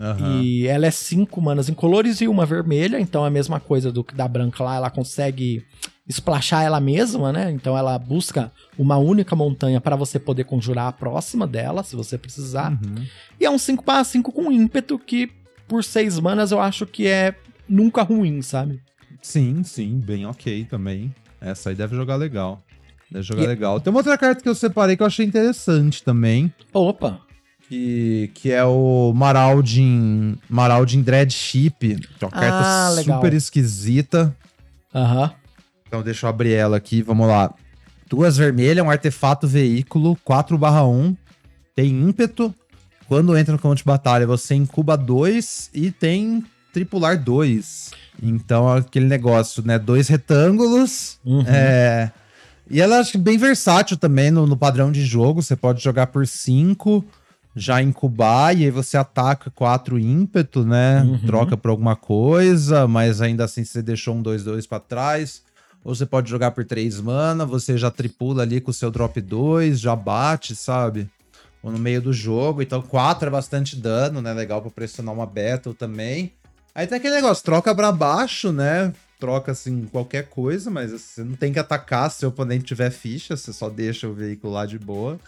Uhum. 0.00 0.40
E 0.40 0.66
ela 0.66 0.86
é 0.86 0.90
cinco 0.90 1.40
manas 1.40 1.68
incolores 1.68 2.20
e 2.20 2.28
uma 2.28 2.46
vermelha, 2.46 2.98
então 2.98 3.24
é 3.24 3.28
a 3.28 3.30
mesma 3.30 3.60
coisa 3.60 3.92
do 3.92 4.02
que 4.02 4.14
da 4.14 4.26
branca 4.26 4.64
lá, 4.64 4.76
ela 4.76 4.90
consegue 4.90 5.64
splashar 6.08 6.64
ela 6.64 6.80
mesma, 6.80 7.32
né? 7.32 7.50
Então 7.50 7.76
ela 7.76 7.98
busca 7.98 8.50
uma 8.78 8.96
única 8.96 9.36
montanha 9.36 9.80
para 9.80 9.96
você 9.96 10.18
poder 10.18 10.44
conjurar 10.44 10.86
a 10.86 10.92
próxima 10.92 11.46
dela, 11.46 11.82
se 11.82 11.94
você 11.94 12.16
precisar. 12.16 12.72
Uhum. 12.72 13.04
E 13.38 13.44
é 13.44 13.50
um 13.50 13.58
5 13.58 13.84
para 13.84 14.02
5 14.02 14.32
com 14.32 14.50
ímpeto 14.50 14.98
que 14.98 15.30
por 15.66 15.84
6 15.84 16.18
manas 16.20 16.50
eu 16.50 16.60
acho 16.60 16.86
que 16.86 17.06
é 17.06 17.34
nunca 17.68 18.02
ruim, 18.02 18.40
sabe? 18.40 18.80
Sim, 19.20 19.62
sim, 19.62 19.98
bem 19.98 20.24
ok 20.24 20.64
também. 20.64 21.14
Essa 21.40 21.70
aí 21.70 21.76
deve 21.76 21.94
jogar 21.94 22.16
legal. 22.16 22.62
Deve 23.10 23.22
jogar 23.22 23.44
e... 23.44 23.46
legal. 23.46 23.80
Tem 23.80 23.90
uma 23.90 24.00
outra 24.00 24.18
carta 24.18 24.42
que 24.42 24.48
eu 24.48 24.54
separei 24.54 24.96
que 24.96 25.02
eu 25.02 25.06
achei 25.06 25.24
interessante 25.24 26.02
também. 26.02 26.52
Opa! 26.72 27.20
Que, 27.68 28.30
que 28.34 28.50
é 28.50 28.64
o 28.64 29.12
Maraldin, 29.14 30.38
Maraldin 30.48 31.02
Dread 31.02 31.34
que 31.78 31.94
é 32.20 32.24
uma 32.24 32.30
carta 32.30 32.62
ah, 32.62 33.02
super 33.02 33.34
esquisita. 33.34 34.34
Aham. 34.94 35.24
Uhum. 35.24 35.30
Então 35.86 36.02
deixa 36.02 36.26
eu 36.26 36.30
abrir 36.30 36.52
ela 36.52 36.76
aqui, 36.76 37.02
vamos 37.02 37.26
lá. 37.26 37.52
Duas 38.08 38.36
vermelhas, 38.36 38.84
um 38.84 38.90
artefato 38.90 39.46
veículo, 39.46 40.16
4/1, 40.26 41.16
tem 41.74 41.88
ímpeto. 41.88 42.54
Quando 43.06 43.36
entra 43.36 43.52
no 43.52 43.58
campo 43.58 43.74
de 43.74 43.84
batalha, 43.84 44.26
você 44.26 44.54
incuba 44.54 44.96
dois 44.96 45.70
e 45.72 45.90
tem 45.90 46.44
tripular 46.72 47.22
dois. 47.22 47.90
Então, 48.22 48.68
aquele 48.68 49.06
negócio, 49.06 49.62
né? 49.64 49.78
Dois 49.78 50.08
retângulos. 50.08 51.18
Uhum. 51.24 51.44
É... 51.46 52.12
E 52.70 52.80
ela 52.80 52.98
acho 52.98 53.18
bem 53.18 53.38
versátil 53.38 53.96
também 53.96 54.30
no, 54.30 54.46
no, 54.46 54.56
padrão 54.56 54.92
de 54.92 55.04
jogo. 55.04 55.42
Você 55.42 55.56
pode 55.56 55.82
jogar 55.82 56.08
por 56.08 56.26
cinco, 56.26 57.04
já 57.56 57.82
incubar, 57.82 58.56
e 58.56 58.64
aí 58.64 58.70
você 58.70 58.96
ataca 58.96 59.50
quatro 59.50 59.98
ímpeto, 59.98 60.64
né? 60.64 61.02
Uhum. 61.02 61.18
Troca 61.26 61.56
por 61.56 61.70
alguma 61.70 61.96
coisa, 61.96 62.86
mas 62.86 63.20
ainda 63.20 63.44
assim 63.44 63.64
você 63.64 63.80
deixou 63.82 64.14
um 64.14 64.22
2-2 64.22 64.68
para 64.68 64.80
trás. 64.80 65.42
Ou 65.84 65.94
você 65.94 66.04
pode 66.04 66.28
jogar 66.28 66.50
por 66.50 66.64
3 66.64 67.00
mana, 67.00 67.46
você 67.46 67.78
já 67.78 67.90
tripula 67.90 68.42
ali 68.42 68.60
com 68.60 68.70
o 68.70 68.74
seu 68.74 68.90
drop 68.90 69.18
2, 69.20 69.80
já 69.80 69.96
bate, 69.96 70.54
sabe? 70.54 71.08
Ou 71.62 71.72
no 71.72 71.78
meio 71.78 72.02
do 72.02 72.12
jogo. 72.12 72.60
Então 72.60 72.82
4 72.82 73.28
é 73.28 73.30
bastante 73.30 73.76
dano, 73.76 74.20
né? 74.20 74.34
Legal 74.34 74.60
pra 74.60 74.70
pressionar 74.70 75.14
uma 75.14 75.26
battle 75.26 75.72
também. 75.72 76.32
Aí 76.74 76.86
tem 76.86 76.98
aquele 76.98 77.14
negócio, 77.14 77.42
troca 77.42 77.74
pra 77.74 77.90
baixo, 77.90 78.52
né? 78.52 78.92
Troca 79.18 79.52
assim 79.52 79.86
qualquer 79.90 80.28
coisa, 80.28 80.70
mas 80.70 80.92
você 80.92 81.24
não 81.24 81.34
tem 81.34 81.52
que 81.52 81.58
atacar 81.58 82.10
se 82.10 82.24
o 82.24 82.28
oponente 82.28 82.64
tiver 82.64 82.90
ficha, 82.90 83.36
você 83.36 83.52
só 83.52 83.68
deixa 83.68 84.08
o 84.08 84.14
veículo 84.14 84.52
lá 84.52 84.64
de 84.64 84.78
boa. 84.78 85.18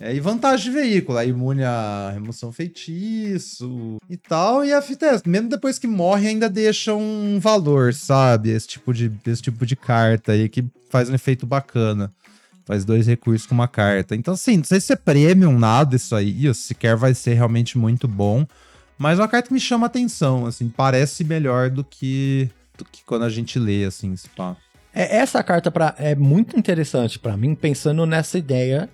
É, 0.00 0.14
e 0.14 0.20
vantagem 0.20 0.70
de 0.70 0.78
veículo, 0.78 1.18
aí 1.18 1.30
imune 1.30 1.64
a 1.64 2.10
remoção 2.14 2.52
feitiço 2.52 3.96
e 4.08 4.16
tal. 4.16 4.64
E 4.64 4.72
a 4.72 4.80
fita 4.80 5.06
é, 5.06 5.20
mesmo 5.26 5.48
depois 5.48 5.78
que 5.78 5.88
morre, 5.88 6.28
ainda 6.28 6.48
deixa 6.48 6.94
um 6.94 7.40
valor, 7.40 7.92
sabe? 7.92 8.50
Esse 8.50 8.68
tipo 8.68 8.94
de, 8.94 9.10
esse 9.26 9.42
tipo 9.42 9.66
de 9.66 9.74
carta 9.74 10.32
aí 10.32 10.48
que 10.48 10.64
faz 10.88 11.10
um 11.10 11.14
efeito 11.14 11.46
bacana. 11.46 12.12
Faz 12.64 12.84
dois 12.84 13.06
recursos 13.06 13.46
com 13.46 13.54
uma 13.54 13.66
carta. 13.66 14.14
Então, 14.14 14.34
assim, 14.34 14.58
não 14.58 14.64
sei 14.64 14.78
se 14.78 14.92
é 14.92 14.96
premium, 14.96 15.58
nada 15.58 15.96
isso 15.96 16.14
aí, 16.14 16.46
ou 16.46 16.54
se 16.54 16.68
sequer 16.68 16.94
vai 16.94 17.14
ser 17.14 17.34
realmente 17.34 17.76
muito 17.76 18.06
bom. 18.06 18.46
Mas 18.98 19.18
é 19.18 19.22
uma 19.22 19.28
carta 19.28 19.48
que 19.48 19.54
me 19.54 19.60
chama 19.60 19.86
atenção, 19.86 20.44
assim, 20.44 20.68
parece 20.68 21.24
melhor 21.24 21.70
do 21.70 21.82
que, 21.82 22.50
do 22.78 22.84
que 22.84 23.04
quando 23.04 23.24
a 23.24 23.28
gente 23.28 23.58
lê, 23.58 23.84
assim, 23.84 24.14
pá. 24.36 24.56
É, 24.94 25.18
essa 25.18 25.42
carta 25.42 25.70
pra, 25.70 25.94
é 25.98 26.14
muito 26.14 26.58
interessante 26.58 27.18
para 27.18 27.36
mim, 27.36 27.54
pensando 27.54 28.06
nessa 28.06 28.38
ideia 28.38 28.88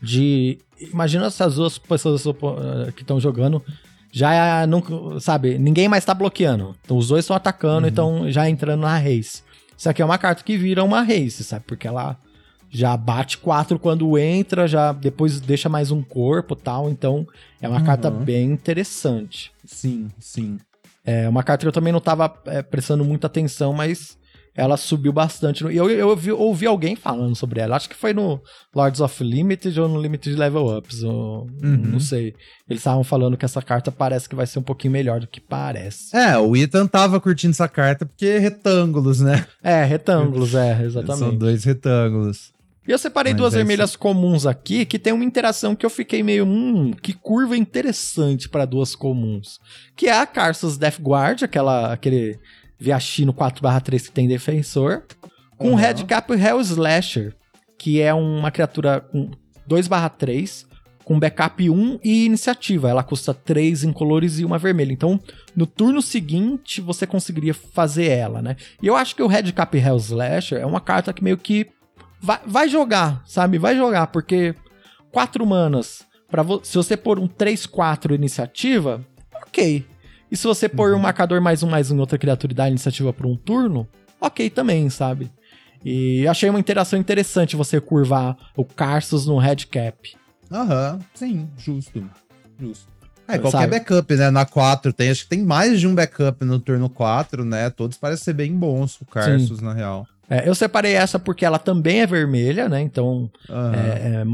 de. 0.00 0.58
Imagina 0.80 1.30
se 1.30 1.42
as 1.42 1.56
duas 1.56 1.78
pessoas 1.78 2.24
eh, 2.26 2.92
que 2.92 3.02
estão 3.02 3.18
jogando 3.18 3.62
já 4.12 4.66
não. 4.66 4.82
Sabe, 5.20 5.58
ninguém 5.58 5.88
mais 5.88 6.04
tá 6.04 6.14
bloqueando. 6.14 6.76
Então 6.84 6.96
os 6.96 7.08
dois 7.08 7.24
estão 7.24 7.36
atacando, 7.36 7.82
uhum. 7.82 7.88
então 7.88 8.30
já 8.30 8.48
entrando 8.48 8.82
na 8.82 8.96
race. 8.96 9.42
Isso 9.76 9.88
aqui 9.88 10.02
é 10.02 10.04
uma 10.04 10.18
carta 10.18 10.42
que 10.42 10.56
vira 10.56 10.84
uma 10.84 11.02
race, 11.02 11.42
sabe? 11.44 11.64
Porque 11.66 11.86
ela 11.86 12.16
já 12.70 12.96
bate 12.96 13.38
quatro 13.38 13.78
quando 13.78 14.18
entra, 14.18 14.68
já 14.68 14.92
depois 14.92 15.40
deixa 15.40 15.68
mais 15.68 15.90
um 15.90 16.02
corpo 16.02 16.54
tal. 16.54 16.90
Então 16.90 17.26
é 17.60 17.68
uma 17.68 17.78
uhum. 17.78 17.84
carta 17.84 18.10
bem 18.10 18.50
interessante. 18.50 19.50
Sim, 19.64 20.10
sim. 20.18 20.58
É 21.08 21.26
uma 21.26 21.42
carta 21.42 21.64
que 21.64 21.68
eu 21.68 21.72
também 21.72 21.90
não 21.90 22.00
tava 22.00 22.30
é, 22.44 22.60
prestando 22.60 23.02
muita 23.02 23.28
atenção, 23.28 23.72
mas 23.72 24.18
ela 24.54 24.76
subiu 24.76 25.10
bastante. 25.10 25.64
E 25.64 25.74
eu, 25.74 25.88
eu 25.88 26.08
ouvi, 26.08 26.30
ouvi, 26.30 26.66
alguém 26.66 26.94
falando 26.94 27.34
sobre 27.34 27.60
ela. 27.60 27.76
Acho 27.76 27.88
que 27.88 27.94
foi 27.94 28.12
no 28.12 28.38
Lords 28.74 29.00
of 29.00 29.24
Limited 29.24 29.80
ou 29.80 29.88
no 29.88 29.98
Limited 29.98 30.36
Level 30.36 30.66
Ups. 30.76 31.02
Ou, 31.02 31.46
uhum. 31.62 31.76
Não 31.76 32.00
sei. 32.00 32.34
Eles 32.68 32.80
estavam 32.80 33.02
falando 33.02 33.38
que 33.38 33.44
essa 33.46 33.62
carta 33.62 33.90
parece 33.90 34.28
que 34.28 34.34
vai 34.34 34.46
ser 34.46 34.58
um 34.58 34.62
pouquinho 34.62 34.92
melhor 34.92 35.18
do 35.18 35.26
que 35.26 35.40
parece. 35.40 36.14
É, 36.14 36.36
o 36.36 36.54
Ethan 36.54 36.86
tava 36.86 37.18
curtindo 37.18 37.52
essa 37.52 37.68
carta 37.68 38.04
porque 38.04 38.26
é 38.26 38.38
retângulos, 38.38 39.20
né? 39.20 39.46
É, 39.62 39.84
retângulos, 39.84 40.54
é, 40.54 40.82
exatamente. 40.82 41.18
São 41.20 41.38
dois 41.38 41.64
retângulos. 41.64 42.52
E 42.88 42.90
eu 42.90 42.96
separei 42.96 43.34
Mas 43.34 43.38
duas 43.38 43.52
vermelhas 43.52 43.94
comuns 43.94 44.46
aqui 44.46 44.86
que 44.86 44.98
tem 44.98 45.12
uma 45.12 45.24
interação 45.24 45.76
que 45.76 45.84
eu 45.84 45.90
fiquei 45.90 46.22
meio, 46.22 46.46
hum, 46.46 46.90
que 46.90 47.12
curva 47.12 47.54
interessante 47.54 48.48
para 48.48 48.64
duas 48.64 48.96
comuns. 48.96 49.60
Que 49.94 50.08
é 50.08 50.18
a 50.18 50.24
Carsus 50.24 50.78
Death 50.78 50.98
Guard, 50.98 51.42
aquela, 51.42 51.92
aquele 51.92 52.38
Viachino 52.78 53.34
4/3 53.34 54.06
que 54.06 54.12
tem 54.12 54.26
defensor, 54.26 55.02
com 55.58 55.70
uhum. 55.70 55.74
Red 55.74 56.04
Cap 56.06 56.32
Hell 56.32 56.60
Slasher, 56.62 57.36
que 57.76 58.00
é 58.00 58.14
uma 58.14 58.50
criatura 58.50 59.00
com 59.00 59.32
2/3 59.68 60.66
com 61.04 61.18
backup 61.18 61.68
1 61.68 62.00
e 62.02 62.24
iniciativa. 62.24 62.88
Ela 62.88 63.02
custa 63.02 63.34
3 63.34 63.84
incolores 63.84 64.38
e 64.38 64.44
uma 64.46 64.58
vermelha. 64.58 64.92
Então, 64.92 65.20
no 65.54 65.66
turno 65.66 66.00
seguinte, 66.00 66.80
você 66.80 67.06
conseguiria 67.06 67.52
fazer 67.52 68.08
ela, 68.08 68.40
né? 68.40 68.56
E 68.82 68.86
eu 68.86 68.96
acho 68.96 69.14
que 69.14 69.22
o 69.22 69.26
Red 69.26 69.52
Cap 69.52 69.76
Hell 69.76 69.96
Slasher 69.96 70.58
é 70.58 70.66
uma 70.66 70.80
carta 70.80 71.12
que 71.12 71.24
meio 71.24 71.36
que 71.36 71.66
vai, 72.20 72.40
vai 72.46 72.68
jogar, 72.68 73.22
sabe? 73.26 73.58
Vai 73.58 73.76
jogar, 73.76 74.08
porque 74.08 74.54
4 75.12 75.44
manas, 75.46 76.04
pra 76.30 76.42
vo 76.42 76.60
se 76.62 76.76
você 76.76 76.96
pôr 76.96 77.18
um 77.18 77.28
3-4 77.28 78.14
iniciativa, 78.14 79.04
ok. 79.34 79.86
E 80.30 80.36
se 80.36 80.46
você 80.46 80.68
pôr 80.68 80.92
uhum. 80.92 80.98
um 80.98 81.02
marcador 81.02 81.40
mais 81.40 81.62
um, 81.62 81.68
mais 81.68 81.90
um 81.90 81.98
outra 81.98 82.18
criatura 82.18 82.52
e 82.52 82.56
dar 82.56 82.68
iniciativa 82.68 83.12
por 83.12 83.26
um 83.26 83.36
turno, 83.36 83.88
ok 84.20 84.50
também, 84.50 84.90
sabe? 84.90 85.30
E 85.84 86.26
achei 86.26 86.50
uma 86.50 86.60
interação 86.60 86.98
interessante 86.98 87.56
você 87.56 87.80
curvar 87.80 88.36
o 88.56 88.64
Carsus 88.64 89.26
no 89.26 89.38
Red 89.38 89.66
Cap. 89.70 90.16
Aham, 90.50 90.98
sim, 91.14 91.48
justo. 91.56 92.04
Justo. 92.60 92.98
É, 93.26 93.38
qualquer 93.38 93.58
sabe? 93.58 93.78
backup, 93.78 94.16
né? 94.16 94.30
Na 94.30 94.46
4 94.46 94.92
tem, 94.92 95.10
acho 95.10 95.24
que 95.24 95.28
tem 95.28 95.42
mais 95.42 95.78
de 95.78 95.86
um 95.86 95.94
backup 95.94 96.44
no 96.44 96.58
turno 96.58 96.88
4, 96.88 97.44
né? 97.44 97.68
Todos 97.68 97.98
parecem 97.98 98.24
ser 98.24 98.32
bem 98.32 98.56
bons, 98.56 98.98
o 99.00 99.04
Carsus, 99.04 99.58
sim. 99.58 99.64
na 99.64 99.74
real. 99.74 100.06
É, 100.30 100.48
eu 100.48 100.54
separei 100.54 100.92
essa 100.92 101.18
porque 101.18 101.44
ela 101.44 101.58
também 101.58 102.00
é 102.00 102.06
vermelha, 102.06 102.68
né? 102.68 102.80
Então 102.80 103.30
uhum. 103.48 103.74
é, 103.74 104.24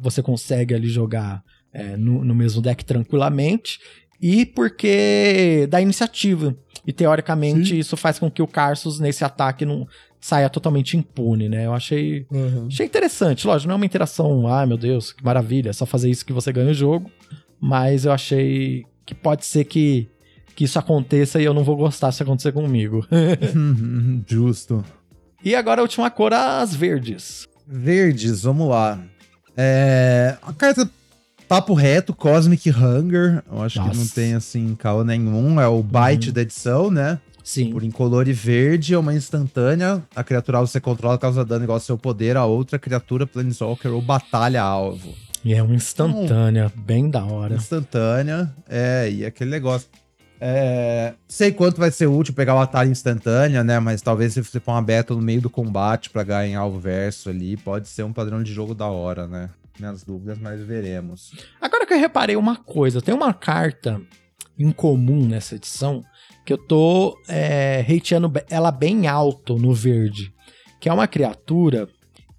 você 0.00 0.22
consegue 0.22 0.74
ali 0.74 0.88
jogar 0.88 1.42
é, 1.72 1.96
no, 1.96 2.24
no, 2.24 2.34
mesmo 2.34 2.60
deck 2.60 2.84
tranquilamente 2.84 3.78
e 4.20 4.44
porque 4.44 5.66
da 5.70 5.80
iniciativa. 5.80 6.54
E 6.86 6.92
teoricamente 6.92 7.70
Sim. 7.70 7.78
isso 7.78 7.96
faz 7.96 8.18
com 8.18 8.30
que 8.30 8.42
o 8.42 8.46
Carsus 8.46 8.98
nesse 8.98 9.22
ataque 9.22 9.64
não 9.64 9.86
saia 10.20 10.50
totalmente 10.50 10.96
impune, 10.96 11.48
né? 11.48 11.66
Eu 11.66 11.72
achei, 11.72 12.26
uhum. 12.30 12.66
achei 12.66 12.86
interessante. 12.86 13.46
Lógico, 13.46 13.68
não 13.68 13.74
é 13.74 13.76
uma 13.76 13.86
interação, 13.86 14.48
ah, 14.48 14.66
meu 14.66 14.76
Deus, 14.76 15.12
que 15.12 15.24
maravilha, 15.24 15.70
é 15.70 15.72
só 15.72 15.86
fazer 15.86 16.10
isso 16.10 16.26
que 16.26 16.32
você 16.32 16.52
ganha 16.52 16.70
o 16.70 16.74
jogo. 16.74 17.10
Mas 17.60 18.04
eu 18.04 18.12
achei 18.12 18.84
que 19.04 19.14
pode 19.14 19.44
ser 19.44 19.64
que, 19.64 20.08
que 20.54 20.64
isso 20.64 20.78
aconteça 20.78 21.40
e 21.40 21.44
eu 21.44 21.54
não 21.54 21.64
vou 21.64 21.76
gostar 21.76 22.12
se 22.12 22.22
acontecer 22.22 22.52
comigo. 22.52 23.06
Justo. 24.26 24.84
E 25.42 25.54
agora 25.54 25.80
a 25.80 25.82
última 25.82 26.10
cor, 26.10 26.32
as 26.32 26.74
verdes. 26.74 27.48
Verdes, 27.66 28.42
vamos 28.42 28.68
lá. 28.68 28.98
É, 29.56 30.36
a 30.42 30.52
carta 30.52 30.88
Papo 31.50 31.74
reto, 31.74 32.14
Cosmic 32.14 32.70
Hunger. 32.70 33.42
Eu 33.50 33.60
acho 33.60 33.80
Nossa. 33.80 33.90
que 33.90 33.96
não 33.96 34.06
tem, 34.06 34.34
assim, 34.34 34.76
caô 34.76 35.02
nenhum. 35.02 35.60
É 35.60 35.66
o 35.66 35.82
Bite 35.82 36.28
uhum. 36.28 36.32
da 36.32 36.42
edição, 36.42 36.92
né? 36.92 37.18
Sim. 37.42 37.72
Por 37.72 37.82
incolor 37.82 38.28
e 38.28 38.32
verde, 38.32 38.94
é 38.94 38.98
uma 38.98 39.12
instantânea. 39.12 40.00
A 40.14 40.22
criatura 40.22 40.60
você 40.60 40.78
controla 40.78 41.18
causa 41.18 41.44
dano 41.44 41.64
igual 41.64 41.74
ao 41.74 41.80
seu 41.80 41.98
poder 41.98 42.36
a 42.36 42.44
outra 42.44 42.78
criatura, 42.78 43.26
Planeswalker 43.26 43.92
ou 43.92 44.00
batalha-alvo. 44.00 45.12
E 45.44 45.52
é 45.52 45.60
uma 45.60 45.74
instantânea, 45.74 46.70
então, 46.72 46.84
bem 46.84 47.10
da 47.10 47.24
hora. 47.24 47.56
Instantânea, 47.56 48.54
é, 48.68 49.10
e 49.10 49.26
aquele 49.26 49.50
negócio. 49.50 49.88
É, 50.40 51.12
sei 51.28 51.52
quanto 51.52 51.78
vai 51.78 51.90
ser 51.90 52.06
útil 52.06 52.32
pegar 52.32 52.54
o 52.54 52.60
atalho 52.60 52.90
instantânea, 52.90 53.62
né? 53.62 53.78
Mas 53.78 54.00
talvez 54.00 54.32
se 54.32 54.42
você 54.42 54.58
pôr 54.58 54.72
uma 54.72 54.80
beta 54.80 55.14
no 55.14 55.20
meio 55.20 55.42
do 55.42 55.50
combate 55.50 56.08
pra 56.08 56.24
ganhar 56.24 56.64
o 56.64 56.78
verso 56.78 57.28
ali, 57.28 57.58
pode 57.58 57.88
ser 57.88 58.04
um 58.04 58.12
padrão 58.12 58.42
de 58.42 58.52
jogo 58.52 58.74
da 58.74 58.86
hora, 58.86 59.26
né? 59.26 59.50
Minhas 59.78 60.02
dúvidas, 60.02 60.38
mas 60.38 60.60
veremos. 60.62 61.32
Agora 61.60 61.86
que 61.86 61.92
eu 61.92 61.98
reparei 61.98 62.36
uma 62.36 62.56
coisa, 62.56 63.02
tem 63.02 63.14
uma 63.14 63.34
carta 63.34 64.00
incomum 64.58 65.26
nessa 65.26 65.56
edição 65.56 66.02
que 66.44 66.52
eu 66.52 66.58
tô 66.58 67.18
é, 67.28 67.84
hateando 67.88 68.32
ela 68.48 68.70
bem 68.70 69.06
alto 69.06 69.58
no 69.58 69.74
verde, 69.74 70.32
que 70.80 70.88
é 70.88 70.92
uma 70.92 71.06
criatura 71.06 71.88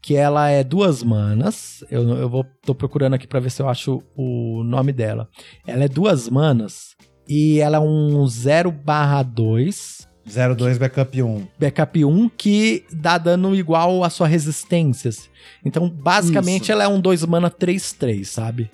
que 0.02 0.16
ela 0.16 0.50
é 0.50 0.64
duas 0.64 1.04
manas. 1.04 1.84
Eu, 1.90 2.08
eu 2.10 2.28
vou, 2.28 2.44
tô 2.66 2.74
procurando 2.74 3.14
aqui 3.14 3.28
para 3.28 3.40
ver 3.40 3.52
se 3.52 3.62
eu 3.62 3.70
acho 3.70 4.02
o 4.16 4.64
nome 4.64 4.92
dela. 4.92 5.30
Ela 5.66 5.84
é 5.84 5.88
duas 5.88 6.28
manas 6.28 6.91
e 7.32 7.62
ela 7.62 7.78
é 7.78 7.80
um 7.80 8.28
0 8.28 8.70
barra 8.70 9.24
2. 9.24 10.06
02 10.26 10.78
backup 10.78 11.24
1. 11.24 11.48
Backup 11.58 12.04
1 12.04 12.30
que 12.30 12.84
dá 12.92 13.18
dano 13.18 13.56
igual 13.56 14.04
à 14.04 14.10
sua 14.10 14.28
resistência. 14.28 15.10
Então, 15.64 15.90
basicamente, 15.90 16.64
Isso. 16.64 16.74
ela 16.74 16.84
é 16.84 16.88
um 16.90 17.00
2 17.00 17.24
mana 17.24 17.50
3-3, 17.50 18.26
sabe? 18.26 18.70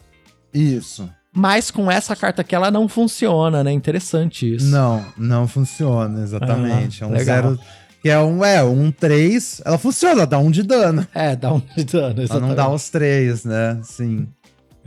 Isso. 0.51 1.07
Mas 1.31 1.69
com 1.69 1.91
essa 1.91 2.15
carta 2.15 2.41
aqui 2.41 2.55
ela 2.55 2.71
não 2.71 2.87
funciona, 2.87 3.63
né? 3.63 3.71
Interessante 3.71 4.55
isso. 4.55 4.65
Não, 4.65 5.05
não 5.15 5.47
funciona, 5.47 6.23
exatamente. 6.23 7.03
Ah, 7.03 7.05
é 7.05 7.09
um 7.09 7.13
legal. 7.13 7.25
zero. 7.25 7.59
Que 8.01 8.09
é 8.09 8.19
um, 8.19 8.43
é, 8.43 8.63
um 8.63 8.91
3. 8.91 9.61
Ela 9.65 9.77
funciona, 9.77 10.25
dá 10.25 10.39
um 10.39 10.49
de 10.49 10.63
dano. 10.63 11.05
É, 11.13 11.35
dá 11.35 11.53
um 11.53 11.59
de 11.59 11.83
dano, 11.83 12.23
exatamente. 12.23 12.31
Ela 12.31 12.39
não 12.39 12.55
dá 12.55 12.69
os 12.69 12.89
3, 12.89 13.45
né? 13.45 13.79
Sim. 13.83 14.27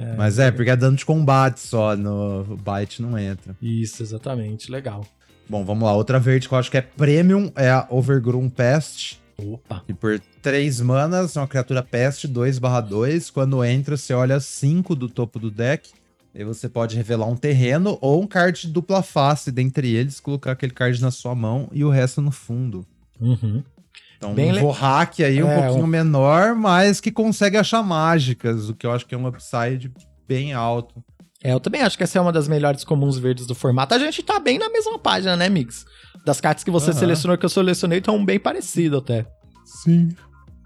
É, 0.01 0.17
Mas 0.17 0.39
é, 0.39 0.51
porque 0.51 0.71
é 0.71 0.77
dano 0.77 0.97
de 0.97 1.05
combate 1.05 1.61
só, 1.61 1.95
no 1.95 2.57
byte 2.57 3.03
não 3.03 3.19
entra. 3.19 3.55
Isso, 3.61 4.03
exatamente, 4.03 4.71
legal. 4.71 5.07
Bom, 5.47 5.63
vamos 5.63 5.85
lá. 5.85 5.93
Outra 5.93 6.19
verde 6.19 6.49
que 6.49 6.55
eu 6.55 6.59
acho 6.59 6.71
que 6.71 6.79
é 6.79 6.81
premium 6.81 7.53
é 7.55 7.69
a 7.69 7.87
Overgrown 7.91 8.49
Pest. 8.49 9.19
Opa. 9.37 9.83
E 9.89 9.93
por 9.93 10.19
3 10.41 10.81
manas, 10.81 11.37
é 11.37 11.41
uma 11.41 11.49
criatura 11.49 11.83
peste 11.83 12.27
2/2. 12.27 13.31
Quando 13.31 13.63
entra, 13.65 13.97
você 13.97 14.15
olha 14.15 14.41
5 14.41 14.95
do 14.95 15.09
topo 15.09 15.39
do 15.39 15.51
deck. 15.51 15.91
E 16.35 16.45
você 16.45 16.69
pode 16.69 16.97
revelar 16.97 17.27
um 17.27 17.37
terreno 17.37 17.99
ou 18.01 18.23
um 18.23 18.27
card 18.27 18.63
de 18.63 18.69
dupla 18.69 19.03
face 19.03 19.51
dentre 19.51 19.93
eles, 19.93 20.21
colocar 20.21 20.53
aquele 20.53 20.73
card 20.73 21.03
na 21.03 21.11
sua 21.11 21.35
mão 21.35 21.69
e 21.73 21.85
o 21.85 21.91
resto 21.91 22.23
no 22.23 22.31
fundo. 22.31 22.87
Uhum. 23.21 23.65
Então, 24.21 24.35
Bem 24.35 24.53
um 24.63 24.71
hack 24.71 25.21
aí 25.21 25.39
é, 25.39 25.45
um 25.45 25.49
pouquinho 25.49 25.85
um... 25.85 25.87
menor, 25.87 26.55
mas 26.55 27.01
que 27.01 27.11
consegue 27.11 27.57
achar 27.57 27.83
mágicas, 27.83 28.69
o 28.69 28.75
que 28.75 28.87
eu 28.87 28.93
acho 28.93 29.07
que 29.07 29.15
é 29.15 29.19
um 29.19 29.27
upside 29.27 29.91
bem 30.29 30.53
alto. 30.53 31.03
É, 31.43 31.55
eu 31.55 31.59
também 31.59 31.81
acho 31.81 31.97
que 31.97 32.05
essa 32.05 32.19
é 32.19 32.21
uma 32.21 32.31
das 32.31 32.47
melhores 32.47 32.85
comuns 32.85 33.17
verdes 33.17 33.47
do 33.47 33.55
formato. 33.55 33.95
A 33.95 33.99
gente 33.99 34.23
tá 34.23 34.39
bem 34.39 34.59
na 34.59 34.69
mesma 34.69 34.99
página, 34.99 35.39
né, 35.39 35.49
Mix? 35.49 35.87
Das 36.23 36.39
cartas 36.39 36.63
que 36.63 36.71
você 36.71 36.91
uhum. 36.91 36.99
selecionou 36.99 37.39
que 37.39 37.47
eu 37.47 37.49
selecionei 37.49 38.01
estão 38.01 38.23
bem 38.23 38.39
parecido 38.39 38.99
até. 38.99 39.25
Sim. 39.65 40.15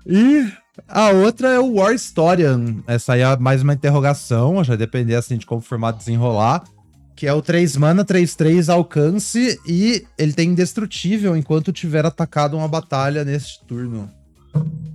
E 0.04 0.50
a 0.88 1.10
outra 1.10 1.50
é 1.50 1.60
o 1.60 1.74
War 1.74 1.94
Historian. 1.94 2.82
Essa 2.88 3.12
aí 3.12 3.20
é 3.20 3.36
mais 3.36 3.62
uma 3.62 3.74
interrogação, 3.74 4.64
já 4.64 4.74
depender 4.74 5.14
assim 5.14 5.38
de 5.38 5.46
como 5.46 5.60
o 5.60 5.64
formato 5.64 5.98
desenrolar. 5.98 6.64
Que 7.16 7.26
é 7.26 7.32
o 7.32 7.40
3 7.40 7.76
mana, 7.76 8.04
3-3 8.04 8.72
alcance 8.72 9.58
e 9.66 10.04
ele 10.18 10.32
tem 10.32 10.50
indestrutível 10.50 11.36
enquanto 11.36 11.72
tiver 11.72 12.04
atacado 12.04 12.56
uma 12.56 12.66
batalha 12.66 13.24
neste 13.24 13.64
turno. 13.66 14.10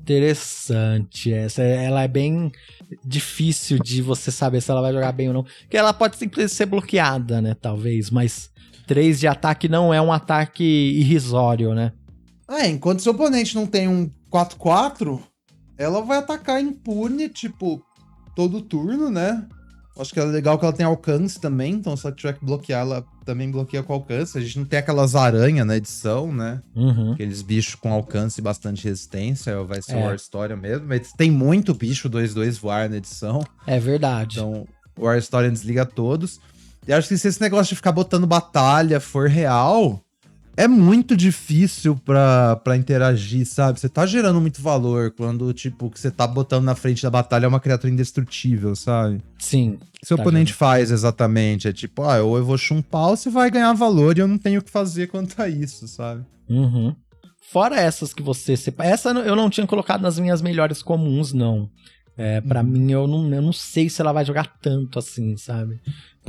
Interessante. 0.02 1.32
Essa 1.32 1.62
ela 1.62 2.04
é 2.04 2.08
bem 2.08 2.52
difícil 3.06 3.80
de 3.80 4.02
você 4.02 4.32
saber 4.32 4.62
se 4.62 4.72
ela 4.72 4.82
vai 4.82 4.92
jogar 4.92 5.12
bem 5.12 5.28
ou 5.28 5.34
não. 5.34 5.44
Porque 5.44 5.78
ela 5.78 5.94
pode 5.94 6.18
simplesmente 6.18 6.56
ser 6.56 6.66
bloqueada, 6.66 7.42
né? 7.42 7.56
Talvez, 7.60 8.10
mas 8.10 8.50
3 8.88 9.20
de 9.20 9.28
ataque 9.28 9.70
não 9.70 9.94
é 9.94 10.02
um 10.02 10.12
ataque 10.12 10.64
irrisório, 10.64 11.74
né? 11.74 11.94
É, 12.50 12.68
enquanto 12.68 13.02
seu 13.02 13.12
oponente 13.14 13.54
não 13.54 13.68
tem 13.68 13.88
um 13.88 14.12
4-4, 14.32 15.22
ela 15.78 16.02
vai 16.02 16.18
atacar 16.18 16.60
impune, 16.60 17.30
tipo, 17.30 17.80
todo 18.36 18.62
turno, 18.62 19.12
né? 19.12 19.48
Acho 20.00 20.14
que 20.14 20.20
é 20.20 20.24
legal 20.24 20.58
que 20.58 20.64
ela 20.64 20.74
tem 20.74 20.86
alcance 20.86 21.40
também, 21.42 21.74
então 21.74 21.98
se 21.98 22.08
ela 22.08 22.16
tiver 22.16 22.34
que 22.34 22.46
bloquear, 22.46 22.82
ela 22.82 23.06
também 23.26 23.52
bloqueia 23.52 23.84
com 23.84 23.92
alcance. 23.92 24.38
A 24.38 24.42
gente 24.42 24.58
não 24.58 24.66
tem 24.66 24.80
aquelas 24.80 25.14
aranhas 25.14 25.68
na 25.68 25.76
edição, 25.76 26.32
né? 26.32 26.62
Uhum. 26.74 27.12
Aqueles 27.12 27.42
bichos 27.42 27.76
com 27.76 27.92
alcance 27.92 28.40
e 28.40 28.44
bastante 28.44 28.86
resistência, 28.86 29.62
vai 29.64 29.82
ser 29.82 29.98
é. 29.98 30.06
War 30.06 30.16
Story 30.16 30.56
mesmo. 30.56 30.88
Mas 30.88 31.12
tem 31.12 31.30
muito 31.30 31.74
bicho 31.74 32.10
2-2 32.10 32.60
voar 32.60 32.90
na 32.90 32.96
edição. 32.96 33.44
É 33.68 33.78
verdade. 33.78 34.40
Então, 34.40 34.66
War 34.98 35.18
Story 35.18 35.52
desliga 35.52 35.86
todos. 35.86 36.40
E 36.88 36.94
acho 36.94 37.08
que 37.08 37.18
se 37.18 37.28
esse 37.28 37.42
negócio 37.42 37.70
de 37.70 37.76
ficar 37.76 37.92
botando 37.92 38.26
batalha 38.26 39.00
for 39.00 39.28
real, 39.28 40.02
é 40.60 40.68
muito 40.68 41.16
difícil 41.16 41.96
pra, 41.96 42.58
pra 42.58 42.76
interagir, 42.76 43.46
sabe? 43.46 43.80
Você 43.80 43.88
tá 43.88 44.06
gerando 44.06 44.42
muito 44.42 44.62
valor 44.62 45.10
quando, 45.12 45.54
tipo, 45.54 45.86
o 45.86 45.90
que 45.90 45.98
você 45.98 46.12
tá 46.12 46.28
botando 46.28 46.66
na 46.66 46.76
frente 46.76 47.02
da 47.02 47.10
batalha 47.10 47.46
é 47.46 47.48
uma 47.48 47.62
criatura 47.62 47.94
indestrutível, 47.94 48.76
sabe? 48.76 49.22
Sim. 49.38 49.80
Seu 50.04 50.18
tá 50.18 50.24
oponente 50.24 50.54
faz 50.54 50.92
exatamente? 50.92 51.70
É 51.70 51.72
tipo, 51.72 52.02
ah, 52.02 52.22
ou 52.22 52.38
eu 52.38 52.44
vou 52.44 52.58
chumpar 52.58 53.08
ou 53.08 53.16
você 53.16 53.30
vai 53.30 53.50
ganhar 53.50 53.72
valor 53.72 54.18
e 54.18 54.20
eu 54.20 54.28
não 54.28 54.38
tenho 54.38 54.60
o 54.60 54.64
que 54.64 54.70
fazer 54.70 55.08
quanto 55.08 55.42
a 55.42 55.48
isso, 55.48 55.88
sabe? 55.88 56.26
Uhum. 56.50 56.94
Fora 57.50 57.80
essas 57.80 58.14
que 58.14 58.22
você 58.22 58.58
separa. 58.58 58.90
Essa 58.90 59.12
eu 59.12 59.38
não 59.38 59.50
tinha 59.50 59.66
colocado 59.66 60.02
nas 60.02 60.20
minhas 60.20 60.42
melhores 60.42 60.84
comuns, 60.84 61.32
não. 61.32 61.70
É, 62.18 62.42
para 62.42 62.60
uhum. 62.60 62.68
mim, 62.68 62.92
eu 62.92 63.08
não, 63.08 63.34
eu 63.34 63.42
não 63.42 63.54
sei 63.54 63.90
se 63.90 64.02
ela 64.02 64.12
vai 64.12 64.26
jogar 64.26 64.58
tanto 64.62 65.00
assim, 65.00 65.38
sabe? 65.38 65.80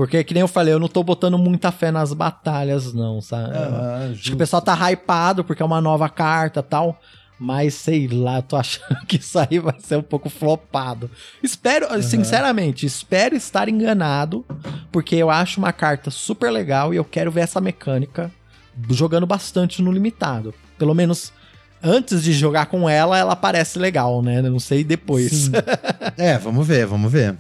Porque, 0.01 0.25
que 0.25 0.33
nem 0.33 0.41
eu 0.41 0.49
falei, 0.49 0.73
eu 0.73 0.79
não 0.79 0.89
tô 0.89 1.05
botando 1.05 1.37
muita 1.37 1.71
fé 1.71 1.91
nas 1.91 2.15
batalhas, 2.15 2.95
não, 2.95 3.21
sabe? 3.21 3.53
Ah, 3.55 4.09
Acho 4.11 4.23
que 4.23 4.33
o 4.33 4.37
pessoal 4.39 4.63
tá 4.63 4.75
hypado 4.91 5.45
porque 5.45 5.63
é 5.63 5.67
uma 5.67 5.79
nova 5.79 6.09
carta 6.09 6.63
tal. 6.63 6.99
Mas 7.39 7.75
sei 7.75 8.09
lá, 8.09 8.37
eu 8.37 8.43
tô 8.43 8.57
achando 8.57 8.99
que 9.07 9.17
isso 9.17 9.39
aí 9.39 9.59
vai 9.59 9.79
ser 9.79 9.97
um 9.97 10.03
pouco 10.03 10.31
flopado. 10.31 11.11
Espero, 11.43 11.93
uhum. 11.93 12.01
sinceramente, 12.01 12.87
espero 12.87 13.37
estar 13.37 13.69
enganado, 13.69 14.43
porque 14.91 15.17
eu 15.17 15.29
acho 15.29 15.61
uma 15.61 15.71
carta 15.71 16.11
super 16.11 16.51
legal 16.51 16.95
e 16.95 16.97
eu 16.97 17.05
quero 17.05 17.31
ver 17.31 17.43
essa 17.43 17.61
mecânica 17.61 18.33
jogando 18.89 19.27
bastante 19.27 19.83
no 19.83 19.93
limitado. 19.93 20.55
Pelo 20.79 20.95
menos 20.95 21.31
antes 21.83 22.23
de 22.23 22.33
jogar 22.33 22.65
com 22.67 22.89
ela, 22.89 23.19
ela 23.19 23.37
parece 23.37 23.79
legal, 23.79 24.23
né? 24.23 24.41
Não 24.41 24.61
sei 24.61 24.83
depois. 24.83 25.51
é, 26.17 26.39
vamos 26.39 26.67
ver, 26.67 26.87
vamos 26.87 27.13
ver. 27.13 27.37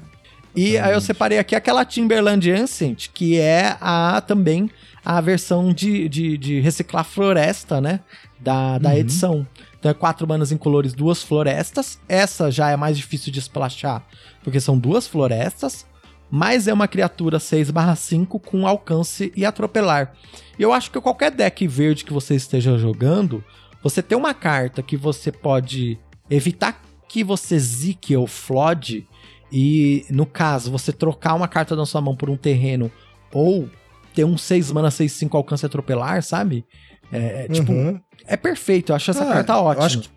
E 0.54 0.76
aí 0.78 0.92
eu 0.92 1.00
separei 1.00 1.38
aqui 1.38 1.54
aquela 1.54 1.84
Timberland 1.84 2.50
Ancient, 2.50 3.08
que 3.14 3.38
é 3.38 3.76
a 3.80 4.20
também 4.20 4.70
a 5.04 5.20
versão 5.20 5.72
de, 5.72 6.08
de, 6.08 6.36
de 6.36 6.60
reciclar 6.60 7.04
floresta, 7.04 7.80
né? 7.80 8.00
Da, 8.38 8.78
da 8.78 8.90
uhum. 8.90 8.96
edição. 8.96 9.46
Então 9.78 9.90
é 9.90 9.94
quatro 9.94 10.26
manas 10.26 10.52
colores 10.54 10.92
duas 10.92 11.22
florestas. 11.22 11.98
Essa 12.08 12.50
já 12.50 12.70
é 12.70 12.76
mais 12.76 12.96
difícil 12.96 13.32
de 13.32 13.38
splashar, 13.38 14.04
porque 14.42 14.60
são 14.60 14.78
duas 14.78 15.06
florestas. 15.06 15.86
Mas 16.30 16.68
é 16.68 16.72
uma 16.72 16.86
criatura 16.86 17.38
6/5 17.38 18.40
com 18.40 18.66
alcance 18.66 19.32
e 19.34 19.44
atropelar. 19.44 20.12
E 20.58 20.62
eu 20.62 20.72
acho 20.72 20.90
que 20.90 21.00
qualquer 21.00 21.32
deck 21.32 21.66
verde 21.66 22.04
que 22.04 22.12
você 22.12 22.34
esteja 22.34 22.78
jogando, 22.78 23.42
você 23.82 24.00
tem 24.00 24.16
uma 24.16 24.32
carta 24.32 24.82
que 24.82 24.96
você 24.96 25.32
pode 25.32 25.98
evitar 26.28 26.80
que 27.08 27.24
você 27.24 27.58
zique 27.58 28.16
ou 28.16 28.28
flode 28.28 29.08
e 29.52 30.04
no 30.10 30.26
caso, 30.26 30.70
você 30.70 30.92
trocar 30.92 31.34
uma 31.34 31.48
carta 31.48 31.74
da 31.74 31.84
sua 31.84 32.00
mão 32.00 32.14
por 32.14 32.30
um 32.30 32.36
terreno 32.36 32.90
ou 33.32 33.68
ter 34.14 34.24
um 34.24 34.36
6 34.36 34.72
mana 34.72 34.90
6 34.90 35.10
5 35.12 35.36
alcance 35.36 35.66
atropelar, 35.66 36.22
sabe? 36.22 36.64
É, 37.12 37.46
é 37.46 37.48
tipo, 37.48 37.72
uhum. 37.72 38.00
é 38.26 38.36
perfeito, 38.36 38.92
eu 38.92 38.96
acho 38.96 39.10
essa 39.10 39.24
ah, 39.24 39.32
carta 39.32 39.56
ótima. 39.56 39.82
Eu 39.82 39.86
acho 39.86 39.98
que 40.00 40.08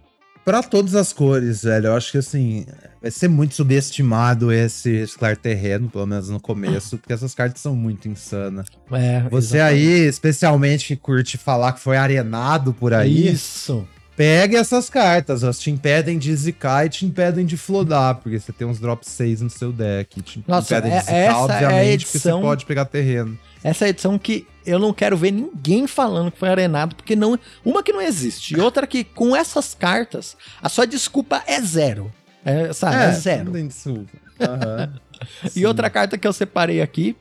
pra 0.44 0.62
todas 0.62 0.94
as 0.96 1.14
cores, 1.14 1.64
velho, 1.64 1.88
eu 1.88 1.96
acho 1.96 2.12
que 2.12 2.18
assim, 2.18 2.66
vai 3.02 3.10
ser 3.10 3.28
muito 3.28 3.56
subestimado 3.56 4.52
esse 4.52 4.98
reciclar 4.98 5.38
terreno, 5.38 5.90
pelo 5.90 6.06
menos 6.06 6.30
no 6.30 6.40
começo, 6.40 6.98
porque 6.98 7.14
essas 7.14 7.34
cartas 7.34 7.62
são 7.62 7.76
muito 7.76 8.08
insanas. 8.08 8.68
É, 8.92 9.22
Você 9.30 9.58
exatamente. 9.58 9.62
aí, 9.62 10.08
especialmente 10.08 10.88
que 10.88 10.96
curte 10.96 11.38
falar 11.38 11.74
que 11.74 11.80
foi 11.80 11.98
arenado 11.98 12.74
por 12.74 12.94
aí. 12.94 13.30
Isso. 13.30 13.88
Pegue 14.16 14.56
essas 14.56 14.90
cartas, 14.90 15.42
elas 15.42 15.60
te 15.60 15.72
impedem 15.72 16.20
de 16.20 16.36
zicar 16.36 16.86
e 16.86 16.90
te 16.90 17.06
impedem 17.06 17.46
de 17.46 17.58
flodar, 17.58 18.16
porque 18.16 18.40
você 18.40 18.52
tem 18.52 18.68
uns 18.68 18.80
drop 18.80 19.08
6 19.08 19.42
no 19.42 19.50
seu 19.50 19.72
deck. 19.72 20.22
Te 20.22 20.44
Nossa, 20.48 20.78
impedem 20.78 20.92
é, 20.92 21.00
de 21.00 21.06
zicar, 21.06 21.18
essa 21.18 21.38
obviamente, 21.38 21.74
é 21.74 21.80
a 21.80 21.86
edição, 21.86 22.12
porque 22.12 22.30
você 22.30 22.42
pode 22.42 22.66
pegar 22.66 22.86
terreno. 22.86 23.40
Essa 23.64 23.86
é 23.86 23.88
a 23.88 23.90
edição 23.90 24.20
que 24.20 24.46
eu 24.66 24.78
não 24.78 24.94
quero 24.94 25.18
ver 25.18 25.32
ninguém 25.32 25.88
falando 25.88 26.32
que 26.32 26.38
foi 26.38 26.50
arenado, 26.50 26.96
porque 26.96 27.16
não. 27.16 27.40
Uma 27.66 27.82
que 27.82 27.92
não 27.92 28.02
existe, 28.02 28.56
e 28.56 28.60
outra 28.60 28.86
que, 28.86 29.04
com 29.04 29.36
essas 29.36 29.74
cartas, 29.74 30.38
a 30.62 30.70
sua 30.70 30.86
desculpa 30.86 31.42
é 31.48 31.60
zero. 31.60 32.14
É, 32.46 32.72
sabe? 32.72 32.98
É, 32.98 33.06
é 33.06 33.12
zero. 33.14 33.46
Não 33.46 33.54
tem 33.54 33.68
desculpa. 33.68 34.12
Uhum. 34.40 34.94
e 35.56 35.66
outra 35.66 35.90
carta 35.90 36.18
que 36.18 36.28
eu 36.28 36.34
separei 36.34 36.82
aqui 36.82 37.16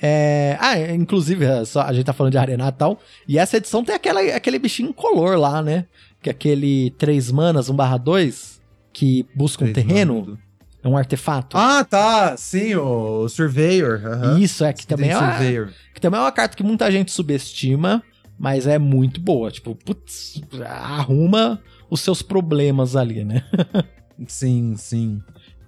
é... 0.00 0.56
Ah, 0.60 0.78
inclusive, 0.78 1.44
é 1.44 1.62
a 1.80 1.92
gente 1.92 2.04
tá 2.04 2.12
falando 2.12 2.32
de 2.32 2.38
arenado 2.38 2.74
e 2.74 2.78
tal. 2.78 3.00
E 3.26 3.38
essa 3.38 3.56
edição 3.56 3.84
tem 3.84 3.94
aquela, 3.94 4.20
aquele 4.20 4.58
bichinho 4.58 4.94
color 4.94 5.36
lá, 5.36 5.60
né? 5.60 5.86
Que 6.22 6.28
é 6.28 6.32
aquele 6.32 6.90
3 6.98 7.30
manas 7.30 7.68
1/2 7.70 8.60
que 8.92 9.26
busca 9.34 9.64
um 9.64 9.72
terreno. 9.72 10.38
É 10.82 10.88
um 10.88 10.96
artefato. 10.96 11.56
Ah, 11.56 11.84
tá. 11.84 12.36
Sim, 12.36 12.76
o 12.76 13.28
Surveyor. 13.28 14.00
Isso, 14.40 14.64
é 14.64 14.72
que 14.72 14.86
também 14.86 15.10
é, 15.10 15.18
uma, 15.18 15.32
Surveyor. 15.32 15.68
que 15.94 16.00
também 16.00 16.18
é 16.18 16.22
uma 16.22 16.32
carta 16.32 16.56
que 16.56 16.62
muita 16.62 16.90
gente 16.90 17.10
subestima, 17.10 18.02
mas 18.38 18.66
é 18.66 18.78
muito 18.78 19.20
boa. 19.20 19.50
Tipo, 19.50 19.74
putz, 19.74 20.40
arruma 20.64 21.60
os 21.90 22.00
seus 22.00 22.22
problemas 22.22 22.94
ali, 22.96 23.24
né? 23.24 23.42
Sim, 24.26 24.74
sim. 24.76 25.20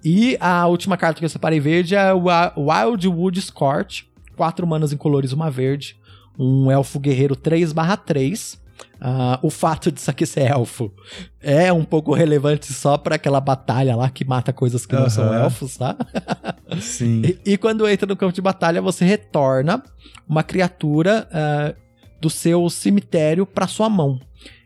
E 0.03 0.35
a 0.39 0.65
última 0.67 0.97
carta 0.97 1.19
que 1.19 1.25
eu 1.25 1.29
separei 1.29 1.59
verde 1.59 1.95
é 1.95 2.13
o 2.13 2.23
Wi- 2.23 2.53
Wildwood 2.57 3.39
Scorch. 3.41 4.09
Quatro 4.35 4.65
manas 4.67 4.91
incolores, 4.91 5.31
uma 5.31 5.49
verde. 5.51 5.95
Um 6.39 6.69
elfo 6.71 6.99
guerreiro 6.99 7.35
3/3. 7.35 8.57
Ah, 9.03 9.39
o 9.41 9.49
fato 9.49 9.91
disso 9.91 10.11
aqui 10.11 10.27
ser 10.27 10.51
elfo 10.51 10.93
é 11.41 11.73
um 11.73 11.83
pouco 11.83 12.13
relevante 12.13 12.71
só 12.71 12.99
pra 12.99 13.15
aquela 13.15 13.41
batalha 13.41 13.95
lá 13.95 14.07
que 14.11 14.23
mata 14.23 14.53
coisas 14.53 14.85
que 14.85 14.93
não 14.93 15.09
são 15.09 15.33
elfos, 15.33 15.75
tá? 15.75 15.97
Sim. 16.79 17.23
E, 17.25 17.53
e 17.53 17.57
quando 17.57 17.87
entra 17.87 18.05
no 18.05 18.15
campo 18.15 18.31
de 18.31 18.41
batalha, 18.41 18.79
você 18.79 19.03
retorna 19.03 19.81
uma 20.29 20.43
criatura 20.43 21.27
ah, 21.33 21.73
do 22.21 22.29
seu 22.29 22.69
cemitério 22.69 23.43
pra 23.45 23.65
sua 23.65 23.89
mão. 23.89 24.19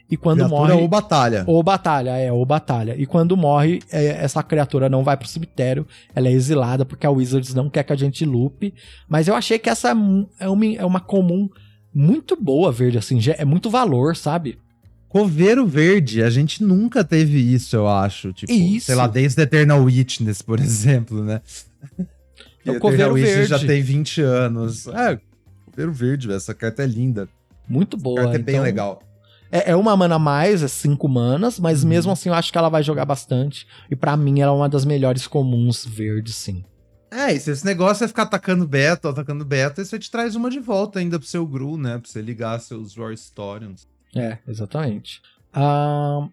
E 0.09 0.15
quando 0.17 0.37
Criatura 0.39 0.59
morre. 0.59 0.73
ou 0.73 0.87
batalha. 0.87 1.43
Ou 1.47 1.63
batalha, 1.63 2.09
é, 2.11 2.31
ou 2.31 2.45
batalha. 2.45 2.95
E 2.95 3.05
quando 3.05 3.35
morre, 3.35 3.79
é, 3.91 4.23
essa 4.23 4.43
criatura 4.43 4.87
não 4.87 5.03
vai 5.03 5.17
pro 5.17 5.27
cemitério, 5.27 5.87
ela 6.13 6.27
é 6.27 6.31
exilada 6.31 6.85
porque 6.85 7.07
a 7.07 7.09
Wizards 7.09 7.55
não 7.55 7.69
quer 7.69 7.83
que 7.83 7.93
a 7.93 7.95
gente 7.95 8.23
lupe. 8.23 8.73
Mas 9.09 9.27
eu 9.27 9.33
achei 9.33 9.57
que 9.57 9.69
essa 9.69 9.89
é 9.89 9.95
é 10.39 10.49
uma, 10.49 10.65
é 10.65 10.85
uma 10.85 10.99
comum 10.99 11.49
muito 11.95 12.35
boa, 12.35 12.71
verde, 12.71 12.97
assim, 12.97 13.19
já- 13.21 13.35
é 13.37 13.45
muito 13.45 13.69
valor, 13.69 14.15
sabe? 14.17 14.59
Coveiro 15.07 15.65
verde, 15.65 16.21
a 16.21 16.29
gente 16.29 16.61
nunca 16.61 17.01
teve 17.01 17.37
isso, 17.39 17.73
eu 17.75 17.87
acho. 17.87 18.33
Tipo, 18.33 18.51
Isso. 18.51 18.87
sei 18.87 18.95
lá, 18.95 19.07
desde 19.07 19.41
Eternal 19.41 19.81
Witness, 19.81 20.41
por 20.41 20.59
exemplo, 20.59 21.23
né? 21.23 21.41
É 22.65 22.71
o 22.71 22.79
coveiro 22.79 23.03
Eternal 23.03 23.13
Witness 23.13 23.35
verde. 23.35 23.49
já 23.49 23.59
tem 23.59 23.81
20 23.81 24.21
anos. 24.21 24.87
É, 24.87 25.17
coveiro 25.65 25.93
verde, 25.93 26.31
essa 26.33 26.53
carta 26.53 26.83
é 26.83 26.85
linda. 26.85 27.29
Muito 27.67 27.95
boa. 27.95 28.21
carta 28.23 28.35
é 28.35 28.39
bem 28.39 28.55
então- 28.55 28.63
legal. 28.65 29.01
É, 29.51 29.71
é 29.71 29.75
uma 29.75 29.95
mana 29.95 30.15
a 30.15 30.19
mais, 30.19 30.63
é 30.63 30.67
cinco 30.67 31.07
manas, 31.07 31.59
mas 31.59 31.83
Uhum. 31.83 31.89
mesmo 31.89 32.11
assim 32.11 32.27
eu 32.27 32.35
acho 32.35 32.51
que 32.51 32.57
ela 32.57 32.67
vai 32.67 32.83
jogar 32.83 33.05
bastante. 33.05 33.65
E 33.89 33.95
pra 33.95 34.17
mim 34.17 34.41
ela 34.41 34.51
é 34.51 34.55
uma 34.55 34.67
das 34.67 34.83
melhores 34.83 35.27
comuns 35.27 35.85
verdes, 35.85 36.35
sim. 36.35 36.65
É, 37.15 37.33
e 37.33 37.39
se 37.39 37.49
esse 37.49 37.65
negócio 37.65 38.03
é 38.03 38.07
ficar 38.09 38.23
atacando 38.23 38.67
beta, 38.67 39.09
atacando 39.09 39.45
beta, 39.45 39.81
aí 39.81 39.85
você 39.85 39.97
te 39.97 40.11
traz 40.11 40.35
uma 40.35 40.49
de 40.49 40.59
volta 40.59 40.99
ainda 40.99 41.17
pro 41.17 41.25
seu 41.25 41.47
Gru, 41.47 41.77
né? 41.77 41.97
Pra 41.97 42.11
você 42.11 42.21
ligar 42.21 42.59
seus 42.59 42.97
War 42.97 43.13
Historians. 43.13 43.87
É, 44.13 44.37
exatamente. 44.45 45.21
Ah, 45.53 46.27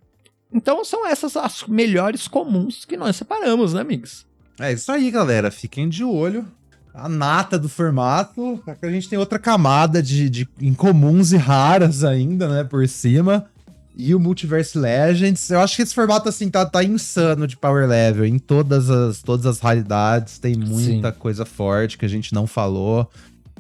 então 0.53 0.85
são 0.85 1.07
essas 1.07 1.37
as 1.37 1.63
melhores 1.69 2.27
comuns 2.27 2.85
que 2.85 2.97
nós 2.97 3.15
separamos, 3.15 3.75
né, 3.75 3.81
amigos? 3.81 4.27
É 4.59 4.73
isso 4.73 4.91
aí, 4.91 5.09
galera. 5.09 5.53
Fiquem 5.53 5.89
de 5.89 6.03
olho. 6.03 6.45
A 6.93 7.09
nata 7.09 7.57
do 7.57 7.69
formato. 7.69 8.61
A 8.83 8.91
gente 8.91 9.09
tem 9.09 9.19
outra 9.19 9.39
camada 9.39 10.03
de, 10.03 10.29
de 10.29 10.49
incomuns 10.61 11.33
e 11.33 11.37
raras 11.37 12.03
ainda, 12.03 12.49
né? 12.49 12.65
Por 12.65 12.87
cima. 12.89 13.49
E 13.97 14.15
o 14.15 14.21
Multiverse 14.21 14.79
Legends. 14.79 15.51
Eu 15.51 15.61
acho 15.61 15.77
que 15.77 15.83
esse 15.83 15.95
formato, 15.95 16.29
assim, 16.29 16.49
tá, 16.49 16.65
tá 16.65 16.83
insano 16.83 17.47
de 17.47 17.57
power 17.57 17.87
level. 17.87 18.25
Em 18.25 18.39
todas 18.39 18.89
as, 18.89 19.23
todas 19.23 19.47
as 19.47 19.59
raridades. 19.61 20.39
Tem 20.39 20.57
muita 20.57 21.13
coisa 21.13 21.45
forte 21.45 21.99
que 21.99 22.05
a 22.05 22.09
gente 22.09 22.33
não 22.33 22.47
falou. 22.47 23.11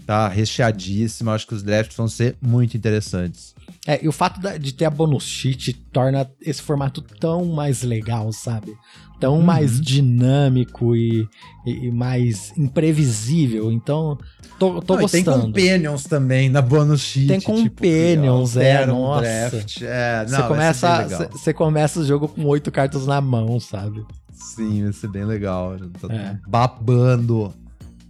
Tá 0.07 0.29
recheadíssimo. 0.29 1.31
Eu 1.31 1.35
acho 1.35 1.47
que 1.47 1.55
os 1.55 1.63
drafts 1.63 1.97
vão 1.97 2.09
ser 2.09 2.37
muito 2.41 2.77
interessantes. 2.77 3.55
É, 3.87 4.03
e 4.05 4.09
o 4.09 4.13
fato 4.13 4.41
de 4.59 4.73
ter 4.73 4.85
a 4.85 4.91
bonus 4.91 5.25
sheet 5.25 5.73
torna 5.93 6.31
esse 6.41 6.63
formato 6.63 7.03
tão 7.03 7.45
mais 7.45 7.83
legal, 7.83 8.33
sabe? 8.33 8.77
Tão 9.23 9.37
Uhum. 9.37 9.43
mais 9.43 9.81
dinâmico 9.81 10.97
e, 10.97 11.29
e- 11.65 11.93
mais 11.93 12.53
imprevisível. 12.59 13.71
Então, 13.71 14.19
tô, 14.59 14.83
tô 14.83 14.97
Não, 14.97 15.03
e 15.03 15.09
tem 15.09 15.23
gostando. 15.23 15.47
companions 15.47 16.03
também 16.05 16.49
na 16.49 16.61
bonus 16.61 17.01
sheet. 17.03 17.29
Tem 17.29 17.39
tipo, 17.39 17.53
companions, 17.53 18.55
que 18.55 18.59
é, 18.59 18.85
nossa. 18.85 19.21
draft. 19.23 19.83
É, 19.83 20.25
Você 20.27 20.33
não, 20.33 20.49
vai 20.49 20.75
ser 20.75 20.87
começa, 20.89 21.29
você 21.31 21.55
começa 21.55 22.01
o 22.01 22.05
jogo 22.05 22.27
com 22.27 22.45
oito 22.47 22.73
cartas 22.73 23.07
na 23.07 23.21
mão, 23.21 23.61
sabe? 23.61 24.05
Sim, 24.33 24.83
vai 24.83 24.93
ser 24.93 25.07
bem 25.09 25.25
legal. 25.25 25.77
Tá 26.01 26.13
É. 26.13 26.37
babando. 26.49 27.55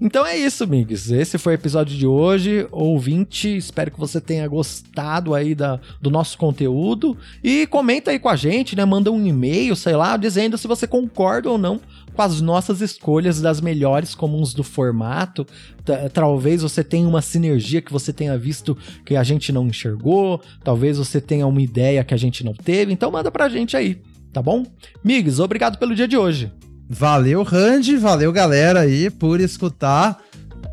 Então 0.04 0.26
é 0.26 0.36
isso, 0.36 0.64
amigos. 0.64 1.12
Esse 1.12 1.38
foi 1.38 1.52
o 1.52 1.54
episódio 1.54 1.96
de 1.96 2.04
hoje. 2.08 2.66
Ouvinte, 2.72 3.56
espero 3.56 3.88
que 3.92 4.00
você 4.00 4.20
tenha 4.20 4.48
gostado 4.48 5.32
aí 5.32 5.54
da, 5.54 5.78
do 6.00 6.10
nosso 6.10 6.36
conteúdo. 6.36 7.16
E 7.42 7.68
comenta 7.68 8.10
aí 8.10 8.18
com 8.18 8.28
a 8.28 8.34
gente, 8.34 8.74
né? 8.74 8.84
Manda 8.84 9.12
um 9.12 9.24
e-mail, 9.24 9.76
sei 9.76 9.94
lá, 9.94 10.16
dizendo 10.16 10.58
se 10.58 10.66
você 10.66 10.88
concorda 10.88 11.48
ou 11.48 11.56
não 11.56 11.80
com 12.14 12.20
as 12.20 12.40
nossas 12.40 12.80
escolhas 12.80 13.40
das 13.40 13.60
melhores 13.60 14.12
comuns 14.12 14.52
do 14.52 14.64
formato. 14.64 15.46
Ta- 15.84 16.10
Talvez 16.10 16.62
você 16.62 16.82
tenha 16.82 17.06
uma 17.06 17.22
sinergia 17.22 17.80
que 17.80 17.92
você 17.92 18.12
tenha 18.12 18.36
visto 18.36 18.76
que 19.06 19.14
a 19.14 19.22
gente 19.22 19.52
não 19.52 19.68
enxergou. 19.68 20.42
Talvez 20.64 20.98
você 20.98 21.20
tenha 21.20 21.46
uma 21.46 21.62
ideia 21.62 22.02
que 22.02 22.12
a 22.12 22.16
gente 22.18 22.44
não 22.44 22.54
teve. 22.54 22.92
Então 22.92 23.08
manda 23.12 23.30
pra 23.30 23.48
gente 23.48 23.76
aí, 23.76 24.02
tá 24.32 24.42
bom? 24.42 24.66
Migs, 25.04 25.38
obrigado 25.38 25.78
pelo 25.78 25.94
dia 25.94 26.08
de 26.08 26.16
hoje. 26.16 26.50
Valeu, 26.94 27.42
Randy. 27.42 27.96
Valeu, 27.96 28.30
galera, 28.30 28.80
aí, 28.80 29.08
por 29.08 29.40
escutar 29.40 30.22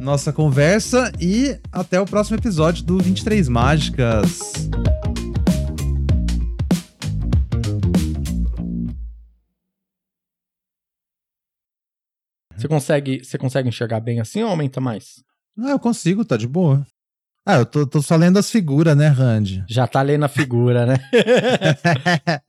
nossa 0.02 0.34
conversa. 0.34 1.14
E 1.18 1.58
até 1.72 2.00
o 2.00 2.06
próximo 2.06 2.38
episódio 2.38 2.84
do 2.84 2.98
23 2.98 3.48
Mágicas. 3.48 4.40
Você 12.54 12.68
consegue, 12.68 13.24
você 13.24 13.38
consegue 13.38 13.70
enxergar 13.70 14.02
bem 14.02 14.20
assim 14.20 14.44
ou 14.44 14.50
aumenta 14.50 14.82
mais? 14.82 15.24
Ah, 15.58 15.70
eu 15.70 15.80
consigo, 15.80 16.26
tá 16.26 16.36
de 16.36 16.48
boa. 16.48 16.86
Ah, 17.46 17.60
eu 17.60 17.66
tô, 17.66 17.88
tô 17.88 18.02
só 18.02 18.18
lendo 18.18 18.38
as 18.38 18.52
figuras, 18.52 18.96
né, 18.96 19.08
Randy? 19.08 19.64
Já 19.70 19.88
tá 19.88 20.02
lendo 20.02 20.26
a 20.26 20.30
figura, 20.30 20.86
né? 20.86 20.98